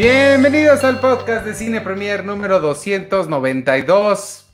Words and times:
Bienvenidos 0.00 0.84
al 0.84 1.00
podcast 1.00 1.44
de 1.44 1.54
Cine 1.54 1.80
Premier 1.80 2.24
número 2.24 2.60
292. 2.60 4.46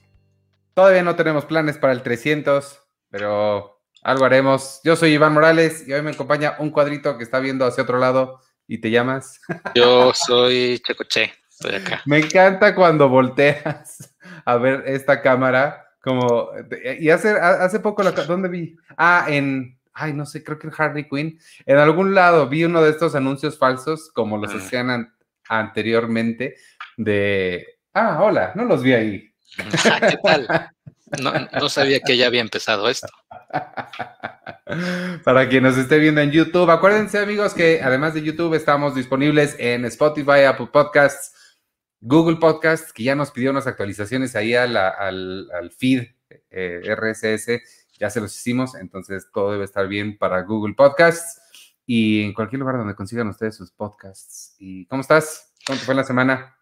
Todavía 0.72 1.02
no 1.02 1.16
tenemos 1.16 1.44
planes 1.44 1.76
para 1.76 1.92
el 1.92 2.02
300, 2.02 2.80
pero 3.10 3.78
algo 4.02 4.24
haremos. 4.24 4.80
Yo 4.84 4.96
soy 4.96 5.10
Iván 5.12 5.34
Morales 5.34 5.86
y 5.86 5.92
hoy 5.92 6.00
me 6.00 6.12
acompaña 6.12 6.54
un 6.60 6.70
cuadrito 6.70 7.18
que 7.18 7.24
está 7.24 7.40
viendo 7.40 7.66
hacia 7.66 7.82
otro 7.82 7.98
lado 7.98 8.40
y 8.66 8.78
te 8.78 8.90
llamas. 8.90 9.38
Yo 9.74 10.14
soy 10.14 10.78
Checoche, 10.78 11.34
estoy 11.50 11.74
acá. 11.74 12.00
Me 12.06 12.20
encanta 12.20 12.74
cuando 12.74 13.10
volteas 13.10 14.16
a 14.46 14.56
ver 14.56 14.84
esta 14.86 15.20
cámara, 15.20 15.90
como, 16.02 16.52
y 16.98 17.10
hace, 17.10 17.32
hace 17.32 17.80
poco, 17.80 18.02
la, 18.02 18.12
¿dónde 18.12 18.48
vi? 18.48 18.78
Ah, 18.96 19.26
en, 19.28 19.78
ay, 19.92 20.14
no 20.14 20.24
sé, 20.24 20.42
creo 20.42 20.58
que 20.58 20.68
en 20.68 20.72
Harley 20.74 21.06
Quinn, 21.06 21.38
en 21.66 21.76
algún 21.76 22.14
lado 22.14 22.48
vi 22.48 22.64
uno 22.64 22.80
de 22.80 22.88
estos 22.88 23.14
anuncios 23.14 23.58
falsos, 23.58 24.10
como 24.10 24.38
los 24.38 24.54
ah. 24.54 24.56
hacían 24.56 25.13
anteriormente, 25.48 26.56
de, 26.96 27.66
ah, 27.92 28.22
hola, 28.22 28.52
no 28.54 28.64
los 28.64 28.82
vi 28.82 28.92
ahí. 28.92 29.34
Ah, 29.84 30.00
¿Qué 30.00 30.16
tal? 30.22 30.48
No, 31.22 31.68
sabía 31.68 32.00
que 32.00 32.16
ya 32.16 32.26
había 32.26 32.40
empezado 32.40 32.88
esto. 32.88 33.08
Para 35.24 35.48
quien 35.48 35.62
nos 35.62 35.76
esté 35.76 35.98
viendo 35.98 36.20
en 36.20 36.30
YouTube, 36.30 36.70
acuérdense 36.70 37.18
amigos 37.18 37.54
que 37.54 37.80
además 37.82 38.14
de 38.14 38.22
YouTube 38.22 38.54
estamos 38.54 38.94
disponibles 38.94 39.54
en 39.58 39.84
Spotify, 39.84 40.44
Apple 40.48 40.70
Podcasts, 40.72 41.32
Google 42.00 42.36
Podcasts, 42.36 42.92
que 42.92 43.04
ya 43.04 43.14
nos 43.14 43.30
pidió 43.30 43.50
unas 43.50 43.66
actualizaciones 43.66 44.34
ahí 44.34 44.54
al, 44.54 44.76
al, 44.76 45.70
feed 45.76 46.06
eh, 46.50 46.80
RSS, 46.84 47.60
ya 47.98 48.10
se 48.10 48.20
los 48.20 48.36
hicimos, 48.36 48.74
entonces 48.74 49.28
todo 49.32 49.52
debe 49.52 49.64
estar 49.64 49.86
bien 49.86 50.18
para 50.18 50.42
Google 50.42 50.74
Podcasts 50.74 51.40
y 51.86 52.22
en 52.22 52.32
cualquier 52.32 52.60
lugar 52.60 52.78
donde 52.78 52.94
consigan 52.94 53.28
ustedes 53.28 53.56
sus 53.56 53.70
podcasts. 53.70 54.56
¿Y 54.58 54.86
cómo 54.86 55.02
estás? 55.02 55.52
¿Cómo 55.66 55.78
fue 55.78 55.94
la 55.94 56.04
semana? 56.04 56.56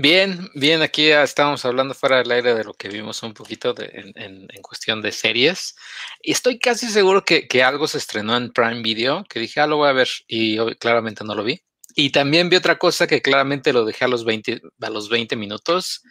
Bien, 0.00 0.48
bien, 0.54 0.80
aquí 0.80 1.10
estábamos 1.10 1.64
hablando 1.64 1.92
fuera 1.92 2.18
del 2.18 2.30
aire 2.30 2.54
de 2.54 2.62
lo 2.62 2.72
que 2.72 2.88
vimos 2.88 3.20
un 3.24 3.34
poquito 3.34 3.74
de, 3.74 4.12
en, 4.14 4.46
cuestión 4.62 5.02
de 5.02 5.10
series. 5.10 5.74
Y 6.22 6.30
estoy 6.30 6.60
casi 6.60 6.86
seguro 6.86 7.24
que, 7.24 7.48
algo 7.64 7.88
se 7.88 7.98
estrenó 7.98 8.36
en 8.36 8.52
Prime 8.52 8.80
Video, 8.80 9.24
que 9.28 9.40
dije, 9.40 9.60
ah, 9.60 9.66
lo 9.66 9.78
voy 9.78 9.88
a 9.88 9.92
ver, 9.92 10.08
y 10.28 10.56
claramente 10.76 11.24
no 11.24 11.34
lo 11.34 11.42
vi. 11.42 11.60
Y 11.96 12.10
también 12.10 12.48
vi 12.48 12.56
otra 12.56 12.78
cosa 12.78 13.08
que 13.08 13.20
claramente 13.20 13.72
lo 13.72 13.84
dejé 13.84 14.04
a 14.04 14.08
los 14.08 14.24
20, 14.24 14.62
a 14.80 14.90
los 14.90 15.08
20 15.08 15.34
minutos, 15.34 16.02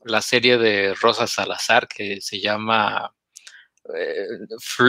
la 0.00 0.20
serie 0.20 0.58
de 0.58 0.94
Rosa 0.94 1.28
Salazar 1.28 1.86
que 1.86 2.20
se 2.20 2.40
llama 2.40 3.14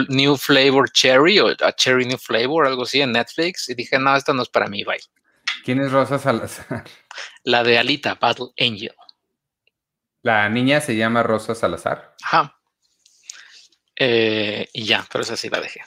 New 0.08 0.36
Flavor 0.36 0.90
Cherry 0.90 1.38
o 1.40 1.48
a 1.48 1.72
Cherry 1.72 2.06
New 2.06 2.18
Flavor, 2.18 2.66
algo 2.66 2.82
así 2.82 3.00
en 3.00 3.12
Netflix. 3.12 3.68
Y 3.68 3.74
dije, 3.74 3.98
no, 3.98 4.14
esto 4.16 4.34
no 4.34 4.42
es 4.42 4.48
para 4.48 4.68
mí, 4.68 4.84
bye. 4.84 5.00
¿Quién 5.64 5.80
es 5.80 5.92
Rosa 5.92 6.18
Salazar? 6.18 6.84
La 7.44 7.62
de 7.62 7.78
Alita, 7.78 8.14
Battle 8.14 8.48
Angel. 8.58 8.94
La 10.22 10.48
niña 10.48 10.80
se 10.80 10.96
llama 10.96 11.22
Rosa 11.22 11.54
Salazar. 11.54 12.14
Ajá. 12.22 12.58
Eh, 13.96 14.68
y 14.72 14.84
ya, 14.84 15.06
pero 15.10 15.22
esa 15.22 15.36
sí 15.36 15.48
la 15.48 15.60
dejé. 15.60 15.82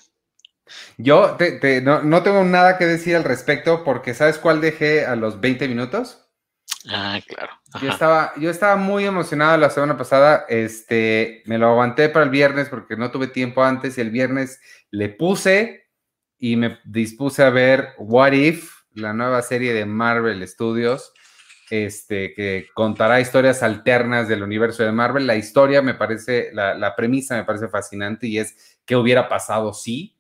Yo 0.98 1.38
no, 1.84 2.24
tengo 2.24 2.44
nada 2.44 2.78
que 2.78 2.86
decir 2.86 3.16
al 3.16 3.24
respecto 3.24 3.84
porque 3.84 4.14
¿sabes 4.14 4.38
cuál 4.38 4.62
dejé 4.62 5.06
a 5.06 5.16
los 5.16 5.40
20 5.42 5.68
minutos? 5.68 6.23
Ah, 6.90 7.20
claro. 7.26 7.54
Yo 7.82 7.90
estaba, 7.90 8.34
yo 8.38 8.50
estaba 8.50 8.76
muy 8.76 9.06
emocionado 9.06 9.58
la 9.58 9.70
semana 9.70 9.98
pasada. 9.98 10.46
Este, 10.50 11.44
me 11.46 11.58
lo 11.58 11.70
aguanté 11.70 12.10
para 12.10 12.26
el 12.26 12.32
viernes 12.32 12.70
porque 12.70 12.98
no 12.98 13.12
tuve 13.12 13.28
tiempo 13.28 13.64
antes 13.64 13.98
y 13.98 14.02
el 14.02 14.12
viernes 14.12 14.60
le 14.92 15.10
puse 15.10 15.88
y 16.38 16.58
me 16.58 16.80
dispuse 16.84 17.42
a 17.44 17.50
ver 17.50 17.94
What 17.98 18.34
If, 18.34 18.74
la 18.96 19.14
nueva 19.14 19.42
serie 19.42 19.74
de 19.74 19.86
Marvel 19.86 20.46
Studios, 20.46 21.14
este, 21.70 22.34
que 22.34 22.68
contará 22.74 23.22
historias 23.22 23.64
alternas 23.64 24.28
del 24.28 24.44
universo 24.44 24.84
de 24.84 24.92
Marvel. 24.92 25.26
La 25.26 25.38
historia 25.38 25.82
me 25.82 25.94
parece, 25.94 26.50
la, 26.54 26.96
premisa 26.98 27.38
me 27.38 27.46
parece 27.46 27.70
fascinante 27.70 28.28
y 28.28 28.40
es 28.40 28.78
qué 28.86 28.96
hubiera 28.96 29.30
pasado 29.30 29.74
si. 29.74 30.18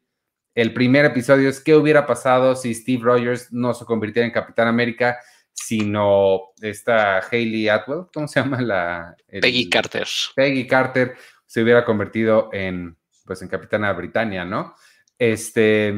El 0.56 0.74
primer 0.74 1.04
episodio 1.04 1.50
es 1.50 1.60
qué 1.60 1.76
hubiera 1.76 2.06
pasado 2.06 2.56
si 2.56 2.74
Steve 2.74 3.04
Rogers 3.04 3.52
no 3.52 3.74
se 3.74 3.86
convirtiera 3.86 4.26
en 4.26 4.32
Capitán 4.32 4.68
América, 4.68 5.20
sino 5.54 6.54
esta 6.62 7.20
Hayley 7.20 7.70
Atwell, 7.70 8.08
¿cómo 8.14 8.28
se 8.28 8.40
llama 8.40 8.62
la? 8.62 9.16
Peggy 9.28 9.70
Carter. 9.70 10.08
Peggy 10.36 10.68
Carter 10.68 11.16
se 11.46 11.62
hubiera 11.62 11.86
convertido 11.86 12.50
en, 12.52 12.98
pues, 13.26 13.42
en 13.42 13.48
Capitana 13.48 13.94
Britannia, 13.94 14.44
¿no? 14.44 14.76
Este, 15.18 15.94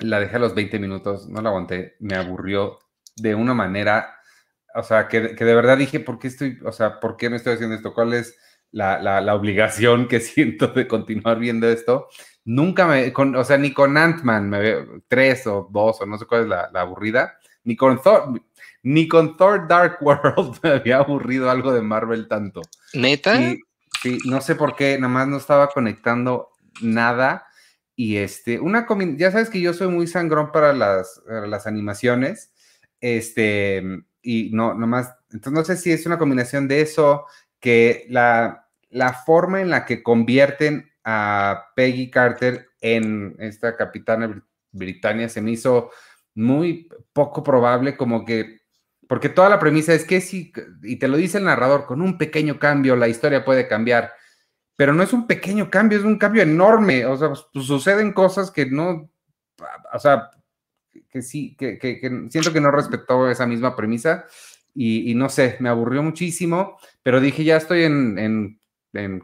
la 0.00 0.20
dejé 0.20 0.36
a 0.36 0.40
los 0.40 0.54
20 0.54 0.78
minutos, 0.78 1.28
no 1.28 1.42
la 1.42 1.50
aguanté, 1.50 1.96
me 2.00 2.16
aburrió 2.16 2.78
de 3.16 3.34
una 3.34 3.54
manera, 3.54 4.16
o 4.74 4.82
sea, 4.82 5.08
que, 5.08 5.20
de 5.20 5.54
verdad 5.54 5.76
dije, 5.76 6.00
¿por 6.00 6.18
qué 6.18 6.28
estoy, 6.28 6.58
o 6.64 6.72
sea, 6.72 7.00
por 7.00 7.16
qué 7.16 7.28
no 7.28 7.36
estoy 7.36 7.54
haciendo 7.54 7.76
esto? 7.76 7.92
¿Cuál 7.94 8.14
es 8.14 8.36
la, 8.70 9.34
obligación 9.34 10.08
que 10.08 10.20
siento 10.20 10.68
de 10.68 10.88
continuar 10.88 11.38
viendo 11.38 11.68
esto? 11.68 12.08
Nunca 12.44 12.86
me, 12.86 13.12
o 13.14 13.44
sea, 13.44 13.58
ni 13.58 13.72
con 13.72 13.96
Ant-Man 13.96 14.48
me 14.48 14.58
veo, 14.58 15.02
tres 15.08 15.46
o 15.46 15.68
dos 15.70 16.00
o 16.00 16.06
no 16.06 16.18
sé 16.18 16.26
cuál 16.26 16.42
es 16.42 16.48
la, 16.48 16.70
aburrida, 16.74 17.38
ni 17.64 17.76
con 17.76 18.00
Thor, 18.02 18.40
ni 18.82 19.08
con 19.08 19.36
Thor 19.36 19.68
Dark 19.68 19.98
World 20.00 20.58
me 20.62 20.70
había 20.70 20.98
aburrido 20.98 21.50
algo 21.50 21.72
de 21.72 21.82
Marvel 21.82 22.28
tanto. 22.28 22.62
¿Neta? 22.94 23.36
sí, 24.02 24.18
no 24.24 24.40
sé 24.40 24.54
por 24.54 24.74
qué, 24.74 24.98
nomás 24.98 25.28
no 25.28 25.36
estaba 25.36 25.68
conectando 25.68 26.50
nada 26.80 27.46
y 27.94 28.16
este, 28.16 28.58
una 28.58 28.86
ya 29.16 29.30
sabes 29.30 29.50
que 29.50 29.60
yo 29.60 29.74
soy 29.74 29.88
muy 29.88 30.06
sangrón 30.06 30.50
para 30.50 30.72
las, 30.72 31.22
las 31.26 31.66
animaciones. 31.66 32.52
Este, 33.00 33.82
y 34.22 34.50
no, 34.52 34.74
nomás, 34.74 35.14
entonces 35.30 35.52
no 35.52 35.64
sé 35.64 35.76
si 35.76 35.92
es 35.92 36.06
una 36.06 36.18
combinación 36.18 36.68
de 36.68 36.80
eso, 36.80 37.26
que 37.60 38.06
la, 38.08 38.68
la 38.90 39.12
forma 39.12 39.60
en 39.60 39.70
la 39.70 39.84
que 39.84 40.02
convierten 40.02 40.90
a 41.04 41.66
Peggy 41.76 42.10
Carter 42.10 42.68
en 42.80 43.36
esta 43.38 43.76
capitana 43.76 44.42
Britannia 44.70 45.28
se 45.28 45.42
me 45.42 45.52
hizo 45.52 45.90
muy 46.34 46.88
poco 47.12 47.42
probable, 47.42 47.96
como 47.96 48.24
que, 48.24 48.60
porque 49.08 49.28
toda 49.28 49.48
la 49.48 49.58
premisa 49.58 49.94
es 49.94 50.04
que 50.04 50.20
si, 50.20 50.52
y 50.82 50.96
te 50.96 51.08
lo 51.08 51.16
dice 51.16 51.38
el 51.38 51.44
narrador, 51.44 51.86
con 51.86 52.00
un 52.00 52.18
pequeño 52.18 52.58
cambio 52.58 52.96
la 52.96 53.08
historia 53.08 53.44
puede 53.44 53.68
cambiar 53.68 54.12
pero 54.76 54.94
no 54.94 55.02
es 55.02 55.12
un 55.12 55.26
pequeño 55.26 55.70
cambio, 55.70 55.98
es 55.98 56.04
un 56.04 56.18
cambio 56.18 56.42
enorme. 56.42 57.06
O 57.06 57.16
sea, 57.16 57.28
pues, 57.28 57.46
pues, 57.52 57.66
suceden 57.66 58.12
cosas 58.12 58.50
que 58.50 58.66
no, 58.66 59.10
o 59.92 59.98
sea, 59.98 60.30
que 61.08 61.22
sí, 61.22 61.54
que, 61.56 61.78
siento 62.30 62.52
que 62.52 62.60
no 62.60 62.70
respetó 62.70 63.30
esa 63.30 63.46
misma 63.46 63.76
premisa 63.76 64.26
y, 64.74 65.14
no 65.14 65.28
sé, 65.28 65.56
me 65.60 65.68
aburrió 65.68 66.02
muchísimo, 66.02 66.78
pero 67.02 67.20
dije, 67.20 67.44
ya 67.44 67.58
estoy 67.58 67.84
en, 67.84 68.58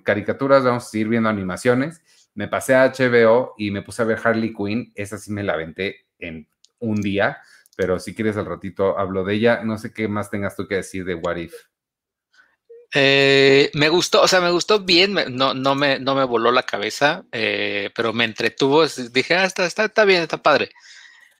caricaturas, 0.04 0.64
vamos 0.64 0.86
a 0.86 0.91
seguir 0.91 1.08
viendo 1.08 1.28
animaciones. 1.28 2.02
Me 2.34 2.48
pasé 2.48 2.74
a 2.74 2.92
HBO 2.92 3.54
y 3.58 3.70
me 3.70 3.82
puse 3.82 4.02
a 4.02 4.04
ver 4.04 4.20
Harley 4.22 4.54
Quinn, 4.54 4.92
esa 4.94 5.18
sí 5.18 5.32
me 5.32 5.42
la 5.42 5.54
aventé 5.54 6.06
en 6.18 6.48
un 6.81 7.00
día, 7.00 7.39
pero 7.77 7.99
si 7.99 8.15
quieres 8.15 8.37
al 8.37 8.47
ratito 8.47 8.99
hablo 8.99 9.25
de 9.25 9.34
ella. 9.34 9.62
No 9.62 9.78
sé 9.78 9.93
qué 9.93 10.09
más 10.09 10.31
tengas 10.31 10.56
tú 10.56 10.66
que 10.66 10.77
decir 10.77 11.05
de 11.05 11.15
What 11.15 11.37
If. 11.37 11.55
Eh, 12.94 13.71
me 13.75 13.89
gustó, 13.89 14.22
o 14.22 14.28
sea, 14.28 14.41
me 14.41 14.50
gustó 14.50 14.81
bien, 14.81 15.15
no, 15.31 15.53
no, 15.53 15.75
me, 15.75 15.99
no 15.99 16.15
me 16.15 16.25
voló 16.25 16.50
la 16.50 16.62
cabeza, 16.62 17.25
eh, 17.33 17.91
pero 17.94 18.12
me 18.12 18.25
entretuvo. 18.25 18.87
Dije, 18.87 19.34
ah, 19.37 19.44
está, 19.44 19.66
está, 19.66 19.84
está, 19.84 20.05
bien, 20.05 20.22
está 20.22 20.39
padre. 20.43 20.71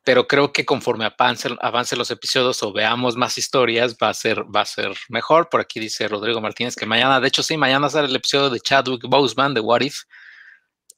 Pero 0.05 0.27
creo 0.27 0.53
que 0.53 0.65
conforme 0.65 1.05
avance, 1.07 1.49
avance 1.61 1.97
los 1.97 2.11
episodios 2.11 2.63
o 2.63 2.73
veamos 2.73 3.17
más 3.17 3.37
historias, 3.37 3.97
va 4.03 4.11
a, 4.11 4.15
ser, 4.15 4.45
va 4.55 4.63
a 4.63 4.67
ser 4.67 4.93
mejor. 5.09 5.49
Por 5.49 5.61
aquí 5.61 5.81
dice 5.81 6.09
Rodrigo 6.09 6.41
Martínez 6.41 6.77
que 6.77 6.87
mañana, 6.87 7.21
de 7.21 7.29
hecho, 7.29 7.43
sí, 7.43 7.57
mañana 7.57 7.91
sale 7.91 8.09
el 8.09 8.17
episodio 8.17 8.51
de 8.51 8.61
Chadwick 8.61 9.03
Boseman 9.09 9.55
de 9.55 9.61
What 9.61 9.81
If. 9.83 10.03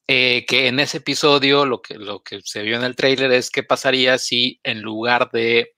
Eh, 0.07 0.45
que 0.45 0.67
en 0.67 0.79
ese 0.79 0.97
episodio 0.97 1.65
lo 1.65 1.81
que, 1.81 1.95
lo 1.95 2.21
que 2.21 2.41
se 2.43 2.63
vio 2.63 2.75
en 2.75 2.83
el 2.83 2.95
trailer 2.95 3.31
es 3.31 3.49
qué 3.49 3.63
pasaría 3.63 4.17
si 4.17 4.59
en 4.63 4.81
lugar 4.81 5.29
de 5.31 5.73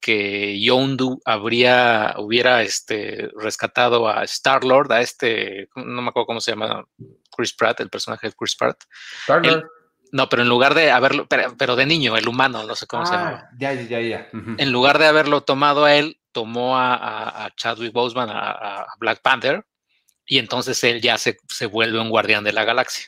que 0.00 0.60
Yondu 0.60 1.20
habría, 1.24 2.14
hubiera 2.18 2.62
este, 2.62 3.28
rescatado 3.36 4.08
a 4.08 4.24
Star-Lord, 4.24 4.90
a 4.92 5.02
este, 5.02 5.68
no 5.76 6.02
me 6.02 6.08
acuerdo 6.08 6.26
cómo 6.26 6.40
se 6.40 6.52
llama, 6.52 6.84
Chris 7.36 7.52
Pratt, 7.52 7.80
el 7.80 7.90
personaje 7.90 8.28
de 8.28 8.32
Chris 8.32 8.56
Pratt. 8.56 8.82
Star-Lord. 9.22 9.68
No, 10.12 10.28
pero 10.28 10.42
en 10.42 10.48
lugar 10.48 10.74
de 10.74 10.90
haberlo, 10.90 11.28
pero, 11.28 11.76
de 11.76 11.86
niño, 11.86 12.16
el 12.16 12.26
humano, 12.26 12.64
no 12.64 12.74
sé 12.74 12.86
cómo 12.86 13.06
se 13.06 13.12
llama. 13.12 13.44
Ah, 13.44 13.50
ya, 13.58 13.74
ya, 13.74 14.00
ya. 14.00 14.28
En 14.32 14.72
lugar 14.72 14.98
de 14.98 15.06
haberlo 15.06 15.42
tomado 15.42 15.84
a 15.84 15.94
él, 15.94 16.18
tomó 16.32 16.76
a, 16.76 17.48
Chadwick 17.56 17.92
Boseman, 17.92 18.28
a, 18.30 18.86
Black 18.98 19.20
Panther, 19.22 19.64
y 20.26 20.38
entonces 20.38 20.82
él 20.84 21.00
ya 21.00 21.16
se, 21.18 21.36
se, 21.48 21.66
vuelve 21.66 22.00
un 22.00 22.10
guardián 22.10 22.42
de 22.42 22.52
la 22.52 22.64
galaxia. 22.64 23.06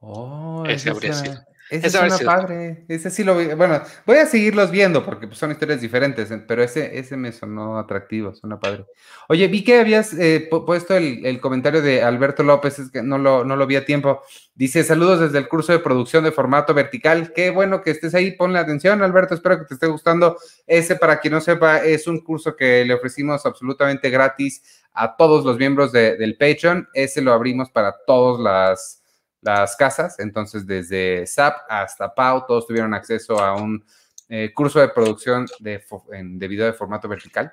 Oh, 0.00 0.64
Ese 0.66 0.90
habría 0.90 1.12
sido. 1.12 1.48
Ese 1.70 2.06
es 2.06 2.22
padre. 2.22 2.84
Ese 2.88 3.10
sí 3.10 3.24
lo 3.24 3.36
vi. 3.36 3.46
Bueno, 3.48 3.82
voy 4.06 4.16
a 4.16 4.26
seguirlos 4.26 4.70
viendo 4.70 5.04
porque 5.04 5.26
pues, 5.26 5.38
son 5.38 5.50
historias 5.50 5.80
diferentes, 5.80 6.32
pero 6.46 6.62
ese, 6.62 6.98
ese 6.98 7.16
me 7.16 7.30
sonó 7.30 7.78
atractivo, 7.78 8.34
suena 8.34 8.58
padre. 8.58 8.86
Oye, 9.28 9.46
vi 9.48 9.62
que 9.62 9.80
habías 9.80 10.14
eh, 10.14 10.48
puesto 10.48 10.96
el, 10.96 11.40
comentario 11.40 11.82
de 11.82 12.02
Alberto 12.02 12.42
López, 12.42 12.78
es 12.78 12.90
que 12.90 13.02
no 13.02 13.18
lo, 13.18 13.44
no 13.44 13.54
lo 13.54 13.66
vi 13.66 13.76
a 13.76 13.84
tiempo. 13.84 14.22
Dice: 14.54 14.82
Saludos 14.82 15.20
desde 15.20 15.38
el 15.38 15.48
curso 15.48 15.72
de 15.72 15.80
producción 15.80 16.24
de 16.24 16.32
formato 16.32 16.72
vertical. 16.72 17.32
Qué 17.34 17.50
bueno 17.50 17.82
que 17.82 17.90
estés 17.90 18.14
ahí. 18.14 18.30
Ponle 18.30 18.58
atención, 18.58 19.02
Alberto. 19.02 19.34
Espero 19.34 19.58
que 19.58 19.66
te 19.66 19.74
esté 19.74 19.88
gustando. 19.88 20.38
Ese, 20.66 20.96
para 20.96 21.20
quien 21.20 21.34
no 21.34 21.40
sepa, 21.40 21.84
es 21.84 22.06
un 22.06 22.20
curso 22.20 22.56
que 22.56 22.84
le 22.86 22.94
ofrecimos 22.94 23.44
absolutamente 23.44 24.08
gratis 24.08 24.62
a 24.94 25.16
todos 25.16 25.44
los 25.44 25.58
miembros 25.58 25.92
del 25.92 26.36
Patreon. 26.38 26.88
Ese 26.94 27.20
lo 27.20 27.34
abrimos 27.34 27.70
para 27.70 27.94
todas 28.06 28.40
las 28.40 28.97
las 29.40 29.76
casas. 29.76 30.18
Entonces, 30.18 30.66
desde 30.66 31.26
SAP 31.26 31.56
hasta 31.68 32.14
PAU, 32.14 32.46
todos 32.46 32.66
tuvieron 32.66 32.94
acceso 32.94 33.38
a 33.38 33.54
un 33.54 33.84
eh, 34.28 34.52
curso 34.54 34.80
de 34.80 34.88
producción 34.88 35.46
de, 35.60 35.82
de, 36.10 36.48
video 36.48 36.66
de 36.66 36.72
formato 36.72 37.08
vertical. 37.08 37.52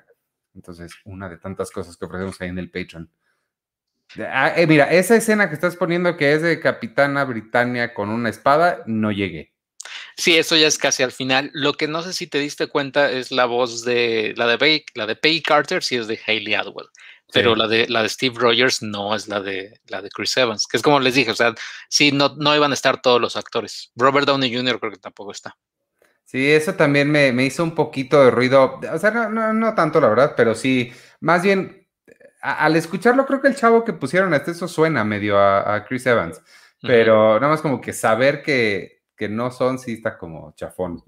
Entonces, 0.54 0.92
una 1.04 1.28
de 1.28 1.38
tantas 1.38 1.70
cosas 1.70 1.96
que 1.96 2.04
ofrecemos 2.04 2.40
ahí 2.40 2.48
en 2.48 2.58
el 2.58 2.70
Patreon. 2.70 3.10
Ah, 4.18 4.52
eh, 4.56 4.66
mira, 4.66 4.90
esa 4.90 5.16
escena 5.16 5.48
que 5.48 5.54
estás 5.54 5.76
poniendo 5.76 6.16
que 6.16 6.32
es 6.32 6.42
de 6.42 6.60
Capitana 6.60 7.24
Britannia 7.24 7.92
con 7.92 8.08
una 8.08 8.28
espada, 8.28 8.82
no 8.86 9.10
llegué. 9.10 9.52
Sí, 10.16 10.36
eso 10.36 10.56
ya 10.56 10.66
es 10.66 10.78
casi 10.78 11.02
al 11.02 11.12
final. 11.12 11.50
Lo 11.52 11.74
que 11.74 11.88
no 11.88 12.02
sé 12.02 12.12
si 12.12 12.26
te 12.26 12.38
diste 12.38 12.68
cuenta 12.68 13.10
es 13.10 13.30
la 13.30 13.44
voz 13.44 13.84
de 13.84 14.32
la 14.36 14.46
de 14.46 14.84
la 14.94 15.06
de 15.06 15.16
Peggy 15.16 15.42
Carter, 15.42 15.82
sí 15.82 15.96
es 15.96 16.06
de 16.06 16.18
Hayley 16.26 16.54
Atwell 16.54 16.88
pero 17.32 17.56
la 17.56 17.66
de 17.66 17.88
la 17.88 18.02
de 18.02 18.08
Steve 18.08 18.36
Rogers 18.38 18.82
no 18.82 19.14
es 19.14 19.28
la 19.28 19.40
de 19.40 19.80
la 19.88 20.00
de 20.00 20.10
Chris 20.10 20.36
Evans, 20.36 20.66
que 20.66 20.76
es 20.76 20.82
como 20.82 21.00
les 21.00 21.14
dije, 21.14 21.30
o 21.30 21.34
sea, 21.34 21.54
sí, 21.88 22.12
no, 22.12 22.34
no 22.36 22.54
iban 22.54 22.70
a 22.70 22.74
estar 22.74 23.00
todos 23.00 23.20
los 23.20 23.36
actores. 23.36 23.92
Robert 23.96 24.26
Downey 24.26 24.54
Jr. 24.54 24.78
creo 24.78 24.92
que 24.92 24.98
tampoco 24.98 25.32
está. 25.32 25.56
Sí, 26.24 26.50
eso 26.50 26.74
también 26.74 27.10
me, 27.10 27.30
hizo 27.44 27.62
un 27.62 27.74
poquito 27.74 28.22
de 28.24 28.32
ruido, 28.32 28.80
o 28.92 28.98
sea, 28.98 29.12
no, 29.12 29.52
no, 29.52 29.74
tanto 29.76 30.00
la 30.00 30.08
verdad, 30.08 30.34
pero 30.36 30.56
sí, 30.56 30.92
más 31.20 31.44
bien, 31.44 31.86
al 32.40 32.74
escucharlo 32.74 33.24
creo 33.26 33.40
que 33.40 33.46
el 33.46 33.54
chavo 33.54 33.84
que 33.84 33.92
pusieron 33.92 34.34
este, 34.34 34.50
eso 34.50 34.66
suena 34.66 35.04
medio 35.04 35.38
a, 35.38 35.84
Chris 35.86 36.04
Evans, 36.04 36.40
pero 36.82 37.38
nada 37.38 37.52
más 37.52 37.60
como 37.60 37.80
que 37.80 37.92
saber 37.92 38.42
que, 38.42 39.04
que 39.16 39.28
no 39.28 39.52
son, 39.52 39.78
sí 39.78 39.92
está 39.94 40.18
como 40.18 40.52
chafón. 40.56 41.02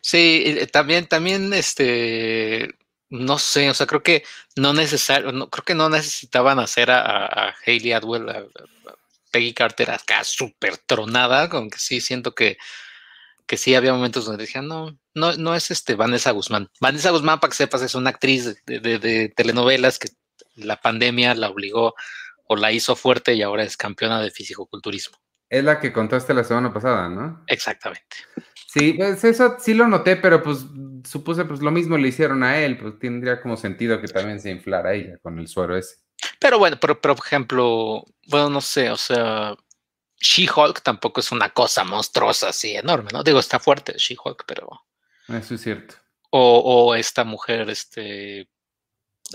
Sí, 0.00 0.56
también, 0.72 1.06
también, 1.06 1.52
este, 1.52 2.77
no 3.10 3.38
sé, 3.38 3.70
o 3.70 3.74
sea, 3.74 3.86
creo 3.86 4.02
que 4.02 4.24
no 4.56 4.72
necesario, 4.72 5.48
creo 5.50 5.64
que 5.64 5.74
no 5.74 5.88
necesitaban 5.88 6.58
hacer 6.58 6.90
a, 6.90 7.26
a, 7.26 7.54
Hayley 7.64 7.92
Atwell, 7.92 8.28
a, 8.28 8.44
Peggy 9.30 9.54
Carter 9.54 9.90
acá 9.90 10.24
súper 10.24 10.78
tronada, 10.78 11.48
con 11.48 11.70
que 11.70 11.78
sí 11.78 12.00
siento 12.00 12.34
que, 12.34 12.58
que 13.46 13.56
sí 13.56 13.74
había 13.74 13.92
momentos 13.92 14.24
donde 14.26 14.44
decían, 14.44 14.68
no, 14.68 14.98
no, 15.14 15.34
no 15.36 15.54
es 15.54 15.70
este 15.70 15.94
Vanessa 15.94 16.30
Guzmán. 16.32 16.70
Vanessa 16.80 17.10
Guzmán, 17.10 17.40
para 17.40 17.50
que 17.50 17.56
sepas, 17.56 17.82
es 17.82 17.94
una 17.94 18.10
actriz 18.10 18.62
de, 18.66 18.80
de, 18.80 19.28
telenovelas 19.30 19.98
que 19.98 20.08
la 20.56 20.80
pandemia 20.80 21.34
la 21.34 21.48
obligó 21.48 21.94
o 22.46 22.56
la 22.56 22.72
hizo 22.72 22.96
fuerte 22.96 23.34
y 23.34 23.42
ahora 23.42 23.64
es 23.64 23.76
campeona 23.76 24.20
de 24.20 24.30
fisicoculturismo. 24.30 25.18
Es 25.50 25.64
la 25.64 25.80
que 25.80 25.92
contaste 25.92 26.34
la 26.34 26.44
semana 26.44 26.72
pasada, 26.72 27.08
¿no? 27.08 27.42
Exactamente. 27.46 28.16
Sí, 28.66 28.92
pues 28.92 29.24
eso 29.24 29.56
sí 29.58 29.72
lo 29.72 29.88
noté, 29.88 30.16
pero 30.16 30.42
pues 30.42 30.66
supuse 31.04 31.44
pues 31.46 31.60
lo 31.60 31.70
mismo 31.70 31.96
le 31.96 32.08
hicieron 32.08 32.42
a 32.42 32.58
él, 32.58 32.76
pues 32.76 32.98
tendría 32.98 33.40
como 33.40 33.56
sentido 33.56 34.00
que 34.00 34.08
también 34.08 34.40
se 34.40 34.50
inflara 34.50 34.92
ella 34.92 35.16
con 35.22 35.38
el 35.38 35.48
suero 35.48 35.76
ese. 35.76 35.96
Pero 36.38 36.58
bueno, 36.58 36.76
pero, 36.80 37.00
por 37.00 37.16
ejemplo, 37.24 38.04
bueno, 38.26 38.50
no 38.50 38.60
sé, 38.60 38.90
o 38.90 38.96
sea, 38.96 39.56
She-Hulk 40.20 40.82
tampoco 40.82 41.20
es 41.20 41.32
una 41.32 41.50
cosa 41.50 41.84
monstruosa 41.84 42.50
así 42.50 42.76
enorme, 42.76 43.10
¿no? 43.12 43.22
Digo, 43.22 43.38
está 43.38 43.58
fuerte 43.58 43.94
She-Hulk, 43.96 44.44
pero... 44.46 44.68
Eso 45.28 45.54
es 45.54 45.62
cierto. 45.62 45.94
O, 46.30 46.58
o 46.88 46.94
esta 46.94 47.24
mujer, 47.24 47.70
este... 47.70 48.48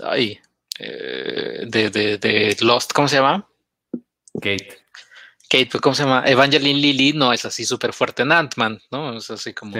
Ay, 0.02 0.40
eh, 0.78 1.64
de, 1.66 1.90
de, 1.90 2.18
de 2.18 2.56
Lost, 2.60 2.92
¿cómo 2.92 3.08
se 3.08 3.16
llama? 3.16 3.48
Kate. 4.34 4.83
Kate, 5.48 5.68
pues, 5.70 5.80
¿cómo 5.80 5.94
se 5.94 6.04
llama? 6.04 6.24
Evangeline 6.26 6.80
Lilly 6.80 7.12
no 7.12 7.32
es 7.32 7.44
así 7.44 7.64
súper 7.64 7.92
fuerte 7.92 8.22
en 8.22 8.32
Ant-Man, 8.32 8.80
¿no? 8.90 9.16
Es 9.16 9.30
así 9.30 9.52
como. 9.52 9.76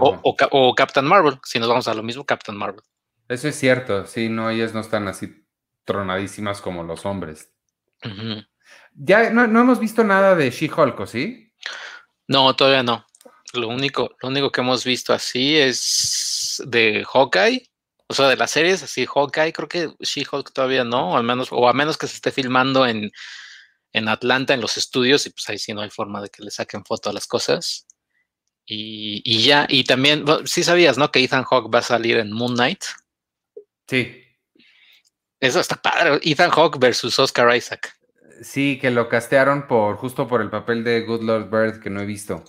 o, 0.00 0.74
Captain 0.74 1.06
Marvel, 1.06 1.38
si 1.44 1.58
nos 1.58 1.68
vamos 1.68 1.88
a 1.88 1.94
lo 1.94 2.02
mismo, 2.02 2.24
Captain 2.24 2.56
Marvel. 2.58 2.82
Eso 3.28 3.48
es 3.48 3.56
cierto, 3.56 4.06
sí, 4.06 4.28
no, 4.28 4.50
ellas 4.50 4.74
no 4.74 4.80
están 4.80 5.08
así 5.08 5.46
tronadísimas 5.84 6.60
como 6.60 6.82
los 6.82 7.06
hombres. 7.06 7.50
Ya 8.94 9.30
no, 9.30 9.44
hemos 9.44 9.80
visto 9.80 10.04
nada 10.04 10.34
de 10.34 10.50
She-Hulk, 10.50 11.06
¿sí? 11.06 11.52
No, 12.28 12.54
todavía 12.54 12.82
no. 12.82 13.06
Lo 13.54 13.68
único, 13.68 14.16
lo 14.20 14.28
único 14.28 14.50
que 14.50 14.60
hemos 14.60 14.84
visto 14.84 15.12
así 15.12 15.56
es 15.56 16.62
de 16.66 17.04
Hawkeye, 17.10 17.70
o 18.08 18.14
sea, 18.14 18.28
de 18.28 18.36
las 18.36 18.50
series, 18.50 18.82
así 18.82 19.06
Hawkeye, 19.06 19.52
creo 19.52 19.68
que 19.68 19.90
She-Hulk 20.00 20.52
todavía 20.52 20.84
no, 20.84 21.12
o 21.12 21.16
al 21.16 21.24
menos, 21.24 21.48
o 21.50 21.68
a 21.68 21.72
menos 21.72 21.96
que 21.96 22.06
se 22.06 22.16
esté 22.16 22.30
filmando 22.30 22.86
en 22.86 23.10
en 23.94 24.08
Atlanta, 24.08 24.52
en 24.52 24.60
los 24.60 24.76
estudios, 24.76 25.24
y 25.24 25.30
pues 25.30 25.48
ahí 25.48 25.58
sí 25.58 25.72
no 25.72 25.80
hay 25.80 25.88
forma 25.88 26.20
de 26.20 26.28
que 26.28 26.42
le 26.42 26.50
saquen 26.50 26.84
foto 26.84 27.08
a 27.08 27.12
las 27.12 27.26
cosas. 27.26 27.86
Y, 28.66 29.42
ya, 29.42 29.66
y 29.68 29.84
también, 29.84 30.24
sí 30.46 30.64
sabías, 30.64 30.98
¿no? 30.98 31.10
Que 31.10 31.22
Ethan 31.22 31.44
Hawke 31.44 31.72
va 31.72 31.78
a 31.78 31.82
salir 31.82 32.16
en 32.16 32.32
Moon 32.32 32.54
Knight. 32.54 32.82
Sí. 33.86 34.22
Eso 35.38 35.60
está 35.60 35.76
padre. 35.76 36.18
Ethan 36.22 36.50
Hawke 36.50 36.78
versus 36.78 37.18
Oscar 37.18 37.54
Isaac. 37.54 37.94
Sí, 38.42 38.78
que 38.80 38.90
lo 38.90 39.08
castearon 39.08 39.68
por 39.68 39.96
justo 39.96 40.26
por 40.26 40.40
el 40.40 40.50
papel 40.50 40.82
de 40.82 41.02
Good 41.02 41.22
Lord 41.22 41.50
Bird 41.50 41.80
que 41.80 41.90
no 41.90 42.00
he 42.00 42.06
visto. 42.06 42.42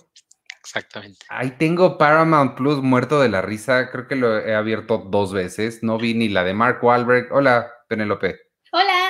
Exactamente. 0.58 1.24
Ahí 1.28 1.52
tengo 1.52 1.96
Paramount 1.96 2.56
Plus 2.56 2.82
muerto 2.82 3.20
de 3.20 3.28
la 3.28 3.40
risa. 3.40 3.90
Creo 3.92 4.08
que 4.08 4.16
lo 4.16 4.38
he 4.38 4.54
abierto 4.54 4.98
dos 4.98 5.32
veces. 5.32 5.82
No 5.82 5.96
vi 5.96 6.14
ni 6.14 6.28
la 6.28 6.42
de 6.42 6.54
Mark 6.54 6.82
Wahlberg. 6.82 7.32
Hola, 7.32 7.70
Penelope. 7.88 8.40
Hola. 8.72 9.05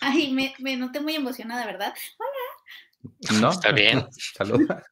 Ay, 0.00 0.32
me, 0.32 0.54
me 0.58 0.76
noté 0.76 1.00
muy 1.00 1.14
emocionada, 1.14 1.66
¿verdad? 1.66 1.94
Hola. 2.18 3.40
No, 3.40 3.50
está 3.50 3.72
bien. 3.72 4.06
Saluda. 4.36 4.84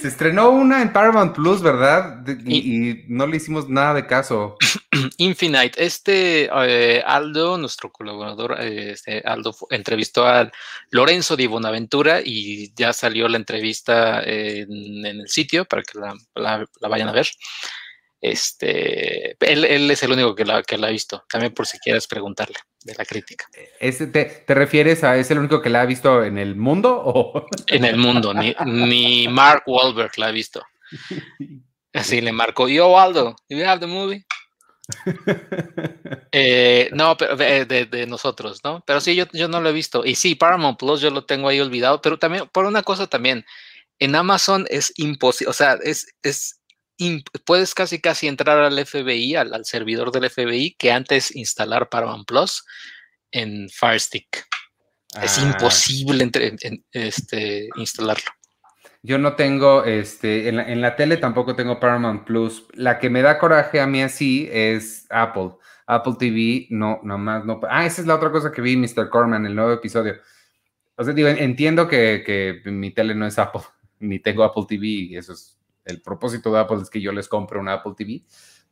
Se 0.00 0.06
estrenó 0.06 0.50
una 0.50 0.82
en 0.82 0.92
Paramount 0.92 1.34
Plus, 1.34 1.60
¿verdad? 1.60 2.24
y, 2.46 3.04
no 3.08 3.26
le 3.26 3.38
hicimos 3.38 3.68
nada 3.68 3.94
de 3.94 4.06
caso. 4.06 4.56
Infinite. 5.18 5.84
Este 5.84 6.48
eh, 6.52 7.02
Aldo, 7.04 7.58
nuestro 7.58 7.90
colaborador, 7.90 8.56
eh, 8.60 8.92
este 8.92 9.20
Aldo 9.24 9.54
entrevistó 9.70 10.26
a 10.26 10.50
Lorenzo 10.90 11.36
Di 11.36 11.46
Bonaventura 11.48 12.20
y 12.24 12.72
ya 12.74 12.92
salió 12.92 13.28
la 13.28 13.36
entrevista 13.36 14.22
en, 14.22 15.04
el 15.04 15.28
sitio 15.28 15.64
para 15.64 15.82
que 15.82 15.98
la 16.34 16.66
vayan 16.88 17.08
a 17.08 17.12
ver. 17.12 17.28
Este, 18.20 19.36
él, 19.40 19.90
es 19.90 20.02
el 20.02 20.12
único 20.12 20.34
que 20.34 20.44
la, 20.44 20.62
que 20.62 20.78
la 20.78 20.86
ha 20.86 20.90
visto, 20.90 21.24
también 21.28 21.52
por 21.52 21.66
si 21.66 21.78
quieres 21.78 22.06
preguntarle 22.06 22.56
de 22.86 22.94
la 22.94 23.04
crítica. 23.04 23.46
te, 23.80 24.54
refieres 24.54 25.04
a 25.04 25.16
es 25.16 25.30
el 25.30 25.38
único 25.38 25.60
que 25.60 25.68
la 25.68 25.82
ha 25.82 25.86
visto 25.86 26.24
en 26.24 26.38
el 26.38 26.56
mundo? 26.56 27.02
O? 27.04 27.46
En 27.66 27.84
el 27.84 27.96
mundo, 27.96 28.32
ni, 28.32 29.28
Mark 29.28 29.64
Wahlberg 29.66 30.12
la 30.16 30.28
ha 30.28 30.30
visto. 30.30 30.62
Así 31.92 32.20
le 32.20 32.32
marcó, 32.32 32.68
yo 32.68 32.98
Aldo, 32.98 33.36
do 33.48 33.56
you 33.56 33.64
have 33.64 33.80
the 33.80 33.86
movie? 33.86 34.24
Eh, 36.38 36.90
no, 36.92 37.16
pero 37.16 37.34
de, 37.34 38.06
nosotros, 38.06 38.60
¿no? 38.62 38.84
Pero 38.86 39.00
sí, 39.00 39.14
yo, 39.14 39.24
yo 39.32 39.48
no 39.48 39.62
lo 39.62 39.70
he 39.70 39.72
visto. 39.72 40.04
Y 40.04 40.16
sí, 40.16 40.34
Paramount 40.34 40.78
Plus 40.78 41.00
yo 41.00 41.10
lo 41.10 41.24
tengo 41.24 41.48
ahí 41.48 41.60
olvidado, 41.60 42.02
pero 42.02 42.18
también, 42.18 42.46
por 42.52 42.66
una 42.66 42.82
cosa 42.82 43.06
también, 43.06 43.46
en 43.98 44.14
Amazon 44.14 44.66
es 44.68 44.92
imposible, 44.96 45.48
o 45.48 45.54
sea, 45.54 45.78
es, 45.82 46.14
es 46.22 46.60
puedes 47.44 47.74
casi 47.74 48.00
casi 48.00 48.26
entrar 48.26 48.58
al 48.58 48.84
FBI, 48.84 49.36
al, 49.36 49.64
servidor 49.64 50.10
del 50.12 50.30
FBI, 50.30 50.76
que 50.78 50.92
antes 50.92 51.34
instalar 51.34 51.88
Paramount 51.88 52.26
Plus 52.26 52.64
en 53.30 53.68
Fire 53.68 54.00
Stick. 54.00 54.46
Es 55.22 55.38
ah. 55.38 55.42
imposible 55.42 56.30
este, 56.92 57.68
instalarlo. 57.76 58.30
Yo 59.02 59.18
no 59.18 59.36
tengo, 59.36 59.84
este, 59.84 60.48
en 60.48 60.80
la, 60.80 60.96
tele 60.96 61.16
tampoco 61.16 61.54
tengo 61.54 61.78
Paramount 61.78 62.24
Plus. 62.24 62.66
La 62.72 62.98
que 62.98 63.08
me 63.08 63.22
da 63.22 63.38
coraje 63.38 63.80
a 63.80 63.86
mí 63.86 64.02
así 64.02 64.48
es 64.50 65.06
Apple. 65.10 65.52
Apple 65.86 66.14
TV, 66.18 66.66
no, 66.70 66.98
nomás 67.04 67.44
no. 67.44 67.60
Ah, 67.70 67.86
esa 67.86 68.00
es 68.00 68.08
la 68.08 68.16
otra 68.16 68.32
cosa 68.32 68.50
que 68.50 68.60
vi, 68.60 68.76
Mr. 68.76 69.08
Corman, 69.08 69.46
el 69.46 69.54
nuevo 69.54 69.72
episodio. 69.72 70.16
O 70.96 71.04
sea, 71.04 71.14
digo, 71.14 71.28
entiendo 71.28 71.86
que, 71.86 72.24
que 72.26 72.68
mi 72.70 72.90
tele 72.90 73.14
no 73.14 73.26
es 73.26 73.38
Apple, 73.38 73.60
ni 74.00 74.18
tengo 74.18 74.42
Apple 74.42 74.64
TV, 74.66 74.86
y 74.86 75.16
eso 75.16 75.34
es 75.34 75.55
el 75.86 76.02
propósito 76.02 76.52
de 76.52 76.60
Apple 76.60 76.82
es 76.82 76.90
que 76.90 77.00
yo 77.00 77.12
les 77.12 77.28
compre 77.28 77.58
una 77.58 77.74
Apple 77.74 77.94
TV, 77.96 78.24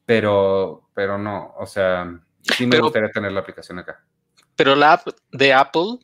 pero, 0.05 0.91
pero 0.93 1.17
no, 1.17 1.55
o 1.57 1.67
sea, 1.67 2.21
sí 2.43 2.67
me 2.67 2.79
gustaría 2.79 3.11
tener 3.11 3.33
la 3.33 3.41
aplicación 3.41 3.79
acá. 3.79 4.05
Pero 4.57 4.75
la 4.75 4.95
app 4.95 5.09
de 5.33 5.53
Apple, 5.53 5.99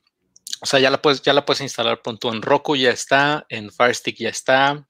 o 0.60 0.66
sea, 0.66 0.80
ya 0.80 0.90
la 0.90 1.02
puedes, 1.02 1.20
ya 1.22 1.32
la 1.32 1.44
puedes 1.44 1.60
instalar 1.60 2.00
pronto 2.00 2.32
en 2.32 2.40
Roku, 2.40 2.76
ya 2.76 2.90
está, 2.90 3.44
en 3.48 3.70
Fire 3.70 3.94
Stick 3.94 4.16
ya 4.16 4.30
está. 4.30 4.86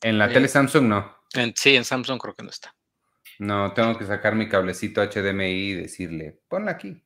En 0.00 0.18
la 0.18 0.28
tele 0.28 0.48
Samsung 0.48 0.84
no. 0.84 1.16
sí, 1.54 1.76
en 1.76 1.84
Samsung 1.84 2.18
creo 2.18 2.34
que 2.34 2.42
no 2.42 2.50
está. 2.50 2.74
No, 3.38 3.72
tengo 3.74 3.98
que 3.98 4.06
sacar 4.06 4.36
mi 4.36 4.48
cablecito 4.48 5.02
HDMI 5.02 5.44
y 5.44 5.74
decirle, 5.74 6.40
ponla 6.48 6.72
aquí. 6.72 7.02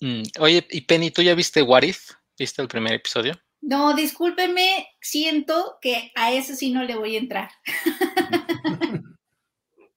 Mm, 0.00 0.22
oye, 0.38 0.66
y 0.70 0.80
Penny, 0.82 1.10
¿tú 1.10 1.22
ya 1.22 1.34
viste 1.34 1.62
What 1.62 1.82
If? 1.82 2.10
¿Viste 2.38 2.62
el 2.62 2.68
primer 2.68 2.94
episodio? 2.94 3.34
No, 3.60 3.94
discúlpeme, 3.94 4.88
siento 5.00 5.78
que 5.80 6.12
a 6.14 6.32
ese 6.32 6.56
sí 6.56 6.70
no 6.70 6.82
le 6.84 6.96
voy 6.96 7.16
a 7.16 7.18
entrar. 7.18 7.50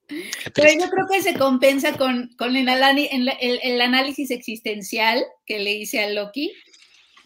Pero 0.07 0.69
yo 0.79 0.89
creo 0.89 1.07
que 1.09 1.21
se 1.21 1.37
compensa 1.37 1.97
con, 1.97 2.29
el, 2.39 3.59
el, 3.63 3.81
análisis 3.81 4.31
existencial 4.31 5.23
que 5.45 5.59
le 5.59 5.73
hice 5.73 6.03
a 6.03 6.09
Loki. 6.09 6.53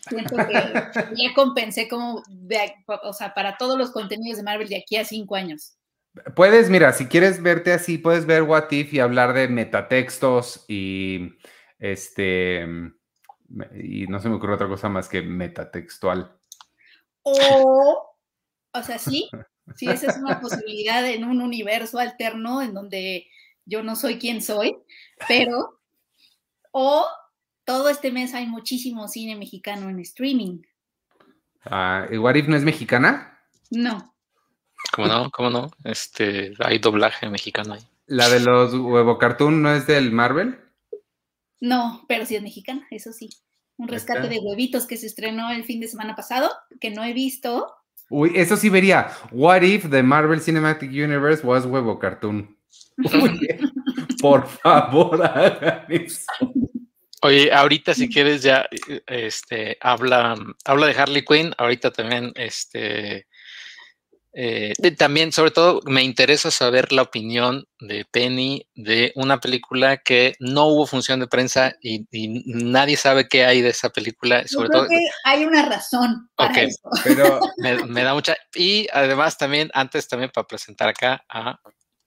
Siento 0.08 0.36
que 0.38 0.44
ya 1.18 1.34
compensé 1.36 1.88
como, 1.88 2.24
o 3.04 3.14
sea, 3.14 3.34
para 3.34 3.58
todos 3.58 3.78
los 3.78 3.92
contenidos 3.92 4.38
de 4.38 4.44
Marvel 4.44 4.70
de 4.70 4.78
aquí 4.78 4.96
a 4.96 5.06
cinco 5.06 5.36
años. 5.36 5.74
Puedes, 6.36 6.70
mira, 6.70 6.94
si 6.94 7.08
quieres 7.08 7.42
verte 7.42 7.74
así, 7.74 7.98
puedes 7.98 8.26
ver 8.26 8.44
What 8.44 8.72
If 8.72 8.94
y 8.94 9.00
hablar 9.00 9.34
de 9.34 9.48
metatextos 9.48 10.66
y 10.68 11.34
este, 11.80 12.66
y 13.76 14.08
no 14.08 14.20
se 14.20 14.30
me 14.30 14.36
ocurre 14.36 14.56
otra 14.56 14.68
cosa 14.68 14.90
más 14.90 15.08
que 15.10 15.22
metatextual. 15.22 16.38
O, 17.24 18.16
o 18.72 18.84
sea, 18.84 18.98
sí, 19.00 19.30
sí, 19.76 19.90
esa 19.90 20.12
es 20.12 20.18
una 20.18 20.40
posibilidad 20.40 21.06
en 21.08 21.26
un 21.26 21.42
universo 21.42 22.00
alterno 22.00 22.62
en 22.62 22.74
donde 22.74 23.28
yo 23.66 23.84
no 23.84 23.96
soy 23.96 24.18
quien 24.18 24.42
soy, 24.42 24.78
pero, 25.28 25.82
o 26.72 27.08
todo 27.66 27.90
este 27.90 28.12
mes 28.12 28.34
hay 28.34 28.48
muchísimo 28.48 29.08
cine 29.08 29.36
mexicano 29.36 29.90
en 29.90 30.00
streaming. 30.00 30.62
Ah, 31.66 32.08
¿y 32.10 32.18
What 32.18 32.36
If 32.36 32.48
no 32.48 32.56
es 32.56 32.64
mexicana? 32.64 33.42
No. 33.70 34.16
¿Cómo 34.94 35.08
no? 35.08 35.32
¿Cómo 35.32 35.50
no? 35.50 35.72
Este, 35.84 36.54
hay 36.60 36.80
doblaje 36.80 37.30
mexicano 37.30 37.74
ahí. 37.74 37.82
¿La 38.06 38.30
de 38.30 38.40
los 38.40 38.74
huevo 38.74 39.18
cartoon 39.18 39.62
no 39.62 39.74
es 39.74 39.86
del 39.86 40.14
Marvel? 40.14 40.58
No, 41.60 42.06
pero 42.08 42.26
sí 42.26 42.36
es 42.36 42.42
mexicana, 42.42 42.88
eso 42.92 43.12
sí. 43.14 43.30
Un 43.78 43.88
rescate 43.88 44.28
de 44.28 44.40
huevitos 44.40 44.88
que 44.88 44.98
se 44.98 45.06
estrenó 45.06 45.52
el 45.52 45.64
fin 45.64 45.80
de 45.80 45.88
semana 45.88 46.16
pasado, 46.16 46.50
que 46.82 46.90
no 46.90 47.04
he 47.04 47.14
visto. 47.14 47.74
Uy, 48.10 48.32
eso 48.36 48.58
sí 48.58 48.70
vería. 48.70 49.12
What 49.32 49.62
if 49.62 49.90
the 49.90 50.02
Marvel 50.02 50.42
Cinematic 50.42 50.90
Universe 50.90 51.46
was 51.46 51.66
huevo 51.66 52.00
cartoon? 52.00 52.58
Por 54.22 54.48
favor, 54.48 55.24
hagan 55.24 55.86
eso. 55.90 56.26
Oye, 57.24 57.52
ahorita 57.52 57.94
si 57.94 58.10
quieres 58.10 58.44
ya 58.44 58.68
este 59.08 59.78
habla 59.82 60.36
habla 60.66 60.88
de 60.88 60.94
Harley 60.94 61.26
Quinn, 61.26 61.54
ahorita 61.58 61.92
también 61.92 62.32
este 62.36 63.28
eh, 64.40 64.76
también, 64.96 65.32
sobre 65.32 65.50
todo, 65.50 65.82
me 65.86 66.04
interesa 66.04 66.52
saber 66.52 66.92
la 66.92 67.02
opinión 67.02 67.68
de 67.80 68.06
Penny 68.06 68.68
de 68.76 69.12
una 69.16 69.40
película 69.40 69.98
que 69.98 70.36
no 70.40 70.68
hubo 70.68 70.86
función 70.86 71.20
de 71.20 71.26
prensa 71.26 71.76
y, 71.82 72.06
nadie 72.46 72.98
sabe 72.98 73.28
qué 73.28 73.46
hay 73.46 73.64
de 73.64 73.70
esa 73.70 73.90
película. 73.90 74.48
Sobre 74.48 74.70
todo, 74.70 74.88
que 74.88 75.00
hay 75.24 75.44
una 75.44 75.66
razón. 75.66 76.30
Para 76.36 76.62
eso. 76.62 76.78
pero 77.04 77.40
me, 77.58 78.04
da 78.04 78.14
mucha. 78.14 78.38
Y 78.54 78.88
además, 78.94 79.40
también, 79.40 79.72
antes 79.74 80.08
también 80.08 80.30
para 80.32 80.46
presentar 80.46 80.90
acá 80.90 81.26
a 81.28 81.60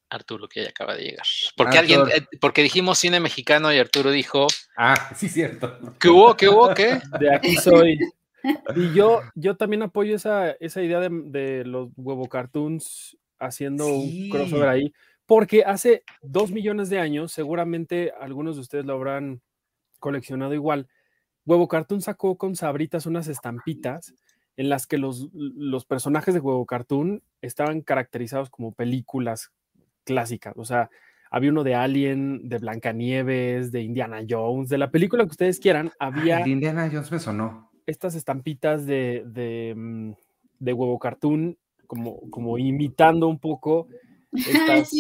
Arturo, 0.09 0.49
que 0.49 0.63
ya 0.63 0.69
acaba 0.69 0.95
de 0.95 1.03
llegar. 1.03 1.27
Porque 1.57 1.79
alguien, 1.79 2.03
eh, 2.15 2.25
porque 2.41 2.63
dijimos 2.63 3.01
cine 3.01 3.19
mexicano 3.19 3.73
y 3.73 3.79
Arturo 3.81 4.13
dijo. 4.13 4.47
Ah, 4.77 5.11
sí, 5.17 5.29
cierto. 5.29 5.81
¿Qué 5.99 6.09
hubo? 6.09 6.37
¿Qué 6.37 6.49
hubo? 6.49 6.73
¿Qué? 6.75 7.01
De 7.19 7.35
aquí 7.35 7.57
soy. 7.57 7.99
Y 8.77 8.93
yo, 8.93 9.21
yo 9.35 9.57
también 9.57 9.83
apoyo 9.83 10.17
esa, 10.17 10.51
esa 10.53 10.83
idea 10.83 11.01
de, 11.01 11.65
los 11.65 11.91
huevo 11.97 12.29
cartoons 12.29 13.17
haciendo 13.39 13.87
un 13.87 14.29
crossover 14.31 14.69
ahí, 14.69 14.93
porque 15.27 15.65
hace 15.65 16.03
dos 16.23 16.51
millones 16.51 16.91
de 16.91 16.99
años, 16.99 17.33
seguramente 17.33 18.13
algunos 18.21 18.57
de 18.57 18.63
ustedes 18.63 18.85
lo 18.85 18.95
habrán 18.95 19.41
coleccionado 19.99 20.55
igual. 20.55 20.89
Huevo 21.47 21.69
Cartoon 21.69 22.01
sacó 22.01 22.37
con 22.37 22.55
sabritas 22.57 23.07
unas 23.07 23.29
estampitas 23.29 24.15
en 24.57 24.69
las 24.69 24.87
que 24.87 24.99
los, 24.99 25.29
los 25.33 25.85
personajes 25.85 26.35
de 26.35 26.41
Huevo 26.41 26.67
Cartoon 26.67 27.23
estaban 27.41 27.81
caracterizados 27.81 28.51
como 28.51 28.73
películas 28.73 29.53
clásicas. 30.05 30.55
O 30.57 30.65
sea, 30.65 30.91
había 31.31 31.51
uno 31.51 31.65
de 31.65 31.77
Alien, 31.77 32.49
de 32.49 32.59
Blancanieves, 32.59 33.73
de 33.73 33.83
Indiana 33.83 34.23
Jones, 34.29 34.69
de 34.69 34.79
la 34.79 34.91
película 34.91 35.25
que 35.25 35.31
ustedes 35.31 35.61
quieran. 35.61 35.93
Había. 35.99 36.41
de 36.41 36.51
Indiana 36.51 36.91
Jones 36.93 37.11
me 37.11 37.19
sonó 37.19 37.70
estas 37.91 38.15
estampitas 38.15 38.87
de, 38.87 39.23
de, 39.27 39.75
mm, 39.77 40.13
huevo 40.61 40.99
cartoon, 40.99 41.59
como, 41.87 42.21
como 42.31 42.57
imitando 42.59 43.27
un 43.27 43.39
poco 43.39 43.89
estas, 44.33 44.91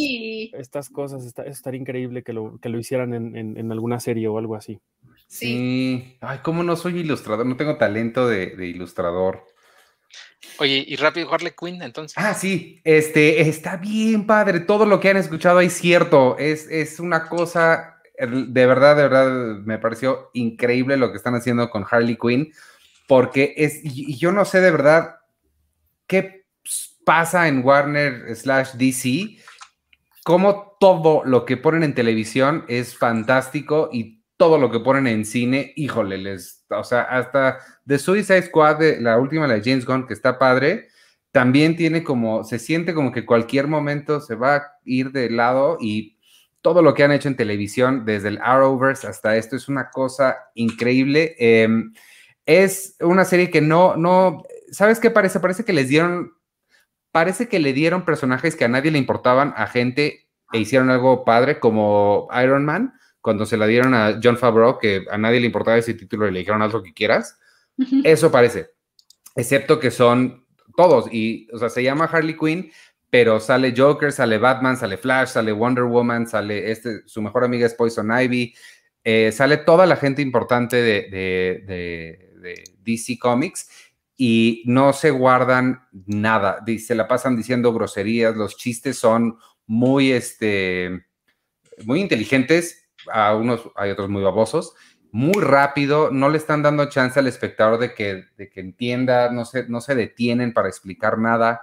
estas 0.53 0.91
cosas. 0.91 1.25
Está, 1.25 1.45
estaría 1.45 1.81
increíble 1.81 2.23
que 2.23 2.33
lo, 2.33 2.59
que 2.61 2.69
lo 2.69 2.79
hicieran 2.79 3.15
en, 3.15 3.73
alguna 3.73 4.01
serie 4.01 4.29
o 4.29 4.39
algo 4.39 4.57
así. 4.57 4.81
Sí. 5.27 6.17
Ay, 6.21 6.39
¿cómo 6.43 6.63
no 6.63 6.77
soy 6.77 6.99
ilustrador? 6.99 7.47
No 7.47 7.57
tengo 7.57 7.77
talento 7.77 8.29
de, 8.29 8.55
ilustrador. 8.67 9.47
Oye, 10.59 10.85
y 10.87 10.97
rápido, 10.97 11.33
Harley 11.33 11.53
Quinn, 11.59 11.81
entonces. 11.83 12.17
Ah, 12.19 12.35
sí, 12.35 12.81
este, 12.85 13.41
está 13.43 13.77
bien 13.77 14.27
padre. 14.27 14.61
Todo 14.61 14.85
lo 14.85 15.01
que 15.01 15.09
han 15.09 15.17
escuchado 15.17 15.59
ahí 15.59 15.69
es 15.69 15.75
cierto. 15.75 16.37
Es, 16.39 16.67
es 16.69 17.01
una 17.01 17.29
cosa, 17.29 17.99
de 18.19 18.67
verdad, 18.67 18.97
de 18.97 19.03
verdad, 19.03 19.59
me 19.65 19.79
pareció 19.79 20.31
increíble 20.35 20.97
lo 20.97 21.13
que 21.13 21.17
están 21.17 21.35
haciendo 21.35 21.71
con 21.71 21.87
Harley 21.89 22.19
Quinn 22.21 22.53
porque 23.11 23.55
es, 23.57 23.81
y 23.83 24.17
yo 24.19 24.31
no 24.31 24.45
sé 24.45 24.61
de 24.61 24.71
verdad 24.71 25.17
qué 26.07 26.47
pasa 27.05 27.49
en 27.49 27.65
Warner 27.65 28.37
slash 28.37 28.75
DC, 28.75 29.37
como 30.23 30.77
todo 30.79 31.25
lo 31.25 31.45
que 31.45 31.57
ponen 31.57 31.83
en 31.83 31.97
televisión 31.97 32.65
es 32.69 32.97
fantástico 32.97 33.89
y 33.93 34.23
todo 34.37 34.59
lo 34.59 34.71
que 34.71 34.79
ponen 34.79 35.09
en 35.09 35.25
cine, 35.25 35.73
híjole, 35.75 36.19
les, 36.19 36.65
o 36.71 36.85
sea, 36.85 37.01
hasta 37.03 37.59
The 37.85 37.99
Suicide 37.99 38.43
Squad, 38.43 38.81
la 39.01 39.19
última, 39.19 39.49
la 39.49 39.55
de 39.55 39.63
James 39.69 39.87
Gunn, 39.87 40.07
que 40.07 40.15
está 40.15 40.39
padre, 40.39 40.87
también 41.33 41.75
tiene 41.75 42.05
como, 42.05 42.45
se 42.45 42.61
siente 42.61 42.95
como 42.95 43.11
que 43.11 43.27
cualquier 43.27 43.67
momento 43.67 44.21
se 44.21 44.37
va 44.37 44.55
a 44.55 44.63
ir 44.85 45.11
de 45.11 45.31
lado 45.31 45.79
y 45.81 46.17
todo 46.61 46.81
lo 46.81 46.95
que 46.95 47.03
han 47.03 47.11
hecho 47.11 47.27
en 47.27 47.35
televisión, 47.35 48.05
desde 48.05 48.29
el 48.29 48.39
Arrowverse 48.41 49.09
hasta 49.09 49.37
esto, 49.37 49.57
es 49.57 49.69
una 49.69 49.91
cosa 49.91 50.37
increíble. 50.55 51.35
Em, 51.41 51.93
es 52.51 52.97
una 52.99 53.25
serie 53.25 53.49
que 53.49 53.61
no, 53.61 53.95
no, 53.95 54.43
¿sabes 54.73 54.99
qué 54.99 55.09
parece? 55.09 55.39
Parece 55.39 55.65
que 55.65 55.73
les 55.73 55.89
dieron, 55.89 56.33
parece 57.13 57.49
que 57.49 57.61
le 57.61 57.73
dieron 57.73 58.05
personajes 58.05 58.57
que 58.57 58.65
a 58.65 58.69
nadie 58.69 58.91
le 58.91 58.99
importaban 58.99 59.55
a 59.57 59.69
gente 59.69 60.27
e 60.53 60.59
hicieron 60.59 60.91
algo 60.91 61.25
padre 61.25 61.61
como 61.61 62.29
Iron 62.43 62.65
Man, 62.65 62.93
cuando 63.21 63.47
se 63.47 63.57
la 63.57 63.69
dieron 63.69 63.95
a 63.95 64.19
John 64.21 64.37
Favreau, 64.37 64.81
que 64.81 65.07
a 65.13 65.17
nadie 65.17 65.39
le 65.39 65.47
importaba 65.47 65.79
ese 65.79 65.95
título 65.95 66.27
y 66.27 66.33
le 66.33 66.41
dijeron 66.41 66.61
haz 66.61 66.73
lo 66.73 66.83
que 66.83 66.93
quieras. 66.93 67.39
Eso 68.03 68.33
parece, 68.33 68.71
excepto 69.37 69.79
que 69.79 69.93
son 69.93 70.45
todos, 70.77 71.07
y, 71.13 71.47
o 71.53 71.59
sea, 71.59 71.69
se 71.69 71.85
llama 71.85 72.07
Harley 72.07 72.37
Quinn, 72.37 72.73
pero 73.11 73.39
sale 73.39 73.73
Joker, 73.77 74.11
sale 74.11 74.39
Batman, 74.39 74.77
sale 74.77 74.97
Flash, 74.97 75.29
sale 75.29 75.53
Wonder 75.53 75.85
Woman, 75.85 76.27
sale 76.27 76.73
este, 76.73 77.07
su 77.07 77.23
mejor 77.23 77.45
amiga 77.45 77.65
es 77.65 77.75
Poison 77.75 78.11
Ivy, 78.11 78.55
eh, 79.05 79.31
sale 79.31 79.59
toda 79.59 79.87
la 79.87 79.95
gente 79.97 80.21
importante 80.21 80.77
de 80.83 81.09
de 81.11 82.30
DC 82.41 83.19
Comics 83.19 83.69
y 84.17 84.63
no 84.67 84.93
se 84.93 85.11
guardan 85.11 85.89
nada, 86.07 86.63
se 86.79 86.95
la 86.95 87.09
pasan 87.09 87.37
diciendo 87.37 87.73
groserías, 87.73 88.37
los 88.37 88.57
chistes 88.57 88.99
son 88.99 89.39
muy, 89.67 90.13
este, 90.13 91.07
muy 91.85 92.01
inteligentes, 92.01 92.91
a 93.11 93.35
unos 93.35 93.71
hay 93.77 93.91
otros 93.91 94.11
muy 94.11 94.23
babosos, 94.23 94.75
muy 95.13 95.43
rápido, 95.43 96.11
no 96.11 96.29
le 96.29 96.37
están 96.37 96.63
dando 96.63 96.89
chance 96.89 97.19
al 97.19 97.27
espectador 97.27 97.79
de 97.79 97.95
que, 97.95 98.27
de 98.37 98.51
que 98.51 98.61
entienda, 98.61 99.31
no 99.33 99.45
se, 99.45 99.67
no 99.69 99.81
se 99.81 99.95
detienen 99.95 100.53
para 100.53 100.69
explicar 100.69 101.19
nada. 101.19 101.63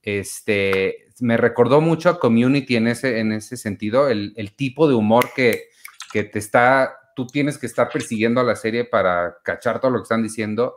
Este, 0.00 1.06
me 1.18 1.36
recordó 1.36 1.80
mucho 1.80 2.08
a 2.08 2.20
Community 2.20 2.76
en 2.76 2.86
ese, 2.86 3.18
en 3.18 3.32
ese 3.32 3.56
sentido, 3.56 4.08
el, 4.08 4.32
el 4.36 4.54
tipo 4.54 4.88
de 4.88 4.94
humor 4.94 5.30
que, 5.34 5.64
que 6.12 6.24
te 6.24 6.38
está 6.38 6.94
tú 7.16 7.26
tienes 7.26 7.56
que 7.56 7.66
estar 7.66 7.88
persiguiendo 7.88 8.40
a 8.40 8.44
la 8.44 8.54
serie 8.54 8.84
para 8.84 9.38
cachar 9.42 9.80
todo 9.80 9.90
lo 9.90 9.98
que 9.98 10.02
están 10.02 10.22
diciendo. 10.22 10.76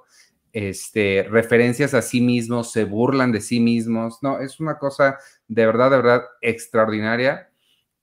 Este, 0.53 1.27
referencias 1.29 1.93
a 1.93 2.01
sí 2.01 2.21
mismos, 2.21 2.71
se 2.71 2.85
burlan 2.85 3.33
de 3.33 3.41
sí 3.41 3.59
mismos. 3.59 4.23
No, 4.23 4.39
es 4.39 4.59
una 4.61 4.79
cosa 4.79 5.19
de 5.49 5.65
verdad, 5.65 5.91
de 5.91 5.97
verdad 5.97 6.23
extraordinaria. 6.41 7.51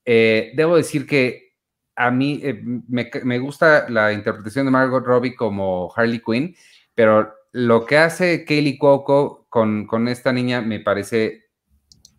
Eh, 0.05 0.53
debo 0.55 0.77
decir 0.77 1.07
que 1.07 1.55
a 1.97 2.11
mí 2.11 2.39
eh, 2.43 2.63
me, 2.63 3.39
gusta 3.39 3.89
la 3.89 4.13
interpretación 4.13 4.67
de 4.67 4.71
Margot 4.71 5.05
Robbie 5.05 5.35
como 5.35 5.91
Harley 5.97 6.21
Quinn, 6.21 6.55
pero 6.95 7.33
lo 7.53 7.87
que 7.87 7.97
hace 7.97 8.45
Kaylee 8.45 8.77
Cuoco 8.77 9.47
con, 9.49 9.87
con 9.87 10.09
esta 10.09 10.31
niña 10.31 10.61
me 10.61 10.81
parece 10.81 11.47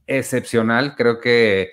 excepcional. 0.07 0.95
Creo 0.95 1.19
que 1.19 1.69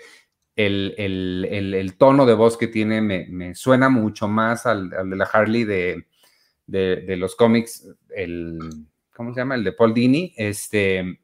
el, 0.56 1.94
tono 1.98 2.26
de 2.26 2.34
voz 2.34 2.56
que 2.56 2.68
tiene 2.68 3.00
me, 3.00 3.54
suena 3.54 3.88
mucho 3.88 4.28
más 4.28 4.66
al, 4.66 4.90
de 4.90 5.16
la 5.16 5.24
Harley 5.24 5.64
de, 5.64 7.16
los 7.16 7.36
cómics, 7.36 7.88
el, 8.14 8.58
¿cómo 9.14 9.32
se 9.34 9.40
llama? 9.40 9.54
El 9.54 9.64
de 9.64 9.72
Paul 9.72 9.94
Dini. 9.94 10.34
Este, 10.36 11.18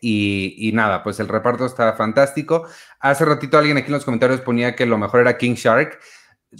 y, 0.00 0.70
nada, 0.74 1.02
pues 1.02 1.20
el 1.20 1.28
reparto 1.28 1.66
está 1.66 1.92
fantástico. 1.94 2.66
Hace 3.00 3.24
ratito 3.24 3.58
alguien 3.58 3.76
aquí 3.76 3.88
en 3.88 3.94
los 3.94 4.04
comentarios 4.04 4.40
ponía 4.40 4.76
que 4.76 4.86
lo 4.86 4.98
mejor 4.98 5.20
era 5.20 5.38
King 5.38 5.54
Shark. 5.54 5.98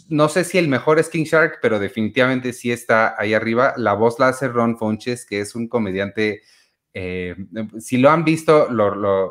no 0.09 0.29
sé 0.29 0.45
si 0.45 0.59
el 0.59 0.69
mejor 0.69 0.99
es 0.99 1.09
King 1.09 1.25
Shark, 1.25 1.61
pero 1.63 1.79
definitivamente 1.79 2.53
sí 2.53 2.71
está 2.73 3.15
ahí 3.19 3.35
arriba. 3.35 3.75
La 3.77 3.95
voz 3.95 4.19
la 4.19 4.29
hace 4.29 4.49
Ron 4.49 4.77
Fonches, 4.79 5.25
que 5.25 5.41
es 5.41 5.55
un 5.55 5.69
comediante. 5.69 6.43
Eh, 7.01 7.37
si 7.79 7.97
lo 7.97 8.11
han 8.11 8.25
visto, 8.25 8.67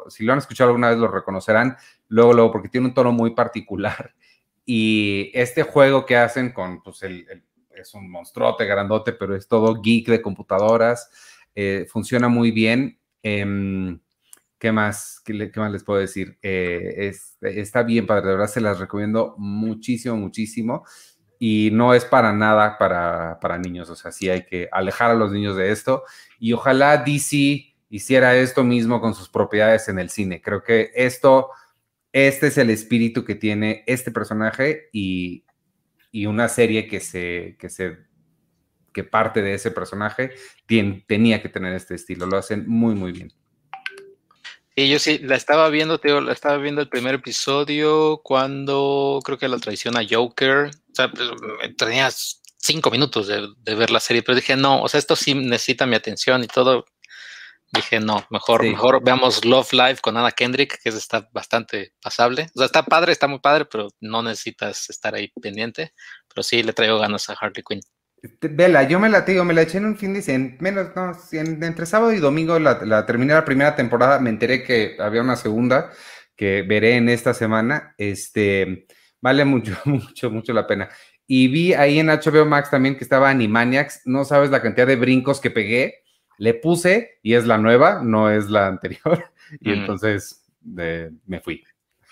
si 0.08 0.24
lo 0.24 0.32
han 0.32 0.40
escuchado 0.40 0.70
alguna 0.70 0.88
vez, 0.88 0.98
lo 0.98 1.10
reconocerán. 1.10 1.76
Luego, 2.08 2.32
luego, 2.32 2.50
porque 2.54 2.70
tiene 2.70 2.88
un 2.88 2.94
tono 2.94 3.12
muy 3.12 3.32
particular. 3.36 4.16
Y 4.66 5.32
este 5.34 5.64
juego 5.64 6.06
que 6.06 6.16
hacen 6.16 6.54
con, 6.54 6.82
pues, 6.82 7.04
el, 7.04 7.26
es 7.76 7.94
un 7.94 8.10
monstruote, 8.10 8.66
grandote, 8.66 9.12
pero 9.12 9.36
es 9.36 9.50
todo 9.50 9.82
geek 9.82 10.08
de 10.08 10.22
computadoras. 10.22 11.10
Eh, 11.56 11.86
funciona 11.90 12.30
muy 12.30 12.52
bien. 12.52 12.98
Em, 13.22 14.00
¿Qué 14.58 14.72
más, 14.72 15.22
qué, 15.26 15.52
más 15.58 15.72
les 15.72 15.84
puedo 15.84 16.00
decir? 16.00 16.38
Eh, 16.42 17.12
está 17.42 17.84
bien 17.84 18.08
padre, 18.08 18.28
de 18.28 18.34
verdad 18.34 18.48
se 18.48 18.62
las 18.62 18.80
recomiendo 18.80 19.36
muchísimo, 19.38 20.16
muchísimo. 20.16 20.86
Y 21.40 21.70
no 21.72 21.94
es 21.94 22.06
para 22.06 22.34
nada 22.34 22.78
para, 22.78 23.40
para 23.40 23.58
niños, 23.58 23.90
o 23.90 23.96
sea, 23.96 24.12
sí 24.12 24.30
hay 24.30 24.46
que 24.46 24.70
alejar 24.72 25.12
a 25.12 25.16
los 25.16 25.32
niños 25.32 25.56
de 25.56 25.72
esto. 25.72 26.04
Y 26.40 26.54
ojalá 26.54 26.98
DC 26.98 27.76
hiciera 27.90 28.36
esto 28.36 28.64
mismo 28.64 29.00
con 29.00 29.14
sus 29.14 29.30
propiedades 29.30 29.88
en 29.88 30.00
el 30.00 30.10
cine. 30.10 30.42
Creo 30.42 30.64
que 30.64 30.92
esto, 30.96 31.50
este 32.12 32.48
es 32.48 32.58
el 32.58 32.70
espíritu 32.70 33.24
que 33.24 33.36
tiene 33.36 33.84
este 33.88 34.12
personaje 34.12 34.90
y, 34.92 35.46
y 36.12 36.26
una 36.26 36.50
serie 36.50 36.88
que 36.88 37.00
se, 37.00 37.56
que 37.60 37.70
se 37.70 38.08
que 38.98 39.04
parte 39.04 39.44
de 39.44 39.54
ese 39.54 39.70
personaje 39.70 40.32
tenía 40.66 41.40
que 41.40 41.50
tener 41.50 41.76
este 41.76 41.94
estilo. 41.94 42.26
Lo 42.26 42.36
hacen 42.36 42.68
muy, 42.68 42.96
muy 42.96 43.12
bien. 43.12 43.32
Y 44.76 44.90
yo 44.90 44.98
sí, 44.98 45.20
la 45.20 45.36
estaba 45.36 45.70
viendo, 45.70 46.00
te 46.00 46.10
la 46.20 46.34
estaba 46.34 46.58
viendo 46.58 46.82
el 46.82 46.90
primer 46.90 47.16
episodio 47.16 48.22
cuando 48.24 49.20
creo 49.24 49.38
que 49.38 49.48
la 49.48 49.60
traiciona 49.60 50.02
Joker. 50.08 50.72
O 50.98 51.04
sea, 51.04 51.12
pues, 51.12 51.30
tenía 51.78 52.10
cinco 52.58 52.90
minutos 52.90 53.28
de, 53.28 53.76
ver 53.76 53.92
la 53.92 54.00
serie, 54.00 54.24
pero 54.24 54.36
dije, 54.36 54.56
no, 54.56 54.82
o 54.82 54.90
sea, 54.90 54.98
esto 54.98 55.16
sí 55.16 55.36
necesita 55.36 55.86
mi 55.86 55.96
atención 55.96 56.44
y 56.44 56.48
todo. 56.48 56.86
Dije, 57.72 58.00
no, 58.00 58.26
mejor, 58.32 58.64
mejor 58.64 59.04
veamos 59.04 59.46
Love 59.46 59.74
Live 59.74 59.98
con 60.02 60.18
Anna 60.18 60.32
Kendrick, 60.32 60.80
que 60.82 60.90
está 60.90 61.30
bastante 61.34 61.94
pasable. 62.02 62.48
O 62.56 62.60
sea, 62.60 62.66
está 62.66 62.84
padre, 62.84 63.12
está 63.12 63.28
muy 63.28 63.40
padre, 63.40 63.66
pero 63.66 63.90
no 64.00 64.24
necesitas 64.24 64.90
estar 64.90 65.14
ahí 65.14 65.32
pendiente. 65.42 65.94
Pero 66.34 66.42
sí 66.44 66.64
le 66.64 66.74
traigo 66.74 66.98
ganas 66.98 67.30
a 67.30 67.34
Harley 67.34 67.64
Quinn. 67.68 67.82
Vela, 68.42 68.84
yo 68.84 69.00
me 69.00 69.10
la 69.10 69.22
digo, 69.22 69.44
me 69.44 69.54
la 69.54 69.62
eché 69.62 69.78
en 69.78 69.86
un 69.86 69.98
fin 69.98 70.16
de 70.16 70.24
semana, 70.24 70.56
menos, 70.60 70.88
no, 70.96 71.12
entre 71.32 71.86
sábado 71.86 72.12
y 72.14 72.20
domingo 72.20 72.58
la, 72.58 73.06
terminé 73.06 73.36
la 73.36 73.46
primera 73.46 73.76
temporada, 73.76 74.20
me 74.20 74.32
enteré 74.32 74.64
que 74.64 74.98
había 75.00 75.22
una 75.22 75.36
segunda 75.36 75.92
que 76.36 76.64
veré 76.64 76.96
en 76.96 77.10
esta 77.10 77.36
semana, 77.36 77.94
este, 78.00 78.88
vale 79.22 79.46
mucho, 79.46 79.78
mucho, 79.86 80.32
mucho 80.32 80.54
la 80.54 80.68
pena. 80.68 80.90
Y 81.26 81.48
vi 81.48 81.74
ahí 81.74 82.00
en 82.00 82.08
HBO 82.08 82.46
Max 82.46 82.70
también 82.70 82.98
que 82.98 83.04
estaba 83.04 83.30
Animaniacs, 83.30 84.02
no 84.06 84.26
sabes 84.26 84.50
la 84.50 84.62
cantidad 84.62 84.88
de 84.88 84.96
brincos 84.96 85.42
que 85.42 85.52
pegué, 85.52 86.04
le 86.38 86.54
puse 86.54 87.20
y 87.24 87.34
es 87.34 87.46
la 87.46 87.58
nueva, 87.58 88.02
no 88.04 88.30
es 88.30 88.50
la 88.50 88.68
anterior, 88.68 89.32
y 89.60 89.74
entonces 89.74 90.46
me 90.64 91.42
fui. 91.42 91.64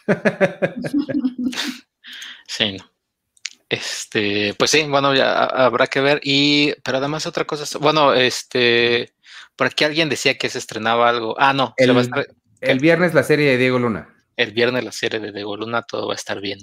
sí, 2.48 2.78
no. 2.78 2.96
Este, 3.68 4.54
pues 4.58 4.72
sí, 4.72 4.84
bueno, 4.84 5.16
ya 5.16 5.46
habrá 5.46 5.88
que 5.88 6.00
ver. 6.00 6.22
Y, 6.24 6.74
pero 6.84 7.00
además 7.00 7.26
otra 7.26 7.46
cosa, 7.46 7.80
bueno, 7.80 8.14
este, 8.14 9.14
por 9.56 9.68
aquí 9.68 9.84
alguien 9.84 10.10
decía 10.10 10.38
que 10.38 10.50
se 10.50 10.60
estrenaba 10.60 11.10
algo. 11.10 11.36
Ah, 11.38 11.54
no, 11.54 11.74
el, 11.78 12.80
viernes 12.80 13.14
la 13.14 13.24
serie 13.24 13.52
de 13.52 13.58
Diego 13.58 13.80
Luna. 13.80 14.14
El 14.38 14.52
viernes 14.52 14.84
la 14.84 14.92
serie 14.92 15.20
de 15.20 15.32
Diego 15.32 15.58
Luna, 15.58 15.82
todo 15.82 16.08
va 16.08 16.14
a 16.14 16.16
estar 16.16 16.42
bien. 16.42 16.60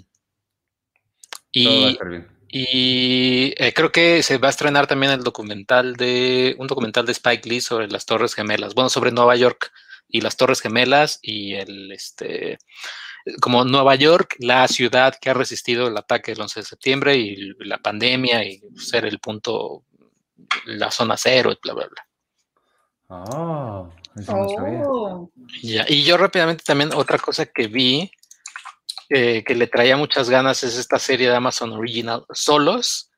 Y, 1.53 1.65
todo 1.65 1.81
va 1.81 1.87
a 1.87 1.91
estar 1.91 2.09
bien. 2.09 2.33
Y 2.55 3.55
eh, 3.57 3.73
creo 3.73 3.91
que 3.91 4.23
se 4.23 4.37
va 4.37 4.49
a 4.49 4.51
estrenar 4.51 4.87
también 4.87 5.11
el 5.11 5.23
documental 5.23 5.97
de, 5.97 6.55
un 6.59 6.67
documental 6.67 7.07
de 7.07 7.13
Spike 7.13 7.49
Lee 7.49 7.63
sobre 7.63 7.89
las 7.89 8.05
Torres 8.05 8.35
Gemelas, 8.35 8.75
bueno, 8.75 8.91
sobre 8.91 9.11
Nueva 9.11 9.37
York 9.37 9.73
y 10.07 10.21
las 10.21 10.37
Torres 10.37 10.61
Gemelas 10.61 11.19
y 11.23 11.55
el, 11.55 11.91
este, 11.93 12.59
como 13.41 13.65
Nueva 13.65 13.95
York, 13.95 14.37
la 14.39 14.69
ciudad 14.69 15.15
que 15.19 15.31
ha 15.31 15.35
resistido 15.35 15.89
el 15.89 15.97
ataque 15.97 16.33
del 16.33 16.43
11 16.43 16.61
de 16.61 16.67
septiembre 16.67 17.17
y 17.17 17.55
la 17.61 17.79
pandemia 17.79 18.45
y 18.45 18.63
ser 18.77 19.07
el 19.07 19.19
punto, 19.19 19.85
la 20.67 20.91
zona 20.91 21.17
cero 21.17 21.55
bla, 21.63 21.73
bla, 21.73 21.87
bla. 21.89 22.07
Ah, 23.09 23.89
oh. 24.29 25.31
y 25.63 26.03
yo 26.03 26.19
rápidamente 26.19 26.65
también 26.65 26.93
otra 26.95 27.19
cosa 27.19 27.47
que 27.47 27.67
vi 27.67 28.11
eh, 29.15 29.45
que 29.45 29.55
le 29.55 29.67
traía 29.67 29.99
muchas 29.99 30.31
ganas 30.31 30.65
es 30.65 30.79
esta 30.79 30.99
serie 30.99 31.29
de 31.29 31.37
Amazon 31.37 31.73
Original 31.73 32.25
Solos. 32.33 33.11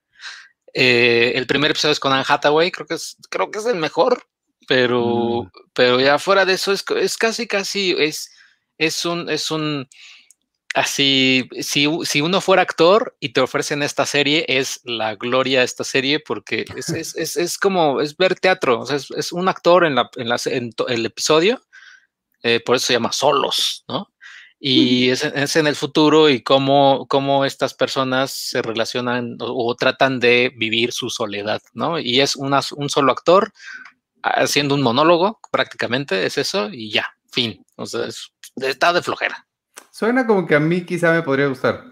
Eh, 0.72 1.34
el 1.36 1.46
primer 1.46 1.70
episodio 1.70 1.92
es 1.92 2.00
con 2.00 2.12
Anne 2.12 2.24
Hathaway, 2.26 2.72
creo 2.72 2.84
que 2.84 2.94
es, 2.94 3.16
creo 3.30 3.48
que 3.48 3.60
es 3.60 3.66
el 3.66 3.76
mejor, 3.76 4.26
pero, 4.66 5.44
mm. 5.44 5.50
pero 5.72 6.00
ya 6.00 6.18
fuera 6.18 6.44
de 6.44 6.54
eso 6.54 6.72
es, 6.72 6.84
es 6.96 7.16
casi, 7.16 7.46
casi, 7.46 7.94
es, 7.96 8.28
es 8.76 9.04
un, 9.04 9.30
es 9.30 9.52
un, 9.52 9.88
así, 10.74 11.48
si, 11.60 11.86
si, 12.02 12.20
uno 12.20 12.40
fuera 12.40 12.62
actor 12.62 13.16
y 13.20 13.28
te 13.28 13.40
ofrecen 13.40 13.84
esta 13.84 14.04
serie, 14.04 14.44
es 14.48 14.80
la 14.82 15.14
gloria 15.14 15.60
de 15.60 15.66
esta 15.66 15.84
serie 15.84 16.18
porque 16.18 16.64
es, 16.74 16.88
es, 16.88 17.14
es, 17.14 17.36
es 17.36 17.56
como, 17.56 18.00
es 18.00 18.16
ver 18.16 18.34
teatro, 18.34 18.80
o 18.80 18.86
sea, 18.86 18.96
es, 18.96 19.30
un 19.30 19.48
actor 19.48 19.84
en, 19.84 19.94
la, 19.94 20.10
en, 20.16 20.28
la, 20.28 20.40
en 20.46 20.72
el 20.88 21.06
episodio, 21.06 21.62
eh, 22.42 22.58
por 22.58 22.74
eso 22.74 22.86
se 22.86 22.94
llama 22.94 23.12
Solos, 23.12 23.84
¿no? 23.86 24.08
Y 24.66 25.10
es, 25.10 25.22
es, 25.22 25.56
en 25.56 25.66
el 25.66 25.76
futuro 25.76 26.30
y 26.30 26.42
cómo, 26.42 27.06
cómo 27.06 27.44
estas 27.44 27.74
personas 27.74 28.30
se 28.30 28.62
relacionan 28.62 29.36
o, 29.38 29.76
tratan 29.76 30.20
de 30.20 30.52
vivir 30.56 30.92
su 30.92 31.10
soledad, 31.10 31.60
¿no? 31.74 31.98
Y 31.98 32.22
es 32.22 32.34
una, 32.34 32.60
un 32.74 32.88
solo 32.88 33.12
actor 33.12 33.52
haciendo 34.22 34.74
un 34.74 34.80
monólogo, 34.80 35.38
prácticamente, 35.52 36.24
es 36.24 36.38
eso, 36.38 36.70
y 36.72 36.90
ya, 36.90 37.06
fin. 37.30 37.62
O 37.76 37.84
sea, 37.84 38.06
es 38.06 38.30
está 38.56 38.94
de 38.94 39.02
flojera. 39.02 39.46
Suena 39.90 40.26
como 40.26 40.46
que 40.46 40.54
a 40.54 40.60
mí 40.60 40.86
quizá 40.86 41.12
me 41.12 41.22
podría 41.22 41.48
gustar. 41.48 41.84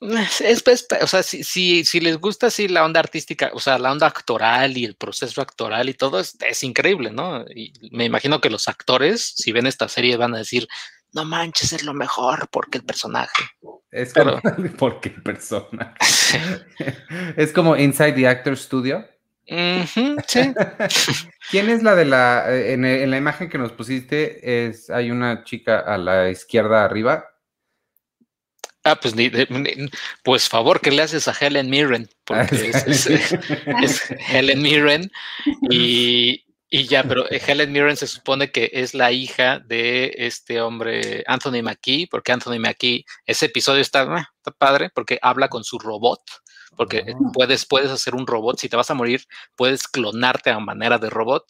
Es, 0.00 0.62
o 1.02 1.06
sea, 1.08 1.24
si, 1.24 1.84
si, 1.84 2.00
les 2.00 2.18
gusta 2.18 2.46
así 2.46 2.68
la 2.68 2.84
onda 2.84 3.00
artística, 3.00 3.50
o 3.52 3.58
sea, 3.58 3.78
la 3.78 3.90
onda 3.90 4.06
actoral 4.06 4.76
y 4.76 4.84
el 4.84 4.94
proceso 4.94 5.40
actoral 5.42 5.88
y 5.88 5.94
todo, 5.94 6.20
es, 6.20 6.36
es 6.46 6.62
increíble, 6.62 7.10
¿no? 7.10 7.44
Y 7.52 7.72
me 7.90 8.04
imagino 8.04 8.40
que 8.40 8.50
los 8.50 8.68
actores, 8.68 9.34
si 9.36 9.50
ven 9.50 9.66
esta 9.66 9.88
serie, 9.88 10.16
van 10.16 10.36
a 10.36 10.38
decir, 10.38 10.68
no 11.12 11.24
manches, 11.24 11.72
es 11.72 11.84
lo 11.84 11.94
mejor 11.94 12.48
porque 12.50 12.78
el 12.78 12.84
personaje. 12.84 13.44
Es 13.90 14.12
como, 14.12 14.40
porque 14.78 15.08
el 15.10 15.22
personaje. 15.22 15.94
es 17.36 17.52
como 17.52 17.76
Inside 17.76 18.12
the 18.12 18.28
Actor 18.28 18.56
Studio 18.56 19.04
sí. 19.46 20.16
¿Quién 21.50 21.70
es 21.70 21.82
la 21.82 21.94
de 21.94 22.04
la, 22.04 22.44
eh, 22.50 22.72
en, 22.74 23.10
la 23.10 23.16
imagen 23.16 23.48
que 23.48 23.58
nos 23.58 23.72
pusiste, 23.72 24.66
es, 24.66 24.90
hay 24.90 25.10
una 25.10 25.44
chica 25.44 25.80
a 25.80 25.96
la 25.98 26.30
izquierda 26.30 26.84
arriba? 26.84 27.24
Ah, 28.84 28.96
pues, 28.96 29.14
pues 30.22 30.48
favor 30.48 30.80
que 30.80 30.90
le 30.90 31.02
haces 31.02 31.28
a 31.28 31.32
Helen 31.38 31.68
Mirren, 31.68 32.08
porque 32.24 32.70
es, 32.70 34.14
Helen 34.30 34.62
Mirren 34.62 35.10
y, 35.68 36.44
ya, 36.70 37.02
pero 37.02 37.30
eh, 37.30 37.40
Helen 37.46 37.72
Mirren 37.72 37.96
se 37.96 38.06
supone 38.06 38.50
que 38.50 38.70
es 38.72 38.94
la 38.94 39.10
hija 39.10 39.58
de 39.58 40.12
este 40.16 40.60
hombre, 40.60 41.24
Anthony 41.26 41.62
McKee, 41.62 42.08
porque 42.10 42.32
Anthony 42.32 42.58
McKee, 42.58 43.04
ese 43.24 43.46
episodio 43.46 43.80
está, 43.80 44.02
ah, 44.02 44.28
está 44.36 44.50
padre 44.50 44.90
porque 44.94 45.18
habla 45.22 45.48
con 45.48 45.64
su 45.64 45.78
robot 45.78 46.20
porque 46.78 47.04
ah. 47.08 47.18
puedes, 47.34 47.66
puedes 47.66 47.90
hacer 47.90 48.14
un 48.14 48.26
robot, 48.26 48.58
si 48.58 48.68
te 48.68 48.76
vas 48.76 48.90
a 48.90 48.94
morir, 48.94 49.24
puedes 49.56 49.86
clonarte 49.88 50.50
a 50.50 50.58
manera 50.60 50.98
de 50.98 51.10
robot. 51.10 51.44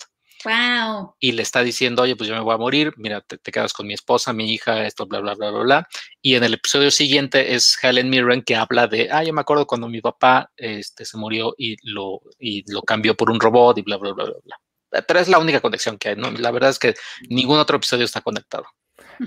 Wow. 0.44 1.16
Y 1.18 1.32
le 1.32 1.42
está 1.42 1.62
diciendo, 1.62 2.02
oye, 2.02 2.14
pues 2.14 2.28
yo 2.28 2.34
me 2.34 2.40
voy 2.40 2.54
a 2.54 2.58
morir, 2.58 2.94
mira, 2.96 3.20
te, 3.20 3.38
quedas 3.38 3.72
con 3.72 3.88
mi 3.88 3.94
esposa, 3.94 4.32
mi 4.32 4.52
hija, 4.52 4.86
esto, 4.86 5.04
bla, 5.06 5.18
bla, 5.18 5.34
bla, 5.34 5.50
bla, 5.50 5.62
bla. 5.62 5.88
Y 6.22 6.36
en 6.36 6.44
el 6.44 6.54
episodio 6.54 6.92
siguiente 6.92 7.54
es 7.54 7.76
Helen 7.82 8.08
Mirren 8.08 8.42
que 8.42 8.54
habla 8.54 8.86
de, 8.86 9.08
ah, 9.10 9.24
yo 9.24 9.32
me 9.32 9.40
acuerdo 9.40 9.66
cuando 9.66 9.88
mi 9.88 10.00
papá 10.00 10.50
este, 10.56 11.04
se 11.04 11.18
murió 11.18 11.54
y 11.58 11.76
lo, 11.82 12.20
y 12.38 12.70
lo 12.72 12.82
cambió 12.82 13.16
por 13.16 13.30
un 13.30 13.40
robot 13.40 13.78
y 13.78 13.82
bla, 13.82 13.96
bla, 13.96 14.12
bla, 14.12 14.24
bla, 14.26 14.36
bla. 14.44 14.56
Pero 14.90 15.20
es 15.20 15.28
la 15.28 15.38
única 15.38 15.60
conexión 15.60 15.98
que 15.98 16.10
hay, 16.10 16.16
¿no? 16.16 16.30
La 16.30 16.50
verdad 16.50 16.70
es 16.70 16.78
que 16.78 16.94
ningún 17.28 17.58
otro 17.58 17.76
episodio 17.76 18.04
está 18.04 18.20
conectado. 18.20 18.66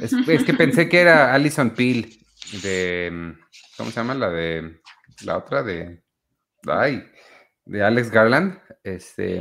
Es, 0.01 0.13
es 0.13 0.43
que 0.43 0.53
pensé 0.53 0.89
que 0.89 0.99
era 0.99 1.33
Alison 1.33 1.71
Peel 1.71 2.17
de, 2.61 3.35
¿cómo 3.77 3.91
se 3.91 3.97
llama? 3.97 4.15
La 4.15 4.29
de 4.29 4.81
la 5.23 5.37
otra 5.37 5.63
de. 5.63 6.01
Ay, 6.67 7.03
de 7.65 7.83
Alex 7.83 8.09
Garland. 8.11 8.59
Este. 8.83 9.39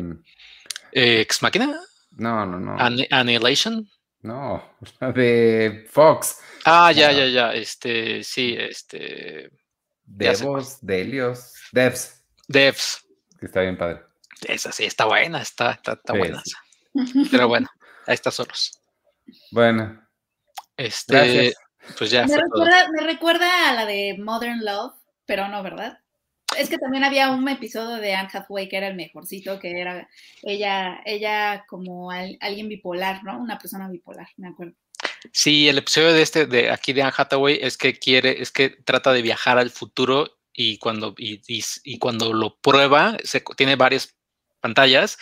Eh, 0.92 1.20
¿Ex 1.20 1.42
Máquina? 1.42 1.78
No, 2.12 2.44
no, 2.46 2.58
no. 2.58 2.76
Annihilation. 3.10 3.88
No, 4.22 4.62
de 5.14 5.86
Fox. 5.90 6.38
Ah, 6.64 6.92
ya, 6.92 7.10
ya, 7.12 7.26
ya. 7.26 7.54
Este, 7.54 8.22
sí, 8.22 8.54
este. 8.58 9.50
Devos, 10.04 10.78
Delios, 10.82 11.54
Devs. 11.72 12.22
Devs. 12.48 13.06
Que 13.38 13.46
está 13.46 13.60
bien 13.62 13.78
padre. 13.78 14.02
Esa 14.46 14.72
sí, 14.72 14.84
está 14.84 15.04
buena, 15.04 15.42
está, 15.42 15.72
está, 15.72 16.12
buena. 16.12 16.42
Pero 17.30 17.48
bueno, 17.48 17.68
ahí 18.06 18.14
está 18.14 18.30
solos. 18.30 18.80
Bueno. 19.50 20.06
Este, 20.76 21.52
pues 21.98 22.10
ya. 22.10 22.26
Me 22.26 22.36
recuerda, 22.36 22.88
me 22.90 23.02
recuerda 23.02 23.70
a 23.70 23.74
la 23.74 23.86
de 23.86 24.16
Modern 24.18 24.64
Love 24.64 24.94
pero 25.30 25.46
no, 25.46 25.62
¿verdad? 25.62 25.96
Es 26.58 26.68
que 26.68 26.76
también 26.76 27.04
había 27.04 27.30
un 27.30 27.48
episodio 27.48 27.98
de 27.98 28.14
Anne 28.14 28.30
Hathaway 28.32 28.68
que 28.68 28.78
era 28.78 28.88
el 28.88 28.96
mejorcito, 28.96 29.60
que 29.60 29.80
era 29.80 30.08
ella, 30.42 31.00
ella 31.04 31.64
como 31.68 32.10
alguien 32.10 32.68
bipolar, 32.68 33.22
¿no? 33.22 33.38
Una 33.38 33.56
persona 33.56 33.88
bipolar, 33.88 34.26
me 34.38 34.48
acuerdo. 34.48 34.74
Sí, 35.32 35.68
el 35.68 35.78
episodio 35.78 36.12
de 36.12 36.22
este, 36.22 36.46
de 36.46 36.72
aquí 36.72 36.92
de 36.92 37.02
Anne 37.02 37.12
Hathaway, 37.16 37.60
es 37.62 37.76
que 37.76 37.96
quiere, 37.96 38.42
es 38.42 38.50
que 38.50 38.70
trata 38.70 39.12
de 39.12 39.22
viajar 39.22 39.56
al 39.56 39.70
futuro 39.70 40.40
y 40.52 40.78
cuando, 40.78 41.14
y, 41.16 41.40
y, 41.46 41.98
cuando 42.00 42.32
lo 42.32 42.56
prueba, 42.56 43.16
se, 43.22 43.44
tiene 43.56 43.76
varias 43.76 44.16
pantallas 44.60 45.18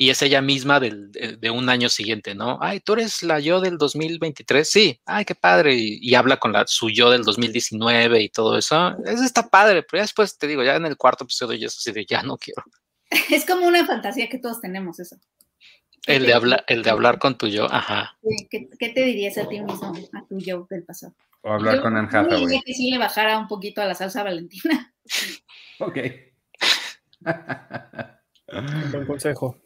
y 0.00 0.10
es 0.10 0.22
ella 0.22 0.40
misma 0.40 0.78
del, 0.78 1.10
de, 1.10 1.50
un 1.50 1.68
año 1.68 1.88
siguiente, 1.88 2.32
¿no? 2.32 2.58
Ay, 2.60 2.78
tú 2.78 2.92
eres 2.92 3.24
la 3.24 3.40
yo 3.40 3.60
del 3.60 3.78
2023, 3.78 4.70
sí, 4.70 5.00
ay, 5.04 5.24
qué 5.24 5.34
padre, 5.34 5.74
y, 5.74 6.14
habla 6.14 6.36
con 6.36 6.52
la 6.52 6.64
su 6.68 6.88
yo 6.88 7.10
del 7.10 7.24
2019 7.24 8.22
y 8.22 8.28
todo 8.28 8.56
eso, 8.56 8.96
eso 9.04 9.24
está 9.24 9.48
padre, 9.48 9.82
pero 9.82 9.98
ya 9.98 10.02
después 10.02 10.38
te 10.38 10.46
digo, 10.46 10.62
ya 10.62 10.76
en 10.76 10.86
el 10.86 10.96
cuarto 10.96 11.24
episodio 11.24 11.58
ya 11.58 11.66
es 11.66 11.76
así 11.76 11.90
de, 11.90 12.06
ya 12.06 12.22
no 12.22 12.38
quiero. 12.38 12.62
Es 13.30 13.44
como 13.44 13.66
una 13.66 13.86
fantasía 13.86 14.28
que 14.28 14.38
todos 14.38 14.60
tenemos 14.60 15.00
eso. 15.00 15.16
El 16.06 16.26
de, 16.26 16.32
hablar, 16.32 16.64
el 16.68 16.84
de 16.84 16.90
hablar 16.90 17.18
con 17.18 17.36
tu 17.36 17.48
yo, 17.48 17.66
ajá. 17.72 18.16
¿Qué, 18.50 18.68
¿Qué, 18.78 18.90
te 18.90 19.02
dirías 19.02 19.36
a 19.36 19.48
ti 19.48 19.60
mismo, 19.60 19.92
a 20.14 20.26
tu 20.26 20.38
yo 20.38 20.66
del 20.70 20.84
pasado? 20.84 21.14
O 21.42 21.52
hablar 21.52 21.82
con 21.82 21.96
Anne 21.96 22.08
Hathaway. 22.10 22.60
que 22.64 22.72
sí 22.72 22.90
le 22.90 22.98
bajara 22.98 23.36
un 23.38 23.48
poquito 23.48 23.82
a 23.82 23.84
la 23.84 23.94
salsa 23.94 24.22
valentina. 24.22 24.94
ok. 25.80 25.98
Buen 28.50 29.06
consejo. 29.06 29.56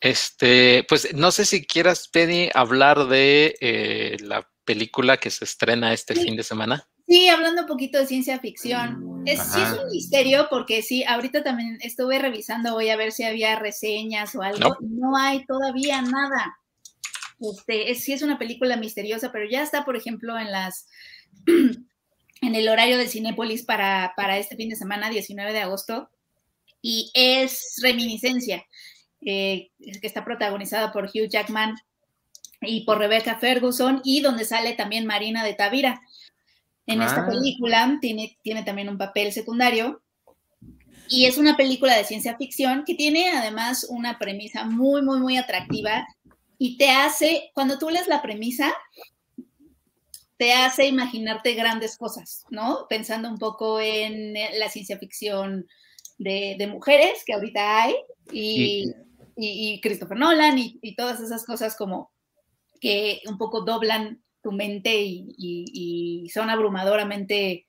Este, 0.00 0.84
pues 0.88 1.14
no 1.14 1.30
sé 1.30 1.44
si 1.44 1.66
quieras, 1.66 2.08
Penny, 2.08 2.48
hablar 2.54 3.06
de 3.08 3.56
eh, 3.60 4.16
la 4.22 4.48
película 4.64 5.18
que 5.18 5.30
se 5.30 5.44
estrena 5.44 5.92
este 5.92 6.14
fin 6.14 6.36
de 6.36 6.42
semana. 6.42 6.88
Sí, 7.06 7.28
hablando 7.28 7.62
un 7.62 7.68
poquito 7.68 7.98
de 7.98 8.06
ciencia 8.06 8.38
ficción. 8.38 9.22
Es, 9.26 9.42
sí 9.42 9.60
es 9.60 9.72
un 9.72 9.90
misterio 9.90 10.46
porque 10.48 10.80
sí, 10.80 11.04
ahorita 11.04 11.42
también 11.42 11.76
estuve 11.82 12.18
revisando, 12.18 12.72
voy 12.72 12.88
a 12.88 12.96
ver 12.96 13.12
si 13.12 13.24
había 13.24 13.58
reseñas 13.58 14.34
o 14.34 14.42
algo. 14.42 14.78
No, 14.80 15.16
hay 15.16 15.44
todavía 15.44 16.00
nada. 16.00 16.56
Este, 17.40 17.90
es, 17.90 18.04
sí 18.04 18.12
es 18.12 18.22
una 18.22 18.38
película 18.38 18.76
misteriosa, 18.76 19.32
pero 19.32 19.44
ya 19.50 19.62
está, 19.62 19.84
por 19.84 19.96
ejemplo, 19.96 20.38
en 20.38 20.50
las 20.50 20.86
en 21.46 22.54
el 22.54 22.68
horario 22.68 22.96
de 22.96 23.08
Cinépolis 23.08 23.64
para, 23.64 24.14
para 24.16 24.38
este 24.38 24.56
fin 24.56 24.70
de 24.70 24.76
semana, 24.76 25.10
19 25.10 25.52
de 25.52 25.60
agosto 25.60 26.08
y 26.82 27.10
es 27.14 27.76
Reminiscencia, 27.82 28.64
eh, 29.20 29.70
que 29.78 30.06
está 30.06 30.24
protagonizada 30.24 30.92
por 30.92 31.04
Hugh 31.06 31.28
Jackman 31.28 31.74
y 32.62 32.84
por 32.84 32.98
Rebecca 32.98 33.38
Ferguson 33.38 34.00
y 34.04 34.20
donde 34.20 34.44
sale 34.44 34.74
también 34.74 35.06
Marina 35.06 35.44
de 35.44 35.54
Tavira. 35.54 36.00
En 36.86 37.02
esta 37.02 37.22
ah. 37.22 37.28
película 37.28 37.98
tiene, 38.00 38.38
tiene 38.42 38.62
también 38.62 38.88
un 38.88 38.98
papel 38.98 39.32
secundario 39.32 40.02
y 41.08 41.26
es 41.26 41.38
una 41.38 41.56
película 41.56 41.96
de 41.96 42.04
ciencia 42.04 42.36
ficción 42.36 42.84
que 42.84 42.94
tiene 42.94 43.30
además 43.30 43.86
una 43.88 44.18
premisa 44.18 44.64
muy, 44.64 45.02
muy, 45.02 45.18
muy 45.18 45.36
atractiva 45.36 46.06
y 46.56 46.76
te 46.76 46.90
hace, 46.90 47.50
cuando 47.54 47.78
tú 47.78 47.90
lees 47.90 48.06
la 48.06 48.22
premisa, 48.22 48.72
te 50.36 50.52
hace 50.52 50.86
imaginarte 50.86 51.54
grandes 51.54 51.96
cosas, 51.96 52.44
¿no? 52.50 52.86
Pensando 52.88 53.28
un 53.28 53.38
poco 53.38 53.80
en 53.80 54.34
la 54.58 54.68
ciencia 54.68 54.98
ficción 54.98 55.66
de, 56.20 56.66
mujeres 56.66 57.22
que 57.24 57.32
ahorita 57.32 57.82
hay 57.82 57.94
y, 58.30 58.92
y, 59.36 59.80
Christopher 59.80 60.18
Nolan 60.18 60.58
y, 60.58 60.94
todas 60.94 61.20
esas 61.20 61.44
cosas 61.44 61.76
como 61.76 62.12
que 62.80 63.20
un 63.26 63.38
poco 63.38 63.62
doblan 63.62 64.22
tu 64.42 64.52
mente 64.52 65.02
y, 65.02 66.28
son 66.32 66.50
abrumadoramente, 66.50 67.66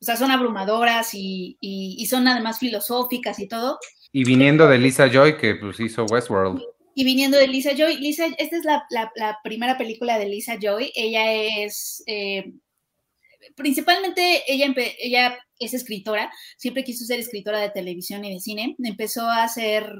o 0.00 0.04
sea, 0.04 0.16
son 0.16 0.30
abrumadoras 0.30 1.10
y, 1.12 2.06
son 2.08 2.26
además 2.26 2.58
filosóficas 2.58 3.38
y 3.38 3.48
todo. 3.48 3.78
Y 4.12 4.24
viniendo 4.24 4.66
de 4.66 4.78
Lisa 4.78 5.08
Joy, 5.08 5.36
que 5.36 5.54
pues 5.54 5.78
hizo 5.78 6.04
Westworld. 6.06 6.62
Y 6.94 7.04
viniendo 7.04 7.38
de 7.38 7.46
Lisa 7.46 7.74
Joy, 7.76 7.98
Lisa, 7.98 8.26
esta 8.38 8.56
es 8.56 8.64
la, 8.64 9.38
primera 9.44 9.78
película 9.78 10.18
de 10.18 10.26
Lisa 10.26 10.56
Joy. 10.60 10.90
Ella 10.94 11.32
es, 11.32 12.02
eh, 12.06 12.52
principalmente, 13.54 14.42
ella, 14.46 14.72
ella 14.98 15.38
es 15.58 15.74
escritora, 15.74 16.30
siempre 16.56 16.84
quiso 16.84 17.04
ser 17.04 17.20
escritora 17.20 17.60
de 17.60 17.70
televisión 17.70 18.24
y 18.24 18.34
de 18.34 18.40
cine. 18.40 18.76
Empezó 18.82 19.28
a 19.28 19.44
hacer 19.44 19.92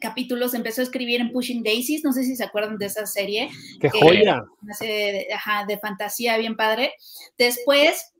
capítulos, 0.00 0.54
empezó 0.54 0.80
a 0.80 0.84
escribir 0.84 1.20
en 1.20 1.32
Pushing 1.32 1.62
Daisies, 1.62 2.04
no 2.04 2.12
sé 2.12 2.24
si 2.24 2.36
se 2.36 2.44
acuerdan 2.44 2.78
de 2.78 2.86
esa 2.86 3.06
serie. 3.06 3.50
¡Qué 3.80 3.88
joya! 3.90 4.44
De, 4.80 5.28
ajá, 5.34 5.64
de 5.66 5.78
fantasía 5.78 6.36
bien 6.36 6.56
padre. 6.56 6.92
Después, 7.38 8.12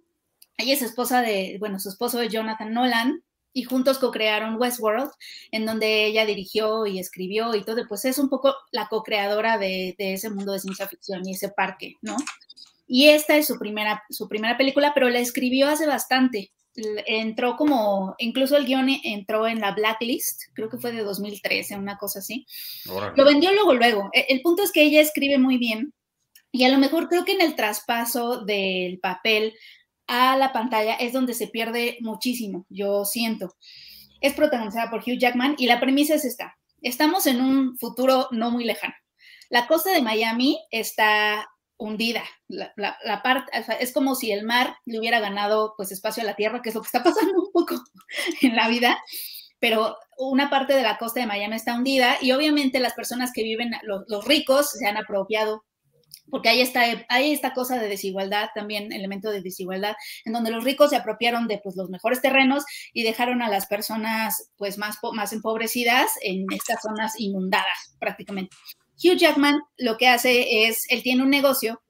ella 0.57 0.75
es 0.75 0.83
esposa 0.83 1.23
de, 1.23 1.57
bueno, 1.61 1.79
su 1.79 1.89
esposo 1.89 2.21
es 2.21 2.33
Jonathan 2.33 2.73
Nolan, 2.73 3.23
y 3.53 3.65
juntos 3.65 3.99
co-crearon 3.99 4.57
Westworld, 4.61 5.11
en 5.51 5.67
donde 5.67 6.05
ella 6.05 6.25
dirigió 6.27 6.87
y 6.87 7.01
escribió 7.01 7.55
y 7.55 7.65
todo, 7.65 7.83
pues 7.89 8.05
es 8.05 8.19
un 8.19 8.29
poco 8.29 8.55
la 8.71 8.89
co-creadora 8.89 9.59
de, 9.59 9.97
de, 9.99 10.13
ese 10.13 10.31
mundo 10.31 10.53
de 10.53 10.61
ciencia 10.61 10.87
ficción 10.87 11.27
y 11.27 11.33
ese 11.33 11.49
parque, 11.49 11.95
¿no? 12.01 12.17
Y 12.89 13.11
esta 13.11 13.37
es 13.37 13.47
su 13.47 13.59
primera, 13.59 14.03
su 14.11 14.29
primera 14.29 14.57
película, 14.57 14.93
pero 14.95 15.09
la 15.09 15.21
escribió 15.21 15.69
hace 15.69 15.87
bastante 15.87 16.51
entró 17.07 17.57
como, 17.57 18.15
incluso 18.19 18.57
el 18.57 18.67
guion 18.67 18.89
entró 19.03 19.47
en 19.47 19.61
la 19.61 19.73
blacklist, 19.73 20.43
creo 20.55 20.69
que 20.69 20.79
fue 20.79 20.93
de 20.93 21.03
2013, 21.03 21.77
una 21.77 21.97
cosa 21.97 22.21
así. 22.21 22.47
Lo 22.87 23.25
vendió 23.25 23.53
luego, 23.53 23.75
luego. 23.75 24.11
E, 24.13 24.27
el, 24.29 24.43
punto 24.43 24.63
es 24.63 24.73
que 24.73 24.83
ella 24.83 25.01
escribe 25.01 25.39
muy 25.39 25.59
bien 25.59 25.93
y 26.53 26.65
a 26.65 26.69
lo 26.69 26.79
mejor 26.79 27.09
creo 27.09 27.25
que 27.25 27.33
en 27.33 27.41
el 27.41 27.57
traspaso 27.57 28.45
del 28.45 28.99
papel 29.01 29.55
a 30.07 30.37
la 30.37 30.53
pantalla 30.53 30.95
es 30.95 31.13
donde 31.13 31.35
se 31.35 31.49
pierde 31.49 31.99
muchísimo, 32.01 32.67
yo 32.69 33.05
siento. 33.05 33.55
Es 34.21 34.35
protagonizada 34.35 34.91
por 34.91 35.01
Hugh 35.01 35.19
Jackman 35.19 35.55
y 35.59 35.67
la 35.67 35.81
premisa 35.81 36.15
es 36.15 36.25
esta. 36.25 36.57
Estamos 36.81 37.27
en 37.27 37.41
un 37.41 37.77
futuro 37.77 38.29
no 38.31 38.51
muy 38.51 38.65
lejano. 38.65 38.95
La 39.51 39.67
costa 39.67 39.93
de 39.93 40.03
Miami 40.03 40.59
está 40.71 41.49
hundida. 41.79 42.23
La, 42.49 43.23
parte, 43.23 43.51
es 43.81 43.93
como 43.93 44.15
si 44.15 44.33
el 44.33 44.45
mar 44.45 44.77
le 44.85 44.99
hubiera 44.99 45.21
ganado 45.21 45.75
pues 45.77 45.93
espacio 45.93 46.23
a 46.23 46.27
la 46.27 46.37
tierra, 46.37 46.61
que 46.61 46.69
es 46.69 46.75
lo 46.75 46.83
que 46.83 46.87
está 46.87 47.03
pasando 47.05 47.41
un 47.41 47.53
poco 47.53 47.83
en 48.43 48.57
la 48.57 48.69
vida, 48.69 48.99
pero 49.61 49.97
una 50.19 50.51
parte 50.51 50.75
de 50.75 50.83
la 50.83 50.99
costa 50.99 51.21
de 51.21 51.27
Miami 51.27 51.57
está 51.57 51.75
hundida 51.75 52.17
y 52.21 52.33
obviamente 52.33 52.81
las 52.81 52.95
personas 52.95 53.33
que 53.33 53.43
viven, 53.43 53.71
los, 53.83 54.25
ricos, 54.25 54.71
se 54.71 54.87
han 54.87 54.97
apropiado 54.97 55.65
porque 56.31 56.51
hay 56.51 56.61
esta, 56.61 56.83
hay 57.09 57.33
esta 57.33 57.55
cosa 57.55 57.79
de 57.79 57.89
desigualdad, 57.89 58.51
también 58.55 58.93
elemento 58.93 59.31
de 59.31 59.41
desigualdad, 59.41 59.97
en 60.27 60.35
donde 60.35 60.51
los 60.51 60.63
ricos 60.63 60.91
se 60.91 60.97
apropiaron 60.97 61.49
de 61.49 61.59
pues, 61.59 61.75
los 61.75 61.89
mejores 61.89 62.21
terrenos 62.21 62.65
y 62.93 63.03
dejaron 63.03 63.41
a 63.41 63.49
las 63.49 63.67
personas 63.67 64.51
pues, 64.57 64.77
más, 64.77 64.99
más 65.15 65.33
empobrecidas 65.33 66.11
en 66.21 66.45
estas 66.55 66.83
zonas 66.83 67.19
inundadas 67.19 67.97
prácticamente. 67.99 68.55
Hugh 69.03 69.17
Jackman 69.17 69.61
lo 69.77 69.97
que 69.97 70.09
hace 70.09 70.67
es, 70.67 70.87
él 70.91 71.03
tiene 71.03 71.23
un 71.23 71.31
negocio 71.31 71.81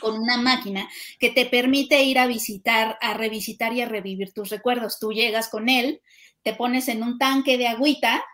con 0.00 0.18
una 0.18 0.36
máquina 0.36 0.88
que 1.18 1.30
te 1.30 1.46
permite 1.46 2.02
ir 2.02 2.18
a 2.18 2.26
visitar, 2.26 2.96
a 3.00 3.14
revisitar 3.14 3.72
y 3.72 3.80
a 3.80 3.88
revivir 3.88 4.32
tus 4.32 4.50
recuerdos. 4.50 4.98
Tú 5.00 5.12
llegas 5.12 5.48
con 5.48 5.68
él, 5.68 6.00
te 6.42 6.54
pones 6.54 6.88
en 6.88 7.02
un 7.02 7.18
tanque 7.18 7.58
de 7.58 7.66
agüita, 7.66 8.24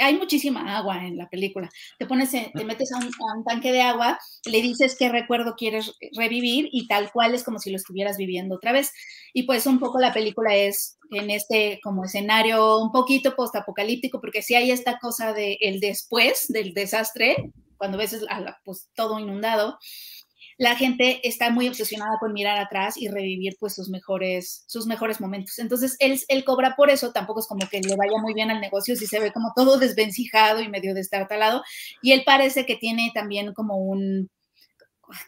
hay 0.00 0.16
muchísima 0.16 0.76
agua 0.76 1.04
en 1.04 1.16
la 1.16 1.28
película. 1.28 1.68
Te 1.98 2.06
pones, 2.06 2.30
te 2.30 2.64
metes 2.64 2.92
a 2.92 2.98
un, 2.98 3.44
tanque 3.44 3.72
de 3.72 3.82
agua, 3.82 4.18
le 4.44 4.62
dices 4.62 4.96
qué 4.98 5.08
recuerdo 5.08 5.54
quieres 5.56 5.94
revivir 6.16 6.68
y 6.72 6.86
tal 6.86 7.10
cual 7.12 7.34
es 7.34 7.44
como 7.44 7.58
si 7.58 7.70
lo 7.70 7.76
estuvieras 7.76 8.16
viviendo 8.16 8.56
otra 8.56 8.72
vez. 8.72 8.92
Y 9.32 9.44
pues 9.44 9.66
un 9.66 9.78
poco 9.78 9.98
la 9.98 10.12
película 10.12 10.54
es 10.54 10.98
en 11.10 11.30
este 11.30 11.80
como 11.82 12.04
escenario 12.04 12.78
un 12.78 12.92
poquito 12.92 13.34
postapocalíptico, 13.34 14.20
porque 14.20 14.42
si 14.42 14.54
hay 14.54 14.70
esta 14.70 14.98
cosa 14.98 15.32
de 15.32 15.58
el 15.60 15.80
después 15.80 16.46
del 16.48 16.74
desastre, 16.74 17.52
cuando 17.80 17.96
ves 17.96 18.14
pues 18.64 18.90
todo 18.94 19.18
inundado, 19.18 19.78
la 20.60 20.76
gente 20.76 21.26
está 21.26 21.48
muy 21.48 21.68
obsesionada 21.68 22.18
con 22.20 22.34
mirar 22.34 22.58
atrás 22.58 22.98
y 22.98 23.08
revivir 23.08 23.56
pues 23.58 23.74
sus 23.74 23.88
mejores, 23.88 24.62
sus 24.66 24.84
mejores 24.84 25.18
momentos. 25.18 25.58
Entonces, 25.58 25.96
él, 26.00 26.20
él 26.28 26.44
cobra 26.44 26.76
por 26.76 26.90
eso, 26.90 27.12
tampoco 27.12 27.40
es 27.40 27.46
como 27.46 27.66
que 27.66 27.80
le 27.80 27.96
vaya 27.96 28.18
muy 28.20 28.34
bien 28.34 28.50
al 28.50 28.60
negocio, 28.60 28.94
si 28.94 29.06
se 29.06 29.20
ve 29.20 29.32
como 29.32 29.54
todo 29.56 29.78
desvencijado 29.78 30.60
y 30.60 30.68
medio 30.68 30.92
destartalado, 30.92 31.62
y 32.02 32.12
él 32.12 32.24
parece 32.26 32.66
que 32.66 32.76
tiene 32.76 33.10
también 33.14 33.54
como 33.54 33.78
un, 33.78 34.28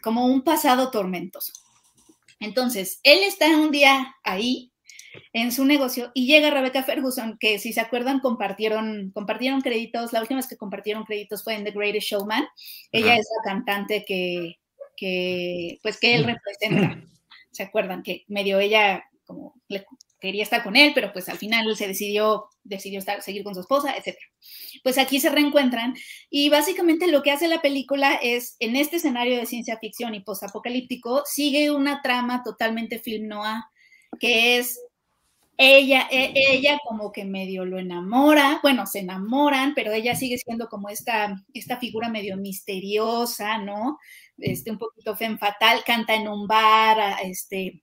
como 0.03 0.27
un 0.27 0.45
pasado 0.45 0.90
tormentoso. 0.90 1.55
Entonces, 2.38 3.01
él 3.03 3.23
está 3.23 3.47
un 3.57 3.71
día 3.71 4.14
ahí 4.25 4.71
en 5.33 5.51
su 5.51 5.64
negocio 5.64 6.11
y 6.12 6.27
llega 6.27 6.51
Rebecca 6.51 6.83
Ferguson, 6.83 7.38
que 7.40 7.59
si 7.59 7.73
se 7.73 7.81
acuerdan 7.81 8.21
compartieron, 8.21 9.11
compartieron 9.14 9.62
créditos, 9.62 10.12
la 10.12 10.21
última 10.21 10.40
vez 10.40 10.47
que 10.47 10.59
compartieron 10.59 11.05
créditos 11.05 11.42
fue 11.42 11.55
en 11.55 11.64
The 11.64 11.71
Greatest 11.71 12.09
Showman. 12.09 12.47
Ella 12.92 13.16
es 13.16 13.27
la 13.38 13.51
cantante 13.51 14.05
que, 14.07 14.57
que, 14.96 15.78
pues, 15.83 15.98
que 15.98 16.14
él 16.14 16.24
representa. 16.24 17.02
¿Se 17.50 17.62
acuerdan? 17.62 18.02
Que 18.02 18.24
medio 18.28 18.59
ella 18.61 19.05
como 19.24 19.55
quería 20.22 20.44
estar 20.44 20.62
con 20.62 20.76
él, 20.76 20.92
pero 20.94 21.12
pues 21.12 21.28
al 21.28 21.37
final 21.37 21.66
él 21.68 21.76
se 21.76 21.88
decidió, 21.88 22.44
decidió 22.62 23.00
estar, 23.00 23.22
seguir 23.22 23.42
con 23.42 23.55
su 23.55 23.61
esposa, 23.61 23.92
etc. 23.96 24.16
Pues 24.85 24.96
aquí 24.96 25.18
se 25.18 25.31
reencuentran 25.31 25.94
y 26.31 26.48
básicamente 26.48 27.09
lo 27.09 27.24
que 27.24 27.33
hace 27.33 27.48
la 27.48 27.61
película 27.61 28.14
es, 28.22 28.57
en 28.61 28.76
este 28.76 28.96
escenario 28.96 29.37
de 29.37 29.46
ciencia 29.46 29.78
ficción 29.78 30.14
y 30.14 30.20
postapocalíptico, 30.20 31.24
sigue 31.26 31.72
una 31.72 32.02
trama 32.02 32.42
totalmente 32.44 33.00
film 33.00 33.26
noir, 33.26 33.62
que 34.20 34.59
es 34.59 34.78
ella, 35.59 36.07
e, 36.11 36.33
ella 36.35 36.78
como 36.87 37.11
que 37.11 37.24
medio 37.24 37.64
lo 37.64 37.78
enamora, 37.78 38.61
bueno, 38.62 38.87
se 38.87 39.00
enamoran, 39.00 39.74
pero 39.74 39.92
ella 39.92 40.14
sigue 40.14 40.38
siendo 40.38 40.68
como 40.68 40.88
esta, 40.88 41.35
esta 41.52 41.78
figura 41.78 42.09
medio 42.09 42.37
misteriosa, 42.37 43.59
¿no? 43.59 43.98
Este, 44.38 44.71
un 44.71 44.79
poquito 44.79 45.16
fem 45.16 45.38
fatal, 45.38 45.85
canta 45.85 46.14
en 46.14 46.29
un 46.29 46.47
bar, 46.47 47.16
este, 47.23 47.83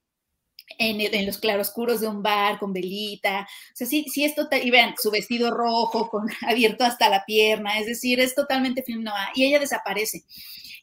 en, 0.77 1.25
los 1.25 1.37
claroscuros 1.37 2.01
de 2.01 2.07
un 2.07 2.21
bar 2.21 2.59
con 2.59 2.73
velita. 2.73 3.41
O 3.41 3.75
sea, 3.75 3.87
sí, 3.87 4.05
sí 4.11 4.23
es 4.23 4.35
total, 4.35 4.65
y 4.65 4.71
vean, 4.71 4.95
su 4.97 5.11
vestido 5.11 5.51
rojo 5.51 6.09
con 6.09 6.27
abierto 6.47 6.83
hasta 6.83 7.09
la 7.09 7.23
pierna, 7.25 7.79
es 7.79 7.87
decir, 7.87 8.19
es 8.19 8.35
totalmente 8.35 8.83
film 8.83 9.03
noir. 9.03 9.29
Y 9.35 9.45
ella 9.45 9.59
desaparece. 9.59 10.23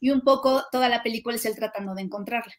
Y 0.01 0.11
un 0.11 0.23
poco 0.23 0.65
toda 0.71 0.89
la 0.89 1.03
película 1.03 1.37
es 1.37 1.45
él 1.45 1.55
tratando 1.55 1.95
de 1.95 2.03
encontrarla. 2.03 2.55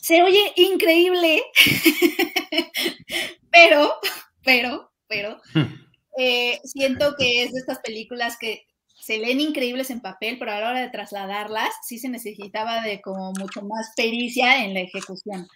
Se 0.00 0.22
oye 0.22 0.52
increíble, 0.56 1.42
pero, 3.50 3.94
pero, 4.42 4.92
pero, 5.06 5.40
hmm. 5.54 5.62
eh, 6.18 6.60
siento 6.62 7.14
que 7.16 7.42
es 7.42 7.52
de 7.52 7.60
estas 7.60 7.78
películas 7.78 8.36
que 8.38 8.66
se 9.04 9.18
leen 9.18 9.38
increíbles 9.38 9.90
en 9.90 10.00
papel, 10.00 10.38
pero 10.38 10.50
a 10.50 10.60
la 10.60 10.70
hora 10.70 10.80
de 10.80 10.88
trasladarlas 10.88 11.68
sí 11.82 11.98
se 11.98 12.08
necesitaba 12.08 12.80
de 12.80 13.02
como 13.02 13.32
mucho 13.32 13.60
más 13.60 13.92
pericia 13.94 14.64
en 14.64 14.72
la 14.72 14.80
ejecución 14.80 15.46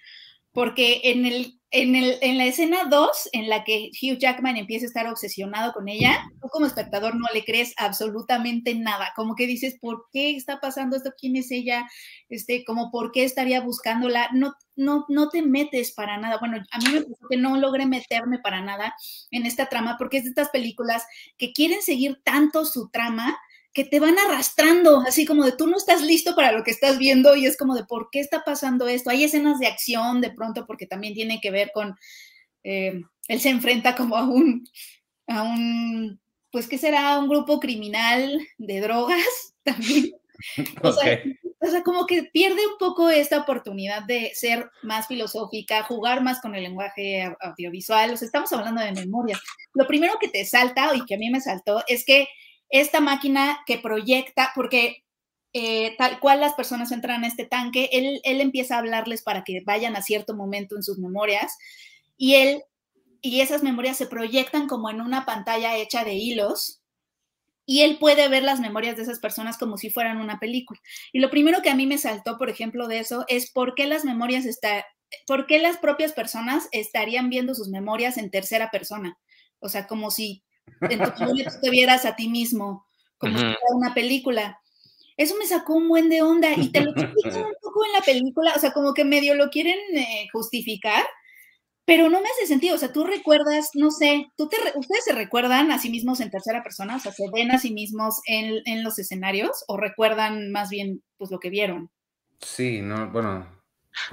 porque 0.59 1.03
en, 1.05 1.25
el, 1.25 1.61
en, 1.71 1.95
el, 1.95 2.19
en 2.21 2.37
la 2.37 2.47
escena 2.47 2.87
2, 2.91 3.29
en 3.31 3.49
la 3.49 3.63
que 3.63 3.91
Hugh 4.03 4.19
Jackman 4.19 4.57
empieza 4.57 4.87
a 4.87 4.89
estar 4.89 5.07
obsesionado 5.07 5.73
con 5.73 5.89
ella, 5.89 6.29
tú 6.43 6.49
como 6.49 6.67
espectador 6.67 7.15
no 7.15 7.29
le 7.33 7.45
crees 7.45 7.75
absolutamente 7.77 8.75
nada, 8.75 9.13
como 9.15 9.37
que 9.37 9.47
dices, 9.47 9.79
¿por 9.81 10.07
qué 10.13 10.35
está 10.35 10.59
pasando 10.59 10.97
esto? 10.97 11.13
¿Quién 11.17 11.37
es 11.37 11.53
ella? 11.53 11.87
Este, 12.29 12.65
como, 12.65 12.91
¿por 12.91 13.13
qué 13.13 13.23
estaría 13.23 13.61
buscándola? 13.61 14.31
No, 14.33 14.53
no, 14.75 15.05
no 15.09 15.29
te 15.29 15.43
metes 15.43 15.93
para 15.93 16.19
nada. 16.19 16.39
Bueno, 16.41 16.57
a 16.73 16.79
mí 16.79 16.87
me 16.87 17.03
parece 17.03 17.23
que 17.31 17.37
no 17.37 17.57
logré 17.57 17.87
meterme 17.87 18.41
para 18.41 18.61
nada 18.61 18.97
en 19.31 19.47
esta 19.47 19.67
trama, 19.67 19.95
porque 19.97 20.17
es 20.17 20.25
de 20.25 20.31
estas 20.31 20.49
películas 20.49 21.05
que 21.37 21.53
quieren 21.53 21.83
seguir 21.83 22.21
tanto 22.25 22.65
su 22.65 22.91
trama 22.91 23.39
que 23.79 23.85
te 23.85 24.01
van 24.01 24.19
arrastrando, 24.19 25.03
así 25.07 25.25
como 25.25 25.45
de 25.45 25.53
tú 25.53 25.69
no 25.69 25.77
estás 25.77 26.03
listo 26.03 26.35
para 26.35 26.51
lo 26.51 26.65
que 26.65 26.73
estás 26.73 26.99
viendo 26.99 27.37
y 27.37 27.47
es 27.47 27.57
como 27.57 27.77
de 27.77 27.85
por 27.85 28.09
qué 28.11 28.19
está 28.19 28.43
pasando 28.43 28.89
esto. 28.89 29.11
Hay 29.11 29.23
escenas 29.23 29.61
de 29.61 29.69
acción 29.69 30.21
de 30.21 30.33
pronto 30.33 30.67
porque 30.67 30.89
también 30.89 31.15
tiene 31.15 31.41
que 31.41 31.53
ver 31.53 31.71
con, 31.73 31.95
eh, 32.65 33.01
él 33.29 33.41
se 33.41 33.51
enfrenta 33.51 33.95
como 33.95 34.17
a 34.17 34.25
un, 34.29 34.65
a 35.29 35.45
un, 35.45 36.21
pues 36.51 36.67
qué 36.67 36.77
será, 36.77 37.21
un 37.21 37.29
grupo 37.29 37.61
criminal 37.61 38.45
de 38.59 38.81
drogas 38.81 39.25
también. 39.63 40.11
O, 40.83 40.93
sea, 40.93 41.21
o 41.59 41.67
sea, 41.67 41.83
como 41.83 42.07
que 42.07 42.23
pierde 42.33 42.65
un 42.65 42.79
poco 42.79 43.11
esta 43.11 43.41
oportunidad 43.41 44.05
de 44.05 44.31
ser 44.35 44.71
más 44.83 45.09
filosófica, 45.09 45.83
jugar 45.83 46.23
más 46.23 46.41
con 46.41 46.55
el 46.55 46.63
lenguaje 46.63 47.33
audiovisual. 47.41 48.13
O 48.13 48.17
sea, 48.17 48.27
estamos 48.27 48.53
hablando 48.53 48.81
de 48.81 48.93
memoria. 48.93 49.37
Lo 49.75 49.85
primero 49.89 50.15
que 50.21 50.29
te 50.29 50.45
salta 50.45 50.95
y 50.95 51.05
que 51.07 51.17
a 51.17 51.19
mí 51.19 51.29
me 51.31 51.41
saltó 51.41 51.83
es 51.89 52.05
que 52.05 52.29
esta 52.71 53.01
máquina 53.01 53.61
que 53.67 53.79
proyecta, 53.79 54.53
porque 54.55 55.05
eh, 55.53 55.97
tal 55.97 56.21
cual 56.21 56.41
las 56.41 56.55
personas 56.55 56.93
entran 56.93 57.25
a 57.25 57.27
este 57.27 57.47
tanque, 57.47 57.89
él, 57.93 58.21
él 58.25 58.41
empieza 58.41 58.77
a 58.77 58.79
hablarles 58.79 59.23
para 59.23 59.45
que 59.45 59.63
vayan 59.65 59.97
a 59.97 60.03
cierto 60.03 60.35
momento 60.35 60.77
en 60.77 60.83
sus 60.83 60.99
memorias 60.99 61.57
y 62.17 62.35
él 62.35 62.63
y 63.21 63.41
esas 63.41 63.63
memorias 63.63 63.97
se 63.97 64.07
proyectan 64.07 64.69
como 64.69 64.91
en 64.91 65.01
una 65.01 65.27
pantalla 65.27 65.77
hecha 65.77 66.05
de 66.05 66.15
hilos 66.15 66.83
y 67.67 67.83
él 67.83 67.99
puede 67.99 68.29
ver 68.29 68.43
las 68.43 68.61
memorias 68.61 68.97
de 68.97 69.03
esas 69.03 69.19
personas 69.19 69.59
como 69.59 69.77
si 69.77 69.91
fueran 69.91 70.19
una 70.19 70.39
película. 70.39 70.81
Y 71.13 71.19
lo 71.21 71.29
primero 71.29 71.61
que 71.61 71.69
a 71.69 71.75
mí 71.75 71.87
me 71.87 71.99
saltó, 71.99 72.39
por 72.39 72.49
ejemplo, 72.49 72.89
de 72.89 73.01
eso 73.01 73.25
es 73.29 73.51
por 73.51 73.75
qué 73.75 73.87
las 73.87 74.05
memorias 74.05 74.47
está, 74.47 74.87
por 75.27 75.47
qué 75.47 75.59
las 75.59 75.77
propias 75.77 76.13
personas 76.13 76.69
estarían 76.73 77.29
viendo 77.29 77.55
sus 77.55 77.69
memorias 77.69 78.17
en 78.17 78.31
tercera 78.31 78.71
persona. 78.71 79.19
O 79.59 79.69
sea, 79.69 79.87
como 79.87 80.11
si 80.11 80.45
en 80.83 80.99
tu 81.03 81.61
te 81.61 81.71
vieras 81.71 82.05
a 82.05 82.17
ti 82.17 82.29
mismo, 82.29 82.87
como 83.19 83.39
si 83.39 83.45
fuera 83.45 83.59
una 83.75 83.95
película. 83.95 84.61
Eso 85.17 85.35
me 85.37 85.47
sacó 85.47 85.75
un 85.75 85.89
buen 85.89 86.09
de 86.09 86.23
onda 86.23 86.53
y 86.57 86.69
te 86.69 86.81
lo 86.81 86.93
explican 86.93 87.45
un 87.45 87.55
poco 87.61 87.85
en 87.85 87.93
la 87.93 88.01
película, 88.03 88.53
o 88.55 88.59
sea, 88.61 88.73
como 88.73 88.95
que 88.95 89.05
medio 89.05 89.35
lo 89.35 89.51
quieren 89.51 89.79
eh, 89.97 90.29
justificar, 90.33 91.05
pero 91.85 92.09
no 92.09 92.21
me 92.21 92.29
hace 92.29 92.47
sentido, 92.47 92.77
o 92.77 92.79
sea, 92.79 92.93
tú 92.93 93.05
recuerdas, 93.05 93.71
no 93.75 93.91
sé, 93.91 94.29
¿tú 94.37 94.49
te, 94.49 94.57
¿ustedes 94.77 95.05
se 95.05 95.13
recuerdan 95.13 95.73
a 95.73 95.79
sí 95.79 95.91
mismos 95.91 96.21
en 96.21 96.31
tercera 96.31 96.63
persona? 96.63 96.97
O 96.97 97.01
sea, 97.01 97.13
¿se 97.13 97.25
ven 97.33 97.51
a 97.51 97.59
sí 97.59 97.73
mismos 97.73 98.21
en, 98.27 98.61
en 98.67 98.85
los 98.85 98.99
escenarios 98.99 99.65
o 99.67 99.77
recuerdan 99.77 100.53
más 100.53 100.71
bien 100.71 101.03
pues 101.17 101.31
lo 101.31 101.41
que 101.41 101.51
vieron? 101.51 101.91
Sí, 102.41 102.81
no, 102.81 103.11
bueno. 103.11 103.59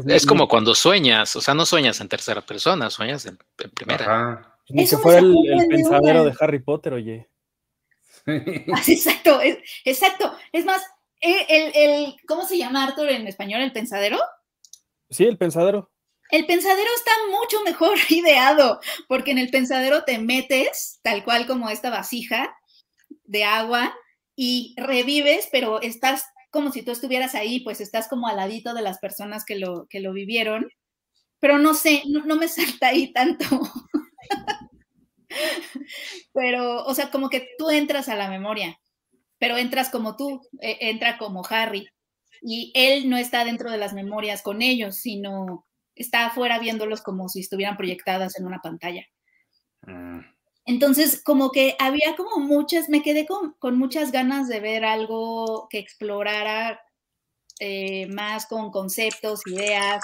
Es 0.07 0.25
como 0.25 0.47
cuando 0.47 0.73
sueñas, 0.73 1.35
o 1.35 1.41
sea, 1.41 1.53
no 1.53 1.67
sueñas 1.67 2.01
en 2.01 2.09
tercera 2.09 2.41
persona, 2.41 2.89
sueñas 2.89 3.25
en, 3.27 3.37
en 3.59 3.69
primera. 3.69 4.05
Ajá. 4.05 4.54
Ni 4.69 4.87
que 4.87 4.97
fuera 4.97 5.19
el, 5.19 5.67
pensadero 5.69 6.23
de 6.23 6.33
Harry 6.39 6.59
Potter, 6.59 6.93
oye. 6.93 7.29
exacto, 8.25 9.39
es, 9.41 9.57
exacto. 9.83 10.35
Es 10.51 10.65
más, 10.65 10.81
eh, 11.21 11.45
el, 11.49 11.71
el, 11.75 12.15
¿cómo 12.27 12.45
se 12.45 12.57
llama 12.57 12.83
Arthur 12.83 13.09
en 13.09 13.27
español? 13.27 13.61
¿El 13.61 13.71
pensadero? 13.71 14.19
Sí, 15.09 15.25
el 15.25 15.37
pensadero. 15.37 15.91
El 16.31 16.45
pensadero 16.45 16.89
está 16.95 17.11
mucho 17.29 17.61
mejor 17.63 17.97
ideado, 18.09 18.79
porque 19.07 19.31
en 19.31 19.37
el 19.37 19.49
pensadero 19.49 20.03
te 20.03 20.17
metes, 20.17 20.99
tal 21.03 21.23
cual 21.23 21.45
como 21.45 21.69
esta 21.69 21.89
vasija 21.89 22.55
de 23.23 23.43
agua, 23.43 23.95
y 24.35 24.75
revives, 24.77 25.47
pero 25.51 25.81
estás 25.81 26.25
como 26.51 26.71
si 26.71 26.83
tú 26.83 26.91
estuvieras 26.91 27.35
ahí, 27.35 27.59
pues 27.59 27.81
estás 27.81 28.07
como 28.07 28.27
al 28.27 28.37
ladito 28.37 28.73
de 28.73 28.81
las 28.81 28.99
personas 28.99 29.43
que 29.45 29.55
lo, 29.55 29.87
que 29.89 29.99
lo 29.99 30.13
vivieron. 30.13 30.69
Pero 31.39 31.57
no 31.57 31.73
sé, 31.73 32.03
no, 32.07 32.25
no 32.25 32.37
me 32.37 32.47
salta 32.47 32.87
ahí 32.87 33.11
tanto. 33.11 33.45
Pero, 36.33 36.83
o 36.85 36.93
sea, 36.93 37.11
como 37.11 37.29
que 37.29 37.49
tú 37.57 37.69
entras 37.69 38.09
a 38.09 38.15
la 38.15 38.29
memoria, 38.29 38.79
pero 39.37 39.57
entras 39.57 39.89
como 39.89 40.15
tú, 40.15 40.41
e, 40.61 40.77
entra 40.89 41.17
como 41.17 41.43
Harry. 41.49 41.87
Y 42.41 42.71
él 42.75 43.09
no 43.09 43.17
está 43.17 43.45
dentro 43.45 43.71
de 43.71 43.77
las 43.77 43.93
memorias 43.93 44.41
con 44.41 44.61
ellos, 44.61 44.97
sino 44.97 45.65
está 45.95 46.27
afuera 46.27 46.59
viéndolos 46.59 47.01
como 47.01 47.29
si 47.29 47.39
estuvieran 47.39 47.77
proyectadas 47.77 48.37
en 48.37 48.45
una 48.45 48.59
pantalla. 48.61 49.05
Mm. 49.81 50.19
Entonces, 50.65 51.21
como 51.23 51.51
que 51.51 51.75
había 51.79 52.15
como 52.15 52.37
muchas, 52.39 52.89
me 52.89 53.03
quedé 53.03 53.27
con, 53.27 53.53
con 53.59 53.77
muchas 53.77 54.11
ganas 54.11 54.47
de 54.47 54.59
ver 54.59 54.83
algo 54.83 55.67
que 55.69 55.77
explorara 55.77 56.81
eh, 57.59 58.07
más 58.07 58.47
con 58.47 58.71
conceptos, 58.71 59.45
ideas, 59.45 60.03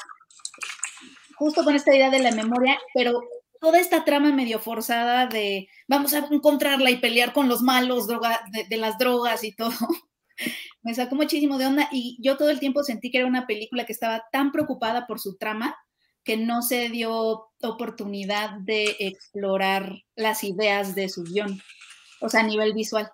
justo 1.36 1.64
con 1.64 1.76
esta 1.76 1.96
idea 1.96 2.12
de 2.12 2.20
la 2.20 2.32
memoria, 2.32 2.80
pero 2.94 3.20
toda 3.62 3.80
esta 3.80 4.04
trama 4.04 4.34
medio 4.34 4.60
forzada 4.60 5.28
de 5.28 5.70
vamos 5.88 6.14
a 6.16 6.28
encontrarla 6.32 6.90
y 6.90 6.98
pelear 6.98 7.32
con 7.32 7.48
los 7.48 7.62
malos 7.62 8.08
droga, 8.08 8.42
de, 8.68 8.78
las 8.78 8.98
drogas 8.98 9.44
y 9.44 9.54
todo, 9.56 9.72
me 10.82 10.96
sacó 10.96 11.16
muchísimo 11.16 11.60
de 11.60 11.68
onda 11.68 11.88
y 11.92 12.18
yo 12.20 12.38
todo 12.38 12.50
el 12.50 12.60
tiempo 12.60 12.84
sentí 12.84 13.12
que 13.12 13.20
era 13.20 13.28
una 13.28 13.46
película 13.46 13.86
que 13.86 13.94
estaba 13.94 14.24
tan 14.32 14.52
preocupada 14.52 15.06
por 15.06 15.20
su 15.20 15.38
trama 15.38 15.78
que 16.24 16.38
no 16.38 16.64
se 16.64 16.90
dio 16.90 17.50
oportunidad 17.62 18.58
de 18.60 18.96
explorar 19.00 19.96
las 20.16 20.44
ideas 20.44 20.96
de 20.96 21.10
su 21.10 21.24
guion, 21.24 21.62
o 22.20 22.30
sea, 22.30 22.42
a 22.42 22.44
nivel 22.44 22.74
visual. 22.74 23.10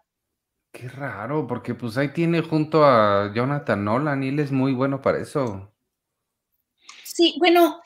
Qué 0.71 0.89
raro, 0.89 1.47
porque 1.47 1.73
pues 1.73 1.97
ahí 1.97 2.09
tiene 2.13 2.41
junto 2.41 2.85
a 2.85 3.33
Jonathan 3.33 3.83
Nolan 3.83 4.23
y 4.23 4.29
él 4.29 4.39
es 4.39 4.51
muy 4.51 4.73
bueno 4.73 5.01
para 5.01 5.19
eso. 5.19 5.73
Sí, 7.03 7.35
bueno, 7.39 7.81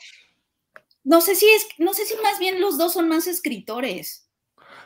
no 1.04 1.20
sé 1.20 1.34
si 1.34 1.48
es, 1.48 1.66
no 1.78 1.94
sé 1.94 2.04
si 2.04 2.14
más 2.22 2.38
bien 2.38 2.60
los 2.60 2.78
dos 2.78 2.92
son 2.92 3.08
más 3.08 3.26
escritores. 3.26 4.28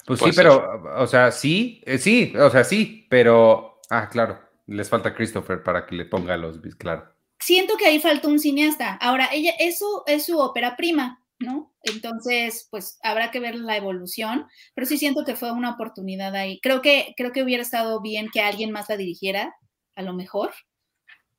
Pues 0.06 0.20
sí, 0.20 0.30
pero, 0.34 0.82
o 0.96 1.06
sea, 1.06 1.32
sí, 1.32 1.82
eh, 1.84 1.98
sí, 1.98 2.32
o 2.36 2.48
sea, 2.48 2.62
sí, 2.62 3.06
pero, 3.10 3.80
ah, 3.90 4.08
claro, 4.08 4.38
les 4.66 4.88
falta 4.88 5.14
Christopher 5.14 5.62
para 5.62 5.84
que 5.84 5.96
le 5.96 6.04
ponga 6.04 6.36
los, 6.36 6.58
claro. 6.78 7.12
Siento 7.40 7.76
que 7.76 7.86
ahí 7.86 7.98
falta 7.98 8.28
un 8.28 8.38
cineasta. 8.38 8.94
Ahora, 8.94 9.28
ella, 9.32 9.52
eso 9.58 10.04
es 10.06 10.26
su 10.26 10.38
ópera 10.38 10.76
prima, 10.76 11.22
¿no? 11.38 11.74
Entonces, 11.82 12.68
pues 12.70 12.98
habrá 13.02 13.30
que 13.30 13.40
ver 13.40 13.56
la 13.56 13.76
evolución, 13.76 14.46
pero 14.74 14.86
sí 14.86 14.96
siento 14.96 15.24
que 15.24 15.36
fue 15.36 15.52
una 15.52 15.72
oportunidad 15.72 16.34
ahí. 16.34 16.60
Creo 16.62 16.82
que, 16.82 17.14
creo 17.16 17.32
que 17.32 17.42
hubiera 17.42 17.62
estado 17.62 18.00
bien 18.00 18.28
que 18.32 18.40
alguien 18.40 18.70
más 18.70 18.88
la 18.88 18.96
dirigiera, 18.96 19.54
a 19.96 20.02
lo 20.02 20.14
mejor. 20.14 20.52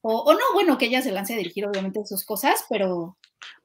O, 0.02 0.20
o 0.20 0.34
no, 0.34 0.54
bueno, 0.54 0.78
que 0.78 0.86
ella 0.86 1.02
se 1.02 1.12
lance 1.12 1.34
a 1.34 1.38
dirigir, 1.38 1.66
obviamente, 1.66 2.06
sus 2.06 2.24
cosas, 2.24 2.66
pero, 2.70 3.18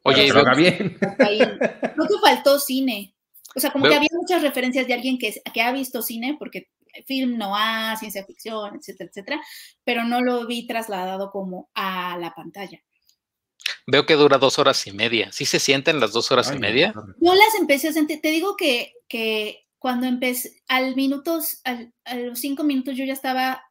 Oye, 0.03 0.33
pero 0.33 0.57
bien. 0.57 0.99
No 1.97 2.07
que 2.07 2.19
faltó 2.21 2.59
cine. 2.59 3.15
O 3.55 3.61
sea, 3.61 3.71
como 3.71 3.87
que 3.87 3.95
había 3.95 4.09
muchas 4.13 4.43
referencias 4.43 4.87
de 4.87 4.95
alguien 4.95 5.19
que, 5.19 5.35
que 5.53 5.61
ha 5.61 5.73
visto 5.73 6.03
cine, 6.03 6.37
porque 6.39 6.69
film 7.07 7.39
no 7.39 7.55
ha, 7.57 7.97
ciencia 7.97 8.25
ficción, 8.25 8.77
etcétera, 8.77 9.11
etcétera, 9.11 9.41
pero 9.85 10.05
no 10.05 10.21
lo 10.21 10.47
vi 10.47 10.67
trasladado 10.67 11.31
como 11.31 11.71
a 11.75 12.17
la 12.19 12.35
pantalla. 12.35 12.83
veo 13.87 14.07
que 14.07 14.15
dura 14.15 14.39
dos 14.39 14.59
horas 14.59 14.87
y 14.87 14.93
media. 14.93 15.31
¿Sí 15.33 15.45
se 15.45 15.59
sienten 15.59 16.01
las 16.01 16.13
dos 16.13 16.31
horas 16.33 16.53
y 16.55 16.59
media? 16.59 16.93
Yo 17.21 17.35
las 17.35 17.55
empecé 17.59 17.89
a 17.89 17.93
sentir, 17.93 18.21
te 18.21 18.31
digo 18.31 18.57
que, 18.57 18.95
que 19.09 19.67
cuando 19.79 20.07
empecé, 20.07 20.63
al 20.69 20.97
minutos, 20.97 21.61
al, 21.65 21.93
a 22.05 22.17
los 22.17 22.41
cinco 22.41 22.65
minutos 22.65 22.97
yo 22.97 23.05
ya 23.05 23.13
estaba 23.13 23.63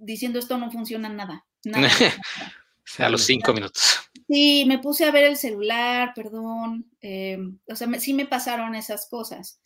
diciendo 0.00 0.38
esto 0.38 0.58
no 0.58 0.70
funciona 0.70 1.08
nada. 1.08 1.46
nada, 1.64 1.88
a 2.98 3.08
los 3.08 3.22
cinco 3.22 3.52
minutos. 3.52 4.00
Sí, 4.32 4.64
me 4.64 4.78
puse 4.78 5.04
a 5.04 5.10
ver 5.10 5.24
el 5.24 5.36
celular, 5.36 6.12
perdón. 6.14 6.88
Eh, 7.00 7.36
o 7.66 7.74
sea, 7.74 7.88
sí 7.98 8.14
me 8.14 8.26
pasaron 8.26 8.76
esas 8.76 9.08
cosas. 9.08 9.60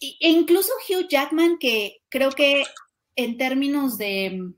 e 0.00 0.28
incluso 0.28 0.70
Hugh 0.88 1.08
Jackman, 1.08 1.58
que 1.58 1.96
creo 2.08 2.30
que 2.30 2.62
en 3.16 3.36
términos 3.36 3.98
de, 3.98 4.52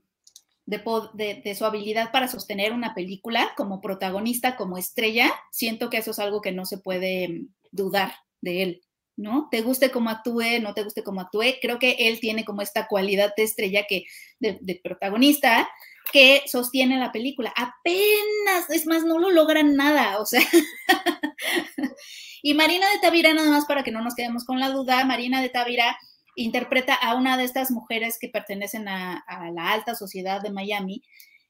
de, 0.67 1.41
de, 1.43 1.55
su 1.55 1.65
habilidad 1.65 2.11
para 2.11 2.27
sostener 2.27 2.73
una 2.73 2.93
película 2.93 3.53
como 3.57 3.81
protagonista, 3.81 4.55
como 4.55 4.77
estrella, 4.77 5.33
siento 5.51 5.89
que 5.89 5.97
eso 5.97 6.11
es 6.11 6.19
algo 6.19 6.41
que 6.41 6.51
no 6.51 6.65
se 6.65 6.77
puede 6.77 7.47
dudar 7.71 8.13
de 8.39 8.63
él. 8.63 8.81
¿No? 9.21 9.47
Te 9.49 9.61
guste 9.61 9.91
cómo 9.91 10.09
actúe, 10.09 10.59
no 10.61 10.73
te 10.73 10.83
guste 10.83 11.03
cómo 11.03 11.21
actúe, 11.21 11.59
creo 11.61 11.79
que 11.79 11.95
él 11.99 12.19
tiene 12.19 12.43
como 12.43 12.61
esta 12.61 12.87
cualidad 12.87 13.33
de 13.37 13.43
estrella 13.43 13.85
que, 13.87 14.05
de, 14.39 14.81
protagonista, 14.83 15.69
que 16.11 16.43
sostiene 16.47 16.97
la 16.97 17.11
película. 17.11 17.53
Apenas, 17.55 18.69
es 18.69 18.87
más, 18.87 19.03
no 19.03 19.19
lo 19.19 19.29
logran 19.29 19.75
nada, 19.75 20.19
o 20.19 20.25
sea. 20.25 20.41
y 22.41 22.53
Marina 22.53 22.89
de 22.89 22.99
Tavira, 22.99 23.33
nada 23.33 23.51
más 23.51 23.65
para 23.65 23.83
que 23.83 23.91
no 23.91 24.01
nos 24.01 24.15
quedemos 24.15 24.43
con 24.43 24.59
la 24.59 24.69
duda, 24.69 25.05
Marina 25.05 25.41
de 25.41 25.49
Tavira 25.49 25.97
interpreta 26.35 26.95
a 26.95 27.15
una 27.15 27.37
de 27.37 27.43
estas 27.43 27.71
mujeres 27.71 28.17
que 28.19 28.29
pertenecen 28.29 28.87
a 28.87 29.23
la 29.53 29.71
alta 29.71 29.95
sociedad 29.95 30.41
de 30.41 30.49
Miami. 30.49 31.03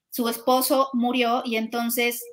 Su 0.10 0.28
esposo 0.28 0.90
murió 0.94 1.44
y 1.46 1.56
entonces 1.56 2.24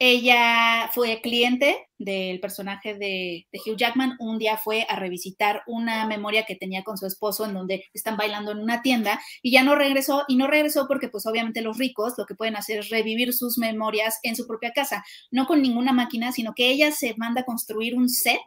ella 0.00 0.90
fue 0.94 1.20
cliente 1.20 1.88
del 1.98 2.38
personaje 2.38 2.94
de, 2.94 3.48
Hugh 3.52 3.76
Jackman. 3.76 4.16
Un 4.20 4.38
día 4.38 4.56
fue 4.56 4.86
a 4.88 4.94
revisitar 4.94 5.62
una 5.66 6.06
memoria 6.06 6.44
que 6.44 6.54
tenía 6.54 6.84
con 6.84 6.96
su 6.96 7.06
esposo 7.06 7.44
en 7.44 7.54
donde 7.54 7.84
están 7.92 8.16
bailando 8.16 8.52
en 8.52 8.58
una 8.58 8.80
tienda 8.80 9.20
y 9.42 9.50
ya 9.50 9.64
no 9.64 9.74
regresó. 9.74 10.24
Y 10.28 10.36
no 10.36 10.46
regresó 10.46 10.86
porque 10.86 11.08
pues 11.08 11.26
obviamente 11.26 11.62
los 11.62 11.78
ricos 11.78 12.14
lo 12.16 12.26
que 12.26 12.36
pueden 12.36 12.54
hacer 12.54 12.78
es 12.78 12.90
revivir 12.90 13.32
sus 13.32 13.58
memorias 13.58 14.20
en 14.22 14.36
su 14.36 14.46
propia 14.46 14.72
casa, 14.72 15.04
no 15.32 15.46
con 15.46 15.62
ninguna 15.62 15.92
máquina, 15.92 16.30
sino 16.30 16.54
que 16.54 16.70
ella 16.70 16.92
se 16.92 17.14
manda 17.16 17.40
a 17.40 17.44
construir 17.44 17.96
un 17.96 18.08
set 18.08 18.38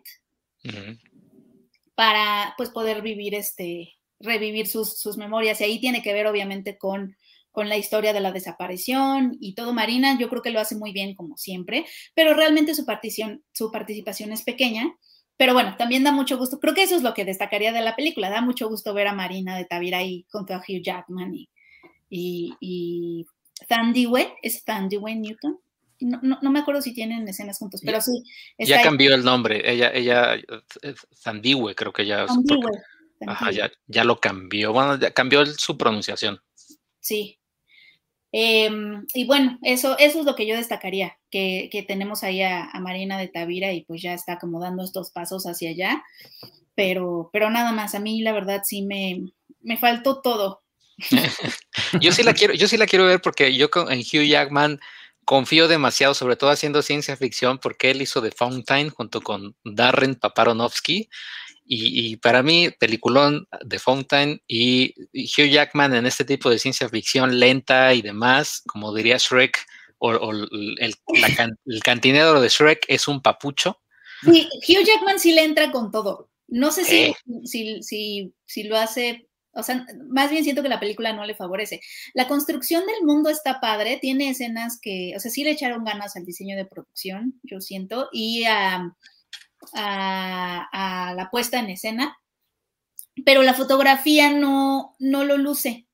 para 1.95 2.53
pues 2.55 2.69
poder 2.69 3.01
vivir 3.01 3.35
este, 3.35 3.93
revivir 4.21 4.67
sus, 4.67 4.97
sus 4.99 5.17
memorias. 5.17 5.59
Y 5.59 5.65
ahí 5.65 5.79
tiene 5.81 6.01
que 6.01 6.13
ver 6.13 6.27
obviamente 6.27 6.77
con 6.77 7.17
con 7.51 7.69
la 7.69 7.77
historia 7.77 8.13
de 8.13 8.21
la 8.21 8.31
desaparición 8.31 9.37
y 9.39 9.55
todo. 9.55 9.73
Marina, 9.73 10.17
yo 10.19 10.29
creo 10.29 10.41
que 10.41 10.51
lo 10.51 10.59
hace 10.59 10.75
muy 10.75 10.91
bien, 10.91 11.15
como 11.15 11.37
siempre, 11.37 11.85
pero 12.15 12.33
realmente 12.33 12.75
su, 12.75 12.85
participación, 12.85 13.43
su 13.51 13.71
participación 13.71 14.31
es 14.31 14.43
pequeña. 14.43 14.95
Pero 15.37 15.53
bueno, 15.53 15.75
también 15.75 16.03
da 16.03 16.11
mucho 16.11 16.37
gusto. 16.37 16.59
Creo 16.59 16.75
que 16.75 16.83
eso 16.83 16.95
es 16.95 17.01
lo 17.01 17.13
que 17.13 17.25
destacaría 17.25 17.71
de 17.71 17.81
la 17.81 17.95
película. 17.95 18.29
Da 18.29 18.41
mucho 18.41 18.69
gusto 18.69 18.93
ver 18.93 19.07
a 19.07 19.13
Marina 19.13 19.57
de 19.57 19.65
Tavira 19.65 19.97
ahí 19.97 20.25
junto 20.29 20.53
a 20.53 20.59
Hugh 20.59 20.83
Jackman 20.83 21.33
y, 21.33 21.49
y, 22.09 22.53
y 22.59 23.25
¿Es 24.41 24.63
Thandiwe 24.65 25.15
Newton? 25.15 25.59
No, 25.99 26.39
no, 26.41 26.51
me 26.51 26.59
acuerdo 26.59 26.81
si 26.81 26.93
tienen 26.93 27.27
escenas 27.27 27.59
juntos, 27.59 27.81
pero 27.85 28.01
sí. 28.01 28.23
Ya 28.57 28.81
cambió 28.81 29.13
el 29.13 29.23
nombre. 29.23 29.61
Ella, 29.71 29.91
ella, 29.93 30.35
Thandiwe, 31.23 31.75
creo 31.75 31.93
que 31.93 32.05
ya. 32.05 32.25
Ajá, 33.27 33.51
ya, 33.51 33.71
ya 33.87 34.03
lo 34.03 34.19
cambió. 34.19 34.73
Bueno, 34.73 34.97
ya 34.99 35.11
cambió 35.11 35.45
su 35.45 35.77
pronunciación. 35.77 36.39
Sí, 36.99 37.40
Em, 38.33 39.05
y 39.13 39.25
bueno, 39.25 39.59
eso, 39.61 39.97
eso 39.97 40.19
es 40.19 40.25
lo 40.25 40.35
que 40.35 40.47
yo 40.47 40.55
destacaría, 40.55 41.17
que, 41.29 41.85
tenemos 41.87 42.23
ahí 42.23 42.41
a, 42.41 42.69
Marina 42.79 43.17
de 43.17 43.27
Tavira 43.27 43.73
y 43.73 43.83
pues 43.83 44.01
ya 44.01 44.13
está 44.13 44.39
como 44.39 44.61
dando 44.61 44.83
estos 44.83 45.11
pasos 45.11 45.45
hacia 45.45 45.71
allá, 45.71 46.03
pero, 46.73 47.29
pero 47.33 47.49
nada 47.49 47.73
más, 47.73 47.93
a 47.93 47.99
mí 47.99 48.21
la 48.21 48.31
verdad 48.31 48.61
sí 48.63 48.83
me, 48.83 49.31
me 49.61 49.77
faltó 49.77 50.21
todo. 50.21 50.63
yo 52.01 52.11
sí 52.11 52.23
la 52.23 52.33
quiero, 52.33 52.53
yo 52.53 52.67
sí 52.67 52.77
la 52.77 52.85
quiero 52.85 53.05
ver 53.05 53.21
porque 53.21 53.55
yo 53.55 53.69
en 53.89 53.99
Hugh 53.99 54.27
Jackman 54.27 54.79
confío 55.25 55.67
demasiado, 55.67 56.13
sobre 56.13 56.35
todo 56.35 56.51
haciendo 56.51 56.81
ciencia 56.81 57.17
ficción, 57.17 57.57
porque 57.59 57.91
él 57.91 58.01
hizo 58.01 58.21
The 58.21 58.31
Fountain 58.31 58.89
junto 58.89 59.21
con 59.21 59.55
Darren 59.63 60.15
Paparonovsky 60.15 61.09
y, 61.73 62.17
para 62.17 62.43
mí, 62.43 62.69
peliculón 62.79 63.47
de 63.63 63.79
Fountain 63.79 64.41
y, 64.45 64.93
Hugh 65.13 65.49
Jackman 65.49 65.95
en 65.95 66.05
este 66.05 66.25
tipo 66.25 66.49
de 66.49 66.59
ciencia 66.59 66.89
ficción 66.89 67.39
lenta 67.39 67.93
y 67.93 68.01
demás, 68.01 68.61
como 68.67 68.93
diría 68.93 69.15
Shrek, 69.17 69.57
o, 69.99 70.31
el, 70.31 71.81
cantinero 71.81 72.41
de 72.41 72.49
Shrek 72.49 72.83
es 72.89 73.07
un 73.07 73.21
papucho. 73.21 73.79
Sí, 74.21 74.49
Hugh 74.67 74.85
Jackman 74.85 75.17
sí 75.17 75.31
le 75.31 75.45
entra 75.45 75.71
con 75.71 75.91
todo. 75.91 76.29
No 76.49 76.71
sé 76.71 76.83
si, 76.83 77.15
si, 77.45 77.81
si, 77.81 78.33
si 78.45 78.63
lo 78.63 78.77
hace 78.77 79.29
o 79.53 79.63
sea, 79.63 79.85
más 80.09 80.31
bien 80.31 80.43
siento 80.43 80.63
que 80.63 80.69
la 80.69 80.79
película 80.79 81.11
no 81.13 81.25
le 81.25 81.35
favorece. 81.35 81.81
La 82.13 82.27
construcción 82.27 82.85
del 82.85 83.03
mundo 83.03 83.29
está 83.29 83.59
padre, 83.59 83.97
tiene 84.01 84.29
escenas 84.29 84.79
que, 84.81 85.13
o 85.15 85.19
sea, 85.19 85.29
sí 85.29 85.43
le 85.43 85.51
echaron 85.51 85.83
ganas 85.83 86.15
al 86.15 86.25
diseño 86.25 86.55
de 86.55 86.65
producción, 86.65 87.39
yo 87.43 87.59
siento, 87.59 88.07
y 88.13 88.45
a, 88.45 88.95
a, 89.73 91.13
la 91.15 91.29
puesta 91.29 91.59
en 91.59 91.69
escena, 91.69 92.17
pero 93.25 93.43
la 93.43 93.53
fotografía 93.53 94.31
no, 94.31 94.95
no 94.99 95.23
lo 95.23 95.37
luce. 95.37 95.87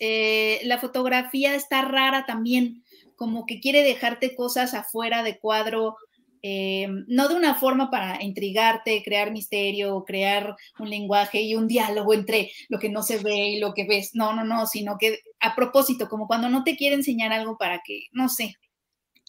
Eh, 0.00 0.60
la 0.64 0.78
fotografía 0.78 1.54
está 1.54 1.82
rara 1.82 2.26
también, 2.26 2.84
como 3.16 3.46
que 3.46 3.60
quiere 3.60 3.82
dejarte 3.82 4.34
cosas 4.34 4.74
afuera 4.74 5.22
de 5.22 5.38
cuadro, 5.38 5.96
eh, 6.42 6.86
no 7.08 7.28
de 7.28 7.34
una 7.34 7.54
forma 7.54 7.90
para 7.90 8.22
intrigarte, 8.22 9.02
crear 9.02 9.32
misterio, 9.32 10.04
crear 10.06 10.54
un 10.78 10.90
lenguaje 10.90 11.40
y 11.40 11.56
un 11.56 11.66
diálogo 11.66 12.14
entre 12.14 12.52
lo 12.68 12.78
que 12.78 12.88
no 12.88 13.02
se 13.02 13.18
ve 13.18 13.48
y 13.48 13.58
lo 13.58 13.74
que 13.74 13.84
ves. 13.84 14.10
No, 14.14 14.32
no, 14.32 14.44
no, 14.44 14.66
sino 14.66 14.96
que 14.98 15.20
a 15.40 15.56
propósito, 15.56 16.08
como 16.08 16.26
cuando 16.26 16.48
no 16.48 16.62
te 16.62 16.76
quiere 16.76 16.94
enseñar 16.94 17.32
algo 17.32 17.56
para 17.56 17.80
que, 17.84 18.06
no 18.12 18.28
sé, 18.28 18.54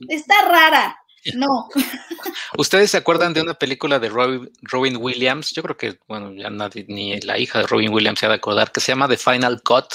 está 0.10 0.36
rara. 0.48 0.98
No. 1.36 1.68
¿Ustedes 2.58 2.92
se 2.92 2.98
acuerdan 2.98 3.34
de 3.34 3.42
una 3.42 3.54
película 3.54 4.00
de 4.00 4.10
Robin, 4.10 4.98
Williams? 4.98 5.52
Yo 5.52 5.64
creo 5.64 5.78
que, 5.78 5.98
bueno, 6.08 6.34
ya 6.34 6.50
nadie, 6.50 6.86
ni 6.88 7.20
la 7.22 7.38
hija 7.38 7.60
de 7.60 7.68
Robin 7.68 7.92
Williams 7.92 8.20
se 8.20 8.26
ha 8.26 8.30
de 8.30 8.36
acordar, 8.36 8.72
que 8.72 8.80
se 8.80 8.92
llama 8.92 9.08
The 9.08 9.18
Final 9.18 9.62
Cut. 9.64 9.86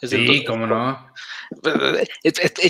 sí, 0.00 0.44
cómo 0.44 0.66
no. 0.66 1.08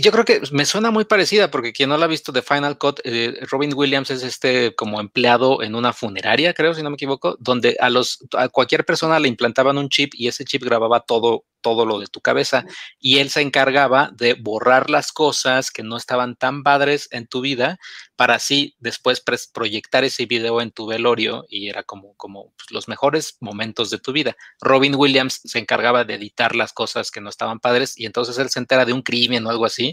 Yo 0.01 0.12
creo 0.12 0.25
que 0.25 0.40
me 0.53 0.64
suena 0.64 0.90
muy 0.90 1.05
parecida 1.05 1.51
porque 1.51 1.73
quien 1.73 1.88
no 1.88 1.99
la 1.99 2.05
ha 2.05 2.09
visto 2.09 2.33
de 2.33 2.42
Final 2.42 2.79
Cut, 2.79 3.01
eh, 3.05 3.38
Robin 3.51 3.73
Williams 3.75 4.11
es 4.11 4.23
este 4.23 4.75
como 4.75 5.01
empleado 5.01 5.62
en 5.62 5.75
una 5.75 5.92
funeraria, 5.92 6.55
creo, 6.55 6.75
si 6.75 6.83
no 6.83 6.90
me 6.90 6.94
equivoco, 6.94 7.37
donde 7.40 7.77
a 7.81 7.90
los 7.90 8.18
a 8.37 8.49
cualquier 8.49 8.85
persona 8.85 9.18
le 9.18 9.29
implantaban 9.29 9.79
un 9.79 9.88
chip 9.88 10.12
y 10.14 10.29
ese 10.29 10.44
chip 10.44 10.62
grababa 10.62 11.01
todo 11.01 11.44
todo 11.61 11.87
lo 11.87 11.99
de 11.99 12.07
tu 12.07 12.21
cabeza 12.21 12.64
y 12.99 13.18
él 13.18 13.31
se 13.31 13.40
encargaba 13.40 14.11
de 14.14 14.35
borrar 14.35 14.90
las 14.90 15.12
cosas 15.12 15.71
que 15.71 15.83
no 15.83 15.97
estaban 15.97 16.37
tan 16.37 16.62
padres 16.62 17.09
en 17.11 17.27
tu 17.27 17.40
vida 17.40 17.79
para 18.16 18.35
así 18.35 18.75
después 18.79 19.23
proyectar 19.53 20.05
ese 20.05 20.27
video 20.27 20.61
en 20.61 20.71
tu 20.71 20.87
velorio 20.87 21.44
y 21.49 21.68
era 21.68 21.83
como, 21.83 22.14
como 22.14 22.53
pues, 22.57 22.71
los 22.71 22.88
mejores 22.88 23.37
momentos 23.40 23.90
de 23.90 23.99
tu 23.99 24.12
vida. 24.12 24.37
Robin 24.61 24.94
Williams 24.94 25.40
se 25.44 25.59
encargaba 25.59 26.05
de 26.05 26.14
editar 26.14 26.57
las 26.57 26.73
cosas 26.73 27.11
que 27.11 27.21
no 27.21 27.31
estaban 27.31 27.61
padres 27.61 27.99
y 27.99 28.07
entonces 28.07 28.38
él 28.38 28.51
se 28.51 28.59
entera 28.59 28.85
de 28.85 28.92
un 28.92 29.03
crimen 29.03 29.47
o 29.47 29.51
algo 29.51 29.64
así 29.64 29.92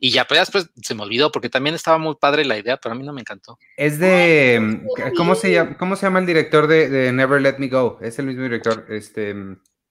y 0.00 0.10
ya 0.10 0.26
pues 0.26 0.40
después 0.40 0.70
se 0.82 0.94
me 0.94 1.02
olvidó 1.02 1.32
porque 1.32 1.48
también 1.48 1.74
estaba 1.74 1.98
muy 1.98 2.14
padre 2.16 2.44
la 2.44 2.58
idea, 2.58 2.76
pero 2.76 2.94
a 2.94 2.98
mí 2.98 3.04
no 3.04 3.12
me 3.12 3.20
encantó. 3.20 3.58
Es 3.76 3.98
de, 3.98 4.58
mm, 4.60 5.14
¿cómo 5.16 5.34
se 5.34 5.52
llama, 5.52 5.76
cómo 5.76 5.96
se 5.96 6.06
llama 6.06 6.20
el 6.20 6.26
director 6.26 6.66
de, 6.66 6.88
de 6.88 7.12
Never 7.12 7.40
Let 7.40 7.58
Me 7.58 7.68
Go? 7.68 7.98
Es 8.00 8.18
el 8.18 8.26
mismo 8.26 8.42
director, 8.42 8.86
este... 8.88 9.34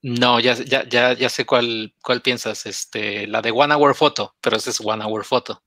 No, 0.01 0.39
ya, 0.39 0.53
ya, 0.53 0.87
ya, 0.87 1.13
ya 1.13 1.29
sé 1.29 1.45
cuál, 1.45 1.93
cuál 2.01 2.21
piensas. 2.21 2.65
Este, 2.65 3.27
la 3.27 3.41
de 3.41 3.51
One 3.51 3.73
Hour 3.73 3.95
Photo, 3.95 4.35
pero 4.41 4.57
esa 4.57 4.69
es 4.69 4.79
One 4.79 5.03
Hour 5.03 5.25
Photo. 5.25 5.61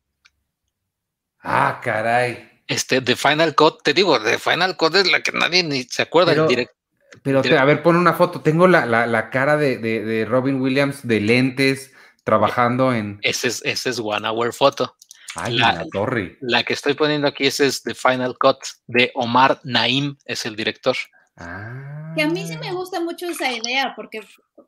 Ah, 1.43 1.81
caray. 1.83 2.63
Este, 2.67 3.01
The 3.01 3.17
Final 3.17 3.55
Cut, 3.55 3.83
te 3.83 3.93
digo, 3.93 4.23
The 4.23 4.39
Final 4.39 4.77
Cut 4.77 4.95
es 4.95 5.11
la 5.11 5.23
que 5.23 5.33
nadie 5.33 5.65
ni 5.65 5.83
se 5.85 6.03
acuerda. 6.03 6.47
Pero, 7.23 7.43
pero 7.43 7.59
a 7.59 7.65
ver, 7.65 7.83
pon 7.83 7.97
una 7.97 8.13
foto. 8.13 8.41
Tengo 8.41 8.69
la, 8.69 8.87
la, 8.87 9.07
la 9.07 9.31
cara 9.31 9.57
de, 9.57 9.79
de, 9.79 10.05
de, 10.05 10.25
Robin 10.25 10.61
Williams 10.61 11.07
de 11.07 11.21
lentes, 11.21 11.93
trabajando 12.23 12.95
en. 12.95 13.19
Ese 13.23 13.49
es, 13.49 13.63
ese 13.65 13.91
es 13.91 13.99
One 13.99 14.29
Hour 14.29 14.53
Photo. 14.53 14.97
Ay, 15.35 15.59
la, 15.59 15.85
torre. 15.91 16.39
La 16.41 16.63
que 16.63 16.73
estoy 16.73 16.95
poniendo 16.95 17.27
aquí 17.27 17.47
ese 17.47 17.67
es 17.67 17.83
The 17.83 17.95
Final 17.95 18.37
Cut 18.39 18.59
de 18.87 19.11
Omar 19.15 19.61
Naim, 19.65 20.17
es 20.25 20.47
el 20.47 20.55
director. 20.55 20.97
Ah. 21.37 21.90
Que 22.15 22.23
a 22.23 22.29
mí 22.29 22.45
sí 22.47 22.57
me 22.59 22.73
gusta 22.73 23.01
mucho 23.01 23.27
esa 23.27 23.53
idea, 23.53 23.95
porque 23.95 24.21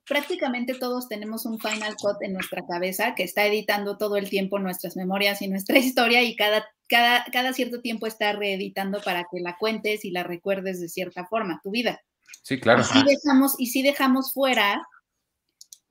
prácticamente 0.07 0.74
todos 0.74 1.09
tenemos 1.09 1.45
un 1.45 1.59
Final 1.59 1.97
Cut 1.97 2.22
en 2.22 2.34
nuestra 2.34 2.62
cabeza 2.66 3.14
que 3.14 3.24
está 3.24 3.47
editando 3.47 3.97
todo 3.97 4.16
el 4.16 4.28
tiempo 4.28 4.59
nuestras 4.59 4.97
memorias 4.97 5.43
y 5.43 5.49
nuestra 5.49 5.78
historia 5.78 6.22
y 6.22 6.36
cada, 6.36 6.66
cada, 6.88 7.24
cada 7.32 7.53
cierto 7.53 7.80
tiempo 7.80 8.07
está 8.07 8.32
reeditando 8.32 9.01
para 9.03 9.26
que 9.30 9.40
la 9.40 9.57
cuentes 9.59 10.05
y 10.05 10.11
la 10.11 10.22
recuerdes 10.22 10.80
de 10.80 10.88
cierta 10.88 11.26
forma, 11.26 11.61
tu 11.62 11.70
vida. 11.70 12.01
Sí, 12.43 12.59
claro. 12.61 12.82
Y 12.95 13.05
dejamos, 13.05 13.55
y 13.59 13.66
si 13.66 13.82
dejamos 13.82 14.32
fuera 14.32 14.82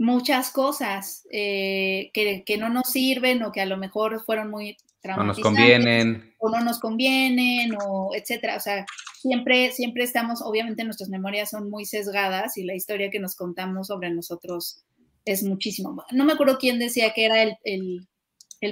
muchas 0.02 0.52
cosas 0.52 1.26
eh, 1.32 2.12
que, 2.14 2.44
que, 2.46 2.58
no 2.58 2.70
nos 2.70 2.90
sirven 2.90 3.44
o 3.44 3.52
que 3.52 3.62
a 3.62 3.66
lo 3.66 3.78
mejor 3.78 4.24
fueron 4.26 4.50
muy 4.50 4.78
no 5.04 5.24
nos 5.24 5.40
convienen. 5.40 6.34
O 6.38 6.50
no 6.50 6.62
nos 6.62 6.80
convienen, 6.80 7.76
o 7.82 8.12
etcétera. 8.14 8.58
O 8.58 8.60
sea, 8.60 8.86
siempre, 9.20 9.72
siempre 9.72 10.04
estamos, 10.04 10.42
obviamente 10.42 10.84
nuestras 10.84 11.10
memorias 11.10 11.50
son 11.50 11.70
muy 11.70 11.86
sesgadas 11.86 12.58
y 12.58 12.64
la 12.64 12.76
historia 12.76 13.10
que 13.10 13.20
nos 13.20 13.36
contamos 13.36 13.88
sobre 13.88 14.12
nosotros 14.12 14.84
es 15.26 15.44
muchísimo. 15.44 16.04
No 16.12 16.26
me 16.26 16.34
acuerdo 16.34 16.58
quién 16.58 16.80
decía 16.80 17.14
que 17.14 17.26
era 17.26 17.42
el, 17.42 18.08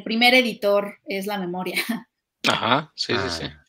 primer 0.03 0.34
editor, 0.36 0.99
es 1.05 1.25
la 1.25 1.39
memoria. 1.39 1.80
Ajá, 2.47 2.91
sí, 2.95 3.13
sí, 3.13 3.30
sí. 3.30 3.43
Ah. 3.45 3.65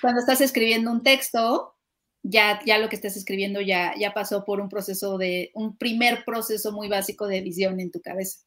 Cuando 0.00 0.20
estás 0.20 0.40
escribiendo 0.40 0.90
un 0.90 1.02
texto, 1.02 1.74
ya, 2.22 2.60
ya 2.64 2.78
lo 2.78 2.88
que 2.88 2.96
estás 2.96 3.16
escribiendo 3.16 3.60
ya, 3.60 3.94
ya 3.98 4.12
pasó 4.12 4.44
por 4.44 4.60
un 4.60 4.68
proceso 4.68 5.18
de, 5.18 5.50
un 5.54 5.76
primer 5.76 6.24
proceso 6.24 6.72
muy 6.72 6.88
básico 6.88 7.26
de 7.26 7.38
edición 7.38 7.80
en 7.80 7.90
tu 7.90 8.00
cabeza. 8.00 8.40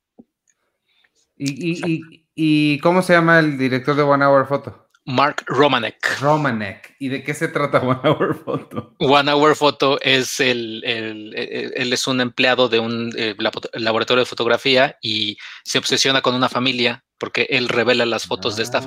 ¿Y, 1.36 2.80
cómo 2.80 3.02
se 3.02 3.14
llama 3.14 3.40
el 3.40 3.58
director 3.58 3.96
de 3.96 4.04
One 4.04 4.26
Hour 4.26 4.48
Photo? 4.48 4.90
Mark 5.06 5.44
Romanek. 5.48 6.22
Romanek. 6.22 6.96
¿Y 7.00 7.10
de 7.10 7.24
qué 7.24 7.34
se 7.34 7.50
trata 7.50 7.80
One 7.80 8.00
Hour 8.04 8.42
Photo? 8.46 8.96
One 9.00 9.32
Hour 9.32 9.56
Photo 9.56 10.00
es 10.02 10.40
el, 10.40 10.82
él 10.86 11.92
es 11.92 12.08
un 12.08 12.22
empleado 12.22 12.70
de 12.70 12.80
un 12.80 13.12
eh, 13.18 13.36
laboratorio 13.74 14.24
de 14.24 14.30
fotografía 14.30 14.98
y 15.02 15.38
se 15.66 15.80
obsesiona 15.80 16.22
con 16.22 16.36
una 16.36 16.48
familia 16.48 17.04
porque 17.18 17.48
él 17.50 17.68
revela 17.70 18.06
las 18.06 18.26
fotos 18.28 18.56
de 18.56 18.64
esta 18.64 18.80
ah. 18.80 18.82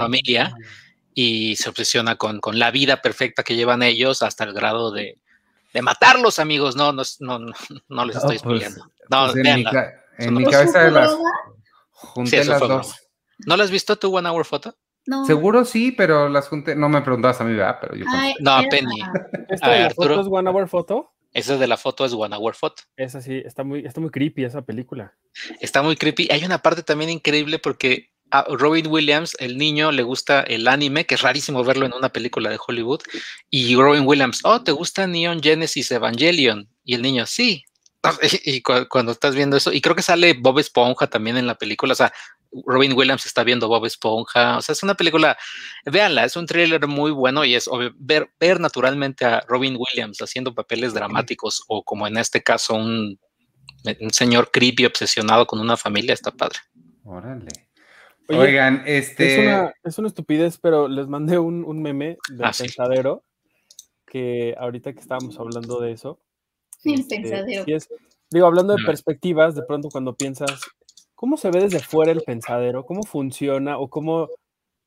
Y 1.19 1.57
se 1.57 1.71
obsesiona 1.71 2.17
con, 2.17 2.41
con, 2.41 2.59
la 2.59 2.71
vida 2.71 3.01
perfecta 3.01 3.43
que 3.43 3.57
llevan 3.57 3.83
ellos 3.83 4.23
hasta 4.23 4.45
el 4.45 4.53
grado 4.53 4.93
de, 4.93 5.19
de 5.73 5.81
matarlos, 5.81 6.39
amigos. 6.39 6.77
No, 6.77 6.93
no, 6.93 7.03
no, 7.21 7.39
no 7.89 8.05
les 8.05 8.17
estoy 8.17 8.37
explicando. 8.37 8.85
Pues, 8.85 9.09
no, 9.11 9.33
pues 9.33 9.47
en, 10.19 10.35
mi, 10.35 10.45
cabeza 10.45 10.85
de 10.85 10.91
las 10.91 11.17
junté 11.91 12.45
las 12.45 12.61
dos. 12.61 12.95
¿No 13.47 13.57
las 13.57 13.67
has 13.67 13.71
visto 13.71 13.97
tú 13.97 14.15
One 14.15 14.29
Hour 14.29 14.45
Photo? 14.45 14.77
No. 15.07 15.25
Seguro 15.25 15.65
sí, 15.65 15.91
pero 15.91 16.29
las 16.29 16.49
junté. 16.49 16.77
No 16.77 16.91
me 16.91 17.01
preguntabas 17.01 17.41
a 17.41 17.45
mí, 17.45 17.55
¿verdad? 17.55 17.79
Pero 17.81 17.97
yo 17.97 18.05
no, 18.41 18.63
Penny. 18.69 19.01
¿Esta 19.49 19.71
de 19.71 19.81
la 19.85 19.91
foto 19.91 20.21
es 20.21 20.27
One 20.31 20.51
Hour 20.51 20.69
Photo? 20.69 21.15
Esa 21.33 21.57
de 21.57 21.67
la 21.67 21.79
foto 21.79 22.05
es 22.05 22.13
One 22.13 22.37
Hour 22.37 22.55
Photo. 22.55 22.83
Esa 22.95 23.23
sí, 23.23 23.43
está 23.43 23.65
muy, 23.65 23.87
está 23.87 24.03
muy 24.03 24.11
creepy 24.11 24.45
esa 24.45 24.61
película. 24.61 25.15
Está 25.61 25.81
muy 25.81 25.97
creepy. 25.97 26.29
Hay 26.31 26.45
una 26.45 26.59
parte 26.59 26.83
también 26.83 27.09
increíble 27.09 27.59
porque 27.59 28.11
a 28.31 28.45
Robin 28.49 28.87
Williams, 28.89 29.37
el 29.39 29.57
niño, 29.57 29.93
le 29.93 30.03
gusta 30.03 30.41
el 30.43 30.69
anime, 30.69 31.07
que 31.07 31.15
es 31.15 31.23
rarísimo 31.23 31.63
verlo 31.65 31.87
en 31.87 31.95
una 31.95 32.09
película 32.09 32.51
de 32.51 32.59
Hollywood. 32.65 33.01
Y 33.51 33.77
Robin 33.77 34.07
Williams, 34.07 34.41
oh, 34.45 34.63
¿te 34.63 34.73
gusta 34.73 35.07
Neon 35.07 35.43
Genesis 35.43 35.91
Evangelion? 35.91 36.69
Y 36.85 36.95
el 36.95 37.03
niño, 37.03 37.27
sí. 37.27 37.65
Y, 38.45 38.63
cuando 38.63 39.13
estás 39.13 39.35
viendo 39.35 39.57
eso, 39.57 39.73
y 39.73 39.81
creo 39.81 39.97
que 39.97 40.03
sale 40.03 40.35
Bob 40.35 40.59
Esponja 40.59 41.09
también 41.09 41.37
en 41.37 41.47
la 41.47 41.57
película, 41.57 41.93
o 41.93 41.97
sea, 41.97 42.13
Robin 42.65 42.93
Williams 42.93 43.27
está 43.27 43.43
viendo 43.43 43.69
Bob 43.69 43.85
Esponja, 43.85 44.59
o 44.59 44.63
sea, 44.63 44.73
es 44.73 44.83
una 44.83 44.95
película, 44.95 45.37
véanla, 45.85 46.25
es 46.25 46.37
un 46.37 46.47
thriller 46.47 46.87
muy 46.87 47.11
bueno 47.11 47.45
y 47.45 47.55
es 47.55 47.69
ver, 47.97 48.31
ver 48.39 48.61
naturalmente 48.61 49.25
a 49.25 49.41
Robin 49.49 49.77
Williams 49.77 50.23
haciendo 50.23 50.55
papeles 50.55 50.95
dramáticos 50.95 51.65
o 51.67 51.83
como 51.83 52.07
en 52.07 52.17
este 52.17 52.43
caso 52.43 52.75
un, 52.75 53.19
un 54.01 54.11
señor 54.11 54.51
creepy 54.53 54.87
obsesionado 54.87 55.47
con 55.47 55.59
una 55.59 55.77
familia, 55.77 56.15
está 56.15 56.31
padre. 56.31 56.61
Órale. 57.05 57.66
Oigan, 58.29 58.83
este. 58.87 59.35
Es 59.35 59.39
una, 59.39 59.75
es 59.85 59.99
una, 59.99 60.09
estupidez, 60.09 60.59
pero 60.59 60.89
les 60.89 61.07
mandé 61.07 61.39
un, 61.39 61.65
un 61.65 61.81
meme 61.81 62.19
del 62.29 62.45
ah, 62.45 62.53
pensadero 62.57 63.25
que 64.07 64.55
ahorita 64.59 64.93
que 64.93 65.01
estábamos 65.01 65.39
hablando 65.39 65.81
de 65.81 65.93
eso. 65.93 66.21
Sí, 66.79 66.95
este, 66.95 67.17
pensadero. 67.17 67.65
digo, 68.31 68.47
hablando 68.47 68.75
de 68.75 68.85
perspectivas, 68.85 69.55
de 69.55 69.63
pronto 69.63 69.89
cuando 69.91 70.17
piensas, 70.17 70.61
¿cómo 71.15 71.37
se 71.37 71.51
ve 71.51 71.61
desde 71.61 71.81
fuera 71.81 72.13
el 72.13 72.23
pensadero? 72.23 72.85
¿Cómo 72.85 73.03
funciona? 73.03 73.79
O 73.79 73.89
cómo. 73.89 74.29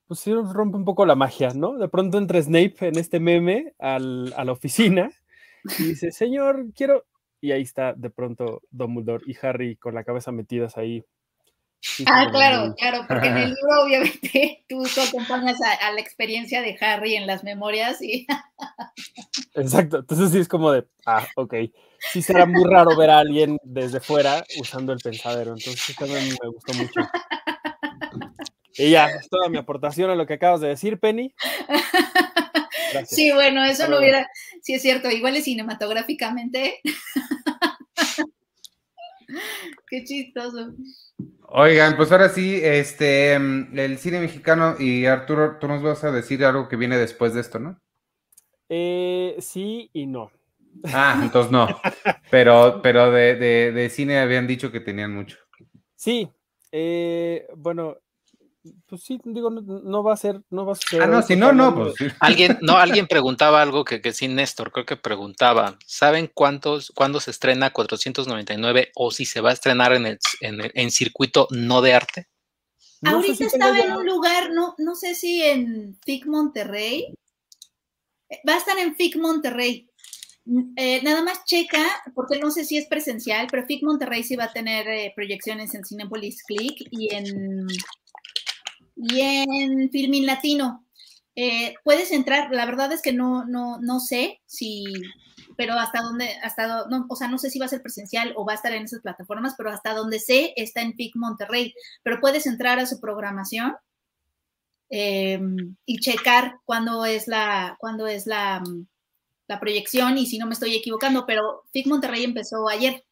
Pues 0.08 0.22
sí, 0.22 0.34
rompe 0.34 0.78
un 0.78 0.86
poco 0.86 1.06
la 1.06 1.16
magia, 1.16 1.52
¿no? 1.54 1.78
De 1.78 1.88
pronto 1.88 2.18
entra 2.18 2.42
Snape 2.42 2.76
en 2.80 2.98
este 2.98 3.20
meme 3.20 3.74
al, 3.78 4.34
a 4.36 4.44
la 4.44 4.54
oficina 4.54 5.12
y 5.78 5.84
dice, 5.84 6.12
Señor, 6.12 6.66
quiero. 6.76 7.06
Y 7.42 7.52
ahí 7.52 7.62
está 7.62 7.94
de 7.94 8.10
pronto 8.10 8.62
Dumbledore 8.72 9.24
y 9.26 9.38
Harry 9.42 9.78
con 9.78 9.94
la 9.96 10.04
cabeza 10.04 10.32
metidas 10.32 10.78
ahí 10.78 11.06
ah, 12.06 12.28
claro, 12.32 12.76
claro, 12.76 13.06
porque 13.08 13.28
en 13.28 13.38
el 13.38 13.50
libro 13.56 13.84
obviamente 13.84 14.64
tú, 14.68 14.84
acompañas 15.08 15.58
a, 15.62 15.92
la 15.92 16.00
experiencia 16.00 16.62
de 16.62 16.78
Harry 16.82 17.16
en 17.16 17.28
las 17.28 17.44
memorias 17.44 18.02
y... 18.02 18.28
Exacto, 19.56 20.00
entonces 20.00 20.32
sí 20.32 20.40
es 20.40 20.48
como 20.48 20.72
de, 20.72 20.86
ah, 21.06 21.26
ok, 21.36 21.56
sí 22.12 22.22
será 22.22 22.46
muy 22.46 22.64
raro 22.70 22.96
ver 22.96 23.10
a 23.10 23.20
alguien 23.20 23.58
desde 23.64 24.00
fuera 24.00 24.44
usando 24.60 24.94
el 24.94 25.00
pensadero, 25.00 25.54
entonces 25.58 25.96
también 25.96 26.30
me 26.42 26.50
gustó 26.50 26.74
mucho. 26.74 27.02
Y 28.78 28.92
ya, 28.92 29.08
es 29.08 29.28
toda 29.28 29.50
mi 29.50 29.58
aportación 29.58 30.10
a 30.10 30.16
lo 30.16 30.26
que 30.26 30.36
acabas 30.36 30.62
de 30.62 30.70
decir, 30.70 31.00
Penny. 31.00 31.34
Sí, 33.06 33.32
bueno, 33.32 33.64
eso 33.64 33.88
no 33.88 34.00
hubiera, 34.00 34.28
sí 34.64 34.74
es 34.74 34.82
cierto, 34.82 35.12
igual 35.12 35.36
es 35.36 35.44
cinematográficamente. 35.44 36.82
Qué 39.88 40.04
chistoso. 40.04 40.74
Oigan, 41.52 41.96
pues 41.98 42.12
ahora 42.12 42.30
sí, 42.30 42.60
este, 42.64 43.34
el 43.34 43.98
cine 43.98 44.20
mexicano 44.20 44.76
y 44.78 45.06
Arturo, 45.06 45.58
tú 45.60 45.68
nos 45.68 45.82
vas 45.82 46.04
a 46.04 46.12
decir 46.12 46.46
algo 46.46 46.68
que 46.68 46.76
viene 46.76 46.98
después 46.98 47.34
de 47.34 47.42
esto, 47.42 47.60
¿no? 47.60 47.80
Eh, 48.70 49.36
sí 49.40 49.90
y 49.94 50.06
no. 50.06 50.32
Ah, 50.94 51.20
entonces 51.24 51.52
no. 51.52 51.68
Pero, 52.30 52.82
pero 52.84 53.12
de, 53.12 53.36
de, 53.36 53.90
cine 53.90 54.20
habían 54.20 54.46
dicho 54.46 54.72
que 54.72 54.80
tenían 54.80 55.16
mucho. 55.16 55.40
Sí, 55.96 56.30
eh, 56.72 57.48
bueno, 57.58 57.98
pues 58.88 59.03
sí, 59.03 59.20
digo, 59.24 59.49
no, 59.49 60.03
va 60.03 60.14
a 60.14 60.18
ser, 60.18 60.41
no 60.49 60.66
va 60.66 60.74
a 60.74 60.76
ser. 60.76 61.01
Ah, 61.01 61.07
no, 61.07 61.22
si 61.22 61.36
no, 61.36 61.53
no, 61.53 61.74
pues 61.74 61.95
Alguien, 62.20 62.57
no, 62.62 62.78
alguien 62.78 63.07
preguntaba 63.07 63.62
algo 63.62 63.86
que, 63.86 64.01
que 64.01 64.12
sí, 64.12 64.28
Néstor, 64.28 64.72
creo 64.72 64.86
que 64.86 64.97
preguntaba, 64.97 65.78
¿saben 65.86 66.30
cuántos, 66.34 66.91
cuándo 66.93 67.20
se 67.20 67.32
estrena 67.32 67.72
499 67.72 68.91
o 68.95 69.12
si 69.12 69.26
se 69.26 69.41
va 69.41 69.51
a 69.51 69.53
estrenar 69.53 69.93
en 69.93 70.05
el, 70.05 70.20
en, 70.41 70.91
circuito 70.91 71.47
no 71.51 71.82
de 71.82 71.93
arte? 71.93 72.28
Ahorita 73.03 73.45
estaba 73.45 73.80
en 73.80 73.93
un 73.93 74.05
lugar, 74.05 74.51
no, 74.51 74.76
no 74.78 74.95
sé 74.95 75.16
si 75.16 75.41
en 75.41 75.97
FIC 76.03 76.26
Monterrey. 76.26 77.14
Va 78.47 78.55
a 78.55 78.57
estar 78.57 78.78
en 78.78 78.93
FIC 78.93 79.16
Monterrey. 79.16 79.89
Eh, 80.76 81.01
nada 81.03 81.24
más 81.24 81.45
checa, 81.45 81.86
porque 82.14 82.39
no 82.39 82.51
sé 82.51 82.66
si 82.66 82.78
es 82.78 82.88
presencial, 82.88 83.47
pero 83.49 83.66
FIC 83.66 83.84
Monterrey 83.84 84.24
sí 84.24 84.36
va 84.36 84.45
a 84.45 84.53
tener 84.53 84.88
eh, 84.88 85.14
proyecciones 85.16 85.74
en 85.76 85.86
Cinepolis 85.86 86.43
Click 86.43 86.88
y 86.91 87.14
en 87.14 87.68
y 89.02 89.22
en 89.22 89.89
Filmin 89.89 90.26
Latino. 90.26 90.86
Eh, 91.36 91.74
puedes 91.84 92.12
entrar, 92.12 92.52
la 92.52 92.66
verdad 92.66 92.91
es 92.91 93.02
que 93.02 93.14
no, 93.14 93.45
no, 93.45 93.80
no 93.80 94.00
sé 94.02 94.41
si, 94.45 94.84
pero 95.56 95.74
hasta 95.74 96.02
dónde, 96.02 96.36
hasta, 96.43 96.86
no, 96.89 97.06
o 97.08 97.16
sea, 97.16 97.30
no 97.30 97.38
sé 97.38 97.50
si 97.50 97.60
va 97.60 97.66
a 97.66 97.70
ser 97.70 97.82
presencial 97.82 98.34
o 98.36 98.45
va 98.45 98.54
a 98.54 98.56
estar 98.56 98.74
en 98.74 98.84
esas 98.84 99.02
plataformas, 99.02 99.56
pero 99.58 99.72
hasta 99.72 99.93
donde 99.93 100.20
sé 100.20 100.54
está 100.58 100.82
en 100.82 100.97
PIC 100.97 101.16
Monterrey, 101.16 101.74
pero 102.04 102.20
puedes 102.20 102.45
entrar 102.45 102.80
a 102.80 102.86
su 102.86 103.00
programación 103.00 103.76
em, 104.89 105.78
y 105.86 106.00
checar 106.00 106.56
cuándo 106.66 107.06
es 107.06 107.28
la, 107.28 107.78
cuándo 107.80 108.06
es 108.06 108.28
la, 108.28 108.62
la 109.47 109.60
proyección 109.62 110.18
y 110.18 110.26
si 110.26 110.39
no 110.39 110.45
me 110.45 110.54
estoy 110.54 110.76
equivocando, 110.76 111.26
pero 111.26 111.64
PIC 111.72 111.88
Monterrey 111.88 112.26
empezó 112.26 112.68
ayer. 112.68 113.06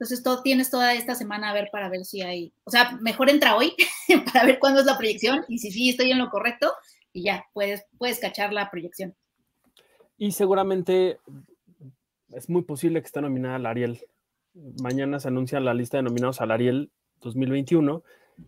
Entonces, 0.00 0.22
todo, 0.22 0.42
tienes 0.42 0.70
toda 0.70 0.94
esta 0.94 1.14
semana 1.14 1.50
a 1.50 1.52
ver 1.52 1.68
para 1.70 1.90
ver 1.90 2.06
si 2.06 2.22
hay, 2.22 2.54
o 2.64 2.70
sea, 2.70 2.96
mejor 3.02 3.28
entra 3.28 3.54
hoy 3.54 3.74
para 4.32 4.46
ver 4.46 4.58
cuándo 4.58 4.80
es 4.80 4.86
la 4.86 4.96
proyección 4.96 5.44
y 5.46 5.58
si 5.58 5.70
sí 5.70 5.90
estoy 5.90 6.10
en 6.10 6.18
lo 6.18 6.30
correcto 6.30 6.72
y 7.12 7.24
ya, 7.24 7.44
puedes, 7.52 7.84
puedes 7.98 8.18
cachar 8.18 8.50
la 8.54 8.70
proyección. 8.70 9.14
Y 10.16 10.32
seguramente 10.32 11.18
es 12.30 12.48
muy 12.48 12.62
posible 12.62 13.02
que 13.02 13.06
esté 13.06 13.20
nominada 13.20 13.56
al 13.56 13.66
Ariel. 13.66 14.00
Mañana 14.82 15.20
se 15.20 15.28
anuncia 15.28 15.60
la 15.60 15.74
lista 15.74 15.98
de 15.98 16.04
nominados 16.04 16.40
al 16.40 16.50
Ariel 16.50 16.90
2021 17.20 18.02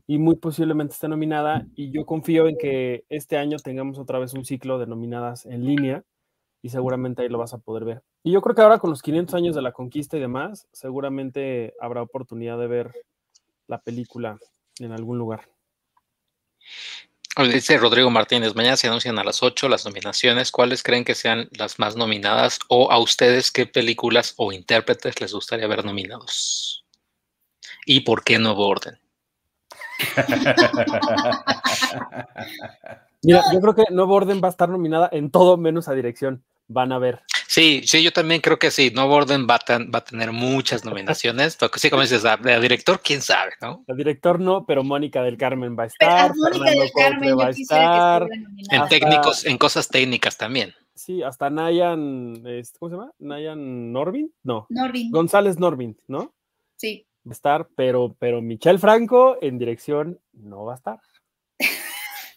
y 0.07 0.17
muy 0.17 0.37
posiblemente 0.37 0.95
esté 0.95 1.07
nominada 1.07 1.67
y 1.75 1.91
yo 1.91 2.07
confío 2.07 2.49
en 2.49 2.57
que 2.57 3.05
este 3.11 3.37
año 3.37 3.59
tengamos 3.59 3.99
otra 3.99 4.19
vez 4.19 4.33
un 4.33 4.47
ciclo 4.47 4.79
de 4.79 4.87
nominadas 4.87 5.45
en 5.45 5.67
línea 5.67 6.03
y 6.63 6.69
seguramente 6.69 7.23
ahí 7.23 7.29
lo 7.29 7.39
vas 7.39 7.53
a 7.53 7.59
poder 7.59 7.85
ver. 7.85 8.03
Y 8.23 8.31
yo 8.31 8.41
creo 8.41 8.55
que 8.55 8.63
ahora 8.63 8.79
con 8.79 8.91
los 8.91 9.03
500 9.03 9.35
años 9.35 9.57
de 9.57 9.63
la 9.63 9.73
conquista 9.73 10.17
y 10.17 10.21
demás, 10.21 10.69
seguramente 10.73 11.75
habrá 11.81 12.03
oportunidad 12.03 12.57
de 12.57 12.69
ver 12.69 12.93
la 13.67 13.83
película 13.83 14.39
en 14.79 14.93
algún 14.93 15.19
lugar. 15.19 15.49
Dice 17.37 17.79
Rodrigo 17.79 18.11
Martínez, 18.11 18.55
mañana 18.55 18.77
se 18.77 18.87
anuncian 18.87 19.19
a 19.19 19.25
las 19.25 19.43
8 19.43 19.69
las 19.69 19.85
nominaciones. 19.85 20.53
¿Cuáles 20.53 20.85
creen 20.85 21.05
que 21.05 21.17
sean 21.17 21.49
las 21.51 21.81
más 21.81 21.97
nominadas? 21.97 22.61
O 22.69 22.93
a 22.93 22.99
ustedes, 22.99 23.51
¿qué 23.51 23.67
películas 23.67 24.35
o 24.37 24.53
intérpretes 24.53 25.21
les 25.21 25.33
gustaría 25.33 25.67
ver 25.67 25.85
nominados? 25.85 26.85
¿Y 27.87 28.01
por 28.01 28.23
qué 28.23 28.39
Nuevo 28.39 28.69
Orden? 28.69 29.01
Mira, 33.23 33.43
yo 33.53 33.61
creo 33.61 33.75
que 33.75 33.85
Nuevo 33.91 34.15
Orden 34.15 34.41
va 34.43 34.49
a 34.49 34.51
estar 34.51 34.69
nominada 34.69 35.09
en 35.11 35.31
todo 35.31 35.57
menos 35.57 35.89
a 35.89 35.95
dirección 35.95 36.45
van 36.73 36.93
a 36.93 36.99
ver. 36.99 37.23
Sí, 37.53 37.83
sí, 37.85 38.03
yo 38.03 38.13
también 38.13 38.41
creo 38.41 38.59
que 38.59 38.71
sí. 38.71 38.93
No 38.95 39.09
Borden 39.09 39.47
va 39.47 39.57
a, 39.57 39.79
va 39.79 39.99
a 39.99 40.05
tener 40.05 40.33
muchas 40.33 40.85
nominaciones, 40.87 41.57
pero 41.57 41.71
sí, 41.75 41.91
como 41.91 42.01
dices, 42.01 42.25
a, 42.25 42.39
director, 42.39 43.01
quién 43.03 43.21
sabe, 43.21 43.53
¿no? 43.61 43.85
El 43.87 43.97
director 43.99 44.41
no, 44.41 44.65
pero 44.65 44.83
Mónica 44.83 45.23
del 45.23 45.37
Carmen 45.37 45.77
va 45.79 45.83
a 45.83 45.87
estar. 45.87 46.33
Mónica 46.35 46.71
del 46.71 46.91
Carmen 46.93 47.39
va 47.39 47.47
a 47.47 47.51
estar. 47.51 48.27
En 48.71 48.89
técnicos, 48.89 49.45
en 49.45 49.59
cosas 49.59 49.89
técnicas 49.89 50.39
también. 50.39 50.73
Sí, 50.95 51.23
hasta 51.23 51.51
Nayan, 51.51 52.43
este, 52.47 52.79
¿cómo 52.79 52.89
se 52.89 52.97
llama? 52.97 53.13
Nayan 53.19 53.93
Norvin, 53.93 54.33
no. 54.43 54.67
Norvin. 54.71 55.11
González 55.11 55.59
Norvin, 55.59 55.99
¿no? 56.07 56.33
Sí. 56.77 57.07
Va 57.27 57.33
a 57.33 57.35
estar, 57.35 57.69
pero, 57.77 58.17
pero 58.19 58.41
Michelle 58.41 58.79
Franco 58.79 59.37
en 59.43 59.59
dirección 59.59 60.19
no 60.33 60.65
va 60.65 60.73
a 60.73 60.77
estar. 60.77 61.01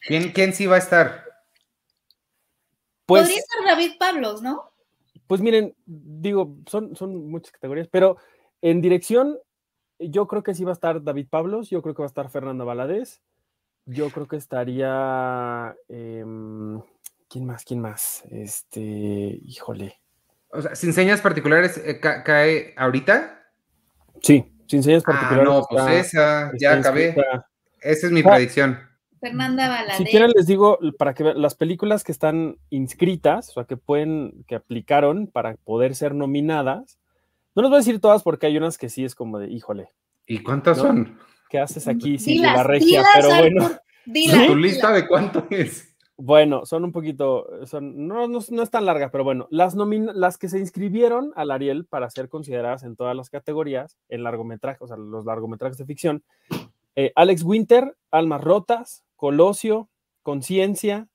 ¿Quién, 0.01 0.31
quién 0.31 0.53
sí 0.53 0.65
va 0.65 0.75
a 0.75 0.79
estar? 0.79 1.23
Pues, 3.05 3.23
Podría 3.23 3.41
ser 3.41 3.67
David 3.67 3.91
Pablos, 3.99 4.41
¿no? 4.41 4.71
Pues 5.27 5.41
miren, 5.41 5.75
digo, 5.85 6.57
son, 6.67 6.95
son 6.95 7.29
muchas 7.29 7.51
categorías, 7.51 7.87
pero 7.89 8.17
en 8.61 8.81
dirección, 8.81 9.37
yo 9.99 10.27
creo 10.27 10.43
que 10.43 10.53
sí 10.53 10.63
va 10.63 10.71
a 10.71 10.73
estar 10.73 11.03
David 11.03 11.27
Pablos, 11.29 11.69
yo 11.69 11.81
creo 11.81 11.95
que 11.95 12.01
va 12.01 12.07
a 12.07 12.07
estar 12.07 12.29
Fernanda 12.29 12.63
Valadez, 12.63 13.21
yo 13.85 14.09
creo 14.09 14.27
que 14.27 14.37
estaría. 14.37 15.75
Em, 15.87 16.81
¿Quién 17.29 17.45
más? 17.45 17.63
¿Quién 17.63 17.79
más? 17.79 18.23
Este, 18.29 18.79
híjole. 18.79 19.99
O 20.49 20.61
sea, 20.61 20.75
¿sin 20.75 20.93
señas 20.93 21.21
particulares 21.21 21.77
eh, 21.83 21.99
cae 21.99 22.73
ahorita? 22.77 23.43
Sí, 24.21 24.45
sin 24.67 24.83
señas 24.83 25.03
ah, 25.05 25.11
particulares. 25.11 25.49
no, 25.49 25.65
pues 25.69 26.07
esa, 26.07 26.51
ya 26.57 26.73
acabé. 26.73 27.15
Esa 27.81 28.07
es 28.07 28.11
mi 28.11 28.23
predicción. 28.23 28.79
Fernanda 29.19 29.67
Valadez. 29.67 29.97
Si 29.97 30.05
quieren 30.05 30.31
les 30.35 30.47
digo, 30.47 30.79
para 30.97 31.13
que 31.13 31.23
vean, 31.23 31.41
las 31.41 31.55
películas 31.55 32.03
que 32.03 32.11
están 32.11 32.57
inscritas, 32.69 33.49
o 33.49 33.53
sea, 33.53 33.63
que 33.65 33.77
pueden, 33.77 34.43
que 34.47 34.55
aplicaron 34.55 35.27
para 35.27 35.55
poder 35.55 35.95
ser 35.95 36.13
nominadas, 36.13 36.99
no 37.55 37.61
les 37.61 37.69
voy 37.69 37.77
a 37.77 37.79
decir 37.79 37.99
todas 37.99 38.23
porque 38.23 38.47
hay 38.47 38.57
unas 38.57 38.77
que 38.77 38.89
sí 38.89 39.05
es 39.05 39.15
como 39.15 39.39
de, 39.39 39.49
híjole. 39.49 39.89
¿Y 40.27 40.39
cuántas 40.39 40.77
son? 40.77 41.17
¿Qué 41.49 41.59
haces 41.59 41.87
aquí 41.87 42.19
sin 42.19 42.41
la 42.41 42.63
regia? 42.63 43.03
pero 43.13 43.29
bueno. 43.29 43.71
¿Tu 44.05 44.55
lista 44.55 44.91
de 44.91 45.07
cuánto 45.07 45.47
es? 45.49 45.95
Bueno, 46.17 46.65
son 46.65 46.85
un 46.85 46.91
poquito, 46.93 47.45
son, 47.65 48.07
no, 48.07 48.27
no, 48.27 48.39
es 48.39 48.71
tan 48.71 48.85
larga, 48.85 49.11
pero 49.11 49.25
bueno, 49.25 49.47
las, 49.51 49.75
las 49.75 50.37
que 50.37 50.47
se 50.47 50.59
inscribieron 50.59 51.33
al 51.35 51.51
Ariel 51.51 51.85
para 51.85 52.09
ser 52.09 52.29
consideradas 52.29 52.83
en 52.83 52.95
todas 52.95 53.15
las 53.17 53.29
categorías, 53.29 53.97
en 54.07 54.23
largometraje, 54.23 54.77
o 54.81 54.87
sea, 54.87 54.95
los 54.95 55.25
largometrajes 55.25 55.77
de 55.77 55.85
ficción, 55.85 56.23
eh, 56.95 57.11
Alex 57.15 57.43
Winter, 57.43 57.97
Almas 58.11 58.41
Rotas, 58.41 59.04
Colosio, 59.15 59.89
Conciencia, 60.23 61.07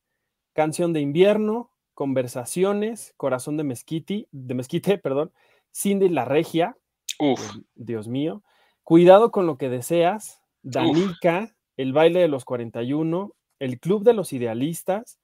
Canción 0.52 0.92
de 0.92 1.00
Invierno, 1.00 1.72
Conversaciones, 1.94 3.12
Corazón 3.16 3.56
de 3.56 3.64
Mezquite, 3.64 4.28
de 4.30 4.54
Mezquite, 4.54 4.98
perdón, 5.02 5.32
Cindy 5.74 6.08
la 6.08 6.24
Regia, 6.24 6.76
Uf. 7.18 7.40
Dios 7.74 8.08
mío, 8.08 8.42
Cuidado 8.82 9.30
con 9.30 9.46
lo 9.46 9.56
que 9.56 9.68
deseas, 9.68 10.42
Danica, 10.62 11.54
El 11.76 11.92
baile 11.92 12.20
de 12.20 12.28
los 12.28 12.44
41, 12.44 13.34
El 13.58 13.78
Club 13.78 14.02
de 14.02 14.14
los 14.14 14.32
Idealistas, 14.32 15.18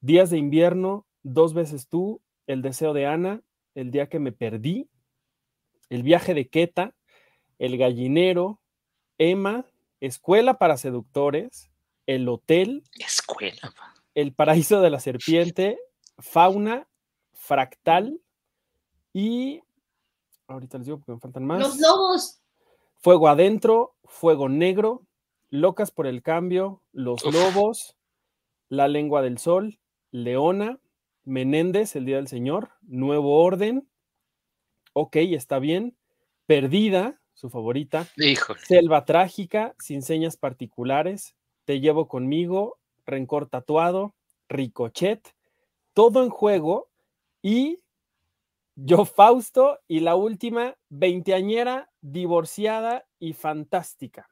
Días 0.00 0.30
de 0.30 0.38
Invierno, 0.38 1.06
Dos 1.22 1.54
veces 1.54 1.88
tú, 1.88 2.22
El 2.46 2.62
deseo 2.62 2.92
de 2.94 3.06
Ana, 3.06 3.42
El 3.74 3.90
día 3.90 4.08
que 4.08 4.18
me 4.18 4.32
perdí, 4.32 4.88
El 5.90 6.02
viaje 6.02 6.34
de 6.34 6.48
Queta, 6.48 6.94
El 7.58 7.76
gallinero, 7.76 8.60
Emma, 9.18 9.66
Escuela 10.00 10.54
para 10.54 10.76
seductores, 10.76 11.71
el 12.06 12.28
Hotel, 12.28 12.84
Escuela. 12.98 13.72
El 14.14 14.34
Paraíso 14.34 14.80
de 14.80 14.90
la 14.90 15.00
Serpiente, 15.00 15.78
Fauna, 16.18 16.88
Fractal 17.32 18.20
y. 19.12 19.62
Ahorita 20.46 20.78
les 20.78 20.86
digo 20.86 20.98
porque 20.98 21.12
me 21.12 21.20
faltan 21.20 21.44
más. 21.44 21.60
Los 21.60 21.78
Lobos. 21.78 22.40
Fuego 22.96 23.28
Adentro, 23.28 23.96
Fuego 24.04 24.48
Negro, 24.48 25.06
Locas 25.50 25.90
por 25.90 26.06
el 26.06 26.22
Cambio, 26.22 26.82
Los 26.92 27.24
Lobos, 27.24 27.96
La 28.68 28.86
Lengua 28.86 29.22
del 29.22 29.38
Sol, 29.38 29.80
Leona, 30.12 30.78
Menéndez, 31.24 31.96
El 31.96 32.04
Día 32.04 32.16
del 32.16 32.28
Señor, 32.28 32.70
Nuevo 32.82 33.42
Orden, 33.42 33.88
Ok, 34.94 35.16
está 35.16 35.58
bien, 35.58 35.96
Perdida, 36.46 37.18
su 37.32 37.48
favorita, 37.48 38.06
Selva 38.66 39.04
Trágica, 39.04 39.74
Sin 39.78 40.02
Señas 40.02 40.36
Particulares, 40.36 41.34
te 41.64 41.80
llevo 41.80 42.08
conmigo, 42.08 42.78
Rencor 43.06 43.48
Tatuado, 43.48 44.14
Ricochet, 44.48 45.34
todo 45.92 46.22
en 46.22 46.30
juego 46.30 46.88
y 47.42 47.80
yo 48.74 49.04
Fausto 49.04 49.78
y 49.86 50.00
la 50.00 50.16
última, 50.16 50.76
veinteañera, 50.88 51.90
divorciada 52.00 53.06
y 53.18 53.32
fantástica. 53.32 54.28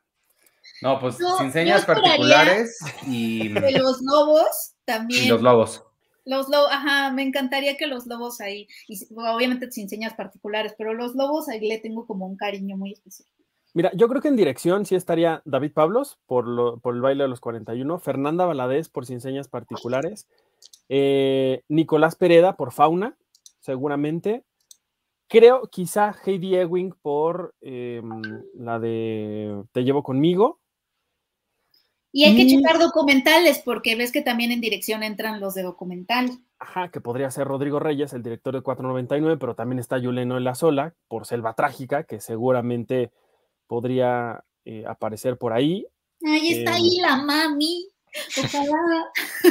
No, 0.83 0.99
pues 1.01 1.19
sin 1.39 1.53
señas 1.53 1.85
particulares 1.85 2.79
y... 3.07 3.49
los 3.49 4.01
lobos 4.03 4.75
también. 4.85 5.25
Y 5.25 5.29
los 5.29 5.43
lobos. 5.43 5.85
Los 6.25 6.49
lobos, 6.49 6.69
ajá, 6.71 7.11
me 7.13 7.23
encantaría 7.23 7.77
que 7.77 7.87
los 7.87 8.07
lobos 8.07 8.41
ahí, 8.41 8.69
y 8.87 8.99
obviamente 9.15 9.71
sin 9.73 9.89
señas 9.89 10.15
particulares, 10.15 10.75
pero 10.77 10.95
los 10.95 11.15
lobos 11.15 11.49
ahí 11.49 11.67
le 11.67 11.79
tengo 11.79 12.07
como 12.07 12.27
un 12.27 12.37
cariño 12.37 12.77
muy 12.77 12.93
especial. 12.93 13.29
Mira, 13.73 13.93
yo 13.95 14.09
creo 14.09 14.21
que 14.21 14.29
en 14.29 14.37
dirección 14.37 14.85
sí 14.85 14.97
estaría 14.97 15.43
David 15.45 15.73
Pablos 15.73 16.19
por, 16.27 16.45
el 16.85 17.01
baile 17.01 17.25
de 17.25 17.29
los 17.29 17.41
41, 17.41 17.99
Fernanda 17.99 18.45
Valadez 18.45 18.89
por 18.89 19.07
Sin 19.07 19.21
Señas 19.21 19.49
Particulares, 19.49 20.27
eh, 20.89 21.63
Nicolás 21.69 22.17
Pereda 22.17 22.57
por 22.57 22.73
Fauna, 22.73 23.17
seguramente. 23.61 24.45
Creo 25.29 25.69
quizá 25.71 26.13
Heidi 26.25 26.57
Ewing 26.57 26.93
por 27.01 27.55
em, 27.61 28.23
la 28.55 28.81
de 28.81 29.63
Te 29.71 29.85
llevo 29.85 30.03
conmigo. 30.03 30.59
Y 32.13 32.25
hay 32.25 32.35
que 32.35 32.49
checar 32.49 32.81
documentales 32.81 33.63
porque 33.65 33.95
ves 33.95 34.11
que 34.11 34.23
también 34.23 34.51
en 34.51 34.61
dirección 34.61 35.05
entran 35.05 35.39
los 35.39 35.55
de 35.55 35.63
documental. 35.63 36.31
Ajá, 36.59 36.91
que 36.91 37.01
podría 37.01 37.31
ser 37.31 37.47
Rodrigo 37.47 37.79
Reyes, 37.79 38.13
el 38.13 38.25
director 38.25 38.53
de 38.53 38.63
499, 38.63 39.39
pero 39.39 39.55
también 39.55 39.79
está 39.79 39.97
Yuleno 39.97 40.37
en 40.37 40.43
la 40.43 40.57
sola 40.57 40.95
por 41.07 41.25
Selva 41.25 41.55
Trágica, 41.55 42.03
que 42.03 42.19
seguramente 42.19 43.13
podría 43.71 44.43
eh, 44.65 44.83
aparecer 44.85 45.39
por 45.39 45.53
ahí. 45.53 45.87
Ahí 46.27 46.55
está 46.55 46.75
ahí 46.75 46.99
la 47.01 47.23
mami. 47.23 47.87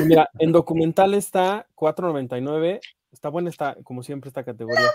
Mira, 0.05 0.29
en 0.37 0.51
documental 0.51 1.13
está 1.13 1.65
4.99. 1.73 2.81
Está 3.13 3.29
buena, 3.29 3.49
está, 3.49 3.77
como 3.81 4.03
siempre, 4.03 4.27
esta 4.27 4.43
categoría. 4.43 4.91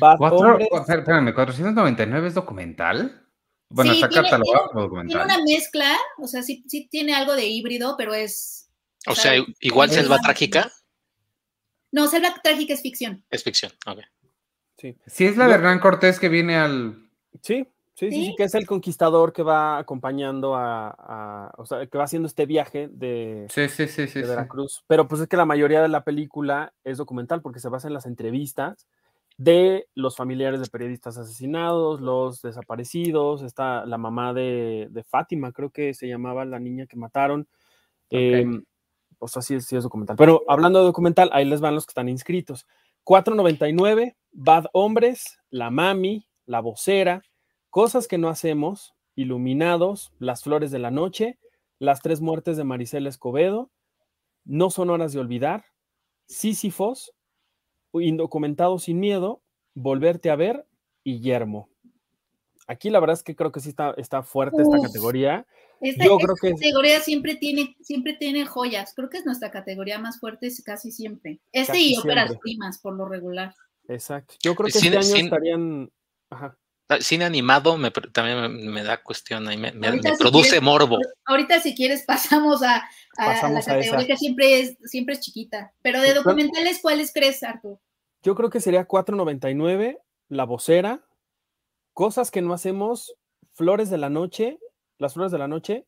¡La 0.00 0.16
Cuatro, 0.18 0.58
espérame, 0.58 1.32
¿499 1.32 2.26
es 2.26 2.34
documental? 2.34 3.24
Bueno, 3.68 3.92
está 3.92 4.08
catalogado 4.08 4.68
como 4.70 4.80
documental. 4.82 5.24
Tiene 5.24 5.34
una 5.34 5.44
mezcla, 5.44 5.96
o 6.18 6.26
sea, 6.26 6.42
sí, 6.42 6.64
sí 6.66 6.88
tiene 6.90 7.14
algo 7.14 7.36
de 7.36 7.46
híbrido, 7.46 7.94
pero 7.96 8.14
es. 8.14 8.68
O, 9.06 9.14
sea, 9.14 9.34
igual 9.60 9.90
Selva 9.90 10.18
Trágica. 10.18 10.72
No, 11.92 12.08
Selva 12.08 12.34
Trágica 12.42 12.74
es 12.74 12.82
ficción. 12.82 13.24
Es 13.30 13.44
ficción, 13.44 13.70
ok. 13.86 14.00
Sí. 14.78 14.96
Sí, 15.06 15.26
es 15.26 15.36
la 15.36 15.46
de 15.46 15.54
Hernán 15.54 15.78
Cortés 15.78 16.18
que 16.18 16.28
viene 16.28 16.56
al. 16.56 17.08
Sí, 17.40 17.66
Sí, 17.94 18.10
sí, 18.10 18.26
sí, 18.26 18.34
que 18.36 18.44
es 18.44 18.54
el 18.54 18.66
conquistador 18.66 19.34
que 19.34 19.42
va 19.42 19.76
acompañando 19.76 20.54
a, 20.56 21.52
o 21.58 21.66
sea, 21.66 21.86
que 21.86 21.98
va 21.98 22.04
haciendo 22.04 22.26
este 22.26 22.46
viaje 22.46 22.88
de, 22.88 23.46
sí, 23.50 23.68
sí, 23.68 23.86
sí, 23.86 24.06
de 24.06 24.26
Veracruz. 24.26 24.82
Pero 24.86 25.06
pues 25.06 25.20
es 25.20 25.28
que 25.28 25.36
la 25.36 25.44
mayoría 25.44 25.82
de 25.82 25.88
la 25.88 26.02
película 26.02 26.72
es 26.84 26.96
documental 26.96 27.42
porque 27.42 27.60
se 27.60 27.68
basa 27.68 27.88
en 27.88 27.94
las 27.94 28.06
entrevistas 28.06 28.86
de 29.36 29.88
los 29.94 30.16
familiares 30.16 30.60
de 30.60 30.68
periodistas 30.68 31.18
asesinados, 31.18 32.00
los 32.00 32.40
desaparecidos, 32.40 33.42
está 33.42 33.84
la 33.84 33.98
mamá 33.98 34.32
de, 34.32 34.88
Fátima, 35.06 35.52
creo 35.52 35.70
que 35.70 35.92
se 35.94 36.08
llamaba 36.08 36.44
la 36.44 36.60
niña 36.60 36.86
que 36.86 36.96
mataron. 36.96 37.46
Em, 38.08 38.64
pues 39.18 39.36
así 39.36 39.54
es, 39.54 39.66
sí 39.66 39.76
es 39.76 39.82
documental. 39.82 40.16
Pero 40.16 40.42
hablando 40.48 40.78
de 40.78 40.86
documental, 40.86 41.30
ahí 41.32 41.44
les 41.44 41.60
van 41.60 41.74
los 41.74 41.86
que 41.86 41.90
están 41.90 42.08
inscritos. 42.08 42.66
499, 43.04 44.16
Bad 44.32 44.66
Hombres, 44.72 45.38
La 45.50 45.70
Mami, 45.70 46.26
La 46.46 46.60
Vocera, 46.60 47.22
Cosas 47.72 48.06
que 48.06 48.18
no 48.18 48.28
hacemos, 48.28 48.94
Iluminados, 49.16 50.12
Las 50.18 50.42
Flores 50.42 50.70
de 50.70 50.78
la 50.78 50.90
Noche, 50.90 51.38
Las 51.78 52.02
Tres 52.02 52.20
Muertes 52.20 52.58
de 52.58 52.64
Maricela 52.64 53.08
Escobedo, 53.08 53.70
No 54.44 54.68
son 54.68 54.90
horas 54.90 55.14
de 55.14 55.20
olvidar, 55.20 55.64
Sísifos, 56.26 57.14
Indocumentado 57.94 58.78
sin 58.78 59.00
miedo, 59.00 59.40
Volverte 59.72 60.28
a 60.28 60.36
ver 60.36 60.66
y 61.02 61.20
Yermo. 61.20 61.70
Aquí 62.66 62.90
la 62.90 63.00
verdad 63.00 63.14
es 63.14 63.22
que 63.22 63.34
creo 63.34 63.52
que 63.52 63.60
sí 63.60 63.70
está, 63.70 63.94
está 63.96 64.22
fuerte 64.22 64.60
esta 64.60 64.78
categoría. 64.78 65.46
Esta, 65.80 66.04
Yo 66.04 66.18
creo 66.18 66.34
que 66.38 66.50
categoría 66.50 67.00
siempre 67.00 67.36
tiene, 67.36 67.74
siempre 67.80 68.12
tiene 68.12 68.44
joyas. 68.44 68.92
Creo 68.94 69.08
que 69.08 69.16
es 69.16 69.24
nuestra 69.24 69.50
categoría 69.50 69.98
más 69.98 70.20
fuerte 70.20 70.50
casi 70.62 70.92
siempre. 70.92 71.40
Este 71.52 71.78
y 71.78 71.96
óperas 71.96 72.36
primas, 72.36 72.78
por 72.82 72.92
lo 72.92 73.08
regular. 73.08 73.54
Exacto. 73.88 74.34
Yo 74.42 74.54
creo 74.56 74.68
que 74.68 74.76
este 74.76 74.88
año 74.88 75.16
estarían. 75.24 75.90
Ajá. 76.28 76.58
Ah, 76.92 76.98
cine 77.00 77.24
animado 77.24 77.78
me, 77.78 77.90
también 77.90 78.70
me, 78.70 78.82
da 78.82 79.02
cuestión 79.02 79.50
y 79.50 79.56
me, 79.56 79.72
produce 80.18 80.60
morbo. 80.60 80.98
Ahorita 81.24 81.60
si 81.60 81.74
quieres 81.74 82.02
pasamos 82.06 82.62
a, 82.62 82.88
la 83.16 83.62
categoría 83.64 84.06
que 84.06 84.16
siempre 84.16 84.60
es, 84.60 84.76
siempre 84.84 85.14
es 85.14 85.20
chiquita. 85.20 85.72
Pero 85.82 86.00
de 86.00 86.14
documentales, 86.14 86.80
¿cuáles 86.82 87.12
crees, 87.12 87.42
Artur? 87.42 87.78
Yo 88.22 88.34
creo 88.34 88.50
que 88.50 88.60
sería 88.60 88.86
4.99, 88.86 89.98
La 90.28 90.44
Vocera, 90.44 91.04
Cosas 91.94 92.30
que 92.30 92.40
no 92.40 92.54
hacemos, 92.54 93.14
Flores 93.52 93.90
de 93.90 93.98
la 93.98 94.08
Noche, 94.08 94.58
Las 94.98 95.14
Flores 95.14 95.32
de 95.32 95.38
la 95.38 95.48
Noche 95.48 95.84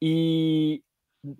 y 0.00 0.84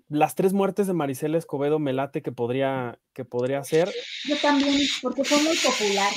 las 0.07 0.35
tres 0.35 0.53
muertes 0.53 0.87
de 0.87 0.93
Maricela 0.93 1.37
Escobedo 1.37 1.77
me 1.77 1.93
late 1.93 2.21
que 2.21 2.31
podría, 2.31 2.97
que 3.13 3.25
podría 3.25 3.63
ser. 3.63 3.91
Yo 4.25 4.37
también, 4.37 4.79
porque 5.01 5.23
fue 5.23 5.37
muy 5.43 5.57
popular. 5.57 6.11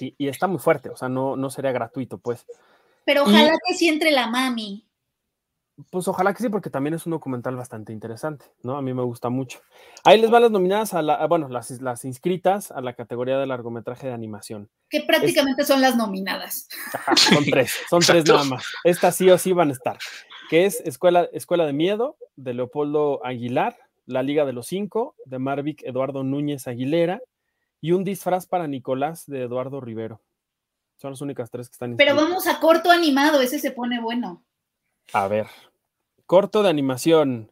Sí, 0.00 0.14
y 0.16 0.28
está 0.28 0.46
muy 0.46 0.58
fuerte, 0.58 0.88
o 0.88 0.96
sea, 0.96 1.10
no, 1.10 1.36
no 1.36 1.50
sería 1.50 1.72
gratuito, 1.72 2.16
pues. 2.16 2.46
Pero 3.04 3.24
ojalá 3.24 3.52
que 3.68 3.74
sí 3.74 3.86
entre 3.86 4.10
la 4.12 4.28
mami. 4.28 4.86
Pues 5.90 6.08
ojalá 6.08 6.32
que 6.32 6.42
sí, 6.42 6.48
porque 6.48 6.70
también 6.70 6.94
es 6.94 7.04
un 7.04 7.10
documental 7.10 7.54
bastante 7.54 7.92
interesante, 7.92 8.46
¿no? 8.62 8.78
A 8.78 8.82
mí 8.82 8.94
me 8.94 9.02
gusta 9.02 9.28
mucho. 9.28 9.60
Ahí 10.02 10.18
les 10.18 10.30
van 10.30 10.40
las 10.40 10.50
nominadas 10.50 10.94
a 10.94 11.02
la, 11.02 11.26
bueno, 11.26 11.50
las, 11.50 11.70
las 11.82 12.06
inscritas 12.06 12.70
a 12.70 12.80
la 12.80 12.94
categoría 12.94 13.36
de 13.36 13.46
largometraje 13.46 14.06
de 14.06 14.14
animación. 14.14 14.70
Que 14.88 15.02
prácticamente 15.02 15.64
son 15.64 15.82
las 15.82 15.96
nominadas. 15.96 16.66
son 17.16 17.44
tres, 17.44 17.74
son 17.90 18.00
tres 18.00 18.24
nada 18.24 18.44
más. 18.44 18.64
Estas 18.84 19.16
sí 19.16 19.28
o 19.28 19.36
sí 19.36 19.52
van 19.52 19.68
a 19.68 19.72
estar. 19.72 19.98
Que 20.48 20.64
es 20.64 20.80
Escuela, 20.86 21.28
Escuela 21.34 21.66
de 21.66 21.74
Miedo, 21.74 22.16
de 22.36 22.54
Leopoldo 22.54 23.22
Aguilar, 23.22 23.76
La 24.06 24.22
Liga 24.22 24.46
de 24.46 24.54
los 24.54 24.66
Cinco, 24.66 25.14
de 25.26 25.38
Marvic 25.38 25.82
Eduardo 25.82 26.24
Núñez 26.24 26.66
Aguilera, 26.68 27.20
y 27.80 27.92
un 27.92 28.04
disfraz 28.04 28.46
para 28.46 28.66
Nicolás 28.66 29.26
de 29.26 29.42
Eduardo 29.42 29.80
Rivero. 29.80 30.20
Son 30.96 31.12
las 31.12 31.20
únicas 31.20 31.50
tres 31.50 31.68
que 31.68 31.74
están 31.74 31.96
Pero 31.96 32.14
vamos 32.14 32.46
a 32.46 32.60
corto 32.60 32.90
animado, 32.90 33.40
ese 33.40 33.58
se 33.58 33.70
pone 33.70 34.00
bueno. 34.00 34.44
A 35.12 35.28
ver, 35.28 35.46
corto 36.26 36.62
de 36.62 36.68
animación. 36.68 37.50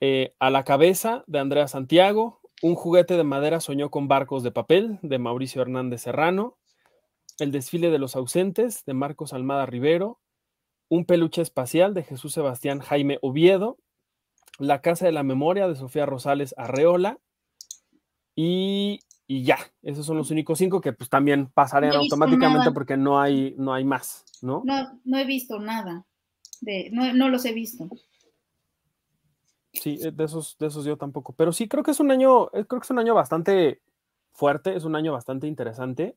Eh, 0.00 0.34
a 0.38 0.50
la 0.50 0.64
cabeza 0.64 1.24
de 1.26 1.38
Andrea 1.38 1.66
Santiago, 1.68 2.40
un 2.62 2.74
juguete 2.74 3.16
de 3.16 3.24
madera 3.24 3.60
soñó 3.60 3.90
con 3.90 4.08
barcos 4.08 4.42
de 4.42 4.50
papel 4.50 4.98
de 5.02 5.18
Mauricio 5.18 5.62
Hernández 5.62 6.02
Serrano, 6.02 6.58
el 7.38 7.52
desfile 7.52 7.90
de 7.90 7.98
los 7.98 8.16
ausentes 8.16 8.84
de 8.84 8.94
Marcos 8.94 9.32
Almada 9.32 9.66
Rivero, 9.66 10.20
un 10.88 11.04
peluche 11.04 11.42
espacial 11.42 11.94
de 11.94 12.02
Jesús 12.02 12.32
Sebastián 12.32 12.80
Jaime 12.80 13.18
Oviedo, 13.22 13.78
la 14.58 14.80
casa 14.80 15.06
de 15.06 15.12
la 15.12 15.22
memoria 15.22 15.68
de 15.68 15.76
Sofía 15.76 16.06
Rosales 16.06 16.54
Arreola 16.56 17.18
y, 18.34 19.00
ya, 19.28 19.58
esos 19.82 20.06
son 20.06 20.16
los 20.16 20.30
únicos 20.30 20.58
cinco 20.58 20.80
que 20.80 20.92
pues 20.92 21.10
también 21.10 21.48
pasarían 21.52 21.96
automáticamente 21.96 22.70
porque 22.70 22.96
no 22.96 23.20
hay, 23.20 23.54
no 23.58 23.74
hay 23.74 23.84
más, 23.84 24.24
¿no? 24.40 24.62
No, 24.64 25.00
no 25.04 25.18
he 25.18 25.24
visto 25.24 25.58
nada, 25.58 26.06
de, 26.60 26.90
no, 26.92 27.12
no 27.12 27.28
los 27.28 27.44
he 27.44 27.52
visto. 27.52 27.88
Sí, 29.72 29.98
eh, 30.02 30.10
de 30.12 30.24
esos, 30.24 30.56
de 30.58 30.66
esos 30.66 30.84
yo 30.84 30.96
tampoco. 30.96 31.32
Pero 31.34 31.52
sí, 31.52 31.68
creo 31.68 31.82
que 31.82 31.90
es 31.90 32.00
un 32.00 32.10
año, 32.10 32.46
eh, 32.52 32.64
creo 32.66 32.80
que 32.80 32.84
es 32.84 32.90
un 32.90 32.98
año 32.98 33.14
bastante 33.14 33.82
fuerte, 34.32 34.76
es 34.76 34.84
un 34.84 34.96
año 34.96 35.12
bastante 35.12 35.46
interesante, 35.46 36.16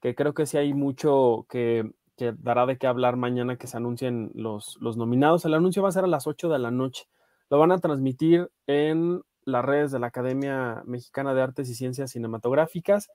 que 0.00 0.14
creo 0.14 0.34
que 0.34 0.46
sí 0.46 0.56
hay 0.56 0.74
mucho 0.74 1.46
que, 1.48 1.90
dará 2.38 2.66
de 2.66 2.76
qué 2.76 2.86
hablar 2.86 3.16
mañana 3.16 3.56
que 3.56 3.66
se 3.66 3.78
anuncien 3.78 4.30
los, 4.34 4.76
los 4.80 4.96
nominados. 4.96 5.44
El 5.44 5.54
anuncio 5.54 5.82
va 5.82 5.88
a 5.88 5.92
ser 5.92 6.04
a 6.04 6.08
las 6.08 6.26
8 6.26 6.50
de 6.50 6.58
la 6.58 6.70
noche. 6.70 7.06
Lo 7.48 7.58
van 7.58 7.72
a 7.72 7.78
transmitir 7.78 8.50
en 8.66 9.22
las 9.44 9.64
redes 9.64 9.90
de 9.90 9.98
la 9.98 10.08
Academia 10.08 10.82
Mexicana 10.86 11.34
de 11.34 11.42
Artes 11.42 11.68
y 11.68 11.74
Ciencias 11.74 12.12
Cinematográficas, 12.12 13.10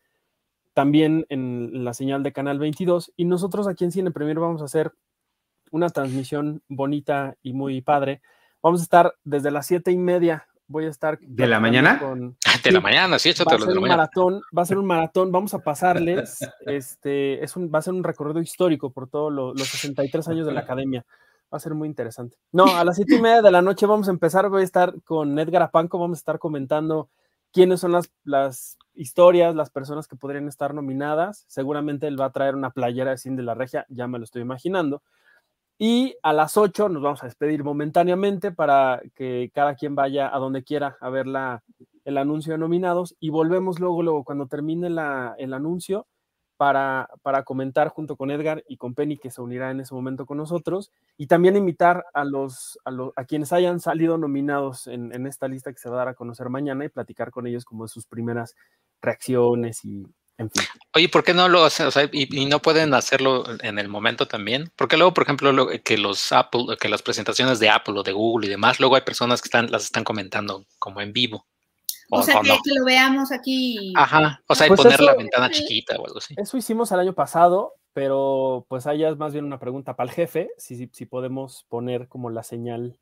también 0.74 1.26
en 1.30 1.84
la 1.86 1.94
señal 1.94 2.24
de 2.24 2.34
Canal 2.34 2.60
22. 2.60 3.14
Y 3.16 3.26
nosotros 3.26 3.68
aquí 3.68 3.84
en 3.84 3.92
Cine 3.92 4.12
Premier 4.12 4.40
vamos 4.40 4.62
a 4.62 4.66
hacer 4.66 4.94
una 5.72 5.90
transmisión 5.90 6.62
bonita 6.68 7.36
y 7.42 7.54
muy 7.54 7.82
padre 7.82 8.22
Vamos 8.66 8.80
a 8.80 8.84
estar 8.84 9.14
desde 9.24 9.52
las 9.52 9.68
siete 9.68 9.92
y 9.92 9.98
media. 10.00 10.48
Voy 10.66 10.86
a 10.86 10.90
estar. 10.90 11.20
¿De 11.20 11.46
la 11.46 11.60
mañana? 11.60 12.02
de 12.64 12.72
la 12.72 12.82
mañana, 12.82 13.20
sí, 13.20 13.32
va 13.48 13.56
a 13.56 13.60
ser 13.60 13.78
un 13.78 13.88
maratón, 13.88 14.42
va 14.58 14.64
a 14.64 14.66
ser 14.66 14.80
un 14.80 14.88
maratón. 14.88 15.32
Vamos 15.32 15.54
a 15.54 15.60
pasarles. 15.60 16.40
este, 16.66 17.44
es 17.44 17.56
un, 17.56 17.70
va 17.72 17.78
a 17.78 17.82
ser 17.84 17.94
un 17.94 18.04
recorrido 18.04 18.42
histórico 18.42 18.90
por 18.90 19.08
todos 19.08 19.32
los 19.32 19.68
63 19.68 20.28
años 20.30 20.48
de 20.48 20.54
la 20.54 20.62
academia. 20.62 21.06
Va 21.56 21.58
a 21.58 21.62
ser 21.62 21.74
muy 21.74 21.88
interesante. 21.88 22.36
No, 22.52 22.66
a 22.66 22.84
las 22.84 22.98
siete 22.98 23.16
y 23.16 23.22
media 23.22 23.42
de 23.42 23.50
la 23.50 23.62
noche 23.62 23.86
vamos 23.86 24.10
a 24.10 24.12
empezar. 24.12 24.50
Voy 24.50 24.60
a 24.60 24.66
estar 24.66 25.02
con 25.06 25.40
Edgar 25.40 25.62
Apanco. 25.62 25.98
Vamos 25.98 26.18
a 26.18 26.20
estar 26.20 26.38
comentando 26.38 27.10
quiénes 27.54 27.80
son 27.80 27.94
las, 27.94 28.12
las 28.26 28.78
historias, 28.94 29.56
las 29.56 29.70
personas 29.70 30.10
que 30.10 30.18
podrían 30.18 30.50
estar 30.50 30.74
nominadas. 30.74 31.46
Seguramente 31.48 32.08
él 32.08 32.20
va 32.20 32.26
a 32.26 32.32
traer 32.34 32.56
una 32.56 32.72
playera 32.72 33.12
de 33.12 33.18
Cine 33.18 33.42
la 33.42 33.54
Regia, 33.54 33.86
ya 33.88 34.06
me 34.06 34.18
lo 34.18 34.26
estoy 34.26 34.42
imaginando. 34.42 35.02
Y 35.78 36.18
a 36.24 36.34
las 36.34 36.58
8 36.58 36.90
nos 36.90 37.02
vamos 37.02 37.24
a 37.24 37.28
despedir 37.28 37.64
momentáneamente 37.64 38.52
para 38.52 39.02
que 39.16 39.50
cada 39.54 39.76
quien 39.76 39.96
vaya 39.96 40.28
a 40.36 40.38
donde 40.40 40.66
quiera 40.66 40.98
a 41.00 41.10
ver 41.10 41.26
la, 41.26 41.64
el 42.04 42.18
anuncio 42.18 42.52
de 42.52 42.60
nominados 42.60 43.16
y 43.22 43.30
volvemos 43.30 43.80
luego, 43.80 44.04
luego 44.04 44.26
cuando 44.26 44.48
termine 44.48 44.90
la, 44.90 45.36
el 45.38 45.54
anuncio 45.54 46.06
para, 46.58 47.10
para, 47.22 47.44
comentar 47.44 47.90
junto 47.90 48.16
con 48.16 48.32
Edgar 48.32 48.64
y 48.68 48.78
con 48.78 48.94
Penny 48.94 49.18
que 49.18 49.32
se 49.32 49.42
unirá 49.42 49.72
en 49.72 49.80
ese 49.82 49.94
momento 49.94 50.26
con 50.26 50.38
nosotros 50.38 50.92
y 51.18 51.28
también 51.28 51.58
invitar 51.58 52.06
a 52.14 52.24
los, 52.24 52.80
a, 52.86 52.92
los, 52.92 53.12
a 53.16 53.26
quienes 53.26 53.52
hayan 53.54 53.80
salido 53.80 54.18
nominados 54.18 54.88
en, 54.88 55.14
en, 55.14 55.28
esta 55.28 55.48
lista 55.48 55.72
que 55.74 55.80
se 55.80 55.90
va 55.90 55.96
a 55.96 56.00
dar 56.00 56.08
a 56.10 56.14
conocer 56.14 56.50
mañana 56.50 56.86
y 56.86 56.90
platicar 56.90 57.32
con 57.32 57.48
ellos 57.48 57.66
como 57.66 57.88
sus 57.88 58.06
primeras 58.06 58.56
reacciones 59.02 59.84
y, 59.84 60.06
Oye, 60.94 61.10
¿por 61.10 61.24
qué 61.24 61.34
no 61.34 61.48
lo 61.48 61.64
hacen? 61.64 61.88
O 61.88 61.92
sea, 61.92 62.10
y, 62.12 62.46
no 62.46 62.62
pueden 62.62 62.94
hacerlo 62.94 63.44
en 63.62 63.80
el 63.80 63.88
momento 63.88 64.28
también. 64.28 64.72
Porque 64.76 64.98
luego, 64.98 65.14
por 65.14 65.24
ejemplo, 65.24 65.68
que 65.84 65.98
los 65.98 66.32
Apple, 66.32 66.78
que 66.80 66.90
las 66.90 67.02
presentaciones 67.02 67.60
de 67.60 67.70
Apple 67.70 68.00
o 68.00 68.04
de 68.04 68.12
Google 68.12 68.48
y 68.48 68.50
demás, 68.50 68.80
luego 68.80 68.96
hay 68.96 69.02
personas 69.02 69.42
que 69.42 69.48
están, 69.48 69.72
las 69.72 69.84
están 69.84 70.04
comentando 70.04 70.66
como 70.78 71.02
en 71.02 71.14
vivo. 71.14 71.46
O, 72.10 72.22
sea, 72.22 72.40
que, 72.42 72.74
lo 72.74 72.86
veamos 72.86 73.32
aquí. 73.32 73.94
Ajá. 73.96 74.42
O 74.48 74.56
sea, 74.56 74.68
y 74.68 74.70
pues 74.70 74.82
poner 74.82 75.00
la 75.00 75.16
ventana 75.16 75.50
chiquita 75.50 75.96
o 75.98 76.06
algo 76.06 76.20
así. 76.20 76.36
Eso 76.38 76.58
hicimos 76.58 76.92
el 76.92 77.00
año 77.00 77.14
pasado, 77.14 77.74
pero 77.94 78.66
pues 78.70 78.88
ahí 78.88 79.04
es 79.04 79.18
más 79.18 79.34
bien 79.34 79.46
una 79.46 79.60
pregunta 79.60 79.96
para 79.96 80.10
el 80.10 80.16
jefe, 80.16 80.50
si, 80.58 80.90
si, 80.92 81.06
podemos 81.06 81.66
poner 81.70 82.08
como 82.08 82.30
la 82.30 82.44
señal. 82.44 83.00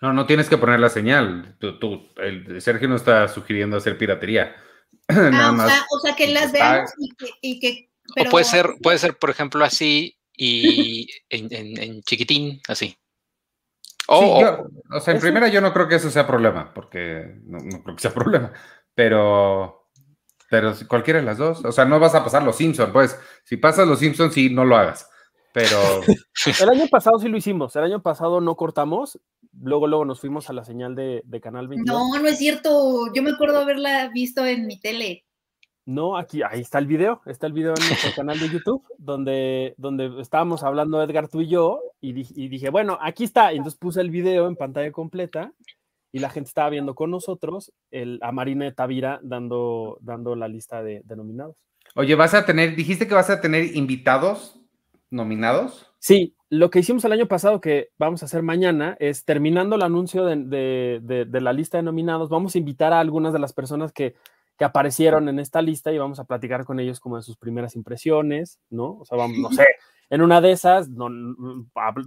No, 0.00 0.12
no 0.12 0.26
tienes 0.26 0.48
que 0.48 0.58
poner 0.58 0.80
la 0.80 0.88
señal. 0.88 1.56
Tú, 1.58 2.08
el 2.16 2.60
Sergio 2.60 2.88
no 2.88 2.96
está 2.96 3.28
sugiriendo 3.28 3.76
hacer 3.76 3.98
piratería. 3.98 4.54
Ah, 5.08 5.84
o, 5.90 5.98
sea, 6.00 6.14
que 6.14 6.28
las 6.28 6.50
veamos 6.52 6.90
y 7.42 7.58
que... 7.58 7.90
O 8.18 8.30
puede 8.30 8.44
ser, 8.44 8.70
puede 8.82 8.98
ser, 8.98 9.18
por 9.18 9.28
ejemplo, 9.28 9.64
así 9.64 10.16
y 10.36 11.08
en, 11.28 12.02
chiquitín, 12.02 12.60
así. 12.68 12.96
O, 14.08 14.68
o 14.90 15.00
sea, 15.00 15.14
en 15.14 15.20
primera 15.20 15.48
yo 15.48 15.60
no 15.60 15.72
creo 15.72 15.88
que 15.88 15.94
eso 15.96 16.10
sea 16.10 16.26
problema, 16.26 16.72
porque 16.74 17.40
no, 17.44 17.58
creo 17.82 17.96
que 17.96 18.02
sea 18.02 18.10
problema, 18.14 18.52
pero, 18.94 19.88
pero 20.50 20.74
cualquiera 20.88 21.20
de 21.20 21.26
las 21.26 21.38
dos, 21.38 21.64
o 21.64 21.72
sea, 21.72 21.84
no 21.84 21.98
vas 21.98 22.14
a 22.14 22.22
pasar 22.22 22.42
los 22.42 22.56
Simpsons, 22.56 22.92
pues, 22.92 23.18
si 23.44 23.56
pasas 23.56 23.88
los 23.88 23.98
Simpsons, 23.98 24.34
sí, 24.34 24.50
no 24.50 24.64
lo 24.64 24.76
hagas, 24.76 25.08
pero... 25.52 25.78
el 26.60 26.68
año 26.68 26.86
pasado 26.88 27.18
sí 27.18 27.28
lo 27.28 27.36
hicimos, 27.36 27.74
el 27.76 27.84
año 27.84 28.02
pasado 28.02 28.40
no 28.40 28.56
cortamos, 28.56 29.18
luego, 29.60 29.86
luego 29.86 30.04
nos 30.04 30.20
fuimos 30.20 30.50
a 30.50 30.52
la 30.52 30.64
señal 30.64 30.94
de, 30.94 31.22
Canal 31.42 31.68
22. 31.68 31.96
No, 31.96 32.18
no 32.20 32.28
es 32.28 32.38
cierto. 32.38 33.12
Yo 33.14 33.22
me 33.22 33.30
acuerdo 33.30 33.60
haberla 33.60 34.08
visto 34.08 34.44
en 34.44 34.66
mi 34.66 34.78
tele. 34.78 35.24
No, 35.86 36.16
aquí, 36.16 36.42
ahí 36.42 36.60
está 36.60 36.78
el 36.78 36.86
video, 36.86 37.20
está 37.26 37.46
el 37.46 37.52
video 37.52 37.74
en 37.76 37.88
nuestro 37.88 38.10
canal 38.16 38.38
de 38.38 38.48
YouTube, 38.48 38.82
donde, 38.98 39.74
donde 39.76 40.20
estábamos 40.20 40.62
hablando 40.62 41.02
Edgar, 41.02 41.28
tú 41.28 41.42
y 41.42 41.48
yo, 41.48 41.80
y, 42.00 42.12
dije, 42.12 42.70
bueno, 42.70 42.98
aquí 43.00 43.24
está, 43.24 43.52
y 43.52 43.56
entonces 43.56 43.78
puse 43.78 44.00
el 44.00 44.10
video 44.10 44.46
en 44.46 44.56
pantalla 44.56 44.90
completa, 44.92 45.52
y 46.10 46.20
la 46.20 46.30
gente 46.30 46.48
estaba 46.48 46.70
viendo 46.70 46.94
con 46.94 47.10
nosotros 47.10 47.72
el, 47.90 48.18
a 48.22 48.30
Marina 48.30 48.72
Tavira 48.72 49.20
dando, 49.22 49.98
dando 50.00 50.36
la 50.36 50.48
lista 50.48 50.82
de, 50.82 51.02
de 51.04 51.16
nominados. 51.16 51.56
Oye, 51.96 52.14
vas 52.14 52.34
a 52.34 52.46
tener, 52.46 52.76
dijiste 52.76 53.06
que 53.06 53.14
vas 53.14 53.30
a 53.30 53.40
tener 53.40 53.76
invitados 53.76 54.60
nominados. 55.10 55.90
Sí, 55.98 56.34
lo 56.50 56.70
que 56.70 56.80
hicimos 56.80 57.04
el 57.04 57.12
año 57.12 57.26
pasado, 57.26 57.60
que 57.60 57.88
vamos 57.98 58.22
a 58.22 58.26
hacer 58.26 58.42
mañana, 58.42 58.96
es 59.00 59.24
terminando 59.24 59.76
el 59.76 59.82
anuncio 59.82 60.24
de, 60.24 61.28
la 61.30 61.52
lista 61.52 61.78
de 61.78 61.82
nominados, 61.82 62.28
vamos 62.28 62.54
a 62.54 62.58
invitar 62.58 62.92
a 62.92 63.00
algunas 63.00 63.32
de 63.32 63.38
las 63.38 63.52
personas 63.52 63.92
que, 63.92 64.14
aparecieron 64.60 65.28
en 65.28 65.40
esta 65.40 65.62
lista 65.62 65.90
y 65.90 65.98
vamos 65.98 66.20
a 66.20 66.24
platicar 66.24 66.64
con 66.64 66.78
ellos 66.78 67.00
como 67.00 67.16
de 67.16 67.22
sus 67.22 67.36
primeras 67.36 67.74
impresiones, 67.74 68.60
¿no? 68.70 68.98
O 69.00 69.04
sea, 69.04 69.18
vamos, 69.18 69.38
no 69.38 69.50
sé, 69.52 69.66
en 70.10 70.22
una 70.22 70.40
de 70.40 70.52
esas, 70.52 70.88
no, 70.88 71.08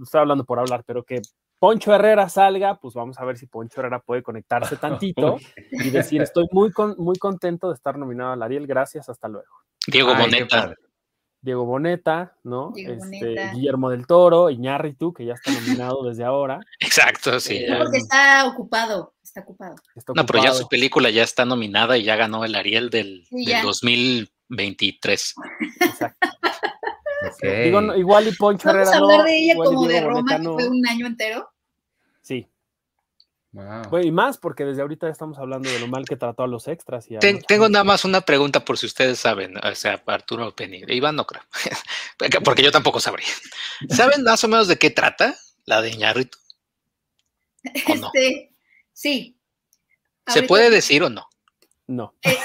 estoy 0.02 0.20
hablando 0.20 0.44
por 0.44 0.58
hablar, 0.58 0.84
pero 0.86 1.04
que 1.04 1.20
Poncho 1.58 1.92
Herrera 1.92 2.28
salga, 2.28 2.76
pues 2.76 2.94
vamos 2.94 3.18
a 3.18 3.24
ver 3.24 3.36
si 3.36 3.46
Poncho 3.46 3.80
Herrera 3.80 4.00
puede 4.00 4.22
conectarse 4.22 4.76
tantito 4.80 5.38
y 5.72 5.90
decir, 5.90 6.22
estoy 6.22 6.46
muy, 6.52 6.72
muy 6.96 7.16
contento 7.18 7.68
de 7.68 7.74
estar 7.74 7.98
nominado 7.98 8.32
al 8.32 8.42
Ariel, 8.42 8.66
gracias, 8.66 9.08
hasta 9.08 9.28
luego. 9.28 9.48
Diego 9.86 10.14
Boneta. 10.14 10.74
Diego 11.40 11.64
Boneta, 11.64 12.36
¿no? 12.42 12.72
este, 12.74 13.50
Guillermo 13.54 13.90
del 13.90 14.06
Toro, 14.06 14.50
Iñárritu, 14.50 15.12
que 15.12 15.24
ya 15.24 15.34
está 15.34 15.52
nominado 15.52 16.02
desde 16.04 16.24
ahora. 16.24 16.60
Exacto, 16.80 17.38
sí. 17.38 17.64
Porque 17.78 17.98
está 17.98 18.46
ocupado, 18.48 19.14
está 19.38 19.50
ocupado. 19.50 19.76
No, 20.14 20.26
pero 20.26 20.42
ya 20.42 20.54
su 20.54 20.68
película 20.68 21.10
ya 21.10 21.22
está 21.22 21.44
nominada 21.44 21.96
y 21.96 22.04
ya 22.04 22.16
ganó 22.16 22.44
el 22.44 22.54
Ariel 22.54 22.90
del, 22.90 23.26
2023. 23.30 25.34
Exacto. 25.80 26.28
Digo, 27.42 27.80
igual 27.96 28.28
y 28.28 28.32
Poncho 28.32 28.68
¿Vamos 28.68 28.88
a 28.88 28.96
hablar 28.96 29.24
de 29.24 29.36
ella 29.36 29.56
como 29.56 29.86
de 29.86 30.00
Roma, 30.00 30.38
que 30.38 30.44
fue 30.44 30.68
un 30.68 30.86
año 30.86 31.06
entero? 31.06 31.50
Sí. 32.22 32.48
Bueno, 33.50 34.02
y 34.02 34.12
más 34.12 34.38
porque 34.38 34.64
desde 34.64 34.82
ahorita 34.82 35.08
estamos 35.08 35.38
hablando 35.38 35.70
de 35.70 35.80
lo 35.80 35.88
mal 35.88 36.04
que 36.04 36.16
trató 36.16 36.44
a 36.44 36.46
los 36.46 36.68
extras. 36.68 37.10
Y 37.10 37.18
tengo 37.46 37.68
nada 37.68 37.82
más 37.82 38.04
una 38.04 38.20
pregunta 38.20 38.64
por 38.64 38.78
si 38.78 38.86
ustedes 38.86 39.18
saben, 39.18 39.56
o 39.56 39.74
sea, 39.74 40.02
Arturo 40.06 40.54
Penny, 40.54 40.82
Iván 40.86 41.16
no 41.16 41.26
creo, 41.26 41.42
porque 42.44 42.62
yo 42.62 42.70
tampoco 42.70 43.00
sabría. 43.00 43.26
¿Saben 43.88 44.22
más 44.22 44.44
o 44.44 44.48
menos 44.48 44.68
de 44.68 44.78
qué 44.78 44.90
trata 44.90 45.34
la 45.64 45.80
de 45.80 45.96
Ñarrito? 45.96 46.38
Este, 47.62 48.47
sí. 48.98 49.36
¿Se 50.26 50.42
puede 50.42 50.70
decir 50.70 51.02
o 51.04 51.08
no? 51.08 51.28
No. 51.86 52.12
Eh, 52.22 52.36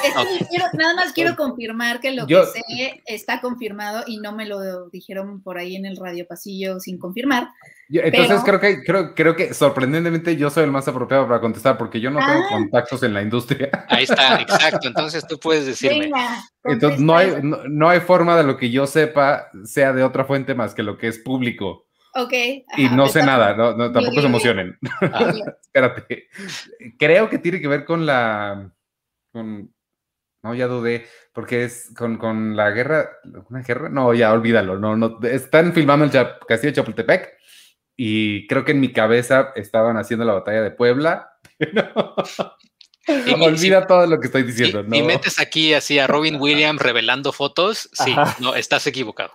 nada 0.73 0.95
más 0.95 1.11
quiero 1.11 1.35
confirmar 1.35 1.99
que 1.99 2.11
lo 2.11 2.25
que 2.25 2.45
sé 2.45 3.01
está 3.05 3.41
confirmado 3.41 4.05
y 4.07 4.19
no 4.19 4.31
me 4.31 4.45
lo 4.45 4.89
dijeron 4.89 5.41
por 5.43 5.57
ahí 5.57 5.75
en 5.75 5.85
el 5.85 5.97
radio 5.97 6.25
pasillo 6.25 6.79
sin 6.79 6.97
confirmar. 6.97 7.49
entonces 7.89 8.41
creo 8.45 8.59
que 8.61 8.83
creo, 8.83 9.13
creo 9.13 9.35
que 9.35 9.53
sorprendentemente 9.53 10.37
yo 10.37 10.49
soy 10.49 10.63
el 10.63 10.71
más 10.71 10.87
apropiado 10.87 11.27
para 11.27 11.41
contestar 11.41 11.77
porque 11.77 11.99
yo 11.99 12.09
no 12.09 12.19
tengo 12.19 12.45
ah. 12.45 12.49
contactos 12.49 13.03
en 13.03 13.13
la 13.13 13.21
industria. 13.21 13.69
Ahí 13.89 14.03
está, 14.03 14.35
exacto. 14.41 14.87
Entonces 14.87 15.27
tú 15.27 15.37
puedes 15.37 15.65
decirme. 15.65 16.09
entonces 16.63 17.01
no 17.01 17.17
hay, 17.17 17.33
no, 17.41 17.89
hay 17.89 17.99
forma 17.99 18.37
de 18.37 18.43
lo 18.45 18.55
que 18.55 18.71
yo 18.71 18.87
sepa 18.87 19.49
sea 19.65 19.91
de 19.91 20.03
otra 20.03 20.23
fuente 20.23 20.55
más 20.55 20.73
que 20.73 20.83
lo 20.83 20.97
que 20.97 21.09
es 21.09 21.19
público. 21.19 21.87
Ok. 22.15 22.33
y 22.77 22.89
no 22.89 23.07
sé 23.07 23.23
nada, 23.23 23.55
no, 23.55 23.91
tampoco 23.91 24.21
se 24.21 24.27
emocionen. 24.27 24.77
Ah. 25.01 25.33
Espérate. 25.61 26.27
Creo 26.99 27.29
que 27.29 27.39
tiene 27.39 27.59
que 27.59 27.67
ver 27.67 27.83
con 27.85 28.05
la 28.05 28.71
no, 30.43 30.53
ya 30.53 30.67
dudé, 30.67 31.05
porque 31.31 31.63
es 31.63 31.93
con, 31.95 32.55
la 32.55 32.69
guerra, 32.71 33.09
¿una 33.49 33.61
guerra? 33.61 33.89
No, 33.89 34.13
ya 34.13 34.33
olvídalo, 34.33 34.77
no, 34.77 34.95
no, 34.97 35.19
están 35.23 35.73
filmando 35.73 36.05
el 36.05 36.11
castillo 36.11 36.71
de 36.71 36.73
Chapultepec 36.73 37.33
y 37.95 38.45
creo 38.47 38.65
que 38.65 38.73
en 38.73 38.81
mi 38.81 38.91
cabeza 38.91 39.53
estaban 39.55 39.97
haciendo 39.97 40.25
la 40.25 40.33
batalla 40.33 40.61
de 40.61 40.71
Puebla. 40.71 41.31
Y, 43.07 43.33
Olvida 43.43 43.87
todo 43.87 44.05
lo 44.07 44.19
que 44.19 44.27
estoy 44.27 44.43
diciendo. 44.43 44.83
Y, 44.95 45.01
metes 45.01 45.39
aquí 45.39 45.73
así 45.73 45.99
a 45.99 46.07
Robin 46.07 46.37
Williams 46.39 46.81
revelando 46.81 47.31
fotos, 47.31 47.89
sí, 47.91 48.15
no, 48.39 48.55
estás 48.55 48.85
equivocado. 48.87 49.31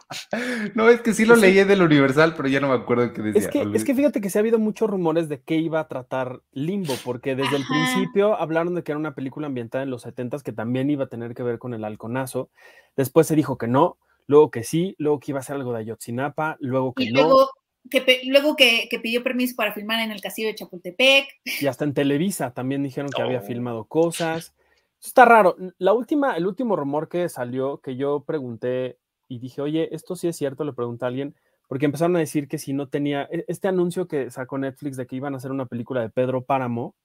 No, 0.74 0.88
es 0.88 1.00
que 1.00 1.12
sí 1.14 1.24
lo 1.24 1.36
leí 1.36 1.54
del 1.64 1.82
Universal, 1.82 2.34
pero 2.36 2.48
ya 2.48 2.60
no 2.60 2.68
me 2.68 2.74
acuerdo 2.74 3.12
qué 3.12 3.22
decía. 3.22 3.40
Es 3.40 3.48
que, 3.48 3.66
es 3.74 3.84
que 3.84 3.94
fíjate 3.94 4.20
que 4.20 4.30
se 4.30 4.38
ha 4.38 4.40
habido 4.40 4.58
muchos 4.58 4.88
rumores 4.88 5.28
de 5.28 5.40
qué 5.40 5.56
iba 5.56 5.80
a 5.80 5.88
tratar 5.88 6.40
Limbo, 6.52 6.94
porque 7.04 7.34
desde 7.34 7.56
el 7.56 7.64
principio 7.66 8.38
hablaron 8.40 8.74
de 8.74 8.82
que 8.82 8.92
era 8.92 8.98
una 8.98 9.14
película 9.14 9.46
ambientada 9.46 9.84
en 9.84 9.90
los 9.90 10.02
70 10.02 10.28
que 10.44 10.52
también 10.52 10.90
iba 10.90 11.04
a 11.04 11.08
tener 11.08 11.34
que 11.34 11.42
ver 11.42 11.58
con 11.58 11.74
el 11.74 11.84
halconazo. 11.84 12.50
Después 12.96 13.26
se 13.26 13.36
dijo 13.36 13.56
que 13.56 13.68
no, 13.68 13.98
luego 14.26 14.50
que 14.50 14.64
sí, 14.64 14.94
luego 14.98 15.20
que 15.20 15.32
iba 15.32 15.40
a 15.40 15.42
ser 15.42 15.56
algo 15.56 15.72
de 15.72 15.80
Ayotzinapa, 15.80 16.56
luego 16.60 16.92
que 16.92 17.10
no 17.10 17.48
que 17.90 18.22
luego 18.24 18.56
que, 18.56 18.88
pidió 19.02 19.22
permiso 19.22 19.54
para 19.56 19.72
filmar 19.72 20.00
en 20.00 20.10
el 20.10 20.20
castillo 20.20 20.48
de 20.48 20.54
Chapultepec. 20.54 21.28
Y 21.60 21.66
hasta 21.66 21.84
en 21.84 21.94
Televisa 21.94 22.52
también 22.52 22.82
dijeron 22.82 23.10
que 23.10 23.22
había 23.22 23.40
filmado 23.40 23.84
cosas. 23.84 24.54
Está 25.02 25.24
raro. 25.24 25.56
La 25.78 25.92
última, 25.92 26.36
el 26.36 26.46
último 26.46 26.76
rumor 26.76 27.08
que 27.08 27.28
salió, 27.28 27.78
que 27.80 27.96
yo 27.96 28.24
pregunté 28.24 28.98
y 29.28 29.38
dije, 29.38 29.60
oye, 29.60 29.94
esto 29.94 30.16
sí 30.16 30.28
es 30.28 30.36
cierto, 30.36 30.64
le 30.64 30.72
pregunté 30.72 31.04
a 31.04 31.08
alguien, 31.08 31.34
porque 31.68 31.84
empezaron 31.84 32.16
a 32.16 32.20
decir 32.20 32.48
que 32.48 32.58
si 32.58 32.72
no 32.72 32.88
tenía, 32.88 33.28
e, 33.30 33.44
este 33.46 33.68
anuncio 33.68 34.08
que 34.08 34.30
sacó 34.30 34.58
Netflix 34.58 34.96
de 34.96 35.06
que 35.06 35.16
iban 35.16 35.34
a 35.34 35.36
hacer 35.36 35.50
una 35.50 35.66
película 35.66 36.00
de 36.00 36.10
Pedro 36.10 36.44
Páramo, 36.44 36.96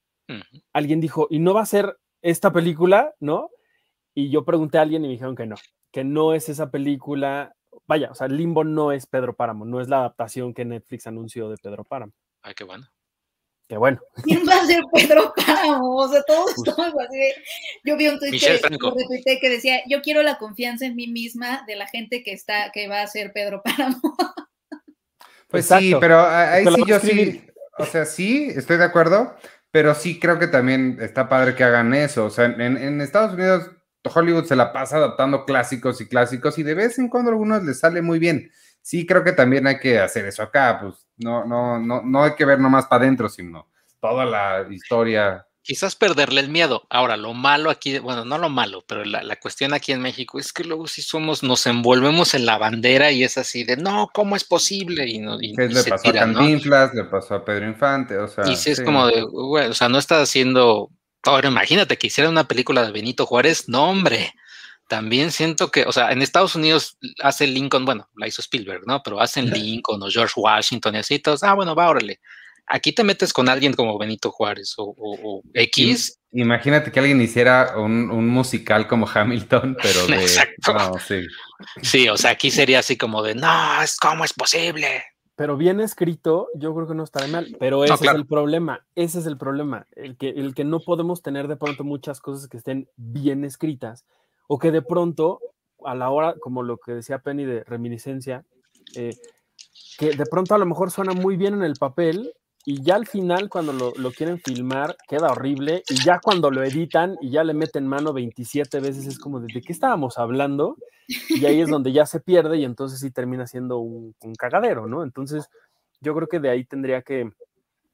alguien 0.72 1.02
dijo, 1.02 1.28
¿y 1.30 1.40
no 1.40 1.54
va 1.54 1.62
a 1.62 1.66
ser 1.66 1.98
esta 2.22 2.52
película? 2.54 3.14
¿No? 3.20 3.50
Y 4.16 4.30
yo 4.30 4.46
pregunté 4.46 4.78
a 4.78 4.82
alguien 4.82 5.04
y 5.04 5.08
me 5.08 5.14
dijeron 5.14 5.36
que 5.36 5.46
no, 5.46 5.56
que 5.92 6.04
no 6.04 6.34
es 6.34 6.50
esa 6.50 6.72
película, 6.72 7.56
vaya, 7.88 8.12
o 8.12 8.16
sea, 8.16 8.28
Limbo 8.28 8.64
no 8.64 8.92
es 8.92 9.06
Pedro 9.08 9.36
Páramo, 9.36 9.66
no 9.66 9.82
es 9.82 9.88
la 9.88 10.00
adaptación 10.00 10.54
que 10.54 10.66
Netflix 10.66 11.08
anunció 11.08 11.50
de 11.50 11.58
Pedro 11.58 11.84
Páramo. 11.84 12.14
Ay, 12.42 12.54
qué 12.54 12.64
bueno. 12.64 12.88
Qué 13.68 13.78
bueno. 13.78 14.00
¿Quién 14.24 14.44
va 14.48 14.56
a 14.56 14.66
ser 14.66 14.82
Pedro 14.94 15.34
Páramo? 15.36 15.96
O 15.96 16.08
sea, 16.08 16.22
todos 16.24 16.52
estamos 16.58 16.94
así. 17.08 17.20
Yo 17.84 17.96
vi 17.96 18.08
un 18.08 18.20
tweet 18.20 18.32
que, 18.32 19.40
que, 19.40 19.50
decía, 19.50 19.82
yo 19.88 20.02
quiero 20.02 20.22
la 20.22 20.38
confianza 20.38 20.86
en 20.86 20.96
mí 20.96 21.08
misma 21.08 21.64
de 21.66 21.76
la 21.76 21.88
gente 21.88 22.24
que 22.24 22.34
está, 22.34 22.72
que 22.72 22.88
va 22.88 23.02
a 23.02 23.08
ser 23.08 23.32
Pedro 23.34 23.62
Páramo. 23.64 24.00
Pues 25.50 25.68
sí, 25.68 25.94
pero 26.00 26.20
ahí 26.20 26.66
sí 26.66 26.84
yo 26.88 27.00
sí, 27.00 27.46
o 27.78 27.86
sea, 27.86 28.06
sí, 28.06 28.48
estoy 28.56 28.78
de 28.78 28.86
acuerdo, 28.86 29.36
pero 29.70 29.94
sí 29.94 30.20
creo 30.20 30.40
que 30.40 30.48
también 30.48 30.98
está 31.00 31.30
padre 31.30 31.54
que 31.54 31.64
hagan 31.64 31.94
eso. 31.94 32.26
O 32.26 32.32
sea, 32.32 32.46
en, 32.46 32.76
en 32.76 33.02
Estados 33.02 33.36
Unidos 33.36 33.70
Hollywood 34.04 34.46
se 34.46 34.56
la 34.56 34.74
pasa 34.74 34.98
adaptando 34.98 35.46
clásicos 35.46 36.02
y 36.02 36.08
clásicos 36.08 36.58
y 36.58 36.64
de 36.64 36.74
vez 36.74 37.00
en 37.00 37.10
cuando 37.10 37.30
a 37.30 37.34
algunos 37.34 37.64
les 37.64 37.80
sale 37.80 38.02
muy 38.02 38.20
bien. 38.20 38.52
Sí, 38.82 39.06
creo 39.06 39.24
que 39.24 39.32
también 39.32 39.66
hay 39.66 39.80
que 39.80 40.00
hacer 40.00 40.26
eso 40.26 40.44
acá, 40.44 40.80
pues 40.82 41.08
no, 41.18 41.46
no, 41.46 41.80
no, 41.80 42.02
no 42.04 42.24
hay 42.24 42.36
que 42.36 42.46
ver 42.46 42.60
nomás 42.60 42.86
para 42.86 43.04
adentro, 43.04 43.30
sino 43.30 43.70
toda 44.02 44.26
la 44.26 44.68
historia. 44.70 45.48
Quizás 45.62 45.96
perderle 45.96 46.42
el 46.42 46.50
miedo. 46.50 46.86
Ahora, 46.90 47.16
lo 47.16 47.34
malo 47.34 47.70
aquí, 47.70 47.98
bueno, 48.00 48.26
no 48.26 48.38
lo 48.38 48.50
malo, 48.50 48.84
pero 48.86 49.06
la, 49.06 49.36
cuestión 49.38 49.74
aquí 49.74 49.94
en 49.94 50.02
México 50.02 50.38
es 50.38 50.52
que 50.52 50.66
luego 50.66 50.88
si 50.88 51.02
somos, 51.02 51.42
nos 51.42 51.66
envolvemos 51.66 52.34
en 52.34 52.46
la 52.46 52.58
bandera 52.58 53.12
y 53.12 53.24
es 53.24 53.38
así 53.38 53.64
de, 53.64 53.78
no, 53.78 54.10
¿cómo 54.14 54.36
es 54.36 54.44
posible? 54.44 55.08
Y, 55.08 55.20
no, 55.20 55.38
le 55.38 55.84
pasó 55.86 56.10
a 56.10 56.12
Cantinflas, 56.12 56.94
le 56.94 57.06
pasó 57.06 57.36
a 57.36 57.46
Pedro 57.46 57.66
Infante, 57.66 58.18
o 58.18 58.28
sea. 58.28 58.46
Y 58.46 58.58
si 58.58 58.72
es 58.72 58.82
como 58.82 59.08
de, 59.08 59.22
güey, 59.22 59.68
o 59.68 59.74
sea, 59.74 59.88
no 59.88 60.00
está 60.00 60.22
haciendo 60.22 60.90
Ahora 61.24 61.50
imagínate 61.50 61.98
que 61.98 62.08
hiciera 62.08 62.30
una 62.30 62.48
película 62.48 62.86
de 62.86 62.92
Benito 62.92 63.26
Juárez, 63.26 63.70
no 63.70 63.90
hombre, 63.90 64.34
también 64.88 65.32
siento 65.32 65.72
que, 65.72 65.84
o 65.84 65.92
sea, 65.92 66.12
en 66.12 66.22
Estados 66.22 66.56
Unidos 66.56 66.98
hace 67.22 67.48
Lincoln, 67.48 67.86
bueno, 67.86 68.10
la 68.16 68.28
hizo 68.28 68.42
Spielberg, 68.42 68.86
¿no? 68.86 69.02
Pero 69.02 69.20
hacen 69.20 69.50
Lincoln 69.50 70.04
o 70.04 70.10
George 70.10 70.34
Washington 70.36 70.96
y 70.96 70.98
así, 71.00 71.20
todos, 71.20 71.44
ah, 71.44 71.54
bueno, 71.54 71.74
va, 71.74 71.90
órale. 71.90 72.20
Aquí 72.68 72.94
te 72.94 73.04
metes 73.04 73.34
con 73.34 73.50
alguien 73.50 73.74
como 73.74 73.98
Benito 73.98 74.32
Juárez 74.32 74.74
o, 74.78 75.42
X. 75.54 76.20
Imagínate 76.32 76.92
que 76.92 77.00
alguien 77.00 77.22
hiciera 77.22 77.78
un, 77.78 78.28
musical 78.28 78.88
como 78.88 79.08
Hamilton, 79.08 79.78
pero 79.82 80.06
de... 80.08 80.22
Exacto. 80.22 81.00
sí. 81.06 81.26
sí, 81.82 82.10
o 82.10 82.18
sea, 82.18 82.32
aquí 82.32 82.52
sería 82.52 82.80
así 82.80 82.98
como 82.98 83.22
de, 83.24 83.36
no, 83.36 83.50
¿cómo 84.00 84.26
es 84.26 84.34
posible? 84.34 85.04
Pero 85.36 85.58
bien 85.58 85.80
escrito, 85.80 86.50
yo 86.56 86.74
creo 86.76 86.88
que 86.88 86.94
no 86.94 87.04
estará 87.04 87.28
mal. 87.28 87.56
Pero 87.60 87.84
ese 87.84 87.94
es 87.94 88.14
el 88.14 88.26
problema, 88.26 88.86
ese 88.96 89.20
es 89.20 89.26
el 89.26 89.38
problema, 89.38 89.88
el 89.96 90.16
que, 90.18 90.30
el 90.30 90.54
que 90.54 90.64
no 90.64 90.80
podemos 90.80 91.22
tener 91.22 91.48
de 91.48 91.56
pronto 91.56 91.84
muchas 91.84 92.22
cosas 92.22 92.48
que 92.48 92.58
estén 92.58 92.88
bien 92.98 93.44
escritas 93.44 94.06
o 94.48 94.60
que 94.60 94.72
de 94.72 94.82
pronto, 94.82 95.40
a 95.84 95.96
la 95.96 96.10
hora, 96.12 96.36
como 96.40 96.62
lo 96.62 96.78
que 96.78 96.94
decía 96.94 97.20
Penny 97.20 97.46
de 97.46 97.64
reminiscencia, 97.64 98.46
eh, 98.96 99.16
que 99.98 100.12
de 100.12 100.26
pronto 100.26 100.54
a 100.54 100.58
lo 100.58 100.66
mejor 100.66 100.92
suena 100.92 101.14
muy 101.14 101.36
bien 101.38 101.56
en 101.56 101.64
el 101.64 101.76
papel, 101.76 102.34
y 102.66 102.82
ya 102.82 102.96
al 102.96 103.06
final 103.06 103.50
cuando 103.50 103.74
lo, 103.74 104.12
quieren 104.12 104.40
filmar 104.40 104.96
queda 105.08 105.32
horrible 105.32 105.84
y 105.90 105.96
ya 106.04 106.20
cuando 106.20 106.50
lo 106.50 106.64
editan 106.64 107.18
y 107.22 107.30
ya 107.32 107.44
le 107.44 107.54
meten 107.54 107.88
mano 107.88 108.14
27 108.14 108.80
veces 108.80 109.06
es 109.06 109.20
como 109.20 109.42
de, 109.42 109.48
qué 109.62 109.74
estábamos 109.74 110.18
hablando 110.18 110.78
y 111.30 111.46
ahí 111.46 111.60
es 111.60 111.70
donde 111.70 111.92
ya 111.92 112.06
se 112.06 112.22
pierde 112.22 112.58
y 112.58 112.64
entonces 112.64 113.00
sí 113.00 113.12
termina 113.12 113.48
siendo 113.48 113.80
un, 113.80 114.16
cagadero, 114.38 114.88
¿no? 114.88 115.04
Entonces 115.04 115.50
yo 116.00 116.16
creo 116.16 116.28
que 116.28 116.40
de 116.40 116.50
ahí 116.50 116.64
tendría 116.64 117.02
que, 117.02 117.32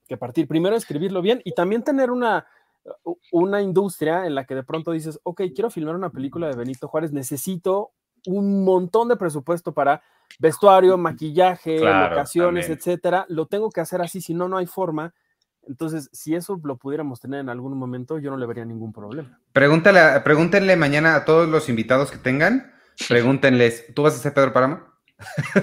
que, 0.08 0.18
partir. 0.18 0.48
Primero 0.48 0.76
escribirlo 0.76 1.22
bien 1.22 1.42
y 1.44 1.54
también 1.54 1.84
tener 1.84 2.12
una, 2.12 2.46
una 3.32 3.62
industria 3.62 4.28
en 4.28 4.36
la 4.36 4.46
que 4.46 4.56
de 4.56 4.64
pronto 4.64 4.92
dices, 4.92 5.20
ok, 5.24 5.42
quiero 5.56 5.72
filmar 5.72 5.96
una 5.96 6.12
película 6.12 6.48
de 6.48 6.56
Benito 6.56 6.88
Juárez, 6.88 7.12
necesito 7.12 7.92
un 8.28 8.64
montón 8.64 9.08
de 9.08 9.16
presupuesto 9.16 9.74
para 9.74 10.02
vestuario, 10.38 10.98
maquillaje, 10.98 11.80
locaciones, 11.80 12.70
etcétera. 12.70 13.26
Lo 13.30 13.48
tengo 13.48 13.70
que 13.70 13.82
hacer 13.82 14.02
así, 14.02 14.22
si 14.22 14.34
no, 14.34 14.48
no 14.48 14.58
hay 14.58 14.68
forma. 14.68 15.14
Entonces, 15.68 16.10
si 16.12 16.36
eso 16.36 16.60
lo 16.64 16.78
pudiéramos 16.78 17.20
tener 17.20 17.42
en 17.42 17.50
algún 17.50 17.78
momento, 17.78 18.18
yo 18.18 18.32
no 18.32 18.38
le 18.38 18.46
vería 18.46 18.66
ningún 18.66 18.92
problema. 18.92 19.40
Pregúntale, 19.54 20.20
pregúntenle 20.22 20.76
mañana 20.76 21.16
a 21.16 21.26
todos 21.26 21.48
los 21.48 21.70
invitados 21.70 22.12
que 22.12 22.18
tengan, 22.18 22.74
pregúntenles, 23.08 23.94
¿tú 23.94 24.04
vas 24.04 24.16
a 24.16 24.20
ser 24.20 24.34
Pedro 24.34 24.54
Páramo? 24.54 24.82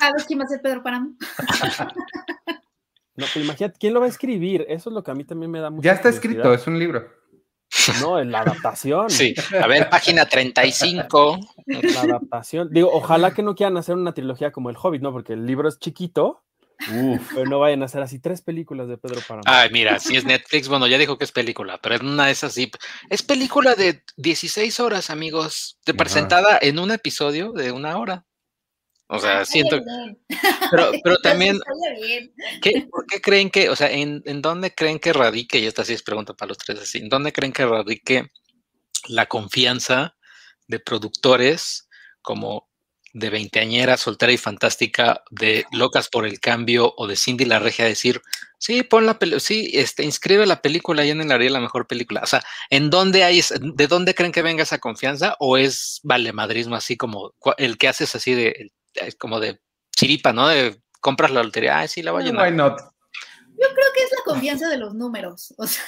¿A 0.00 0.12
ver 0.12 0.24
quién 0.26 0.40
va 0.40 0.44
a 0.44 0.48
ser 0.48 0.60
Pedro 0.62 0.82
Páramo? 0.82 1.12
no, 3.16 3.26
pues 3.32 3.36
imagínate, 3.36 3.78
¿quién 3.78 3.94
lo 3.94 4.00
va 4.00 4.06
a 4.06 4.08
escribir? 4.08 4.64
Eso 4.68 4.90
es 4.90 4.94
lo 4.94 5.02
que 5.04 5.10
a 5.10 5.14
mí 5.14 5.24
también 5.24 5.50
me 5.50 5.60
da 5.60 5.70
mucho. 5.70 5.84
Ya 5.84 5.92
está 5.92 6.08
escrito, 6.08 6.52
es 6.52 6.66
un 6.66 6.78
libro. 6.78 7.17
No, 8.00 8.20
en 8.20 8.30
la 8.30 8.40
adaptación. 8.40 9.10
Sí, 9.10 9.34
a 9.60 9.66
ver, 9.66 9.88
página 9.88 10.26
35. 10.26 11.38
La 11.66 12.00
adaptación. 12.02 12.68
Digo, 12.70 12.90
ojalá 12.92 13.32
que 13.34 13.42
no 13.42 13.54
quieran 13.54 13.76
hacer 13.76 13.96
una 13.96 14.12
trilogía 14.12 14.52
como 14.52 14.70
El 14.70 14.76
Hobbit, 14.80 15.02
¿no? 15.02 15.12
Porque 15.12 15.32
el 15.32 15.46
libro 15.46 15.68
es 15.68 15.78
chiquito. 15.78 16.42
Pero 17.34 17.44
no 17.46 17.58
vayan 17.58 17.82
a 17.82 17.86
hacer 17.86 18.02
así 18.02 18.20
tres 18.20 18.40
películas 18.40 18.86
de 18.86 18.96
Pedro 18.96 19.20
Páramo. 19.26 19.42
Ay, 19.46 19.68
mira, 19.72 19.98
si 19.98 20.16
es 20.16 20.24
Netflix, 20.24 20.68
bueno, 20.68 20.86
ya 20.86 20.96
dijo 20.96 21.18
que 21.18 21.24
es 21.24 21.32
película, 21.32 21.80
pero 21.82 21.96
es 21.96 22.00
una 22.00 22.26
de 22.26 22.32
esas 22.32 22.52
sí. 22.52 22.70
Es 23.10 23.24
película 23.24 23.74
de 23.74 24.04
16 24.16 24.78
horas, 24.78 25.10
amigos, 25.10 25.78
de 25.84 25.94
presentada 25.94 26.56
en 26.62 26.78
un 26.78 26.92
episodio 26.92 27.50
de 27.50 27.72
una 27.72 27.98
hora. 27.98 28.27
O 29.08 29.18
sea, 29.18 29.44
siento. 29.44 29.80
Pero, 30.70 30.92
pero 31.02 31.16
también. 31.22 31.58
¿qué, 32.62 32.86
¿Por 32.90 33.06
qué 33.06 33.20
creen 33.20 33.50
que, 33.50 33.70
o 33.70 33.76
sea, 33.76 33.90
en, 33.90 34.22
en 34.26 34.42
dónde 34.42 34.74
creen 34.74 34.98
que 34.98 35.12
radique, 35.12 35.58
y 35.58 35.66
esta 35.66 35.84
sí 35.84 35.94
es 35.94 36.02
pregunta 36.02 36.34
para 36.34 36.50
los 36.50 36.58
tres 36.58 36.80
así, 36.80 36.98
¿en 36.98 37.08
dónde 37.08 37.32
creen 37.32 37.52
que 37.52 37.66
radique 37.66 38.30
la 39.08 39.26
confianza 39.26 40.16
de 40.66 40.80
productores 40.80 41.88
como 42.20 42.68
de 43.14 43.30
veinteañera, 43.30 43.96
soltera 43.96 44.32
y 44.32 44.36
fantástica, 44.36 45.22
de 45.30 45.64
Locas 45.72 46.08
por 46.08 46.26
el 46.26 46.40
Cambio 46.40 46.92
o 46.96 47.06
de 47.06 47.16
Cindy 47.16 47.46
la 47.46 47.58
Regia 47.58 47.86
decir, 47.86 48.20
sí, 48.58 48.82
pon 48.82 49.06
la 49.06 49.18
película, 49.18 49.40
sí, 49.40 49.70
este, 49.72 50.04
inscribe 50.04 50.44
la 50.44 50.60
película 50.60 51.04
y 51.04 51.10
en 51.10 51.22
el 51.22 51.32
área 51.32 51.50
la 51.50 51.60
mejor 51.60 51.86
película? 51.86 52.20
O 52.22 52.26
sea, 52.26 52.44
¿en 52.68 52.90
dónde 52.90 53.24
hay, 53.24 53.40
de 53.60 53.86
dónde 53.86 54.14
creen 54.14 54.32
que 54.32 54.42
venga 54.42 54.62
esa 54.62 54.78
confianza? 54.78 55.36
¿O 55.38 55.56
es 55.56 56.00
vale 56.02 56.32
madrismo 56.32 56.76
así 56.76 56.96
como 56.98 57.32
el 57.56 57.78
que 57.78 57.88
haces 57.88 58.14
así 58.14 58.34
de, 58.34 58.72
como 59.18 59.40
de 59.40 59.60
chiripa, 59.94 60.32
¿no? 60.32 60.48
De 60.48 60.80
compras 61.00 61.30
la 61.30 61.42
lotería, 61.42 61.80
ah, 61.80 61.88
sí, 61.88 62.02
la 62.02 62.12
voy 62.12 62.22
a 62.22 62.26
llenar. 62.26 62.48
Why 62.48 62.56
not? 62.56 62.80
Yo 62.80 63.66
creo 63.74 63.92
que 63.94 64.04
es 64.04 64.10
la 64.12 64.24
confianza 64.24 64.68
de 64.68 64.78
los 64.78 64.94
números, 64.94 65.54
o 65.58 65.66
sea, 65.66 65.84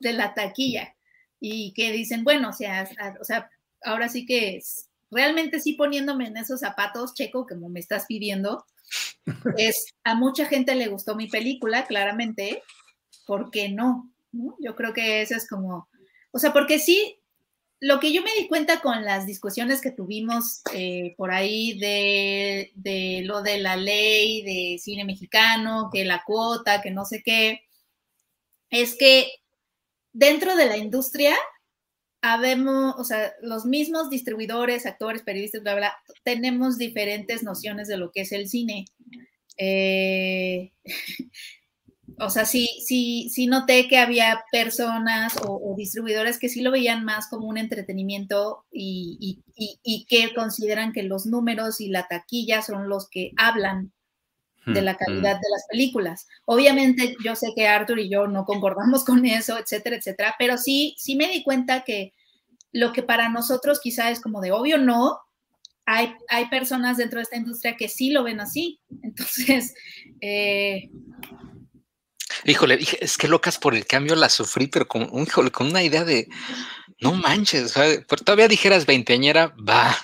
de 0.00 0.12
la 0.12 0.34
taquilla. 0.34 0.94
Y 1.38 1.72
que 1.72 1.92
dicen, 1.92 2.24
bueno, 2.24 2.50
o 2.50 2.52
sea, 2.52 2.88
o 3.20 3.24
sea 3.24 3.48
ahora 3.82 4.08
sí 4.08 4.26
que 4.26 4.56
es, 4.56 4.88
realmente 5.10 5.60
sí 5.60 5.74
poniéndome 5.74 6.26
en 6.26 6.36
esos 6.36 6.60
zapatos, 6.60 7.14
Checo, 7.14 7.46
como 7.46 7.68
me 7.68 7.80
estás 7.80 8.06
pidiendo, 8.06 8.64
es 9.56 9.94
a 10.04 10.14
mucha 10.14 10.46
gente 10.46 10.74
le 10.74 10.88
gustó 10.88 11.14
mi 11.14 11.28
película, 11.28 11.86
claramente, 11.86 12.62
¿por 13.26 13.50
qué 13.50 13.68
no? 13.68 14.12
Yo 14.32 14.76
creo 14.76 14.92
que 14.92 15.22
eso 15.22 15.34
es 15.34 15.48
como, 15.48 15.88
o 16.32 16.38
sea, 16.38 16.52
porque 16.52 16.78
sí, 16.78 17.19
lo 17.80 17.98
que 17.98 18.12
yo 18.12 18.22
me 18.22 18.34
di 18.38 18.46
cuenta 18.46 18.80
con 18.80 19.04
las 19.04 19.26
discusiones 19.26 19.80
que 19.80 19.90
tuvimos 19.90 20.60
eh, 20.74 21.14
por 21.16 21.30
ahí 21.32 21.78
de, 21.78 23.22
lo 23.24 23.42
de 23.42 23.58
la 23.58 23.76
ley 23.76 24.42
de 24.42 24.78
cine 24.78 25.04
mexicano, 25.04 25.88
que 25.90 26.04
la 26.04 26.22
cuota, 26.26 26.82
que 26.82 26.90
no 26.90 27.06
sé 27.06 27.22
qué, 27.22 27.62
es 28.68 28.96
que 28.96 29.32
dentro 30.12 30.56
de 30.56 30.66
la 30.66 30.76
industria 30.76 31.34
habemos, 32.20 32.96
o 32.98 33.04
sea, 33.04 33.32
los 33.40 33.64
mismos 33.64 34.10
distribuidores, 34.10 34.84
actores, 34.84 35.22
periodistas, 35.22 35.62
bla, 35.62 35.74
bla, 35.74 35.96
tenemos 36.22 36.76
diferentes 36.76 37.42
nociones 37.42 37.88
de 37.88 37.96
lo 37.96 38.12
que 38.12 38.22
es 38.22 38.32
el 38.32 38.46
cine. 38.48 38.84
Eh, 39.56 40.72
o 42.20 42.30
sea, 42.30 42.44
sí, 42.44 42.68
sí, 42.86 43.28
sí 43.30 43.46
noté 43.46 43.88
que 43.88 43.98
había 43.98 44.44
personas 44.52 45.34
o, 45.46 45.74
distribuidores 45.76 46.38
que 46.38 46.48
sí 46.48 46.60
lo 46.60 46.70
veían 46.70 47.04
más 47.04 47.28
como 47.28 47.46
un 47.46 47.56
entretenimiento 47.56 48.64
y, 48.70 49.42
y, 49.56 50.04
que 50.06 50.34
consideran 50.34 50.92
que 50.92 51.02
los 51.02 51.26
números 51.26 51.80
y 51.80 51.88
la 51.88 52.06
taquilla 52.08 52.62
son 52.62 52.88
los 52.88 53.08
que 53.08 53.32
hablan 53.36 53.92
de 54.66 54.82
la 54.82 54.96
calidad 54.96 55.36
de 55.36 55.50
las 55.50 55.66
películas. 55.70 56.28
Obviamente 56.44 57.16
yo 57.24 57.34
sé 57.34 57.48
que 57.56 57.66
Arthur 57.66 57.98
y 57.98 58.10
yo 58.10 58.26
no 58.26 58.44
concordamos 58.44 59.04
con 59.06 59.24
eso, 59.24 59.58
etcétera, 59.58 59.96
etcétera, 59.96 60.34
pero 60.38 60.58
sí, 60.58 60.94
sí 60.98 61.16
me 61.16 61.28
di 61.28 61.42
cuenta 61.42 61.82
que 61.82 62.12
lo 62.72 62.92
que 62.92 63.02
para 63.02 63.28
nosotros 63.30 63.80
quizá 63.80 64.10
es 64.10 64.20
como 64.20 64.40
de 64.40 64.52
obvio 64.52 64.78
no, 64.78 65.18
hay, 65.86 66.14
hay 66.28 66.48
personas 66.48 66.98
dentro 66.98 67.18
de 67.18 67.24
esta 67.24 67.36
industria 67.36 67.76
que 67.76 67.88
sí 67.88 68.10
lo 68.10 68.22
ven 68.22 68.40
así. 68.40 68.78
Entonces, 69.02 69.74
eh, 70.20 70.90
Híjole, 72.50 72.78
es 73.00 73.16
que 73.16 73.28
locas 73.28 73.58
por 73.58 73.74
el 73.74 73.86
cambio 73.86 74.14
la 74.16 74.28
sufrí, 74.28 74.66
pero 74.66 74.86
con, 74.88 75.02
híjole, 75.18 75.50
con 75.50 75.68
una 75.68 75.82
idea 75.82 76.04
de, 76.04 76.28
no 77.00 77.12
manches, 77.12 77.74
todavía 78.24 78.48
dijeras 78.48 78.86
veinteañera, 78.86 79.54
va, 79.56 79.96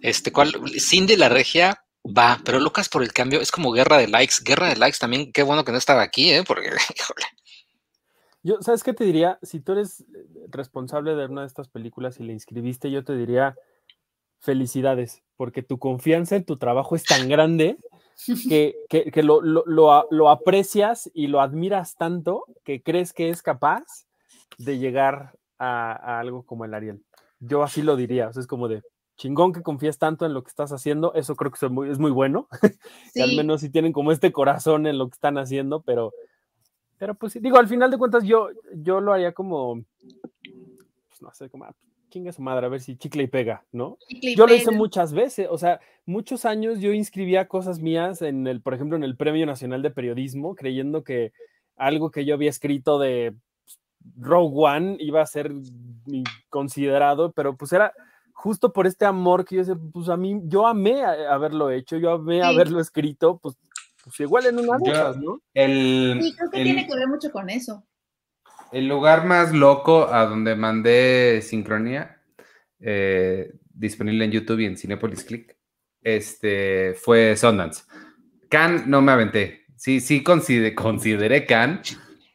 este, 0.00 0.32
¿cuál? 0.32 0.54
Cindy 0.78 1.16
la 1.16 1.28
regia, 1.28 1.84
Va, 2.06 2.38
pero 2.44 2.60
locas 2.60 2.90
por 2.90 3.02
el 3.02 3.14
cambio, 3.14 3.40
es 3.40 3.50
como 3.50 3.72
guerra 3.72 3.96
de 3.96 4.08
likes. 4.08 4.34
Guerra 4.44 4.68
de 4.68 4.76
likes 4.76 4.98
también, 4.98 5.32
qué 5.32 5.42
bueno 5.42 5.64
que 5.64 5.72
no 5.72 5.78
estaba 5.78 6.02
aquí, 6.02 6.30
¿eh? 6.30 6.44
Porque, 6.46 6.66
híjole. 6.96 7.24
Yo, 8.42 8.60
¿sabes 8.60 8.82
qué 8.82 8.92
te 8.92 9.04
diría? 9.04 9.38
Si 9.42 9.60
tú 9.60 9.72
eres 9.72 10.00
eh, 10.00 10.04
responsable 10.50 11.14
de 11.14 11.24
una 11.24 11.40
de 11.42 11.46
estas 11.46 11.68
películas 11.68 12.20
y 12.20 12.24
le 12.24 12.34
inscribiste, 12.34 12.90
yo 12.90 13.04
te 13.04 13.16
diría 13.16 13.56
felicidades, 14.38 15.22
porque 15.36 15.62
tu 15.62 15.78
confianza 15.78 16.36
en 16.36 16.44
tu 16.44 16.58
trabajo 16.58 16.94
es 16.94 17.04
tan 17.04 17.26
grande 17.30 17.78
que, 18.48 18.76
que, 18.88 19.22
lo, 19.22 19.40
lo, 19.40 19.64
lo, 19.66 20.28
aprecias 20.30 21.10
y 21.14 21.26
lo 21.26 21.40
admiras 21.40 21.96
tanto 21.96 22.44
que 22.64 22.82
crees 22.82 23.12
que 23.12 23.30
es 23.30 23.42
capaz 23.42 23.84
de 24.58 24.78
llegar 24.78 25.32
a, 25.58 25.92
a 25.92 26.20
algo 26.20 26.44
como 26.44 26.64
el 26.64 26.74
Ariel. 26.74 27.02
Yo 27.40 27.62
así 27.62 27.82
lo 27.82 27.96
diría, 27.96 28.28
o 28.28 28.32
sea, 28.32 28.40
es 28.40 28.46
como 28.46 28.68
de, 28.68 28.82
chingón 29.16 29.52
que 29.52 29.62
confíes 29.62 29.98
tanto 29.98 30.26
en 30.26 30.34
lo 30.34 30.42
que 30.42 30.48
estás 30.48 30.72
haciendo, 30.72 31.14
eso 31.14 31.36
creo 31.36 31.50
que 31.50 31.64
es 31.64 31.70
muy, 31.70 31.90
es 31.90 31.98
muy 31.98 32.10
bueno, 32.10 32.48
al 33.22 33.36
menos 33.36 33.60
si 33.60 33.70
tienen 33.70 33.92
como 33.92 34.12
este 34.12 34.32
corazón 34.32 34.86
en 34.86 34.98
lo 34.98 35.08
que 35.08 35.14
están 35.14 35.38
haciendo, 35.38 35.82
pero, 35.82 36.12
pero 36.98 37.14
pues 37.14 37.40
digo, 37.40 37.58
al 37.58 37.68
final 37.68 37.90
de 37.90 37.98
cuentas 37.98 38.24
yo, 38.24 38.48
yo 38.74 39.00
lo 39.00 39.12
haría 39.12 39.32
como, 39.32 39.84
pues 41.08 41.22
no 41.22 41.32
sé, 41.32 41.48
como, 41.48 41.64
ah, 41.64 41.74
chinga 42.14 42.32
su 42.32 42.42
madre, 42.42 42.66
a 42.66 42.68
ver 42.68 42.80
si 42.80 42.96
chicle 42.96 43.24
y 43.24 43.26
pega, 43.26 43.64
¿no? 43.72 43.98
yo 44.08 44.46
lo 44.46 44.54
hice 44.54 44.70
muchas 44.70 45.12
veces, 45.12 45.48
o 45.50 45.58
sea, 45.58 45.80
muchos 46.06 46.44
años 46.44 46.78
yo 46.78 46.92
inscribía 46.92 47.48
cosas 47.48 47.80
mías 47.80 48.22
en 48.22 48.46
el, 48.46 48.60
por 48.62 48.72
ejemplo, 48.72 48.96
en 48.96 49.02
el 49.02 49.16
Premio 49.16 49.44
Nacional 49.46 49.82
de 49.82 49.90
Periodismo, 49.90 50.54
creyendo 50.54 51.02
que 51.02 51.32
algo 51.76 52.12
que 52.12 52.24
yo 52.24 52.34
había 52.34 52.50
escrito 52.50 53.00
de 53.00 53.34
pues, 53.64 53.80
Rogue 54.16 54.54
One 54.54 54.96
iba 55.00 55.22
a 55.22 55.26
ser 55.26 55.50
considerado, 56.50 57.32
pero 57.32 57.56
pues 57.56 57.72
era 57.72 57.92
justo 58.32 58.72
por 58.72 58.86
este 58.86 59.06
amor 59.06 59.44
que 59.44 59.64
yo 59.64 59.76
pues 59.92 60.08
a 60.08 60.16
mí, 60.16 60.40
yo 60.44 60.68
amé 60.68 61.04
haberlo 61.04 61.72
hecho, 61.72 61.96
yo 61.96 62.12
amé 62.12 62.44
haberlo 62.44 62.78
escrito, 62.78 63.38
pues, 63.38 63.56
pues, 64.04 64.20
igual 64.20 64.46
en 64.46 64.60
una 64.60 64.78
de 64.78 65.20
¿no? 65.20 65.40
El, 65.52 66.20
sí, 66.22 66.32
creo 66.36 66.50
que 66.50 66.62
tiene 66.62 66.86
que 66.86 66.94
ver 66.94 67.08
mucho 67.08 67.32
con 67.32 67.50
eso. 67.50 67.82
El 68.74 68.88
lugar 68.88 69.24
más 69.24 69.52
loco 69.52 70.12
a 70.12 70.26
donde 70.26 70.56
mandé 70.56 71.40
Sincronía, 71.42 72.20
eh, 72.80 73.52
disponible 73.72 74.24
en 74.24 74.32
YouTube 74.32 74.58
y 74.58 74.64
en 74.64 74.76
Cinepolis 74.76 75.22
Click, 75.22 75.56
este, 76.02 76.94
fue 76.94 77.36
Sundance. 77.36 77.84
Can 78.50 78.90
no 78.90 79.00
me 79.00 79.12
aventé. 79.12 79.66
Sí, 79.76 80.00
sí 80.00 80.24
consideré, 80.24 80.74
consideré 80.74 81.46
Can, 81.46 81.82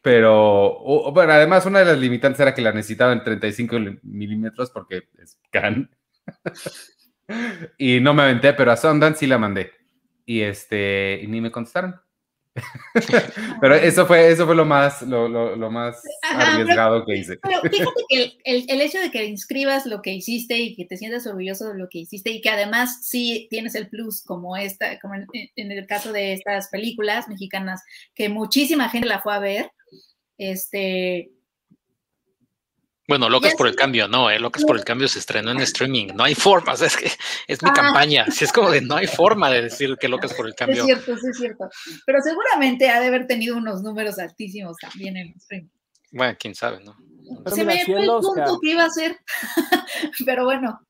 pero 0.00 1.12
bueno, 1.12 1.34
además 1.34 1.66
una 1.66 1.80
de 1.80 1.84
las 1.84 1.98
limitantes 1.98 2.40
era 2.40 2.54
que 2.54 2.62
la 2.62 2.72
necesitaba 2.72 3.12
en 3.12 3.22
35 3.22 3.76
milímetros 4.02 4.70
porque 4.70 5.10
es 5.18 5.38
Can. 5.50 5.90
y 7.76 8.00
no 8.00 8.14
me 8.14 8.22
aventé, 8.22 8.54
pero 8.54 8.72
a 8.72 8.78
Sundance 8.78 9.18
sí 9.18 9.26
la 9.26 9.36
mandé. 9.36 9.72
Y 10.24 10.40
este, 10.40 11.20
y 11.22 11.26
ni 11.26 11.42
me 11.42 11.50
contestaron. 11.50 12.00
pero 13.60 13.74
eso 13.74 14.06
fue, 14.06 14.30
eso 14.30 14.44
fue 14.44 14.56
lo 14.56 14.64
más, 14.64 15.02
lo, 15.02 15.28
lo, 15.28 15.70
más 15.70 16.02
arriesgado 16.22 17.04
que 17.04 17.18
hice. 17.18 17.36
Pero 17.36 17.60
fíjate 17.70 18.02
que 18.08 18.32
el, 18.44 18.64
el, 18.68 18.80
hecho 18.80 18.98
de 18.98 19.10
que 19.10 19.24
inscribas 19.24 19.86
lo 19.86 20.02
que 20.02 20.12
hiciste 20.12 20.58
y 20.58 20.74
que 20.74 20.84
te 20.84 20.96
sientas 20.96 21.26
orgulloso 21.26 21.68
de 21.68 21.78
lo 21.78 21.88
que 21.88 21.98
hiciste 22.00 22.30
y 22.30 22.40
que 22.40 22.50
además 22.50 23.06
sí 23.06 23.46
tienes 23.50 23.74
el 23.74 23.88
plus 23.88 24.22
como 24.22 24.56
esta, 24.56 24.98
como 24.98 25.14
en, 25.14 25.26
en 25.32 25.72
el 25.72 25.86
caso 25.86 26.12
de 26.12 26.32
estas 26.32 26.68
películas 26.68 27.28
mexicanas, 27.28 27.82
que 28.14 28.28
muchísima 28.28 28.88
gente 28.88 29.08
la 29.08 29.20
fue 29.20 29.34
a 29.34 29.38
ver, 29.38 29.70
este, 30.36 31.30
bueno, 33.10 33.28
Locas 33.28 33.56
por 33.56 33.66
el 33.66 33.74
Cambio, 33.74 34.06
no, 34.06 34.30
eh, 34.30 34.38
Locas 34.38 34.64
por 34.64 34.76
el 34.76 34.84
Cambio 34.84 35.08
se 35.08 35.18
estrenó 35.18 35.50
en 35.50 35.58
streaming, 35.62 36.14
no 36.14 36.22
hay 36.22 36.36
forma, 36.36 36.74
es 36.74 36.96
que 36.96 37.10
es 37.48 37.60
mi 37.60 37.68
ah. 37.68 37.72
campaña, 37.72 38.30
si 38.30 38.44
es 38.44 38.52
como 38.52 38.70
de 38.70 38.82
no 38.82 38.94
hay 38.94 39.08
forma 39.08 39.50
de 39.50 39.62
decir 39.62 39.96
que 39.98 40.06
Locas 40.06 40.32
por 40.32 40.46
el 40.46 40.54
Cambio. 40.54 40.82
Es 40.82 40.86
cierto, 40.86 41.16
sí 41.16 41.26
es 41.28 41.36
cierto, 41.36 41.68
pero 42.06 42.20
seguramente 42.22 42.88
ha 42.88 43.00
de 43.00 43.08
haber 43.08 43.26
tenido 43.26 43.56
unos 43.56 43.82
números 43.82 44.20
altísimos 44.20 44.76
también 44.76 45.16
en 45.16 45.34
streaming. 45.38 45.70
Bueno, 46.12 46.36
quién 46.38 46.54
sabe, 46.54 46.84
¿no? 46.84 46.96
se 47.52 47.64
me 47.64 47.84
fue 47.84 48.00
el 48.00 48.06
punto 48.06 48.60
que 48.62 48.70
iba 48.70 48.84
a 48.84 48.90
ser, 48.90 49.18
pero 50.24 50.44
bueno. 50.44 50.80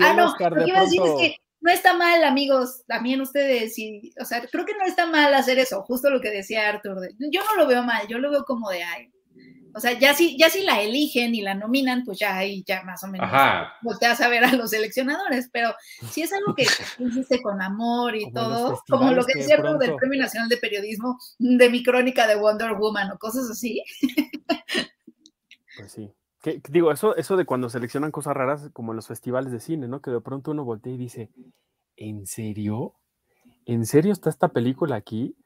ah, 0.00 0.12
no, 0.12 0.26
lo 0.26 0.64
que 0.64 0.68
iba 0.68 0.78
a 0.78 0.84
decir 0.84 1.00
es 1.02 1.14
que 1.18 1.36
no 1.62 1.72
está 1.72 1.94
mal, 1.94 2.22
amigos, 2.24 2.82
también 2.86 3.22
ustedes, 3.22 3.78
y, 3.78 4.12
o 4.20 4.26
sea, 4.26 4.46
creo 4.46 4.66
que 4.66 4.74
no 4.74 4.84
está 4.84 5.06
mal 5.06 5.32
hacer 5.32 5.58
eso, 5.58 5.82
justo 5.84 6.10
lo 6.10 6.20
que 6.20 6.28
decía 6.28 6.68
Arthur. 6.68 7.08
yo 7.18 7.40
no 7.46 7.56
lo 7.56 7.66
veo 7.66 7.82
mal, 7.82 8.06
yo 8.08 8.18
lo 8.18 8.30
veo 8.30 8.44
como 8.44 8.68
de, 8.68 8.82
ay, 8.82 9.10
o 9.74 9.80
sea, 9.80 9.98
ya 9.98 10.14
si, 10.14 10.36
ya 10.38 10.50
si 10.50 10.62
la 10.62 10.80
eligen 10.82 11.34
y 11.34 11.40
la 11.40 11.54
nominan, 11.54 12.04
pues 12.04 12.18
ya 12.18 12.36
ahí 12.36 12.62
ya 12.66 12.82
más 12.82 13.02
o 13.04 13.08
menos 13.08 13.30
volteas 13.82 14.20
a 14.20 14.28
ver 14.28 14.44
a 14.44 14.52
los 14.52 14.70
seleccionadores, 14.70 15.48
pero 15.52 15.74
si 16.10 16.22
es 16.22 16.32
algo 16.32 16.54
que 16.54 16.62
hiciste 16.98 17.40
con 17.42 17.62
amor 17.62 18.16
y 18.16 18.30
todo, 18.32 18.82
como 18.88 19.12
lo 19.12 19.24
que 19.24 19.38
es 19.38 19.46
cierto 19.46 19.78
del 19.78 19.96
Premio 19.96 20.20
Nacional 20.20 20.48
de 20.48 20.56
Periodismo, 20.56 21.18
de 21.38 21.70
mi 21.70 21.82
crónica 21.82 22.26
de 22.26 22.36
Wonder 22.36 22.74
Woman 22.74 23.10
o 23.12 23.18
cosas 23.18 23.50
así. 23.50 23.82
Pues 25.78 25.92
sí. 25.92 26.12
Que, 26.42 26.60
digo, 26.68 26.90
eso, 26.90 27.16
eso 27.16 27.36
de 27.36 27.46
cuando 27.46 27.70
seleccionan 27.70 28.10
cosas 28.10 28.34
raras, 28.34 28.70
como 28.72 28.92
en 28.92 28.96
los 28.96 29.06
festivales 29.06 29.52
de 29.52 29.60
cine, 29.60 29.86
¿no? 29.86 30.02
Que 30.02 30.10
de 30.10 30.20
pronto 30.20 30.50
uno 30.50 30.64
voltea 30.64 30.92
y 30.92 30.98
dice, 30.98 31.30
¿en 31.96 32.26
serio? 32.26 32.94
¿En 33.64 33.86
serio 33.86 34.12
está 34.12 34.28
esta 34.28 34.48
película 34.48 34.96
aquí? 34.96 35.36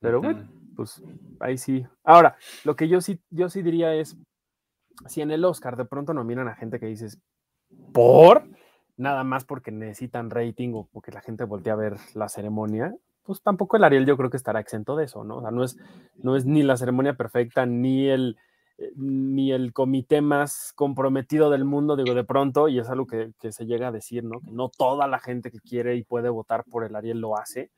Pero 0.00 0.20
bueno, 0.20 0.48
pues 0.76 1.02
ahí 1.40 1.58
sí. 1.58 1.86
Ahora, 2.02 2.36
lo 2.64 2.76
que 2.76 2.88
yo 2.88 3.00
sí, 3.00 3.20
yo 3.30 3.48
sí 3.48 3.62
diría 3.62 3.94
es, 3.94 4.16
si 5.06 5.20
en 5.20 5.30
el 5.30 5.44
Oscar 5.44 5.76
de 5.76 5.84
pronto 5.84 6.14
nominan 6.14 6.48
a 6.48 6.54
gente 6.54 6.78
que 6.78 6.86
dices, 6.86 7.18
¿por? 7.92 8.48
Nada 8.96 9.24
más 9.24 9.44
porque 9.44 9.70
necesitan 9.72 10.30
rating 10.30 10.72
o 10.74 10.88
porque 10.92 11.12
la 11.12 11.20
gente 11.20 11.44
voltea 11.44 11.72
a 11.72 11.76
ver 11.76 11.96
la 12.14 12.28
ceremonia, 12.28 12.94
pues 13.24 13.42
tampoco 13.42 13.76
el 13.76 13.84
Ariel 13.84 14.06
yo 14.06 14.16
creo 14.16 14.30
que 14.30 14.36
estará 14.36 14.60
exento 14.60 14.96
de 14.96 15.04
eso, 15.04 15.24
¿no? 15.24 15.38
O 15.38 15.40
sea, 15.40 15.50
no 15.50 15.64
es, 15.64 15.76
no 16.16 16.36
es 16.36 16.44
ni 16.44 16.62
la 16.62 16.76
ceremonia 16.76 17.14
perfecta, 17.14 17.66
ni 17.66 18.08
el 18.08 18.36
eh, 18.76 18.92
ni 18.96 19.52
el 19.52 19.72
comité 19.72 20.20
más 20.20 20.72
comprometido 20.74 21.48
del 21.50 21.64
mundo, 21.64 21.94
digo, 21.96 22.14
de 22.14 22.24
pronto, 22.24 22.68
y 22.68 22.80
es 22.80 22.88
algo 22.88 23.06
que, 23.06 23.32
que, 23.38 23.52
se 23.52 23.66
llega 23.66 23.88
a 23.88 23.92
decir, 23.92 24.24
¿no? 24.24 24.40
Que 24.40 24.50
no 24.50 24.68
toda 24.68 25.06
la 25.06 25.20
gente 25.20 25.52
que 25.52 25.60
quiere 25.60 25.94
y 25.94 26.02
puede 26.02 26.28
votar 26.28 26.64
por 26.64 26.84
el 26.84 26.96
Ariel 26.96 27.20
lo 27.20 27.38
hace. 27.38 27.70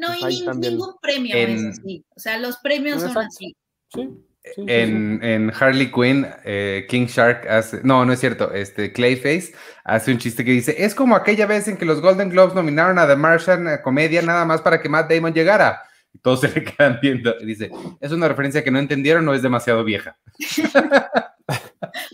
No, 0.00 0.08
pues 0.18 0.34
y 0.34 0.40
ni, 0.40 0.46
también... 0.46 0.72
ningún 0.74 0.94
premio 1.00 1.36
en... 1.36 1.50
es 1.50 1.78
así. 1.78 2.04
O 2.16 2.18
sea, 2.18 2.38
los 2.38 2.56
premios 2.58 3.02
son 3.02 3.18
así. 3.18 3.54
Sí. 3.94 4.08
Sí, 4.42 4.62
en, 4.68 5.20
sí, 5.20 5.26
en, 5.26 5.52
Harley 5.54 5.92
Quinn, 5.92 6.26
eh, 6.44 6.86
King 6.88 7.04
Shark 7.04 7.46
hace, 7.46 7.80
no, 7.82 8.06
no 8.06 8.12
es 8.14 8.20
cierto, 8.20 8.50
este 8.54 8.90
Clayface 8.90 9.52
hace 9.84 10.12
un 10.12 10.18
chiste 10.18 10.46
que 10.46 10.52
dice, 10.52 10.74
es 10.78 10.94
como 10.94 11.14
aquella 11.14 11.44
vez 11.44 11.68
en 11.68 11.76
que 11.76 11.84
los 11.84 12.00
Golden 12.00 12.30
Globes 12.30 12.54
nominaron 12.54 12.98
a 12.98 13.06
The 13.06 13.16
Martian 13.16 13.68
a 13.68 13.82
comedia 13.82 14.22
nada 14.22 14.46
más 14.46 14.62
para 14.62 14.80
que 14.80 14.88
Matt 14.88 15.10
Damon 15.10 15.34
llegara. 15.34 15.82
Y 16.14 16.18
todos 16.20 16.40
se 16.40 16.48
le 16.54 16.64
quedan 16.64 16.98
viendo. 17.02 17.34
Y 17.38 17.44
dice, 17.44 17.70
es 18.00 18.12
una 18.12 18.28
referencia 18.28 18.64
que 18.64 18.70
no 18.70 18.78
entendieron 18.78 19.28
o 19.28 19.34
es 19.34 19.42
demasiado 19.42 19.84
vieja. 19.84 20.16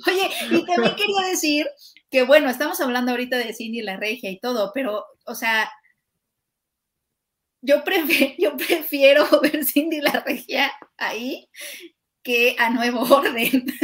Oye, 0.06 0.28
y 0.50 0.66
también 0.66 0.96
quería 0.96 1.28
decir 1.30 1.66
que, 2.10 2.24
bueno, 2.24 2.50
estamos 2.50 2.80
hablando 2.80 3.12
ahorita 3.12 3.36
de 3.38 3.54
Cindy 3.54 3.82
la 3.82 3.98
Regia 3.98 4.30
y 4.30 4.40
todo, 4.40 4.72
pero, 4.74 5.04
o 5.26 5.34
sea, 5.36 5.70
yo 7.68 7.84
prefiero, 7.84 8.34
yo 8.38 8.56
prefiero 8.66 9.26
ver 9.40 9.64
Cindy 9.64 10.00
la 10.00 10.22
Regia 10.24 10.72
ahí 10.96 11.48
que 12.22 12.56
a 12.58 12.70
Nuevo 12.70 13.02
Orden. 13.02 13.66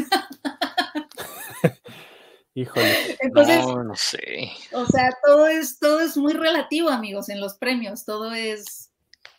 Híjole. 2.54 3.16
Entonces, 3.20 3.64
no, 3.64 3.82
no 3.84 3.94
sé. 3.94 4.50
O 4.72 4.84
sea, 4.84 5.10
todo 5.24 5.46
es, 5.46 5.78
todo 5.78 6.00
es 6.00 6.16
muy 6.18 6.34
relativo, 6.34 6.90
amigos, 6.90 7.30
en 7.30 7.40
los 7.40 7.54
premios. 7.54 8.04
Todo 8.04 8.32
es, 8.32 8.92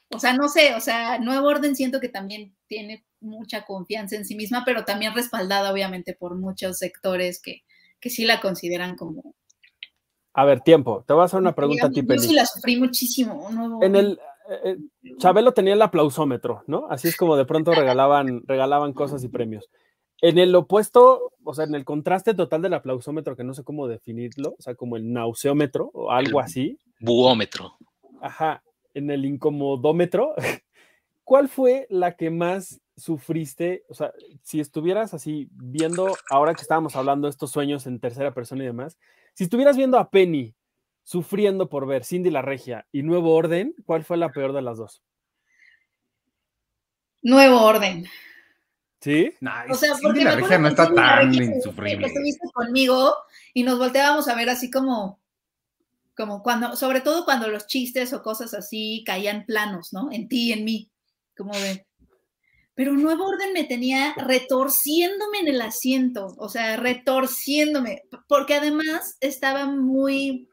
o 0.09 0.19
sea, 0.19 0.33
no 0.33 0.47
sé, 0.47 0.73
o 0.73 0.81
sea, 0.81 1.19
Nuevo 1.19 1.47
Orden 1.47 1.75
siento 1.75 1.99
que 1.99 2.09
también 2.09 2.55
tiene 2.67 3.05
mucha 3.19 3.65
confianza 3.65 4.15
en 4.15 4.25
sí 4.25 4.35
misma, 4.35 4.63
pero 4.65 4.83
también 4.83 5.13
respaldada, 5.13 5.71
obviamente, 5.71 6.15
por 6.15 6.35
muchos 6.35 6.79
sectores 6.79 7.39
que, 7.39 7.63
que 7.99 8.09
sí 8.09 8.25
la 8.25 8.41
consideran 8.41 8.95
como. 8.95 9.35
A 10.33 10.45
ver, 10.45 10.61
tiempo. 10.61 11.03
Te 11.05 11.13
voy 11.13 11.21
a 11.21 11.25
hacer 11.25 11.39
una 11.39 11.53
pregunta 11.53 11.87
a 11.87 11.91
ti, 11.91 12.03
Yo 12.07 12.17
sí 12.17 12.33
la 12.33 12.47
sufrí 12.47 12.79
muchísimo. 12.79 13.47
Nuevo 13.51 13.83
en 13.83 13.95
el, 13.95 14.19
eh, 14.49 14.77
Chabelo 15.17 15.53
tenía 15.53 15.73
el 15.73 15.81
aplausómetro, 15.81 16.63
¿no? 16.67 16.87
Así 16.89 17.07
es 17.07 17.15
como 17.15 17.35
de 17.35 17.45
pronto 17.45 17.71
regalaban, 17.71 18.43
regalaban 18.45 18.93
cosas 18.93 19.23
y 19.23 19.29
premios. 19.29 19.69
En 20.21 20.37
el 20.37 20.55
opuesto, 20.55 21.33
o 21.43 21.53
sea, 21.53 21.65
en 21.65 21.75
el 21.75 21.85
contraste 21.85 22.33
total 22.33 22.61
del 22.61 22.73
aplausómetro, 22.73 23.35
que 23.35 23.43
no 23.43 23.53
sé 23.53 23.63
cómo 23.63 23.87
definirlo, 23.87 24.55
o 24.57 24.61
sea, 24.61 24.75
como 24.75 24.95
el 24.95 25.11
nauseómetro 25.11 25.91
o 25.93 26.11
algo 26.11 26.39
El 26.39 26.45
así. 26.45 26.79
Buómetro. 26.99 27.73
Ajá, 28.21 28.63
en 28.93 29.11
el 29.11 29.25
incomodómetro, 29.25 30.33
¿cuál 31.23 31.49
fue 31.49 31.87
la 31.89 32.15
que 32.15 32.29
más 32.29 32.79
sufriste? 32.95 33.83
O 33.89 33.93
sea, 33.93 34.13
si 34.43 34.59
estuvieras 34.59 35.13
así 35.13 35.49
viendo, 35.51 36.15
ahora 36.29 36.53
que 36.53 36.61
estábamos 36.61 36.95
hablando 36.95 37.27
de 37.27 37.31
estos 37.31 37.51
sueños 37.51 37.85
en 37.85 37.99
tercera 37.99 38.33
persona 38.33 38.63
y 38.63 38.67
demás, 38.67 38.97
si 39.33 39.43
estuvieras 39.45 39.75
viendo 39.75 39.97
a 39.97 40.09
Penny 40.09 40.55
sufriendo 41.03 41.69
por 41.69 41.85
ver 41.85 42.05
Cindy 42.05 42.31
la 42.31 42.41
Regia 42.41 42.87
y 42.91 43.03
Nuevo 43.03 43.35
Orden, 43.35 43.75
¿cuál 43.85 44.03
fue 44.03 44.17
la 44.17 44.31
peor 44.31 44.53
de 44.53 44.61
las 44.61 44.77
dos? 44.77 45.03
Nuevo 47.21 47.61
Orden. 47.61 48.05
¿Sí? 48.99 49.33
Nah, 49.41 49.65
O 49.69 49.75
sea, 49.75 49.95
Cindy 49.95 50.03
porque 50.03 50.23
la 50.23 50.35
me 50.35 50.41
Regia 50.41 50.57
no 50.57 50.67
está 50.69 50.85
Cindy 50.85 51.01
la 51.01 51.19
tan 51.19 51.33
insufrible. 51.33 52.07
Estuviste 52.07 52.47
conmigo 52.53 53.15
y 53.53 53.63
nos 53.63 53.77
volteábamos 53.77 54.27
a 54.27 54.35
ver 54.35 54.49
así 54.49 54.71
como, 54.71 55.19
como 56.15 56.41
cuando, 56.41 56.75
sobre 56.75 57.01
todo 57.01 57.25
cuando 57.25 57.49
los 57.49 57.67
chistes 57.67 58.13
o 58.13 58.23
cosas 58.23 58.53
así 58.53 59.03
caían 59.05 59.45
planos, 59.45 59.91
¿no? 59.91 60.09
En 60.11 60.27
ti 60.29 60.49
y 60.49 60.53
en 60.53 60.63
mí, 60.63 60.89
como 61.35 61.53
de... 61.53 61.85
Pero 62.75 62.93
Nuevo 62.93 63.27
Orden 63.27 63.53
me 63.53 63.65
tenía 63.65 64.15
retorciéndome 64.15 65.39
en 65.39 65.47
el 65.49 65.61
asiento, 65.61 66.33
o 66.37 66.49
sea, 66.49 66.75
retorciéndome, 66.77 68.03
porque 68.27 68.55
además 68.55 69.17
estaba 69.19 69.65
muy... 69.65 70.49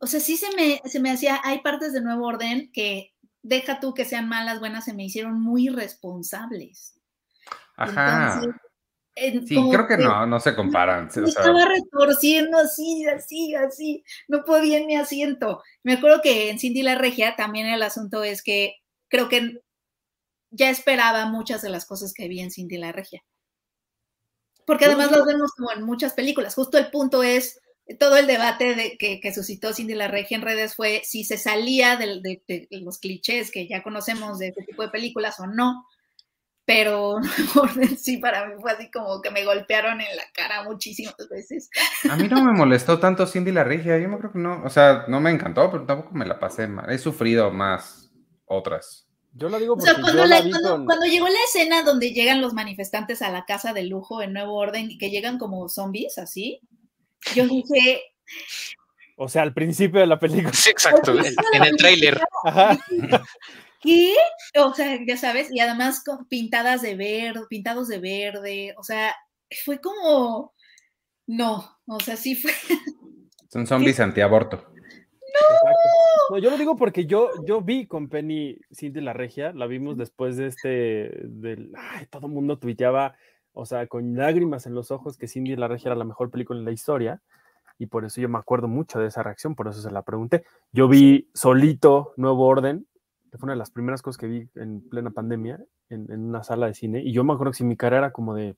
O 0.00 0.06
sea, 0.06 0.20
sí 0.20 0.36
se 0.36 0.54
me, 0.56 0.80
se 0.88 0.98
me 0.98 1.10
hacía, 1.10 1.40
hay 1.44 1.60
partes 1.60 1.92
de 1.92 2.00
Nuevo 2.00 2.26
Orden 2.26 2.70
que 2.72 3.14
deja 3.42 3.80
tú 3.80 3.94
que 3.94 4.04
sean 4.04 4.28
malas, 4.28 4.60
buenas, 4.60 4.84
se 4.84 4.94
me 4.94 5.04
hicieron 5.04 5.40
muy 5.40 5.68
irresponsables. 5.68 6.98
Ajá. 7.76 8.34
Entonces, 8.34 8.60
Sí, 9.48 9.56
creo 9.70 9.86
que 9.86 9.98
no, 9.98 10.26
no 10.26 10.40
se 10.40 10.54
comparan. 10.54 11.10
me 11.14 11.28
estaba 11.28 11.66
retorciendo 11.66 12.58
así, 12.58 13.06
así, 13.06 13.54
así, 13.54 14.04
no 14.28 14.44
podía 14.44 14.78
en 14.78 14.86
mi 14.86 14.96
asiento. 14.96 15.62
Me 15.82 15.94
acuerdo 15.94 16.22
que 16.22 16.48
en 16.48 16.58
Cindy 16.58 16.82
la 16.82 16.94
Regia 16.94 17.36
también 17.36 17.66
el 17.66 17.82
asunto 17.82 18.22
es 18.22 18.42
que 18.42 18.76
creo 19.08 19.28
que 19.28 19.60
ya 20.50 20.70
esperaba 20.70 21.26
muchas 21.26 21.60
de 21.60 21.68
las 21.68 21.84
cosas 21.84 22.14
que 22.14 22.28
vi 22.28 22.40
en 22.40 22.50
Cindy 22.50 22.78
la 22.78 22.92
Regia. 22.92 23.22
Porque 24.64 24.86
además 24.86 25.10
las 25.10 25.26
vemos 25.26 25.52
como 25.52 25.72
en 25.72 25.82
muchas 25.82 26.12
películas. 26.14 26.54
Justo 26.54 26.78
el 26.78 26.90
punto 26.90 27.22
es, 27.22 27.60
todo 27.98 28.16
el 28.16 28.26
debate 28.26 28.74
de, 28.74 28.96
que, 28.98 29.20
que 29.20 29.32
suscitó 29.34 29.72
Cindy 29.74 29.94
la 29.94 30.08
Regia 30.08 30.36
en 30.36 30.42
redes 30.42 30.74
fue 30.74 31.02
si 31.04 31.24
se 31.24 31.38
salía 31.38 31.96
del- 31.96 32.22
de, 32.22 32.42
de 32.46 32.68
los 32.80 32.98
clichés 32.98 33.50
que 33.50 33.66
ya 33.68 33.82
conocemos 33.82 34.38
de 34.38 34.48
este 34.48 34.64
tipo 34.64 34.82
de 34.82 34.88
películas 34.90 35.40
o 35.40 35.46
no. 35.46 35.84
Pero 36.66 37.16
sí 37.98 38.18
para 38.18 38.46
mí 38.46 38.54
fue 38.60 38.70
así 38.72 38.90
como 38.90 39.20
que 39.22 39.30
me 39.30 39.44
golpearon 39.44 40.00
en 40.00 40.16
la 40.16 40.22
cara 40.32 40.62
muchísimas 40.62 41.16
veces. 41.28 41.68
a 42.08 42.16
mí 42.16 42.28
no 42.28 42.44
me 42.44 42.52
molestó 42.52 43.00
tanto 43.00 43.26
Cindy 43.26 43.50
la 43.50 43.64
Regia. 43.64 43.98
Yo 43.98 44.08
me 44.08 44.18
creo 44.18 44.30
que 44.32 44.38
no. 44.38 44.62
O 44.64 44.70
sea, 44.70 45.04
no 45.08 45.20
me 45.20 45.30
encantó, 45.30 45.68
pero 45.70 45.84
tampoco 45.84 46.14
me 46.14 46.26
la 46.26 46.38
pasé 46.38 46.68
mal. 46.68 46.88
He 46.90 46.98
sufrido 46.98 47.50
más 47.50 48.12
otras. 48.44 49.08
Yo 49.32 49.48
lo 49.48 49.58
digo 49.58 49.74
O 49.74 49.76
porque 49.76 49.92
sea, 49.92 50.00
cuando, 50.00 50.22
yo 50.22 50.28
la- 50.28 50.36
la 50.38 50.42
vi 50.44 50.50
cuando- 50.50 50.70
con... 50.70 50.86
cuando 50.86 51.06
llegó 51.06 51.26
la 51.28 51.38
escena 51.48 51.82
donde 51.82 52.12
llegan 52.12 52.40
los 52.40 52.52
manifestantes 52.52 53.22
a 53.22 53.30
la 53.30 53.44
casa 53.46 53.72
de 53.72 53.84
lujo 53.84 54.22
en 54.22 54.32
Nuevo 54.32 54.54
Orden 54.56 54.90
y 54.90 54.98
que 54.98 55.10
llegan 55.10 55.38
como 55.38 55.68
zombies, 55.68 56.18
así, 56.18 56.60
yo 57.34 57.46
dije, 57.46 58.02
O 59.16 59.28
sea, 59.28 59.42
al 59.42 59.54
principio 59.54 60.00
de 60.00 60.06
la 60.06 60.18
película. 60.18 60.52
Sí, 60.52 60.70
exacto. 60.70 61.12
En, 61.18 61.34
en 61.54 61.64
el 61.64 61.76
tráiler. 61.76 62.20
¿qué? 63.80 64.14
O 64.58 64.74
sea, 64.74 64.98
ya 65.06 65.16
sabes, 65.16 65.50
y 65.50 65.60
además 65.60 66.02
con 66.04 66.26
pintadas 66.28 66.82
de 66.82 66.94
verde, 66.96 67.40
pintados 67.48 67.88
de 67.88 67.98
verde, 67.98 68.74
o 68.76 68.82
sea, 68.82 69.14
fue 69.64 69.80
como, 69.80 70.54
no, 71.26 71.78
o 71.86 72.00
sea, 72.00 72.16
sí 72.16 72.36
fue, 72.36 72.52
Son 73.50 73.66
zombies 73.66 73.98
antiaborto. 73.98 74.56
Exacto. 74.56 75.88
No, 76.30 76.38
yo 76.38 76.50
lo 76.50 76.58
digo 76.58 76.76
porque 76.76 77.06
yo, 77.06 77.30
yo 77.44 77.60
vi 77.62 77.86
con 77.86 78.08
Penny 78.08 78.58
Cindy 78.72 79.00
la 79.00 79.12
Regia, 79.12 79.52
la 79.52 79.66
vimos 79.66 79.96
después 79.96 80.36
de 80.36 80.46
este, 80.46 81.10
del, 81.24 81.72
ay, 81.76 82.06
todo 82.06 82.26
el 82.28 82.32
mundo 82.32 82.58
tuiteaba, 82.58 83.16
o 83.52 83.66
sea, 83.66 83.86
con 83.86 84.16
lágrimas 84.16 84.66
en 84.66 84.74
los 84.74 84.90
ojos 84.90 85.16
que 85.16 85.28
Cindy 85.28 85.56
la 85.56 85.68
Regia 85.68 85.88
era 85.88 85.96
la 85.96 86.04
mejor 86.04 86.30
película 86.30 86.58
en 86.58 86.64
la 86.64 86.72
historia, 86.72 87.20
y 87.78 87.86
por 87.86 88.04
eso 88.04 88.20
yo 88.20 88.28
me 88.28 88.38
acuerdo 88.38 88.68
mucho 88.68 88.98
de 88.98 89.06
esa 89.06 89.22
reacción, 89.22 89.54
por 89.54 89.68
eso 89.68 89.80
se 89.80 89.90
la 89.90 90.02
pregunté. 90.02 90.44
Yo 90.72 90.86
vi 90.86 91.30
solito 91.34 92.12
Nuevo 92.16 92.46
Orden, 92.46 92.86
que 93.30 93.38
fue 93.38 93.46
una 93.46 93.54
de 93.54 93.58
las 93.58 93.70
primeras 93.70 94.02
cosas 94.02 94.18
que 94.18 94.26
vi 94.26 94.48
en 94.54 94.86
plena 94.88 95.10
pandemia, 95.10 95.64
en, 95.88 96.10
en 96.10 96.20
una 96.20 96.42
sala 96.42 96.66
de 96.66 96.74
cine, 96.74 97.02
y 97.02 97.12
yo 97.12 97.24
me 97.24 97.32
acuerdo 97.32 97.52
que 97.52 97.58
si 97.58 97.64
mi 97.64 97.76
cara 97.76 97.98
era 97.98 98.12
como 98.12 98.34
de, 98.34 98.56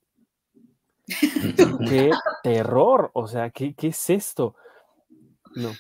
qué 1.88 2.10
terror, 2.42 3.10
o 3.14 3.26
sea, 3.26 3.50
¿qué, 3.50 3.74
qué 3.74 3.88
es 3.88 4.10
esto? 4.10 4.56
No, 5.54 5.70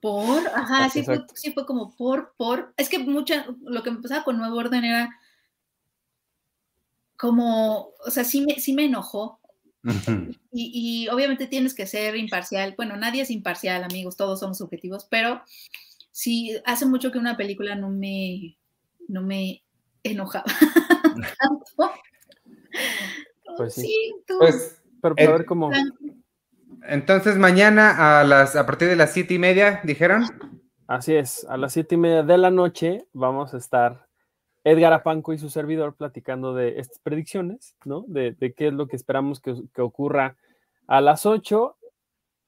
por, 0.00 0.46
ajá, 0.48 0.88
sí 0.88 1.02
fue, 1.02 1.14
Exacto. 1.14 1.34
sí 1.36 1.52
fue 1.52 1.66
como 1.66 1.94
por, 1.94 2.32
por, 2.36 2.72
es 2.76 2.88
que 2.88 2.98
mucha, 2.98 3.46
lo 3.62 3.82
que 3.82 3.90
me 3.90 4.00
pasaba 4.00 4.24
con 4.24 4.38
Nuevo 4.38 4.56
Orden 4.56 4.84
era 4.84 5.10
como, 7.20 7.90
o 8.06 8.10
sea, 8.10 8.24
sí 8.24 8.40
me, 8.40 8.54
sí 8.54 8.72
me 8.72 8.86
enojó, 8.86 9.38
y, 10.52 11.04
y 11.04 11.08
obviamente 11.08 11.46
tienes 11.46 11.74
que 11.74 11.86
ser 11.86 12.14
imparcial. 12.16 12.74
Bueno, 12.76 12.96
nadie 12.96 13.22
es 13.22 13.30
imparcial, 13.30 13.82
amigos, 13.82 14.16
todos 14.16 14.40
somos 14.40 14.58
subjetivos, 14.58 15.06
pero 15.10 15.42
sí, 16.10 16.56
hace 16.66 16.84
mucho 16.86 17.10
que 17.10 17.18
una 17.18 17.36
película 17.36 17.74
no 17.76 17.88
me, 17.88 18.58
no 19.08 19.22
me 19.22 19.62
enojaba 20.02 20.44
tanto. 21.40 21.92
Pues 23.56 23.74
sí. 23.74 23.82
sí, 23.82 24.14
tú. 24.26 24.34
Pues 24.38 24.82
pero 25.02 25.14
para 25.14 25.28
Eh, 25.28 25.32
ver 25.32 25.46
cómo... 25.46 25.70
entonces 26.86 27.36
mañana 27.36 28.20
a 28.20 28.24
las 28.24 28.56
a 28.56 28.66
partir 28.66 28.88
de 28.88 28.96
las 28.96 29.12
siete 29.12 29.34
y 29.34 29.38
media, 29.38 29.80
dijeron. 29.84 30.24
Así 30.86 31.14
es, 31.14 31.46
a 31.48 31.56
las 31.56 31.72
siete 31.72 31.94
y 31.94 31.98
media 31.98 32.22
de 32.22 32.36
la 32.36 32.50
noche 32.50 33.06
vamos 33.12 33.54
a 33.54 33.58
estar 33.58 34.09
Edgar 34.64 34.92
Apanco 34.92 35.32
y 35.32 35.38
su 35.38 35.48
servidor 35.50 35.94
platicando 35.94 36.54
de 36.54 36.78
estas 36.80 36.98
predicciones, 36.98 37.74
¿no? 37.84 38.04
De, 38.08 38.32
de 38.32 38.52
qué 38.52 38.68
es 38.68 38.72
lo 38.74 38.86
que 38.88 38.96
esperamos 38.96 39.40
que, 39.40 39.54
que 39.74 39.80
ocurra 39.82 40.36
a 40.86 41.00
las 41.00 41.24
ocho. 41.26 41.76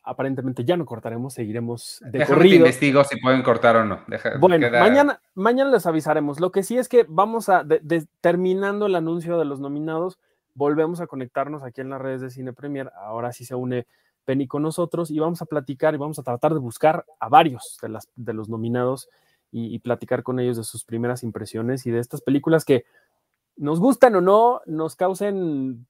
Aparentemente 0.05 0.65
ya 0.65 0.77
no 0.77 0.85
cortaremos, 0.85 1.33
seguiremos 1.35 2.01
de 2.05 2.19
Déjame 2.19 2.37
corrido. 2.37 2.57
investigo 2.57 3.05
si 3.05 3.21
pueden 3.21 3.43
cortar 3.43 3.77
o 3.77 3.85
no. 3.85 4.01
Deja- 4.09 4.37
Bueno, 4.39 4.59
queda- 4.69 4.81
mañana, 4.81 5.21
mañana 5.35 5.71
les 5.71 5.87
avisaremos. 5.87 6.41
Lo 6.41 6.51
que 6.51 6.65
sí 6.65 6.77
es 6.77 6.89
que 6.89 7.07
vamos 7.09 7.49
a, 7.49 7.63
de- 7.63 7.79
de- 7.85 8.07
terminando 8.21 8.87
el 8.87 8.97
anuncio 8.97 9.39
de 9.39 9.45
los 9.45 9.61
nominados, 9.61 10.19
volvemos 10.55 11.01
a 11.01 11.07
conectarnos 11.07 11.63
aquí 11.63 11.81
en 11.83 11.91
las 11.91 12.01
redes 12.01 12.21
de 12.21 12.31
Cine 12.31 12.53
Premier. 12.53 12.91
Ahora 12.97 13.33
sí 13.33 13.45
se 13.45 13.55
une 13.55 13.87
Penny 14.25 14.49
con 14.49 14.63
nosotros 14.63 15.09
y 15.13 15.21
vamos 15.21 15.41
a 15.41 15.47
platicar 15.47 15.95
y 15.95 15.99
vamos 15.99 16.19
a 16.19 16.25
tratar 16.25 16.53
de 16.53 16.59
buscar 16.59 17.05
a 17.21 17.29
varios 17.29 17.79
de, 17.81 17.89
las, 17.89 18.09
de 18.17 18.33
los 18.33 18.49
nominados 18.49 19.09
y, 19.53 19.73
y 19.75 19.79
platicar 19.79 20.25
con 20.25 20.41
ellos 20.41 20.57
de 20.57 20.65
sus 20.65 20.85
primeras 20.85 21.23
impresiones 21.23 21.87
y 21.87 21.93
de 21.93 22.01
estas 22.01 22.23
películas 22.23 22.65
que 22.65 22.85
nos 23.57 23.79
gustan 23.79 24.17
o 24.17 24.21
no, 24.21 24.63
nos 24.67 24.97
causen 24.97 25.87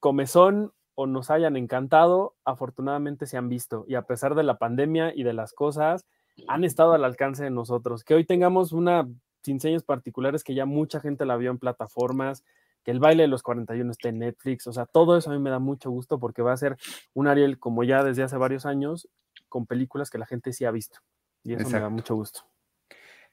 comezón 0.00 0.72
o 0.94 1.06
nos 1.06 1.30
hayan 1.30 1.56
encantado, 1.56 2.34
afortunadamente 2.44 3.26
se 3.26 3.36
han 3.36 3.48
visto 3.48 3.84
y 3.86 3.94
a 3.94 4.02
pesar 4.02 4.34
de 4.34 4.42
la 4.42 4.58
pandemia 4.58 5.14
y 5.14 5.22
de 5.22 5.32
las 5.32 5.52
cosas, 5.52 6.06
han 6.48 6.64
estado 6.64 6.92
al 6.92 7.04
alcance 7.04 7.44
de 7.44 7.50
nosotros. 7.50 8.04
Que 8.04 8.14
hoy 8.14 8.24
tengamos 8.24 8.72
una 8.72 9.08
sin 9.42 9.60
señas 9.60 9.82
particulares 9.82 10.44
que 10.44 10.54
ya 10.54 10.66
mucha 10.66 11.00
gente 11.00 11.26
la 11.26 11.36
vio 11.36 11.50
en 11.50 11.58
plataformas, 11.58 12.44
que 12.84 12.90
el 12.90 13.00
baile 13.00 13.24
de 13.24 13.28
los 13.28 13.42
41 13.42 13.90
esté 13.90 14.08
en 14.08 14.18
Netflix, 14.20 14.66
o 14.66 14.72
sea, 14.72 14.86
todo 14.86 15.16
eso 15.16 15.30
a 15.30 15.34
mí 15.34 15.40
me 15.40 15.50
da 15.50 15.58
mucho 15.58 15.90
gusto 15.90 16.18
porque 16.18 16.42
va 16.42 16.52
a 16.52 16.56
ser 16.56 16.76
un 17.14 17.28
Ariel 17.28 17.58
como 17.58 17.84
ya 17.84 18.02
desde 18.02 18.22
hace 18.22 18.36
varios 18.36 18.66
años 18.66 19.08
con 19.48 19.66
películas 19.66 20.10
que 20.10 20.18
la 20.18 20.26
gente 20.26 20.52
sí 20.52 20.64
ha 20.64 20.70
visto 20.70 21.00
y 21.44 21.54
eso 21.54 21.68
me 21.68 21.80
da 21.80 21.88
mucho 21.88 22.14
gusto. 22.14 22.40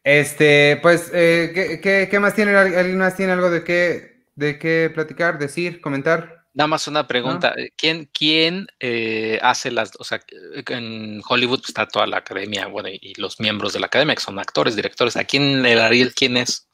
Este, 0.03 0.79
pues, 0.81 1.11
eh, 1.13 1.79
¿qué, 1.81 2.19
más 2.19 2.35
tiene? 2.35 2.55
¿Alguien 2.55 2.97
más 2.97 3.15
tiene 3.15 3.33
algo 3.33 3.49
de 3.49 3.63
qué, 3.63 4.25
de 4.35 4.57
qué 4.57 4.91
platicar, 4.93 5.37
decir, 5.37 5.81
comentar? 5.81 6.45
Nada 6.53 6.67
más 6.67 6.87
una 6.87 7.07
pregunta. 7.07 7.53
¿Quién, 7.75 8.09
quién 8.11 8.67
eh, 8.79 9.39
hace 9.41 9.71
las, 9.71 9.91
o 9.99 10.03
sea, 10.03 10.19
en 10.67 11.21
Hollywood 11.27 11.61
está 11.67 11.87
toda 11.87 12.07
la 12.07 12.17
academia, 12.17 12.67
bueno, 12.67 12.89
y 12.89 13.13
los 13.17 13.39
miembros 13.39 13.73
de 13.73 13.79
la 13.79 13.85
academia, 13.85 14.15
que 14.15 14.21
son 14.21 14.39
actores, 14.39 14.75
directores. 14.75 15.15
¿A 15.15 15.23
quién 15.23 15.65
el 15.65 15.79
Ariel, 15.79 16.13
quién 16.13 16.37
es? 16.37 16.67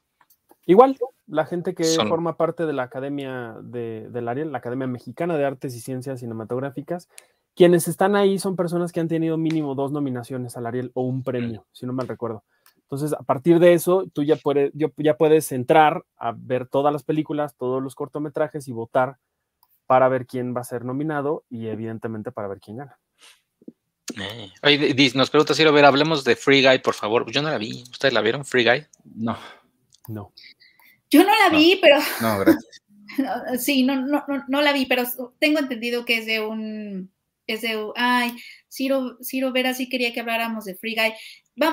Igual, 0.66 0.98
la 1.28 1.46
gente 1.46 1.76
que 1.76 1.84
forma 2.08 2.38
parte 2.38 2.66
de 2.66 2.74
la 2.74 2.84
academia 2.84 3.56
de, 3.62 4.08
del 4.10 4.28
Ariel, 4.28 4.52
la 4.52 4.60
Academia 4.60 4.88
Mexicana 4.88 5.38
de 5.38 5.46
Artes 5.46 5.76
y 5.76 5.80
Ciencias 5.80 6.20
Cinematográficas, 6.20 7.10
quienes 7.56 7.88
están 7.88 8.16
ahí 8.16 8.40
son 8.40 8.56
personas 8.56 8.92
que 8.92 9.00
han 9.00 9.08
tenido 9.08 9.38
mínimo 9.38 9.76
dos 9.76 9.92
nominaciones 9.92 10.58
al 10.58 10.66
Ariel 10.66 10.92
o 10.94 11.04
un 11.04 11.24
premio, 11.24 11.66
si 11.72 11.86
no 11.86 11.94
mal 11.94 12.08
recuerdo. 12.08 12.44
Entonces, 12.86 13.14
a 13.14 13.24
partir 13.24 13.60
de 13.60 13.74
eso, 13.74 14.06
tú 14.14 14.24
ya 14.24 14.36
puedes, 14.36 14.72
ya 14.74 15.18
puedes 15.18 15.52
entrar 15.52 16.06
a 16.18 16.34
ver 16.36 16.68
todas 16.68 16.94
las 16.94 17.04
películas, 17.04 17.56
todos 17.58 17.82
los 17.82 17.96
cortometrajes 17.96 18.68
y 18.68 18.74
votar 18.74 19.18
para 19.88 20.08
ver 20.08 20.26
quién 20.26 20.56
va 20.56 20.62
a 20.62 20.66
ser 20.66 20.86
nominado 20.86 21.44
y 21.50 21.68
evidentemente 21.68 22.32
para 22.32 22.48
ver 22.48 22.60
quién 22.60 22.78
gana. 22.78 23.00
Eh. 24.18 25.12
nos 25.16 25.30
pregunta 25.30 25.54
si 25.54 25.64
lo 25.64 25.74
ver, 25.74 25.86
hablemos 25.86 26.24
de 26.24 26.36
Free 26.36 26.64
Guy, 26.64 26.80
por 26.80 26.94
favor. 26.94 27.30
Yo 27.32 27.42
no 27.42 27.50
la 27.50 27.58
vi. 27.58 27.84
¿Ustedes 27.92 28.14
la 28.14 28.22
vieron, 28.22 28.46
Free 28.46 28.64
Guy? 28.64 28.86
No. 29.16 29.38
No. 30.08 30.32
Yo 31.10 31.24
no 31.24 31.32
la 31.38 31.50
vi, 31.50 31.80
pero. 31.82 31.98
No, 32.22 32.40
gracias. 32.40 32.82
sí, 33.60 33.84
no, 33.84 33.96
no, 34.06 34.24
no, 34.48 34.62
la 34.62 34.74
vi, 34.74 34.86
pero 34.86 35.04
tengo 35.40 35.60
entendido 35.60 36.06
que 36.06 36.20
es 36.20 36.26
de 36.26 36.42
un. 36.42 37.12
Es 37.48 37.62
de. 37.62 37.92
Ay, 37.96 38.36
Ciro, 38.70 39.18
Ciro 39.22 39.52
Vera 39.52 39.74
sí 39.74 39.90
quería 39.90 40.14
que 40.14 40.20
habláramos 40.20 40.66
de 40.66 40.76
Free 40.76 40.96
Guy. 40.96 41.14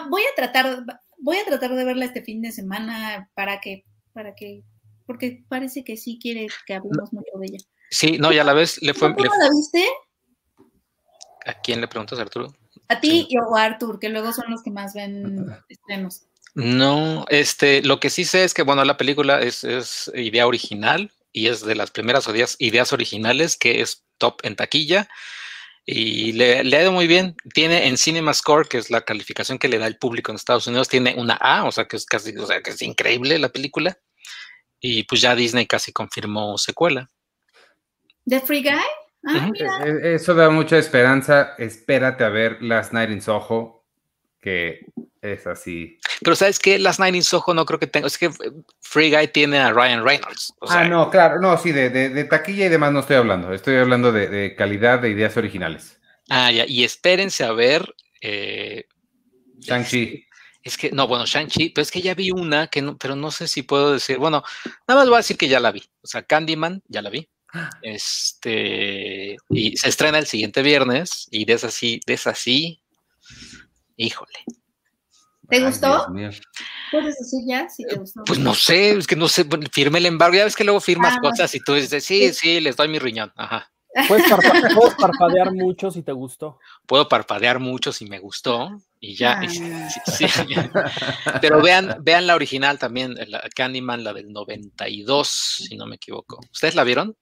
voy 0.08 0.22
a 0.22 0.34
tratar, 0.36 0.84
voy 1.18 1.36
a 1.38 1.44
tratar 1.44 1.74
de 1.74 1.84
verla 1.84 2.04
este 2.04 2.22
fin 2.22 2.42
de 2.42 2.52
semana 2.52 3.30
para 3.34 3.60
que, 3.60 3.84
para 4.12 4.34
que, 4.34 4.62
porque 5.06 5.44
parece 5.48 5.84
que 5.84 5.96
sí 5.96 6.18
quiere 6.20 6.46
que 6.66 6.74
hablemos 6.74 7.12
mucho 7.12 7.38
de 7.38 7.46
ella. 7.46 7.58
Sí, 7.90 8.18
no, 8.18 8.32
ya 8.32 8.44
la 8.44 8.52
ves, 8.52 8.80
le 8.82 8.94
fue. 8.94 9.14
¿Cómo 9.14 9.30
la 9.38 9.50
viste? 9.50 9.86
¿A 11.44 11.60
quién 11.60 11.80
le 11.80 11.88
preguntas, 11.88 12.18
Arturo? 12.18 12.54
A 12.88 13.00
ti 13.00 13.26
y 13.28 13.36
a 13.36 13.62
Artur, 13.62 13.98
que 13.98 14.08
luego 14.08 14.32
son 14.32 14.50
los 14.50 14.62
que 14.62 14.70
más 14.70 14.94
ven 14.94 15.46
estrenos. 15.68 16.22
No, 16.54 17.24
este, 17.28 17.82
lo 17.82 17.98
que 17.98 18.10
sí 18.10 18.24
sé 18.24 18.44
es 18.44 18.52
que, 18.52 18.62
bueno, 18.62 18.84
la 18.84 18.96
película 18.96 19.40
es, 19.40 19.64
idea 20.14 20.46
original 20.46 21.10
y 21.32 21.46
es 21.46 21.64
de 21.64 21.74
las 21.74 21.90
primeras 21.90 22.28
ideas, 22.58 22.92
originales 22.92 23.56
que 23.56 23.80
es 23.80 24.04
top 24.18 24.40
en 24.42 24.56
taquilla 24.56 25.08
y 25.84 26.32
le, 26.32 26.58
ha 26.58 26.82
ido 26.82 26.92
muy 26.92 27.06
bien. 27.06 27.36
Tiene 27.54 27.88
en 27.88 27.96
Cinema 27.96 28.32
Score, 28.32 28.68
que 28.68 28.78
es 28.78 28.90
la 28.90 29.02
calificación 29.02 29.58
que 29.58 29.68
le 29.68 29.78
da 29.78 29.86
el 29.86 29.98
público 29.98 30.30
en 30.30 30.36
Estados 30.36 30.66
Unidos, 30.66 30.88
tiene 30.88 31.14
una 31.16 31.34
A, 31.34 31.64
o 31.64 31.72
sea 31.72 31.86
que 31.86 31.96
es 31.96 32.06
casi, 32.06 32.36
o 32.36 32.46
sea 32.46 32.62
que 32.62 32.70
es 32.70 32.82
increíble 32.82 33.38
la 33.38 33.48
película. 33.48 33.98
Y 34.80 35.04
pues 35.04 35.20
ya 35.20 35.34
Disney 35.34 35.66
casi 35.66 35.92
confirmó 35.92 36.58
secuela. 36.58 37.08
¿The 38.26 38.40
Free 38.40 38.62
Guy? 38.62 38.72
Ah, 39.24 39.50
e, 39.54 40.08
e, 40.08 40.14
eso 40.14 40.34
da 40.34 40.50
mucha 40.50 40.78
esperanza. 40.78 41.54
Espérate 41.58 42.24
a 42.24 42.28
ver 42.28 42.62
Last 42.62 42.92
Night 42.92 43.10
in 43.10 43.22
Soho, 43.22 43.81
que 44.42 44.84
es 45.22 45.46
así. 45.46 45.98
Pero 46.20 46.36
¿sabes 46.36 46.58
qué? 46.58 46.78
Last 46.78 46.98
Night 46.98 47.14
in 47.14 47.22
Soho 47.22 47.54
no 47.54 47.64
creo 47.64 47.78
que 47.78 47.86
tenga. 47.86 48.08
Es 48.08 48.18
que 48.18 48.28
Free 48.80 49.10
Guy 49.10 49.28
tiene 49.28 49.58
a 49.58 49.72
Ryan 49.72 50.04
Reynolds. 50.04 50.52
ah, 50.68 50.84
no, 50.84 51.08
claro. 51.10 51.40
No, 51.40 51.56
sí, 51.56 51.70
de, 51.72 52.24
taquilla 52.24 52.66
y 52.66 52.68
demás 52.68 52.92
no 52.92 53.00
estoy 53.00 53.16
hablando. 53.16 53.52
Estoy 53.54 53.76
hablando 53.76 54.12
de, 54.12 54.54
calidad 54.56 54.98
de 54.98 55.10
ideas 55.10 55.36
originales. 55.36 55.98
Ah, 56.28 56.50
ya. 56.50 56.66
Y 56.66 56.84
espérense 56.84 57.44
a 57.44 57.52
ver. 57.52 57.94
Eh, 58.20 58.84
Shang-Chi. 59.60 60.26
Es 60.64 60.76
que, 60.76 60.90
no, 60.90 61.06
bueno, 61.06 61.24
Shang-Chi, 61.24 61.70
pero 61.70 61.82
es 61.82 61.90
que 61.90 62.02
ya 62.02 62.14
vi 62.14 62.30
una, 62.30 62.66
que 62.66 62.82
no, 62.82 62.96
pero 62.96 63.16
no 63.16 63.30
sé 63.30 63.46
si 63.46 63.62
puedo 63.62 63.92
decir. 63.92 64.18
Bueno, 64.18 64.42
nada 64.88 65.00
más 65.00 65.08
voy 65.08 65.16
a 65.16 65.18
decir 65.18 65.36
que 65.36 65.48
ya 65.48 65.60
la 65.60 65.72
vi. 65.72 65.82
O 66.02 66.06
sea, 66.06 66.22
Candyman, 66.24 66.82
ya 66.88 67.00
la 67.00 67.10
vi. 67.10 67.28
Este, 67.82 69.36
y 69.50 69.76
se 69.76 69.88
estrena 69.88 70.18
el 70.18 70.26
siguiente 70.26 70.62
viernes, 70.62 71.28
y 71.30 71.44
de 71.44 71.52
esa 71.52 71.70
sí, 71.70 72.00
de 72.06 72.14
esa 72.14 72.34
sí, 72.34 72.81
híjole. 73.96 74.38
¿Te 75.48 75.64
gustó? 75.64 76.06
¿Puedes 76.90 77.18
decir 77.18 77.40
ya 77.46 77.68
si 77.68 77.84
te 77.84 77.96
gustó? 77.96 78.22
Pues 78.24 78.38
no 78.38 78.54
sé, 78.54 78.92
es 78.92 79.06
que 79.06 79.16
no 79.16 79.28
sé, 79.28 79.46
firme 79.72 79.98
el 79.98 80.06
embargo, 80.06 80.36
ya 80.36 80.44
ves 80.44 80.56
que 80.56 80.64
luego 80.64 80.80
firmas 80.80 81.14
ah, 81.16 81.20
cosas 81.20 81.54
y 81.54 81.60
tú 81.60 81.74
dices, 81.74 82.04
sí, 82.04 82.32
sí, 82.32 82.60
les 82.60 82.76
doy 82.76 82.88
mi 82.88 82.98
riñón, 82.98 83.32
ajá. 83.36 83.71
Puedes, 84.08 84.24
parpadear 84.98 85.52
mucho 85.52 85.90
si 85.90 86.02
te 86.02 86.12
gustó. 86.12 86.58
Puedo 86.86 87.08
parpadear 87.08 87.58
mucho 87.58 87.92
si 87.92 88.06
me 88.06 88.18
gustó 88.18 88.70
y 89.00 89.14
ya. 89.14 89.40
Pero 91.40 91.60
vean, 91.60 91.96
vean 92.02 92.26
la 92.26 92.34
original 92.34 92.78
también, 92.78 93.14
la 93.28 93.42
Candyman, 93.54 94.02
la 94.02 94.14
del 94.14 94.32
92, 94.32 95.28
si 95.28 95.76
no 95.76 95.86
me 95.86 95.96
equivoco. 95.96 96.40
¿Ustedes 96.52 96.74
la 96.74 96.84
vieron? 96.84 97.16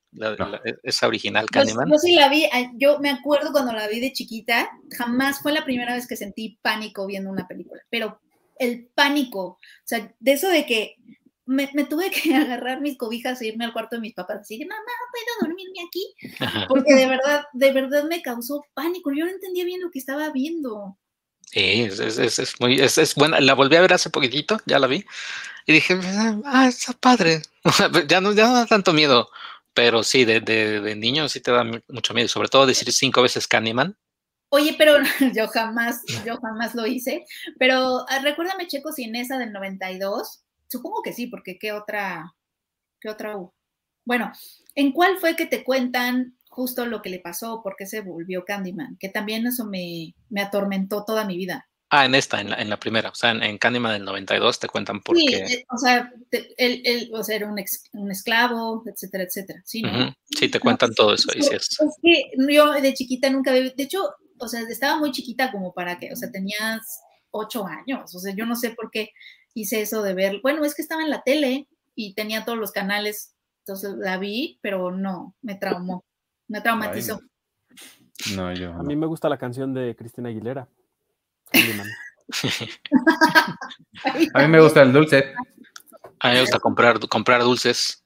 esa 0.83 1.07
original 1.07 1.49
Candyman. 1.49 1.89
Yo, 1.89 1.99
sí 1.99 2.14
la 2.14 2.29
vi, 2.29 2.49
yo 2.75 2.99
me 2.99 3.11
acuerdo 3.11 3.53
cuando 3.53 3.73
la 3.73 3.87
vi 3.87 4.01
de 4.01 4.12
chiquita, 4.12 4.68
jamás 4.91 5.41
fue 5.41 5.53
la 5.53 5.64
primera 5.64 5.95
vez 5.95 6.09
que 6.09 6.16
sentí 6.16 6.59
pánico 6.62 7.07
viendo 7.07 7.31
una 7.31 7.47
película, 7.47 7.81
pero 7.91 8.21
el 8.59 8.89
pánico, 8.95 9.41
o 9.41 9.59
sea, 9.85 10.12
de 10.18 10.33
eso 10.33 10.49
de 10.49 10.66
que 10.66 10.97
me, 11.51 11.85
tuve 11.85 12.11
que 12.11 12.35
agarrar 12.35 12.81
mis 12.81 12.97
cobijas 12.97 13.41
e 13.43 13.49
irme 13.49 13.65
al 13.65 13.73
cuarto 13.73 13.97
de 13.97 14.03
mis 14.03 14.15
papás, 14.15 14.41
así 14.41 14.59
que 14.59 14.67
mamá, 14.67 14.81
¿puedo 15.11 15.49
dormirme 15.49 15.81
aquí? 15.87 16.67
Porque 16.69 16.95
de 16.95 17.07
verdad, 17.07 17.45
de 17.53 17.73
verdad 17.73 18.05
me 18.05 18.23
causó 18.23 18.65
pánico, 18.75 19.11
yo 19.13 19.25
no 19.25 19.31
entendía 19.31 19.65
bien 19.65 19.81
lo 19.81 19.91
que 19.91 19.99
estaba 19.99 20.31
viendo. 20.31 20.97
Sí, 21.43 21.83
es, 21.83 21.99
es, 21.99 22.39
es, 22.39 22.61
muy, 22.61 22.81
es, 22.81 22.97
es, 22.97 23.17
buena. 23.17 23.41
La 23.41 23.55
volví 23.55 23.75
a 23.75 23.81
ver 23.81 23.93
hace 23.93 24.09
poquitito, 24.09 24.61
ya 24.67 24.79
la 24.79 24.87
vi. 24.87 25.05
Y 25.67 25.73
dije, 25.73 25.99
ah, 26.45 26.69
está 26.69 26.93
padre. 26.93 27.43
ya, 28.09 28.21
no, 28.21 28.33
ya 28.33 28.47
no 28.47 28.55
da 28.55 28.67
tanto 28.67 28.93
miedo. 28.93 29.29
Pero 29.75 30.05
sí, 30.05 30.25
de, 30.25 30.41
de, 30.41 30.81
de 30.81 30.95
niño 30.95 31.29
sí 31.29 31.41
te 31.41 31.51
da 31.51 31.65
mucho 31.89 32.15
miedo. 32.15 32.29
Sobre 32.29 32.49
todo 32.49 32.67
decir 32.67 32.93
cinco 32.93 33.23
veces 33.23 33.49
Candyman. 33.49 33.97
Oye, 34.51 34.75
pero 34.79 34.95
yo 35.35 35.49
jamás, 35.49 36.03
yo 36.25 36.37
jamás 36.37 36.77
lo 36.77 36.87
hice. 36.87 37.25
Pero 37.59 38.05
ah, 38.09 38.21
recuérdame, 38.23 38.69
Checo, 38.69 38.93
si 38.93 39.05
en 39.05 39.17
esa 39.17 39.37
del 39.37 39.53
92, 39.53 40.45
supongo 40.71 41.03
que 41.03 41.12
sí, 41.12 41.27
porque 41.27 41.59
qué 41.59 41.73
otra, 41.73 42.35
qué 43.01 43.09
otra 43.11 43.37
Bueno, 44.05 44.33
¿en 44.75 44.93
cuál 44.93 45.18
fue 45.18 45.37
que 45.37 45.47
te 45.47 45.64
cuentan 45.64 46.37
justo 46.49 46.87
lo 46.87 47.03
que 47.03 47.11
le 47.11 47.21
pasó, 47.21 47.62
por 47.62 47.77
qué 47.77 47.87
se 47.87 48.01
volvió 48.01 48.45
Candyman? 48.45 48.97
Que 48.99 49.09
también 49.09 49.47
eso 49.47 49.66
me, 49.66 50.14
me 50.29 50.41
atormentó 50.41 51.05
toda 51.05 51.25
mi 51.25 51.37
vida. 51.37 51.66
Ah, 51.93 52.07
en 52.07 52.14
esta, 52.14 52.41
en 52.41 52.51
la, 52.51 52.57
en 52.57 52.71
la 52.71 52.79
primera, 52.79 53.11
o 53.11 53.14
sea, 53.16 53.33
en, 53.33 53.59
Candyman 53.59 53.95
del 53.95 54.05
92 54.05 54.61
te 54.61 54.68
cuentan 54.68 55.01
por 55.01 55.16
sí, 55.16 55.27
qué. 55.27 55.39
Eh, 55.39 55.66
o 55.68 55.77
sea, 55.77 56.12
él, 56.31 56.83
él 56.85 57.11
o 57.12 57.25
sea, 57.25 57.35
era 57.35 57.49
un, 57.49 57.61
un, 57.95 58.11
esclavo, 58.12 58.85
etcétera, 58.87 59.25
etcétera. 59.25 59.61
Sí, 59.64 59.83
¿no? 59.83 60.14
sí 60.27 60.49
te 60.49 60.61
cuentan 60.61 60.95
todo 60.95 61.14
eso. 61.14 61.33
Es, 61.35 61.51
es 61.51 61.79
que 62.01 62.31
yo 62.49 62.73
de 62.75 62.95
chiquita 62.95 63.29
nunca 63.29 63.51
había, 63.51 63.71
de 63.71 63.83
hecho, 63.83 64.09
o 64.39 64.47
sea, 64.47 64.61
estaba 64.61 65.01
muy 65.01 65.11
chiquita 65.11 65.51
como 65.51 65.75
para 65.75 65.99
que, 65.99 66.12
o 66.12 66.16
sea, 66.16 66.31
tenías 66.31 67.01
ocho 67.33 67.66
años, 67.66 68.14
o 68.14 68.21
sea, 68.21 68.35
yo 68.37 68.47
no 68.47 68.55
sé 68.55 68.71
por 68.71 68.93
qué 68.93 69.11
hice 69.55 69.81
eso 69.81 70.03
de 70.03 70.14
ver, 70.14 70.41
bueno, 70.43 70.64
es 70.64 70.75
que 70.75 70.83
estaba 70.83 71.03
en 71.03 71.11
la 71.11 71.22
tele 71.22 71.68
y 71.95 72.14
tenía 72.14 72.45
todos 72.45 72.59
los 72.59 72.72
canales, 72.72 73.35
entonces 73.64 73.95
la 73.97 74.18
vi, 74.18 74.59
pero 74.63 74.91
no, 74.91 75.35
me 75.43 75.55
traumó, 75.55 76.05
me 76.49 76.61
traumatizó. 76.61 77.21
no, 78.35 78.53
yo. 78.55 78.72
A 78.72 78.83
mí 78.83 78.97
me 78.97 79.07
gusta 79.07 79.29
la 79.29 79.39
canción 79.39 79.75
de 79.75 79.95
Cristina 79.97 80.29
Aguilera. 80.29 80.68
A 84.35 84.43
mí 84.43 84.49
me 84.49 84.61
gusta 84.61 84.83
el 84.83 84.93
dulce. 84.93 85.35
A 86.21 86.29
mí 86.29 86.35
me 86.35 86.41
gusta 86.43 86.59
comprar, 86.59 87.01
comprar 87.09 87.43
dulces. 87.43 88.05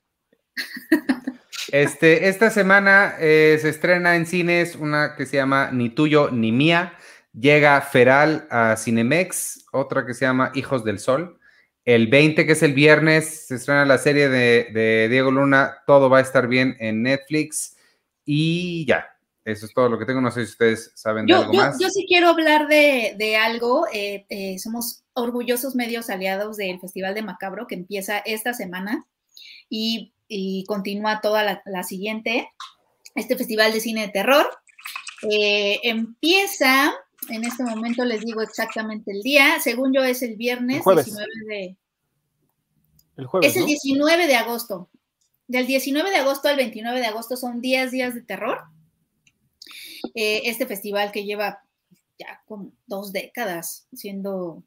Este, 1.68 2.28
esta 2.28 2.50
semana 2.50 3.14
eh, 3.18 3.58
se 3.60 3.68
estrena 3.68 4.16
en 4.16 4.26
cines 4.26 4.76
una 4.76 5.16
que 5.16 5.26
se 5.26 5.36
llama 5.36 5.70
Ni 5.72 5.90
tuyo 5.90 6.30
ni 6.30 6.52
mía. 6.52 6.94
Llega 7.38 7.80
Feral 7.80 8.46
a 8.50 8.76
Cinemex, 8.76 9.66
otra 9.72 10.06
que 10.06 10.14
se 10.14 10.24
llama 10.24 10.52
Hijos 10.54 10.84
del 10.84 10.98
Sol. 10.98 11.38
El 11.84 12.06
20, 12.06 12.46
que 12.46 12.52
es 12.52 12.62
el 12.62 12.72
viernes, 12.72 13.46
se 13.48 13.56
estrena 13.56 13.84
la 13.84 13.98
serie 13.98 14.28
de, 14.28 14.70
de 14.72 15.08
Diego 15.10 15.30
Luna, 15.30 15.82
Todo 15.86 16.08
va 16.08 16.18
a 16.18 16.22
estar 16.22 16.48
bien 16.48 16.76
en 16.78 17.02
Netflix. 17.02 17.76
Y 18.24 18.86
ya, 18.86 19.06
eso 19.44 19.66
es 19.66 19.74
todo 19.74 19.88
lo 19.90 19.98
que 19.98 20.06
tengo. 20.06 20.20
No 20.20 20.30
sé 20.30 20.46
si 20.46 20.52
ustedes 20.52 20.92
saben 20.94 21.26
de 21.26 21.34
algo 21.34 21.52
más. 21.52 21.78
Yo 21.78 21.88
sí 21.90 22.06
quiero 22.08 22.28
hablar 22.28 22.66
de, 22.66 23.36
algo. 23.36 23.86
Eh, 23.92 24.24
eh, 24.30 24.58
somos 24.58 25.04
orgullosos 25.12 25.74
medios 25.74 26.08
aliados 26.08 26.56
del 26.56 26.80
Festival 26.80 27.14
de 27.14 27.22
Macabro 27.22 27.66
que 27.66 27.74
empieza 27.74 28.18
esta 28.18 28.54
semana. 28.54 29.06
y, 29.68 30.12
continúa 30.66 31.20
toda 31.20 31.62
la, 31.64 31.82
siguiente, 31.84 32.48
este 33.14 33.36
Festival 33.36 33.72
de 33.72 33.80
Cine 33.80 34.00
de 34.02 34.08
Terror. 34.08 34.48
Eh, 35.30 35.78
empieza, 35.84 36.92
en 37.28 37.44
este 37.44 37.62
momento 37.64 38.04
les 38.04 38.24
digo 38.24 38.42
exactamente 38.42 39.12
el 39.12 39.22
día, 39.22 39.60
según 39.60 39.92
yo 39.92 40.02
es 40.02 40.22
el 40.22 40.36
viernes 40.36 40.82
19 40.84 41.28
de... 41.48 41.76
El 43.16 43.26
jueves, 43.26 43.50
es 43.50 43.56
el 43.56 43.66
19 43.66 44.26
de 44.26 44.36
agosto. 44.36 44.90
Del 45.46 45.66
19 45.66 46.10
de 46.10 46.16
agosto 46.16 46.48
al 46.48 46.56
29 46.56 46.98
de 46.98 47.06
agosto 47.06 47.36
son 47.36 47.60
10 47.60 47.90
días 47.90 48.14
de 48.14 48.22
terror. 48.22 48.62
Eh, 50.14 50.42
este 50.44 50.66
festival 50.66 51.12
que 51.12 51.24
lleva 51.24 51.62
ya 52.18 52.42
como 52.46 52.72
dos 52.86 53.12
décadas 53.12 53.86
siendo 53.92 54.64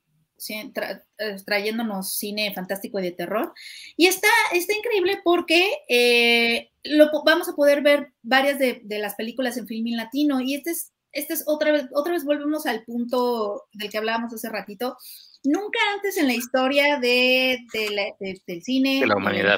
eh, 0.50 1.36
trayéndonos 1.46 2.16
cine 2.18 2.54
fantástico 2.54 3.00
y 3.00 3.04
de 3.04 3.12
terror. 3.12 3.54
Y 3.96 4.06
está, 4.06 4.28
está 4.54 4.76
increíble 4.76 5.20
porque 5.24 5.72
eh, 5.90 6.70
lo, 6.84 7.10
vamos 7.26 7.50
a 7.50 7.56
poder 7.56 7.82
ver 7.82 8.14
varias 8.22 8.60
de, 8.60 8.84
las 9.00 9.16
películas 9.16 9.58
en 9.58 9.68
Filmin 9.68 9.98
Latino. 9.98 10.40
Y 10.40 10.56
este 10.56 10.72
es, 10.72 10.92
este 11.18 11.34
es 11.34 11.44
otra 11.48 11.72
vez, 11.72 11.88
otra 11.94 12.14
vez 12.14 12.24
volvemos 12.24 12.68
al 12.68 12.84
punto 12.84 13.66
del 13.74 13.90
que 13.90 13.98
hablábamos 13.98 14.34
hace 14.34 14.50
ratito. 14.50 14.98
Nunca 15.44 15.80
antes 15.96 16.16
en 16.18 16.28
la 16.28 16.36
historia 16.36 17.00
de, 17.00 17.58
del 17.74 18.64
cine. 18.64 19.00
De 19.00 19.08
la 19.08 19.16
humanidad. 19.16 19.58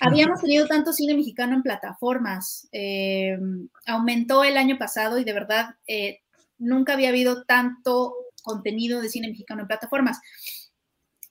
habíamos 0.00 0.42
tenido 0.42 0.66
tanto 0.66 0.92
cine 0.92 1.14
mexicano 1.14 1.54
en 1.54 1.62
plataformas. 1.62 2.68
Eh, 2.72 3.38
aumentó 3.86 4.44
el 4.44 4.58
año 4.58 4.76
pasado 4.76 5.18
y 5.18 5.24
de 5.24 5.32
verdad 5.32 5.76
nunca 6.58 6.92
había 6.92 7.08
habido 7.08 7.44
tanto 7.44 8.14
contenido 8.42 9.00
de 9.00 9.08
cine 9.08 9.28
mexicano 9.28 9.62
en 9.62 9.68
plataformas. 9.68 10.20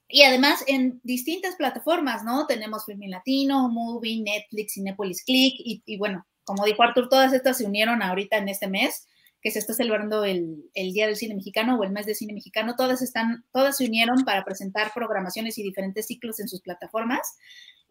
Y 0.08 0.24
además 0.24 0.64
en 0.66 1.00
distintas 1.04 1.56
plataformas, 1.56 2.24
¿no? 2.24 2.48
Tenemos 2.48 2.86
Filmin 2.86 3.12
Latino, 3.12 3.70
Movie, 3.70 4.24
Netflix, 4.24 4.74
Cinepolis 4.74 5.24
Click 5.24 5.54
y, 5.60 5.98
bueno, 6.00 6.26
como 6.46 6.66
dijo 6.66 6.82
Artur, 6.82 7.10
todas 7.10 7.32
estas 7.32 7.60
se 7.60 7.66
unieron 7.66 8.02
ahorita 8.02 8.38
en 8.38 8.50
este 8.50 8.68
mes 8.68 9.06
que 9.42 9.52
se 9.52 9.60
está 9.60 9.74
celebrando 9.74 10.24
el, 10.24 10.70
Día 10.74 11.08
del 11.08 11.16
Cine 11.16 11.36
Mexicano 11.36 11.78
o 11.78 11.84
el 11.84 11.92
Mes 11.92 12.06
de 12.06 12.16
Cine 12.16 12.34
Mexicano, 12.34 12.76
todas 12.76 13.02
están, 13.02 13.46
todas 13.52 13.78
se 13.78 13.86
unieron 13.86 14.24
para 14.26 14.44
presentar 14.44 14.92
programaciones 14.94 15.58
y 15.58 15.64
diferentes 15.64 16.08
ciclos 16.08 16.40
en 16.40 16.48
sus 16.48 16.62
plataformas. 16.62 17.38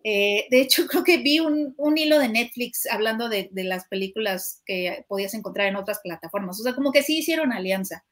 Eh, 0.04 0.46
de 0.50 0.60
hecho, 0.60 0.86
creo 0.88 1.04
que 1.04 1.18
vi 1.18 1.40
un, 1.40 1.74
hilo 1.96 2.18
de 2.18 2.28
Netflix 2.28 2.86
hablando 2.90 3.28
de, 3.28 3.48
de, 3.52 3.64
las 3.64 3.86
películas 3.88 4.62
que 4.66 5.04
podías 5.08 5.34
encontrar 5.34 5.68
en 5.68 5.76
otras 5.76 6.00
plataformas. 6.02 6.60
O 6.60 6.62
sea, 6.62 6.74
como 6.74 6.92
que 6.92 7.02
sí 7.02 7.18
hicieron 7.18 7.52
alianza. 7.52 8.04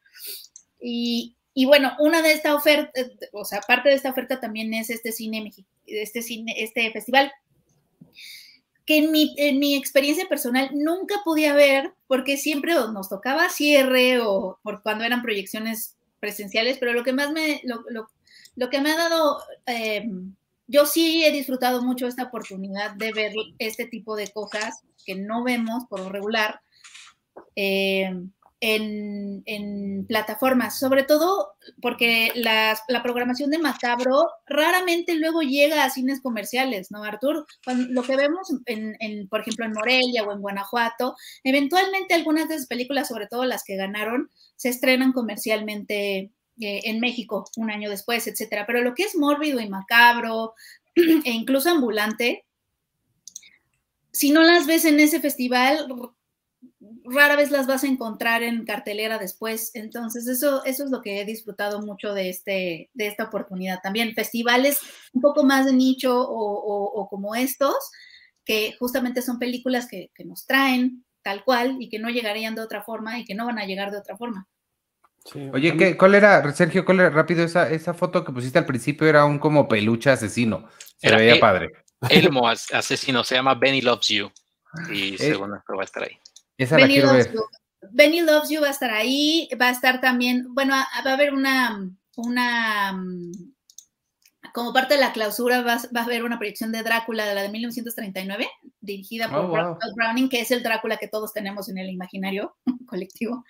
Y, 0.79 1.35
bueno, 1.65 1.93
una 1.99 2.21
de 2.21 2.33
esta 2.33 2.55
oferta, 2.55 2.91
o 3.31 3.45
sea, 3.45 3.61
parte 3.61 3.89
de 3.89 3.95
esta 3.95 4.11
oferta 4.11 4.39
también 4.39 4.73
es 4.73 4.89
este 4.89 5.11
cine, 5.11 5.51
este 5.85 6.21
cine, 6.21 6.53
este 6.57 6.91
festival, 6.91 7.31
que 8.87 8.99
en 8.99 9.11
mi, 9.11 9.35
en 9.37 9.59
mi 9.59 9.75
experiencia 9.75 10.27
personal 10.29 10.69
nunca 10.73 11.15
podía 11.25 11.53
ver, 11.53 11.93
porque 12.07 12.37
siempre 12.37 12.73
nos 12.73 13.09
tocaba 13.09 13.49
cierre 13.49 14.21
o 14.21 14.59
por 14.63 14.81
cuando 14.81 15.03
eran 15.03 15.21
proyecciones 15.21 15.97
presenciales, 16.21 16.77
pero 16.79 16.93
lo 16.93 17.03
que 17.03 17.11
más 17.11 17.31
me, 17.31 17.61
lo, 17.65 17.83
lo, 18.55 18.69
que 18.69 18.79
me 18.79 18.91
ha 18.91 18.95
dado, 18.95 19.39
eh, 19.65 20.09
yo 20.67 20.85
sí 20.85 21.25
he 21.25 21.31
disfrutado 21.31 21.83
mucho 21.83 22.07
esta 22.07 22.23
oportunidad 22.23 22.95
de 22.95 23.11
ver 23.11 23.33
este 23.59 23.87
tipo 23.87 24.15
de 24.15 24.29
cosas 24.29 24.81
que 25.05 25.15
no 25.15 25.43
vemos 25.43 25.83
por 25.89 25.99
lo 25.99 26.09
regular. 26.09 26.61
Eh, 27.57 28.09
en, 28.59 30.05
plataformas, 30.07 30.79
sobre 30.79 31.03
todo 31.03 31.53
porque 31.81 32.31
la 32.35 32.77
programación 33.03 33.49
de 33.51 33.57
Macabro 33.57 34.29
raramente 34.45 35.15
luego 35.15 35.41
llega 35.41 35.83
a 35.83 35.89
cines 35.89 36.21
comerciales, 36.21 36.91
¿no, 36.91 37.03
Artur? 37.03 37.45
lo 37.89 38.03
que 38.03 38.15
vemos, 38.15 38.47
en, 38.65 39.27
por 39.27 39.41
ejemplo, 39.41 39.65
en 39.65 39.73
Morelia 39.73 40.23
o 40.23 40.31
en 40.31 40.41
Guanajuato, 40.41 41.15
eventualmente 41.43 42.13
algunas 42.13 42.47
de 42.47 42.55
esas 42.55 42.67
películas, 42.67 43.07
sobre 43.07 43.27
todo 43.27 43.45
las 43.45 43.63
que 43.63 43.75
ganaron, 43.75 44.29
se 44.55 44.69
estrenan 44.69 45.11
comercialmente 45.13 46.31
eh, 46.59 46.81
en 46.85 46.99
México 46.99 47.45
un 47.57 47.69
año 47.69 47.89
después, 47.89 48.27
etcétera. 48.27 48.65
Pero 48.65 48.81
lo 48.81 48.95
que 48.95 49.03
es 49.03 49.15
mórbido 49.15 49.59
y 49.59 49.69
macabro 49.69 50.53
e 50.95 51.31
incluso 51.31 51.69
ambulante, 51.69 52.45
si 54.11 54.31
no 54.31 54.41
las 54.41 54.65
ves 54.65 54.85
en 54.85 54.99
ese 54.99 55.19
festival, 55.19 55.87
rara 57.09 57.35
vez 57.35 57.51
las 57.51 57.67
vas 57.67 57.83
a 57.83 57.87
encontrar 57.87 58.43
en 58.43 58.65
cartelera 58.65 59.17
después. 59.17 59.71
Entonces, 59.73 60.27
eso, 60.27 60.63
eso 60.65 60.83
es 60.83 60.91
lo 60.91 61.01
que 61.01 61.21
he 61.21 61.25
disfrutado 61.25 61.81
mucho 61.81 62.13
de, 62.13 62.29
este, 62.29 62.89
de 62.93 63.07
esta 63.07 63.25
oportunidad. 63.25 63.79
También 63.81 64.13
festivales 64.13 64.79
un 65.13 65.21
poco 65.21 65.43
más 65.43 65.65
de 65.65 65.73
nicho 65.73 66.15
o, 66.17 67.07
como 67.09 67.35
estos, 67.35 67.75
que 68.45 68.75
justamente 68.79 69.21
son 69.21 69.39
películas 69.39 69.87
que, 69.87 70.11
nos 70.25 70.45
traen 70.45 71.03
tal 71.21 71.43
cual 71.43 71.77
y 71.79 71.89
que 71.89 71.99
no 71.99 72.09
llegarían 72.09 72.55
de 72.55 72.61
otra 72.61 72.83
forma 72.83 73.19
y 73.19 73.25
que 73.25 73.35
no 73.35 73.45
van 73.45 73.59
a 73.59 73.65
llegar 73.65 73.91
de 73.91 73.97
otra 73.97 74.17
forma. 74.17 74.47
Oye, 75.51 75.75
¿qué, 75.75 75.97
¿cuál 75.97 76.15
era, 76.15 76.53
Sergio, 76.53 76.85
cuál 76.85 77.01
era 77.01 77.09
rápido 77.09 77.43
esa, 77.43 77.69
esa 77.69 77.93
foto 77.93 78.23
que 78.23 78.31
pusiste 78.31 78.59
al 78.59 78.65
principio? 78.65 79.07
Era 79.07 79.25
un 79.25 79.39
como 79.39 79.67
peluche 79.67 80.09
asesino. 80.09 80.69
Se 80.97 81.13
veía 81.13 81.33
el, 81.33 81.39
padre. 81.39 81.71
Elmo 82.09 82.47
asesino, 82.47 83.23
se 83.25 83.35
llama 83.35 83.55
Benny 83.55 83.81
Loves 83.81 84.07
You. 84.07 84.31
Y 84.89 85.17
según 85.17 85.55
esto 85.55 85.75
va 85.75 85.81
a 85.81 85.85
estar 85.85 86.03
ahí. 86.03 86.17
Esa 86.57 86.75
Benny 86.75 86.97
la 86.97 87.13
Loves 87.13 87.31
You. 87.31 87.41
Benny 87.91 88.21
Loves 88.21 88.49
You 88.49 88.61
va 88.61 88.67
a 88.67 88.71
estar 88.71 88.91
ahí, 88.91 89.49
va 89.59 89.67
a 89.67 89.71
estar 89.71 90.01
también, 90.01 90.53
bueno, 90.53 90.73
va 90.75 91.11
a 91.11 91.13
haber 91.13 91.33
una, 91.33 91.89
una, 92.15 92.99
como 94.53 94.73
parte 94.73 94.95
de 94.95 94.99
la 94.99 95.13
clausura 95.13 95.61
va, 95.61 95.73
a 95.75 96.03
haber 96.03 96.23
una 96.23 96.39
proyección 96.39 96.71
de 96.71 96.81
Drácula 96.81 97.25
de 97.25 97.35
la 97.35 97.43
de 97.43 97.49
1939, 97.49 98.49
dirigida 98.81 99.29
por 99.29 99.45
oh, 99.45 99.77
Browning, 99.95 100.29
que 100.29 100.41
es 100.41 100.49
el 100.49 100.63
Drácula 100.63 100.97
que 100.97 101.07
todos 101.07 101.31
tenemos 101.31 101.69
en 101.69 101.77
el 101.77 101.91
imaginario 101.91 102.57
colectivo. 102.87 103.45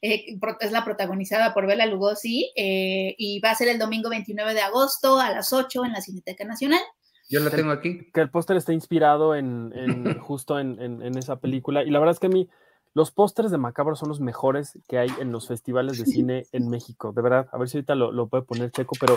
Eh, 0.00 0.38
es 0.60 0.70
la 0.72 0.84
protagonizada 0.84 1.52
por 1.52 1.66
Bela 1.66 1.86
Lugosi 1.86 2.52
eh, 2.56 3.16
y 3.18 3.40
va 3.40 3.50
a 3.50 3.56
ser 3.56 3.68
el 3.68 3.78
domingo 3.80 4.08
29 4.08 4.54
de 4.54 4.60
agosto 4.60 5.18
a 5.18 5.30
las 5.30 5.52
8 5.52 5.84
en 5.84 5.92
la 5.92 6.00
Cineteca 6.00 6.44
Nacional. 6.44 6.82
Yo 7.28 7.40
la 7.40 7.50
tengo 7.50 7.70
aquí. 7.70 8.10
Que 8.12 8.20
el 8.20 8.30
póster 8.30 8.56
está 8.56 8.72
inspirado 8.72 9.34
en, 9.34 9.72
justo 10.20 10.58
en, 10.58 11.16
esa 11.16 11.36
película. 11.36 11.82
Y 11.82 11.90
la 11.90 11.98
verdad 11.98 12.14
es 12.14 12.20
que 12.20 12.26
a 12.26 12.30
mí 12.30 12.48
los 12.94 13.10
pósters 13.10 13.50
de 13.50 13.58
Macabro 13.58 13.96
son 13.96 14.10
los 14.10 14.20
mejores 14.20 14.78
que 14.86 14.98
hay 14.98 15.08
en 15.18 15.32
los 15.32 15.48
festivales 15.48 15.98
de 15.98 16.06
cine 16.06 16.46
en 16.52 16.68
México. 16.68 17.12
De 17.12 17.22
verdad, 17.22 17.48
a 17.52 17.58
ver 17.58 17.68
si 17.68 17.78
ahorita 17.78 17.94
lo, 17.94 18.28
puede 18.28 18.44
poner 18.44 18.70
Checo, 18.70 18.94
pero 19.00 19.16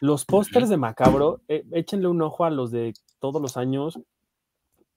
los 0.00 0.24
pósters 0.24 0.68
de 0.68 0.76
Macabro, 0.76 1.40
eh, 1.48 1.64
échenle 1.72 2.08
un 2.08 2.22
ojo 2.22 2.44
a 2.44 2.50
los 2.50 2.70
de 2.70 2.94
todos 3.18 3.42
los 3.42 3.56
años. 3.56 3.98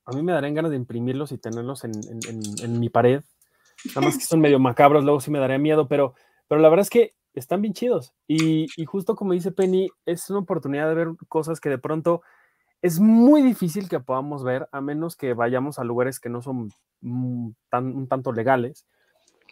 A 0.06 0.11
mí 0.14 0.22
me 0.22 0.34
darían 0.34 0.53
ganas 0.53 0.72
de 0.72 0.78
imprimirlos 0.78 1.32
y 1.32 1.38
tenerlos 1.38 1.84
en, 1.84 2.80
mi 2.80 2.90
pared. 2.90 3.23
Nada 3.95 4.02
más 4.02 4.18
que 4.18 4.26
son 4.26 4.40
medio 4.40 4.60
macabros, 4.60 5.03
luego 5.03 5.22
sí 5.22 5.32
me 5.32 5.40
daría 5.40 5.57
miedo, 5.57 5.88
pero, 5.88 6.14
pero 6.48 6.61
la 6.61 6.69
verdad 6.69 6.84
es 6.84 6.90
que 6.91 7.15
están 7.34 7.61
bien 7.61 7.73
chidos. 7.73 8.14
Y, 8.28 8.68
y 8.78 8.86
justo 8.86 9.15
como 9.15 9.34
dice 9.34 9.52
Penny, 9.52 9.90
es 10.06 10.30
una 10.30 10.40
oportunidad 10.40 10.88
de 10.88 10.94
ver 10.94 11.07
cosas 11.28 11.60
que 11.60 11.69
de 11.69 11.80
pronto 11.80 12.22
es 12.81 12.99
muy 12.99 13.41
difícil 13.41 13.87
que 13.89 13.99
podamos 13.99 14.43
ver, 14.43 14.67
a 14.71 14.81
menos 14.81 15.15
que 15.15 15.33
vayamos 15.33 15.79
a 15.79 15.83
lugares 15.83 16.19
que 16.19 16.29
no 16.29 16.41
son 16.41 16.71
un 17.01 18.07
tanto 18.09 18.31
legales. 18.31 18.85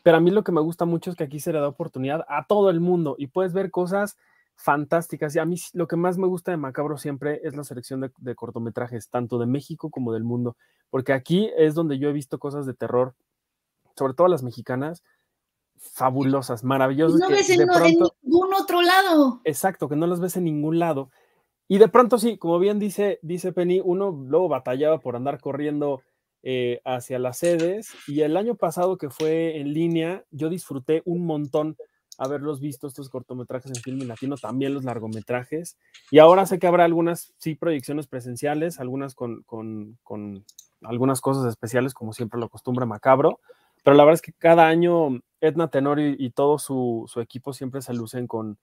Pero 0.04 0.18
a 0.18 0.20
mí 0.20 0.32
lo 0.32 0.44
que 0.44 0.52
me 0.52 0.62
gusta 0.62 0.86
mucho 0.86 1.12
es 1.12 1.16
que 1.16 1.26
aquí 1.26 1.40
se 1.40 1.54
le 1.54 1.60
da 1.60 1.68
oportunidad 1.68 2.26
a 2.28 2.46
todo 2.46 2.70
el 2.70 2.80
mundo 2.80 3.16
y 3.18 3.28
puedes 3.28 3.54
ver 3.54 3.70
cosas 3.70 4.18
fantásticas. 4.56 5.36
Y 5.36 5.40
a 5.40 5.46
mí 5.46 5.56
lo 5.74 5.88
que 5.88 5.96
más 5.96 6.18
me 6.18 6.28
gusta 6.28 6.52
de 6.52 6.58
Macabro 6.58 6.98
siempre 6.98 7.42
es 7.44 7.56
la 7.56 7.64
selección 7.64 8.02
de, 8.02 8.36
cortometrajes, 8.36 9.10
tanto 9.10 9.38
de 9.40 9.46
México 9.46 9.90
como 9.90 10.14
del 10.14 10.24
mundo, 10.24 10.58
porque 10.90 11.14
aquí 11.14 11.52
es 11.58 11.76
donde 11.76 11.98
yo 11.98 12.10
he 12.10 12.14
visto 12.14 12.40
cosas 12.40 12.66
de 12.66 12.74
terror, 12.74 13.16
sobre 13.96 14.14
todo 14.14 14.28
las 14.28 14.44
mexicanas, 14.44 15.04
fabulosas, 15.78 16.64
maravillosas. 16.64 17.20
No 17.20 17.30
ves 17.30 17.50
en, 17.50 17.68
ningún 17.68 18.54
otro 18.54 18.82
lado. 18.82 19.42
Exacto, 19.44 19.88
que 19.88 19.96
no 19.96 20.08
las 20.08 20.20
ves 20.20 20.36
en 20.38 20.46
ningún 20.46 20.80
lado. 20.80 21.10
Y 21.72 21.78
de 21.78 21.88
pronto 21.88 22.18
sí, 22.18 22.38
como 22.38 22.58
bien 22.58 22.80
dice, 22.80 23.20
dice 23.22 23.54
Penny, 23.54 23.80
uno 23.82 24.10
luego 24.12 24.50
batallaba 24.50 25.00
por 25.00 25.16
andar 25.16 25.40
corriendo 25.40 26.02
eh, 26.42 26.82
hacia 26.84 27.20
las 27.20 27.38
sedes 27.38 27.92
y 28.08 28.22
el 28.22 28.38
año 28.38 28.56
pasado 28.56 28.98
que 28.98 29.12
fue 29.12 29.60
en 29.60 29.72
línea, 29.72 30.26
yo 30.32 30.50
disfruté 30.50 31.04
un 31.06 31.28
montón 31.28 31.78
haberlos 32.18 32.60
visto 32.60 32.88
estos 32.88 33.08
cortometrajes 33.10 33.72
en 33.72 33.82
film 33.84 34.08
latino, 34.08 34.36
también 34.36 34.74
los 34.74 34.84
largometrajes. 34.84 35.78
Y 36.10 36.18
ahora 36.18 36.48
sé 36.48 36.58
que 36.58 36.66
habrá 36.66 36.86
algunas, 36.86 37.34
sí, 37.38 37.54
proyecciones 37.54 38.08
presenciales, 38.08 38.80
algunas 38.80 39.14
con, 39.14 39.46
algunas 40.82 41.22
cosas 41.22 41.46
especiales, 41.46 41.94
como 41.94 42.14
siempre 42.14 42.40
lo 42.40 42.48
acostumbra 42.48 42.88
Macabro. 42.88 43.40
Pero 43.84 43.96
la 43.96 44.04
verdad 44.04 44.16
es 44.16 44.22
que 44.22 44.34
cada 44.34 44.68
año 44.68 45.22
Edna 45.40 45.70
Tenorio 45.70 46.16
y, 46.18 46.32
todo 46.32 46.58
su, 46.58 47.06
su, 47.08 47.22
equipo 47.22 47.54
siempre 47.54 47.82
se 47.82 47.94
lucen 47.94 48.28
con, 48.28 48.58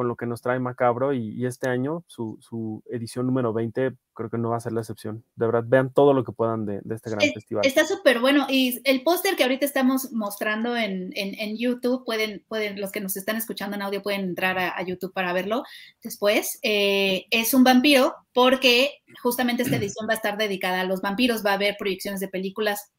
con 0.00 0.08
lo 0.08 0.16
que 0.16 0.24
nos 0.24 0.40
trae 0.40 0.58
Macabro 0.58 1.12
y, 1.12 1.44
este 1.44 1.68
año, 1.68 2.04
su, 2.06 2.82
edición 2.90 3.26
número 3.26 3.52
20, 3.52 3.92
creo 4.14 4.30
que 4.30 4.38
no 4.38 4.48
va 4.48 4.56
a 4.56 4.60
ser 4.60 4.72
la 4.72 4.80
excepción. 4.80 5.26
De 5.36 5.44
verdad, 5.44 5.62
vean 5.66 5.92
todo 5.92 6.14
lo 6.14 6.24
que 6.24 6.32
puedan 6.32 6.64
de, 6.64 6.80
este 6.90 7.10
gran 7.10 7.20
festival. 7.34 7.66
Está 7.66 7.86
súper 7.86 8.18
bueno 8.18 8.46
y 8.48 8.80
el 8.84 9.02
póster 9.02 9.36
que 9.36 9.42
ahorita 9.42 9.66
estamos 9.66 10.10
mostrando 10.10 10.74
en, 10.74 11.12
YouTube, 11.58 12.02
pueden, 12.06 12.42
pueden, 12.48 12.80
los 12.80 12.92
que 12.92 13.02
nos 13.02 13.14
están 13.18 13.36
escuchando 13.36 13.76
en 13.76 13.82
audio 13.82 14.00
pueden 14.00 14.22
entrar 14.22 14.58
a, 14.58 14.82
YouTube 14.82 15.12
para 15.12 15.34
verlo 15.34 15.64
después. 16.02 16.58
Eh, 16.62 17.26
es 17.30 17.52
un 17.52 17.62
vampiro 17.62 18.14
porque 18.32 19.02
justamente 19.22 19.64
esta 19.64 19.76
edición 19.76 20.08
va 20.08 20.14
a 20.14 20.16
estar 20.16 20.38
dedicada 20.38 20.80
a 20.80 20.84
los 20.84 21.02
vampiros, 21.02 21.44
va 21.44 21.50
a 21.50 21.56
haber 21.56 21.76
proyecciones 21.78 22.20
de 22.20 22.28
películas 22.28 22.90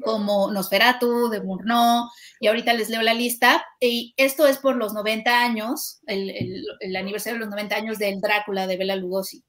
como 0.00 0.50
Nosferatu, 0.52 1.28
de 1.28 1.40
Murnau, 1.42 2.08
y 2.40 2.48
ahorita 2.48 2.72
les 2.74 2.88
leo 2.88 3.02
la 3.02 3.14
lista. 3.14 3.64
Y 3.80 4.14
esto 4.16 4.46
es 4.46 4.58
por 4.58 4.76
los 4.76 4.92
90 4.94 5.42
años, 5.42 6.00
el, 6.06 6.96
aniversario 6.96 7.38
de 7.38 7.44
los 7.44 7.50
90 7.50 7.76
años 7.76 7.98
del 7.98 8.20
Drácula 8.20 8.66
de 8.66 8.76
Bela 8.76 8.96
Lugosi. 8.96 9.44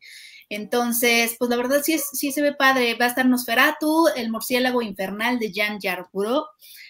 Entonces, 0.50 1.36
pues 1.40 1.50
la 1.50 1.56
verdad 1.56 1.82
sí, 1.84 1.98
sí 2.14 2.32
se 2.32 2.42
ve 2.42 2.54
padre. 2.54 2.96
Va 2.96 3.06
a 3.06 3.10
estar 3.10 3.26
Nosferatu, 3.26 4.08
el 4.16 4.32
murciélago 4.32 4.82
infernal 4.82 5.40
de 5.40 5.52
Jan 5.54 5.80
Yarborough, 5.80 6.46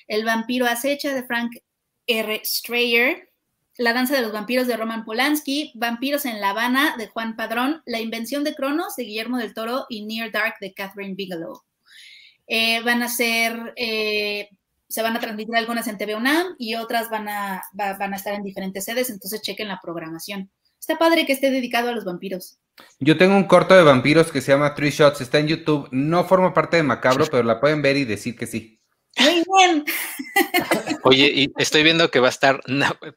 el 0.08 0.26
vampiro 0.26 0.66
acecha 0.66 1.14
de 1.14 1.24
Frank 1.24 1.52
R. 2.08 2.42
Strayer, 2.44 3.30
la 3.78 3.94
danza 3.94 4.16
de 4.16 4.22
los 4.22 4.32
vampiros 4.32 4.68
de 4.68 4.78
Roman 4.78 5.06
Polanski, 5.06 5.72
Vampiros 5.76 6.26
en 6.26 6.42
La 6.42 6.52
Habana 6.52 6.96
de 6.98 7.08
Juan 7.08 7.36
Padrón, 7.36 7.82
La 7.86 8.00
invención 8.00 8.44
de 8.44 8.54
Cronos 8.54 8.96
de 8.96 9.04
Guillermo 9.04 9.38
del 9.38 9.54
Toro 9.54 9.86
y 9.90 10.06
Near 10.06 10.32
Dark 10.32 10.56
de 10.60 10.74
Catherine 10.74 11.16
Bigelow. 11.16 11.64
Eh, 12.54 12.82
van 12.82 13.02
a 13.02 13.08
ser, 13.08 13.72
eh, 13.78 14.50
se 14.90 15.02
van 15.02 15.16
a 15.16 15.22
transmitir 15.22 15.56
algunas 15.56 15.88
en 15.88 15.98
TV 15.98 16.16
UNAM 16.16 16.56
y 16.60 16.76
otras 16.76 17.10
van 17.10 17.30
a, 17.30 17.64
van 17.72 18.12
a 18.12 18.16
estar 18.18 18.34
en 18.34 18.44
diferentes 18.44 18.84
sedes, 18.84 19.10
entonces 19.10 19.42
chequen 19.42 19.70
la 19.70 19.80
programación. 19.82 20.52
Está 20.78 20.98
padre 20.98 21.26
que 21.26 21.32
esté 21.32 21.50
dedicado 21.50 21.88
a 21.88 21.92
los 21.94 22.04
vampiros. 22.04 22.60
Yo 23.00 23.18
tengo 23.18 23.38
un 23.38 23.46
corto 23.46 23.74
de 23.74 23.84
vampiros 23.84 24.34
que 24.34 24.42
se 24.42 24.52
llama 24.52 24.76
Three 24.76 24.90
Shots, 24.90 25.22
está 25.22 25.40
en 25.40 25.48
YouTube, 25.48 25.88
no 25.92 26.26
forma 26.26 26.54
parte 26.54 26.76
de 26.76 26.84
Macabro, 26.84 27.26
pero 27.32 27.42
la 27.44 27.62
pueden 27.62 27.82
ver 27.82 27.96
y 27.96 28.04
decir 28.04 28.36
que 28.36 28.48
sí. 28.48 28.82
Muy 29.18 29.44
bien. 29.46 29.86
Oye, 31.04 31.32
y 31.34 31.54
estoy 31.58 31.84
viendo 31.84 32.12
que 32.12 32.20
va 32.20 32.28
a 32.28 32.32
estar, 32.32 32.60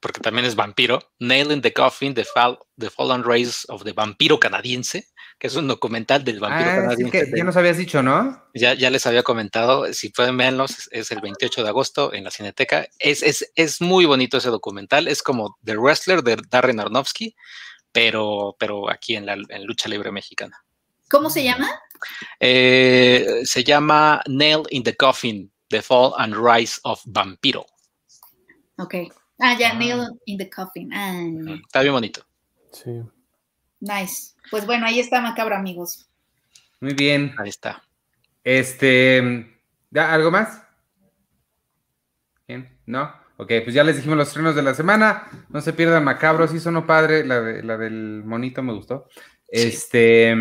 porque 0.00 0.20
también 0.20 0.46
es 0.46 0.54
vampiro, 0.54 1.00
Nail 1.18 1.50
in 1.50 1.60
the 1.60 1.72
Coffin, 1.72 2.14
The, 2.14 2.24
Fall, 2.24 2.60
the 2.78 2.88
Fallen 2.88 3.24
Race 3.24 3.66
of 3.66 3.82
the 3.82 3.94
Vampiro 3.94 4.38
Canadiense, 4.38 5.08
que 5.38 5.46
es 5.48 5.56
un 5.56 5.68
documental 5.68 6.24
del 6.24 6.40
vampiro 6.40 6.70
ah, 6.70 6.76
canadiense. 6.76 7.32
ya 7.36 7.44
nos 7.44 7.56
habías 7.56 7.76
dicho, 7.76 8.02
¿no? 8.02 8.42
Ya, 8.54 8.74
ya 8.74 8.90
les 8.90 9.06
había 9.06 9.22
comentado, 9.22 9.92
si 9.92 10.08
pueden 10.08 10.36
verlos, 10.36 10.88
es 10.90 11.10
el 11.10 11.20
28 11.20 11.62
de 11.62 11.68
agosto 11.68 12.12
en 12.12 12.24
la 12.24 12.30
Cineteca. 12.30 12.86
Es, 12.98 13.22
es, 13.22 13.52
es 13.54 13.80
muy 13.80 14.04
bonito 14.04 14.38
ese 14.38 14.48
documental, 14.48 15.08
es 15.08 15.22
como 15.22 15.56
The 15.64 15.76
Wrestler 15.76 16.22
de 16.22 16.36
Darren 16.50 16.80
Aronofsky, 16.80 17.34
pero, 17.92 18.56
pero 18.58 18.90
aquí 18.90 19.16
en 19.16 19.26
la 19.26 19.34
en 19.34 19.64
lucha 19.64 19.88
libre 19.88 20.10
mexicana. 20.10 20.64
¿Cómo 21.10 21.30
se 21.30 21.44
llama? 21.44 21.68
Eh, 22.40 23.42
se 23.44 23.64
llama 23.64 24.22
Nail 24.26 24.62
in 24.70 24.82
the 24.82 24.96
Coffin, 24.96 25.52
The 25.68 25.82
Fall 25.82 26.12
and 26.18 26.34
Rise 26.34 26.80
of 26.84 27.00
Vampiro. 27.06 27.66
Ok. 28.78 28.94
Ah, 29.38 29.56
ya, 29.58 29.74
Nail 29.74 30.08
in 30.26 30.38
the 30.38 30.48
Coffin. 30.48 30.92
Ah. 30.92 31.14
Está 31.66 31.82
bien 31.82 31.92
bonito. 31.92 32.24
Sí. 32.72 32.90
Nice. 33.84 34.32
Pues 34.50 34.64
bueno, 34.64 34.86
ahí 34.86 34.98
está 34.98 35.20
Macabro, 35.20 35.54
amigos. 35.54 36.08
Muy 36.80 36.94
bien. 36.94 37.34
Ahí 37.38 37.50
está. 37.50 37.82
Este, 38.42 39.46
¿algo 39.94 40.30
más? 40.30 40.62
¿Bien? 42.48 42.78
¿No? 42.86 43.12
Ok, 43.36 43.50
pues 43.64 43.74
ya 43.74 43.84
les 43.84 43.96
dijimos 43.96 44.16
los 44.16 44.28
estrenos 44.28 44.54
de 44.54 44.62
la 44.62 44.74
semana. 44.74 45.24
No 45.50 45.60
se 45.60 45.74
pierdan 45.74 46.04
Macabro, 46.04 46.48
sí 46.48 46.60
sonó 46.60 46.86
padre. 46.86 47.26
La, 47.26 47.40
la 47.40 47.76
del 47.76 48.22
monito 48.24 48.62
me 48.62 48.72
gustó. 48.72 49.06
Este, 49.48 50.34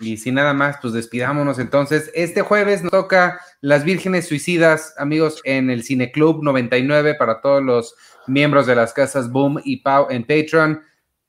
y 0.00 0.16
sin 0.16 0.34
nada 0.34 0.54
más, 0.54 0.76
pues 0.80 0.94
despidámonos 0.94 1.58
entonces. 1.58 2.12
Este 2.14 2.42
jueves 2.42 2.82
nos 2.82 2.92
toca 2.92 3.40
Las 3.60 3.84
Vírgenes 3.84 4.28
Suicidas, 4.28 4.94
amigos, 4.98 5.40
en 5.44 5.68
el 5.68 5.82
Cine 5.82 6.12
Club 6.12 6.44
99 6.44 7.16
para 7.16 7.40
todos 7.40 7.62
los 7.62 7.96
miembros 8.26 8.66
de 8.66 8.76
las 8.76 8.92
casas 8.92 9.30
Boom 9.30 9.60
y 9.64 9.78
Pau 9.78 10.06
en 10.10 10.22
Patreon. 10.22 10.80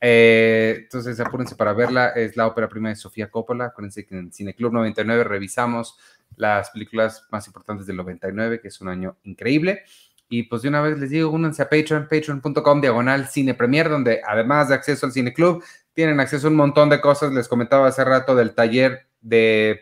Eh, 0.02 0.82
entonces 0.84 1.20
apúrense 1.20 1.56
para 1.56 1.74
verla. 1.74 2.10
Es 2.10 2.36
la 2.38 2.48
ópera 2.48 2.68
prima 2.68 2.90
de 2.90 2.96
Sofía 2.96 3.30
Coppola. 3.30 3.66
Acuérdense 3.66 4.06
que 4.06 4.18
en 4.18 4.32
Cine 4.32 4.54
Club 4.54 4.74
99 4.74 5.24
revisamos 5.24 5.98
las 6.38 6.70
películas 6.72 7.26
más 7.32 7.48
importantes 7.48 7.88
del 7.88 7.98
99, 7.98 8.60
que 8.60 8.68
es 8.68 8.82
un 8.82 8.90
año 8.90 9.18
increíble. 9.24 9.84
Y 10.28 10.44
pues 10.44 10.64
de 10.64 10.70
una 10.70 10.82
vez 10.82 11.00
les 11.00 11.12
digo, 11.12 11.30
únanse 11.30 11.62
a 11.62 11.70
Patreon, 11.70 12.08
patreon.com 12.10 12.82
diagonal 12.82 13.28
cine 13.28 13.54
premier, 13.54 13.90
donde 13.90 14.22
además 14.26 14.70
de 14.70 14.76
acceso 14.76 15.06
al 15.06 15.12
cine 15.12 15.34
club, 15.34 15.64
tienen 15.94 16.20
acceso 16.20 16.48
a 16.48 16.50
un 16.50 16.56
montón 16.58 16.90
de 16.90 17.00
cosas. 17.00 17.32
Les 17.32 17.48
comentaba 17.48 17.88
hace 17.88 18.04
rato 18.04 18.36
del 18.36 18.54
taller 18.54 19.08
de, 19.22 19.82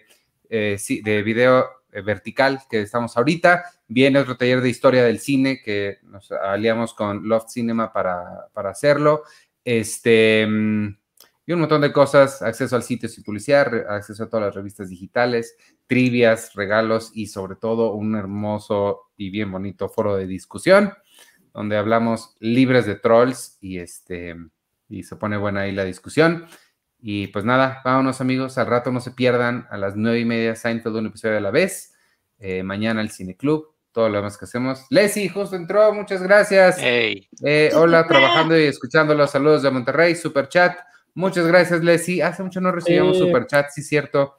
eh, 0.49 0.77
de 1.03 1.23
video 1.23 1.65
eh, 1.91 2.01
vertical 2.01 2.61
que 2.69 2.81
estamos 2.81 3.15
ahorita. 3.15 3.63
Viene 3.87 4.19
otro 4.19 4.35
taller 4.35 4.61
de 4.61 4.69
historia 4.69 5.03
del 5.03 5.19
cine 5.19 5.61
que 5.63 5.99
nos 6.03 6.31
aliamos 6.31 6.93
con 6.93 7.27
Loft 7.27 7.49
Cinema 7.49 7.93
para 7.93 8.49
hacerlo. 8.69 9.23
Este, 9.65 10.45
mm, 10.47 10.97
y 11.45 11.53
un 11.53 11.59
montón 11.59 11.81
de 11.81 11.91
cosas, 11.91 12.41
acceso 12.41 12.75
al 12.75 12.83
sitio 12.83 13.09
sin 13.09 13.23
publicidad, 13.23 13.89
acceso 13.89 14.23
a 14.23 14.29
todas 14.29 14.47
las 14.47 14.55
revistas 14.55 14.89
digitales, 14.89 15.57
trivias, 15.87 16.53
regalos 16.53 17.11
y 17.13 17.27
sobre 17.27 17.55
todo 17.55 17.93
un 17.93 18.15
hermoso 18.15 19.11
y 19.17 19.29
bien 19.29 19.51
bonito 19.51 19.89
foro 19.89 20.15
de 20.15 20.27
discusión 20.27 20.93
donde 21.53 21.77
hablamos 21.77 22.35
libres 22.39 22.85
de 22.85 22.95
trolls 22.95 23.57
y 23.61 23.77
este 23.77 24.35
y 24.89 25.03
se 25.03 25.15
pone 25.15 25.37
buena 25.37 25.61
ahí 25.61 25.71
la 25.71 25.85
discusión. 25.85 26.45
Y 26.99 27.27
pues 27.27 27.45
nada, 27.45 27.81
vámonos 27.83 28.21
amigos, 28.21 28.57
al 28.57 28.67
rato 28.67 28.91
no 28.91 29.01
se 29.01 29.11
pierdan 29.11 29.67
a 29.69 29.77
las 29.77 29.95
nueve 29.95 30.19
y 30.19 30.25
media 30.25 30.55
Seinfeld 30.55 30.95
un 30.95 31.07
episodio 31.07 31.37
a 31.37 31.41
la 31.41 31.51
vez. 31.51 31.93
Eh, 32.39 32.63
mañana 32.63 33.01
el 33.01 33.09
Cine 33.09 33.35
Club, 33.35 33.72
todo 33.93 34.09
lo 34.09 34.17
demás 34.17 34.37
que 34.37 34.45
hacemos. 34.45 34.85
Leslie, 34.89 35.29
justo 35.29 35.55
entró, 35.55 35.93
muchas 35.93 36.21
gracias. 36.21 36.77
Hey. 36.79 37.29
Eh, 37.43 37.71
hola, 37.75 38.05
trabajando 38.07 38.59
y 38.59 38.63
escuchando 38.63 39.13
los 39.13 39.31
saludos 39.31 39.61
de 39.61 39.71
Monterrey, 39.71 40.15
super 40.15 40.49
chat. 40.49 40.77
Muchas 41.13 41.45
gracias, 41.45 41.83
Leslie. 41.83 42.23
Hace 42.23 42.43
mucho 42.43 42.59
no 42.59 42.71
recibíamos 42.71 43.17
super 43.17 43.45
chat, 43.45 43.69
sí, 43.69 43.83
cierto. 43.83 44.37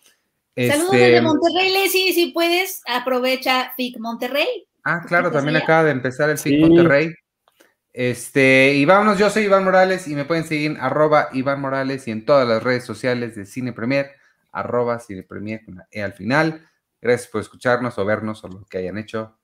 Saludos 0.57 0.93
este, 0.93 0.97
desde 0.97 1.23
Monterrey, 1.23 1.73
Leslie. 1.73 2.13
Si 2.13 2.33
puedes, 2.33 2.83
aprovecha 2.87 3.73
FIC 3.77 3.99
Monterrey. 3.99 4.67
Ah, 4.83 5.03
claro, 5.07 5.31
también 5.31 5.57
acaba 5.57 5.85
de 5.85 5.93
empezar 5.93 6.29
el 6.29 6.39
FIC 6.39 6.61
Monterrey. 6.61 7.15
Este, 7.93 8.75
y 8.75 8.85
vámonos, 8.85 9.19
yo 9.19 9.31
soy 9.31 9.45
Iván 9.45 9.63
Morales 9.63 10.09
y 10.09 10.17
me 10.17 10.25
pueden 10.25 10.43
seguir 10.45 10.73
en 10.73 10.77
arroba 10.79 11.29
Iván 11.33 11.61
Morales 11.61 12.09
y 12.09 12.11
en 12.11 12.25
todas 12.25 12.47
las 12.47 12.61
redes 12.61 12.85
sociales 12.85 13.37
de 13.37 13.47
Cine 13.47 13.73
Premier, 13.73 14.11
arroba 14.51 14.99
Cine 14.99 15.23
Premier 15.23 15.65
con 15.65 15.77
la 15.77 15.87
E 15.93 16.03
al 16.03 16.13
final. 16.13 16.69
Gracias 17.01 17.31
por 17.31 17.41
escucharnos 17.41 17.97
o 17.99 18.05
vernos 18.05 18.43
o 18.43 18.49
lo 18.49 18.65
que 18.65 18.79
hayan 18.79 18.99
hecho. 18.99 19.39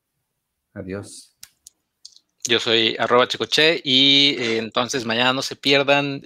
Adiós. 0.75 1.37
Yo 2.49 2.59
soy 2.59 2.97
arroba 2.99 3.29
chicoche 3.29 3.81
y 3.85 4.37
eh, 4.39 4.59
entonces 4.59 5.05
mañana 5.05 5.33
no 5.33 5.43
se 5.43 5.57
pierdan 5.57 6.23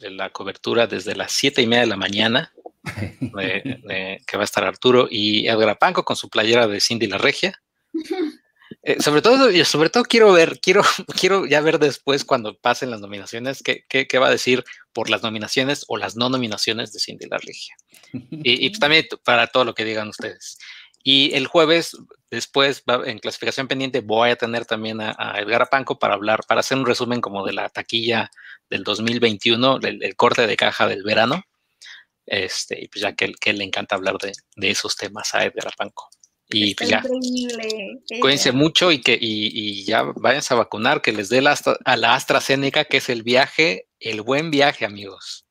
la 0.00 0.30
cobertura 0.30 0.86
desde 0.86 1.14
las 1.14 1.32
siete 1.32 1.60
y 1.60 1.66
media 1.66 1.82
de 1.82 1.88
la 1.88 1.96
mañana, 1.96 2.52
que 2.84 4.36
va 4.36 4.40
a 4.40 4.44
estar 4.44 4.64
Arturo 4.64 5.08
y 5.10 5.46
Edgar 5.46 5.78
Panco 5.78 6.04
con 6.04 6.16
su 6.16 6.30
playera 6.30 6.66
de 6.66 6.80
Cindy 6.80 7.06
la 7.06 7.18
Regia. 7.18 7.60
Eh, 8.82 9.02
sobre 9.02 9.22
todo, 9.22 9.50
sobre 9.64 9.90
todo 9.90 10.04
quiero 10.04 10.32
ver, 10.32 10.60
quiero, 10.60 10.82
quiero 11.20 11.46
ya 11.46 11.60
ver 11.60 11.78
después 11.78 12.24
cuando 12.24 12.56
pasen 12.56 12.90
las 12.90 13.00
nominaciones, 13.00 13.62
qué, 13.62 13.84
qué, 13.88 14.18
va 14.18 14.28
a 14.28 14.30
decir 14.30 14.64
por 14.92 15.10
las 15.10 15.22
nominaciones 15.22 15.84
o 15.88 15.96
las 15.96 16.16
no 16.16 16.28
nominaciones 16.28 16.92
de 16.92 17.00
Cindy 17.00 17.26
la 17.26 17.38
Regia. 17.38 17.74
Y, 18.12 18.66
y 18.66 18.72
también 18.72 19.06
para 19.24 19.46
todo 19.46 19.64
lo 19.64 19.74
que 19.74 19.84
digan 19.84 20.08
ustedes. 20.08 20.58
Y 21.02 21.34
el 21.34 21.46
jueves, 21.46 21.96
después, 22.30 22.82
en 23.06 23.18
clasificación 23.18 23.68
pendiente, 23.68 24.00
voy 24.00 24.30
a 24.30 24.36
tener 24.36 24.66
también 24.66 25.00
a, 25.00 25.34
Edgar 25.38 25.62
Apanco 25.62 25.98
para 25.98 26.14
hablar, 26.14 26.40
para 26.46 26.60
hacer 26.60 26.78
un 26.78 26.86
resumen 26.86 27.20
como 27.20 27.46
de 27.46 27.52
la 27.52 27.68
taquilla 27.68 28.30
del 28.68 28.84
2021, 28.84 29.78
el, 29.82 30.16
corte 30.16 30.46
de 30.46 30.56
caja 30.56 30.86
del 30.86 31.02
verano. 31.02 31.42
Este, 32.26 32.82
y 32.82 32.88
pues 32.88 33.02
ya 33.02 33.14
que, 33.14 33.32
que 33.32 33.52
le 33.54 33.64
encanta 33.64 33.94
hablar 33.94 34.18
de, 34.18 34.32
de, 34.56 34.70
esos 34.70 34.96
temas 34.96 35.34
a 35.34 35.44
Edgar 35.44 35.68
Apanco. 35.68 36.10
Y 36.50 36.74
pues 36.74 36.88
ya. 36.88 37.02
Cuídense 38.20 38.52
mucho 38.52 38.90
y 38.90 39.00
que 39.00 39.14
y, 39.14 39.50
y, 39.52 39.84
ya 39.84 40.02
váyanse 40.16 40.54
a 40.54 40.58
vacunar, 40.58 41.02
que 41.02 41.12
les 41.12 41.28
dé 41.28 41.42
la, 41.42 41.58
a 41.84 41.96
la 41.96 42.14
AstraZeneca, 42.14 42.84
que 42.84 42.98
es 42.98 43.08
el 43.08 43.22
viaje, 43.22 43.86
el 44.00 44.22
buen 44.22 44.50
viaje, 44.50 44.84
amigos. 44.84 45.46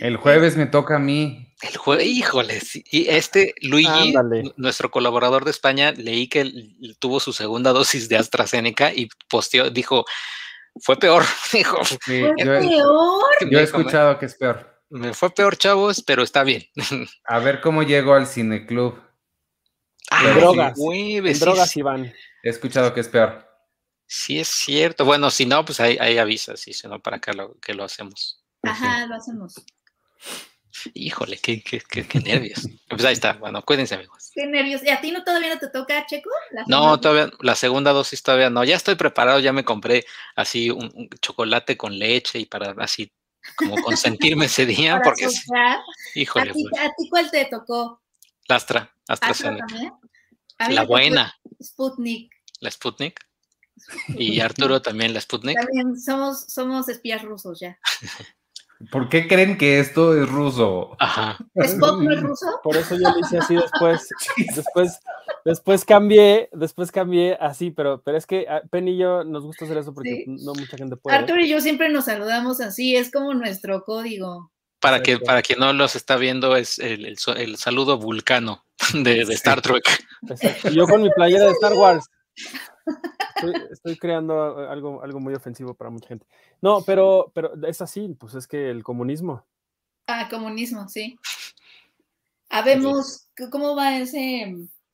El 0.00 0.16
jueves 0.16 0.56
me 0.56 0.66
toca 0.66 0.96
a 0.96 0.98
mí. 0.98 1.51
El 1.62 1.76
jueves, 1.76 2.06
híjole, 2.06 2.60
y 2.90 3.08
este 3.08 3.54
Luigi, 3.62 4.14
nuestro 4.56 4.90
colaborador 4.90 5.44
de 5.44 5.52
España, 5.52 5.92
leí 5.92 6.26
que 6.26 6.52
tuvo 6.98 7.20
su 7.20 7.32
segunda 7.32 7.72
dosis 7.72 8.08
de 8.08 8.16
AstraZeneca 8.16 8.92
y 8.92 9.08
posteó, 9.28 9.70
dijo, 9.70 10.04
fue 10.80 10.98
peor, 10.98 11.22
dijo. 11.52 11.78
¿Fue 11.84 11.98
peor? 12.36 12.62
Yo 13.48 13.58
he 13.58 13.62
escuchado 13.62 14.18
que 14.18 14.26
es 14.26 14.34
peor. 14.34 14.82
Me 14.90 15.14
fue 15.14 15.30
peor, 15.30 15.56
chavos, 15.56 16.02
pero 16.02 16.22
está 16.22 16.42
bien. 16.42 16.64
A 17.24 17.38
ver 17.38 17.60
cómo 17.60 17.82
llego 17.82 18.14
al 18.14 18.26
cineclub. 18.26 19.00
Ah, 20.10 20.34
drogas. 20.34 20.74
drogas, 21.40 21.76
Iván. 21.76 22.12
He 22.42 22.50
escuchado 22.50 22.92
que 22.92 23.00
es 23.00 23.08
peor. 23.08 23.48
Sí, 24.06 24.40
es 24.40 24.48
cierto. 24.48 25.04
Bueno, 25.04 25.30
si 25.30 25.46
no, 25.46 25.64
pues 25.64 25.80
ahí, 25.80 25.96
ahí 25.98 26.18
avisas, 26.18 26.66
y 26.68 26.72
si 26.74 26.86
no, 26.88 27.00
para 27.00 27.16
acá 27.18 27.32
lo, 27.32 27.58
que 27.60 27.72
lo 27.72 27.84
hacemos. 27.84 28.44
Ajá, 28.62 29.06
lo 29.06 29.14
hacemos. 29.14 29.54
Híjole, 30.94 31.38
qué, 31.38 31.62
qué, 31.62 31.80
qué, 31.88 32.06
qué 32.06 32.20
nervios. 32.20 32.66
Pues 32.88 33.04
ahí 33.04 33.12
está. 33.12 33.34
Bueno, 33.34 33.62
cuídense, 33.62 33.94
amigos. 33.94 34.30
Qué 34.34 34.46
nervios. 34.46 34.82
¿Y 34.82 34.88
a 34.90 35.00
ti 35.00 35.10
no 35.10 35.22
todavía 35.24 35.54
no 35.54 35.58
te 35.60 35.68
toca, 35.68 36.04
Checo? 36.06 36.30
¿La 36.50 36.62
No, 36.66 36.78
segunda? 36.82 37.00
todavía, 37.00 37.30
la 37.40 37.54
segunda 37.54 37.92
dosis 37.92 38.22
todavía 38.22 38.50
no. 38.50 38.64
Ya 38.64 38.76
estoy 38.76 38.94
preparado, 38.94 39.38
ya 39.40 39.52
me 39.52 39.64
compré 39.64 40.04
así 40.34 40.70
un, 40.70 40.90
un 40.94 41.08
chocolate 41.20 41.76
con 41.76 41.98
leche 41.98 42.38
y 42.38 42.46
para 42.46 42.74
así 42.82 43.12
como 43.56 43.76
consentirme 43.82 44.46
ese 44.46 44.64
día, 44.66 44.92
Para 44.98 45.04
porque 45.04 45.28
sí, 45.28 45.36
soplar. 45.36 45.78
¿A 45.78 45.82
híjole, 46.14 46.52
ti, 46.52 46.66
pues, 46.70 46.82
¿A 46.82 46.86
ti 46.96 47.08
cuál 47.10 47.30
te 47.30 47.44
tocó? 47.46 48.02
Astra, 48.48 48.94
¿Astra 49.08 49.30
AstraZeneca. 49.30 49.66
A 50.58 50.70
La 50.70 50.82
buena, 50.84 51.34
Sputnik. 51.62 52.32
la 52.60 52.70
Sputnik. 52.70 53.20
Y 54.16 54.40
Arturo 54.40 54.80
también 54.82 55.12
la 55.14 55.20
Sputnik. 55.20 55.58
También 55.58 55.98
somos, 55.98 56.44
somos 56.48 56.88
espías 56.88 57.22
rusos 57.22 57.58
ya. 57.60 57.78
¿Por 58.90 59.08
qué 59.08 59.28
creen 59.28 59.56
que 59.58 59.78
esto 59.78 60.16
es 60.20 60.28
ruso? 60.28 60.96
Ajá. 60.98 61.38
¿Spock 61.54 62.00
no 62.00 62.10
es 62.12 62.20
ruso? 62.20 62.46
Por 62.62 62.76
eso 62.76 62.94
yo 62.96 63.10
lo 63.10 63.18
hice 63.20 63.38
así 63.38 63.54
después. 63.54 64.08
Después, 64.56 64.98
después 65.44 65.84
cambié, 65.84 66.48
después 66.52 66.90
cambié 66.90 67.36
así, 67.40 67.70
pero, 67.70 68.02
pero 68.02 68.16
es 68.18 68.26
que 68.26 68.46
a 68.48 68.62
Penny 68.62 68.92
y 68.92 68.98
yo 68.98 69.24
nos 69.24 69.44
gusta 69.44 69.64
hacer 69.64 69.78
eso 69.78 69.94
porque 69.94 70.24
Sí. 70.26 70.36
no 70.44 70.52
mucha 70.54 70.76
gente 70.76 70.96
puede. 70.96 71.16
Arturo 71.16 71.40
y 71.40 71.48
yo 71.48 71.60
siempre 71.60 71.88
nos 71.90 72.06
saludamos 72.06 72.60
así, 72.60 72.96
es 72.96 73.10
como 73.10 73.34
nuestro 73.34 73.84
código. 73.84 74.50
Para 74.80 75.02
que 75.02 75.18
para 75.18 75.42
quien 75.42 75.60
no 75.60 75.72
los 75.72 75.94
está 75.94 76.16
viendo, 76.16 76.56
es 76.56 76.78
el, 76.80 77.06
el 77.06 77.56
saludo 77.56 77.98
vulcano 77.98 78.64
de, 78.94 79.24
de 79.24 79.34
Star 79.34 79.60
Trek. 79.62 79.84
Exacto. 80.28 80.70
Yo 80.70 80.86
con 80.86 81.02
mi 81.02 81.10
playera 81.10 81.44
de 81.44 81.52
Star 81.52 81.74
Wars. 81.74 82.04
Estoy, 83.36 83.54
estoy 83.70 83.96
creando 83.96 84.68
algo, 84.68 85.02
algo 85.02 85.20
muy 85.20 85.34
ofensivo 85.34 85.74
para 85.74 85.90
mucha 85.90 86.08
gente. 86.08 86.26
No, 86.60 86.82
pero, 86.82 87.30
pero 87.34 87.52
es 87.66 87.80
así, 87.80 88.08
pues 88.18 88.34
es 88.34 88.46
que 88.46 88.70
el 88.70 88.82
comunismo. 88.82 89.44
Ah, 90.06 90.28
comunismo, 90.28 90.88
sí. 90.88 91.18
Habemos, 92.50 93.28
¿cómo 93.50 93.74
va 93.74 93.96
ese, 93.96 94.42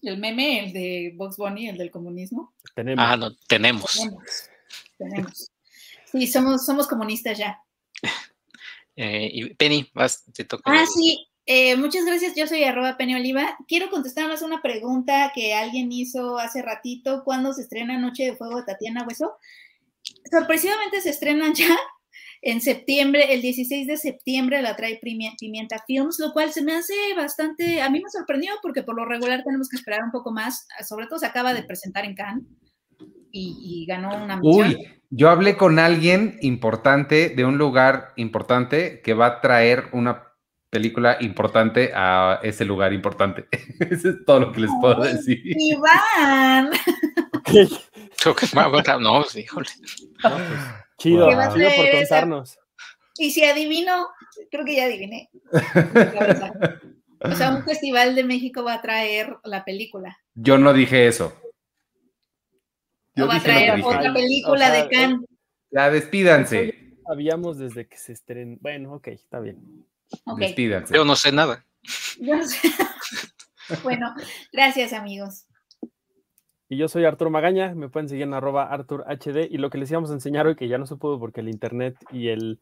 el 0.02 0.18
meme, 0.18 0.66
el 0.66 0.72
de 0.72 1.12
Box 1.16 1.36
Bunny, 1.36 1.68
el 1.68 1.76
del 1.76 1.90
comunismo? 1.90 2.54
Tenemos. 2.74 3.04
Ah, 3.06 3.16
no, 3.16 3.34
tenemos. 3.48 3.94
Tenemos, 3.94 4.50
tenemos. 4.96 5.50
Sí, 6.04 6.26
somos, 6.26 6.64
somos 6.64 6.86
comunistas 6.86 7.38
ya. 7.38 7.62
Eh, 9.00 9.30
y 9.32 9.54
Penny, 9.54 9.88
vas, 9.94 10.24
te 10.34 10.44
toca. 10.44 10.64
Ah, 10.66 10.84
sí. 10.84 11.24
Eh, 11.50 11.76
muchas 11.76 12.04
gracias. 12.04 12.34
Yo 12.36 12.46
soy 12.46 12.62
arroba 12.64 12.94
Oliva. 13.00 13.56
Quiero 13.66 13.88
contestar 13.88 14.28
más 14.28 14.42
una 14.42 14.60
pregunta 14.60 15.32
que 15.34 15.54
alguien 15.54 15.90
hizo 15.90 16.38
hace 16.38 16.60
ratito. 16.60 17.24
¿Cuándo 17.24 17.54
se 17.54 17.62
estrena 17.62 17.98
Noche 17.98 18.24
de 18.24 18.36
Fuego 18.36 18.58
de 18.58 18.64
Tatiana 18.64 19.06
Hueso? 19.08 19.38
Sorpresivamente 20.30 21.00
se 21.00 21.08
estrenan 21.08 21.54
ya 21.54 21.74
en 22.42 22.60
septiembre, 22.60 23.32
el 23.32 23.40
16 23.40 23.86
de 23.86 23.96
septiembre 23.96 24.60
la 24.62 24.76
trae 24.76 25.00
Pimienta 25.00 25.82
Films, 25.86 26.18
lo 26.20 26.32
cual 26.32 26.52
se 26.52 26.62
me 26.62 26.74
hace 26.74 26.94
bastante, 27.16 27.80
a 27.82 27.90
mí 27.90 28.00
me 28.00 28.10
sorprendió 28.10 28.52
porque 28.62 28.82
por 28.82 28.94
lo 28.94 29.04
regular 29.04 29.42
tenemos 29.42 29.68
que 29.68 29.76
esperar 29.76 30.04
un 30.04 30.12
poco 30.12 30.30
más, 30.30 30.68
sobre 30.86 31.06
todo 31.06 31.18
se 31.18 31.26
acaba 31.26 31.52
de 31.52 31.64
presentar 31.64 32.04
en 32.04 32.14
Cannes 32.14 32.44
y, 33.32 33.56
y 33.60 33.86
ganó 33.86 34.22
una 34.22 34.36
mención. 34.36 34.68
Uy, 34.68 35.00
yo 35.10 35.30
hablé 35.30 35.56
con 35.56 35.78
alguien 35.78 36.36
importante 36.40 37.30
de 37.30 37.44
un 37.44 37.58
lugar 37.58 38.12
importante 38.16 39.00
que 39.02 39.14
va 39.14 39.26
a 39.26 39.40
traer 39.40 39.86
una 39.92 40.27
película 40.70 41.16
importante 41.20 41.90
a 41.94 42.40
ese 42.42 42.64
lugar 42.64 42.92
importante. 42.92 43.46
Eso 43.90 44.10
es 44.10 44.24
todo 44.24 44.40
lo 44.40 44.52
que 44.52 44.60
les 44.60 44.70
puedo 44.80 45.02
decir. 45.02 45.40
Iván, 45.44 46.70
no, 49.00 49.22
sí, 49.24 49.40
híjole. 49.40 49.68
no, 50.22 50.30
pues, 50.30 50.42
chido, 50.98 51.28
¿Qué 51.28 51.34
va 51.34 51.46
a 51.46 51.54
chido 51.54 51.70
por 51.76 51.90
contarnos. 51.90 52.58
y 53.18 53.30
si 53.30 53.44
adivino, 53.44 54.08
creo 54.50 54.64
que 54.64 54.76
ya 54.76 54.84
adiviné. 54.84 55.30
O 57.20 57.34
sea, 57.34 57.50
un 57.50 57.64
festival 57.64 58.14
de 58.14 58.22
México 58.22 58.62
va 58.62 58.74
a 58.74 58.80
traer 58.80 59.38
la 59.42 59.64
película. 59.64 60.16
Yo 60.34 60.56
no 60.56 60.72
dije 60.72 61.08
eso. 61.08 61.34
Yo 63.16 63.24
o 63.24 63.26
va 63.26 63.38
a 63.38 63.42
traer 63.42 63.84
otra 63.84 64.14
película 64.14 64.68
o 64.68 64.70
sea, 64.70 64.70
de 64.70 64.88
Cannes. 64.88 65.28
Ya 65.72 65.90
despídanse. 65.90 66.94
Sabíamos 67.04 67.58
desde 67.58 67.88
que 67.88 67.96
se 67.96 68.12
estrenó. 68.12 68.56
Bueno, 68.60 68.94
ok, 68.94 69.08
está 69.08 69.40
bien. 69.40 69.84
Ok, 70.24 70.38
Despídanse. 70.40 70.94
Yo 70.94 71.04
no 71.04 71.16
sé 71.16 71.32
nada. 71.32 71.64
yo 72.20 72.36
no 72.36 72.44
sé. 72.44 72.58
bueno, 73.82 74.14
gracias 74.52 74.92
amigos. 74.92 75.46
Y 76.70 76.76
yo 76.76 76.88
soy 76.88 77.04
Arturo 77.06 77.30
Magaña, 77.30 77.74
me 77.74 77.88
pueden 77.88 78.08
seguir 78.08 78.24
en 78.24 78.34
arroba 78.34 78.64
Artur 78.64 79.04
HD 79.08 79.48
y 79.50 79.56
lo 79.56 79.70
que 79.70 79.78
les 79.78 79.90
íbamos 79.90 80.10
a 80.10 80.14
enseñar 80.14 80.46
hoy, 80.46 80.54
que 80.54 80.68
ya 80.68 80.76
no 80.76 80.86
se 80.86 80.96
pudo 80.96 81.18
porque 81.18 81.40
el 81.40 81.48
internet 81.48 81.96
y 82.10 82.28
el 82.28 82.60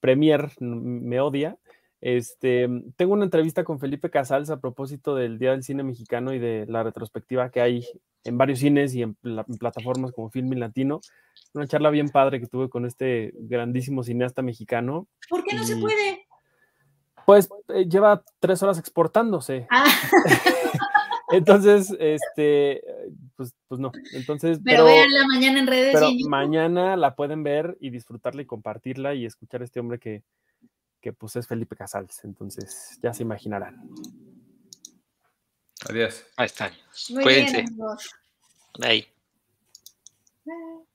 Premier 0.00 0.48
me 0.60 1.18
odia, 1.20 1.56
este, 2.00 2.68
tengo 2.96 3.14
una 3.14 3.24
entrevista 3.24 3.64
con 3.64 3.80
Felipe 3.80 4.10
Casals 4.10 4.50
a 4.50 4.60
propósito 4.60 5.16
del 5.16 5.40
Día 5.40 5.50
del 5.50 5.64
Cine 5.64 5.82
Mexicano 5.82 6.32
y 6.32 6.38
de 6.38 6.66
la 6.68 6.84
retrospectiva 6.84 7.50
que 7.50 7.60
hay 7.60 7.84
en 8.22 8.38
varios 8.38 8.60
cines 8.60 8.94
y 8.94 9.02
en, 9.02 9.16
en 9.24 9.58
plataformas 9.58 10.12
como 10.12 10.30
Filmin 10.30 10.60
Latino. 10.60 11.00
Una 11.54 11.66
charla 11.66 11.90
bien 11.90 12.10
padre 12.10 12.38
que 12.38 12.46
tuve 12.46 12.68
con 12.68 12.86
este 12.86 13.32
grandísimo 13.34 14.04
cineasta 14.04 14.42
mexicano. 14.42 15.08
¿Por 15.28 15.42
qué 15.42 15.56
no 15.56 15.64
se 15.64 15.76
Y- 15.76 15.80
puede? 15.80 16.27
Pues 17.28 17.46
eh, 17.68 17.84
lleva 17.86 18.22
tres 18.40 18.62
horas 18.62 18.78
exportándose. 18.78 19.66
Ah, 19.68 19.84
Entonces, 21.30 21.94
este, 22.00 22.82
pues, 23.36 23.54
pues 23.68 23.78
no. 23.78 23.92
Entonces, 24.14 24.58
pero, 24.64 24.86
véanla 24.86 25.26
mañana 25.26 25.58
en 25.58 25.66
redes. 25.66 25.92
pero 25.92 26.08
y 26.08 26.22
en 26.22 26.30
mañana 26.30 26.96
la 26.96 27.14
pueden 27.14 27.42
ver 27.42 27.76
y 27.80 27.90
disfrutarla 27.90 28.40
y 28.40 28.46
compartirla 28.46 29.12
y 29.12 29.26
escuchar 29.26 29.60
a 29.60 29.64
este 29.66 29.78
hombre 29.78 29.98
que, 29.98 30.22
que 31.02 31.12
pues 31.12 31.36
es 31.36 31.46
Felipe 31.46 31.76
Casals. 31.76 32.24
Entonces, 32.24 32.98
ya 33.02 33.12
se 33.12 33.24
imaginarán. 33.24 33.90
Adiós. 35.86 36.24
Ahí 36.34 36.46
está. 36.46 36.72
Muy 37.10 37.24
Cuídense. 37.24 37.56
bien, 37.56 37.66
amigos. 37.66 38.10
Ahí. 38.80 39.06
Bye. 40.46 40.88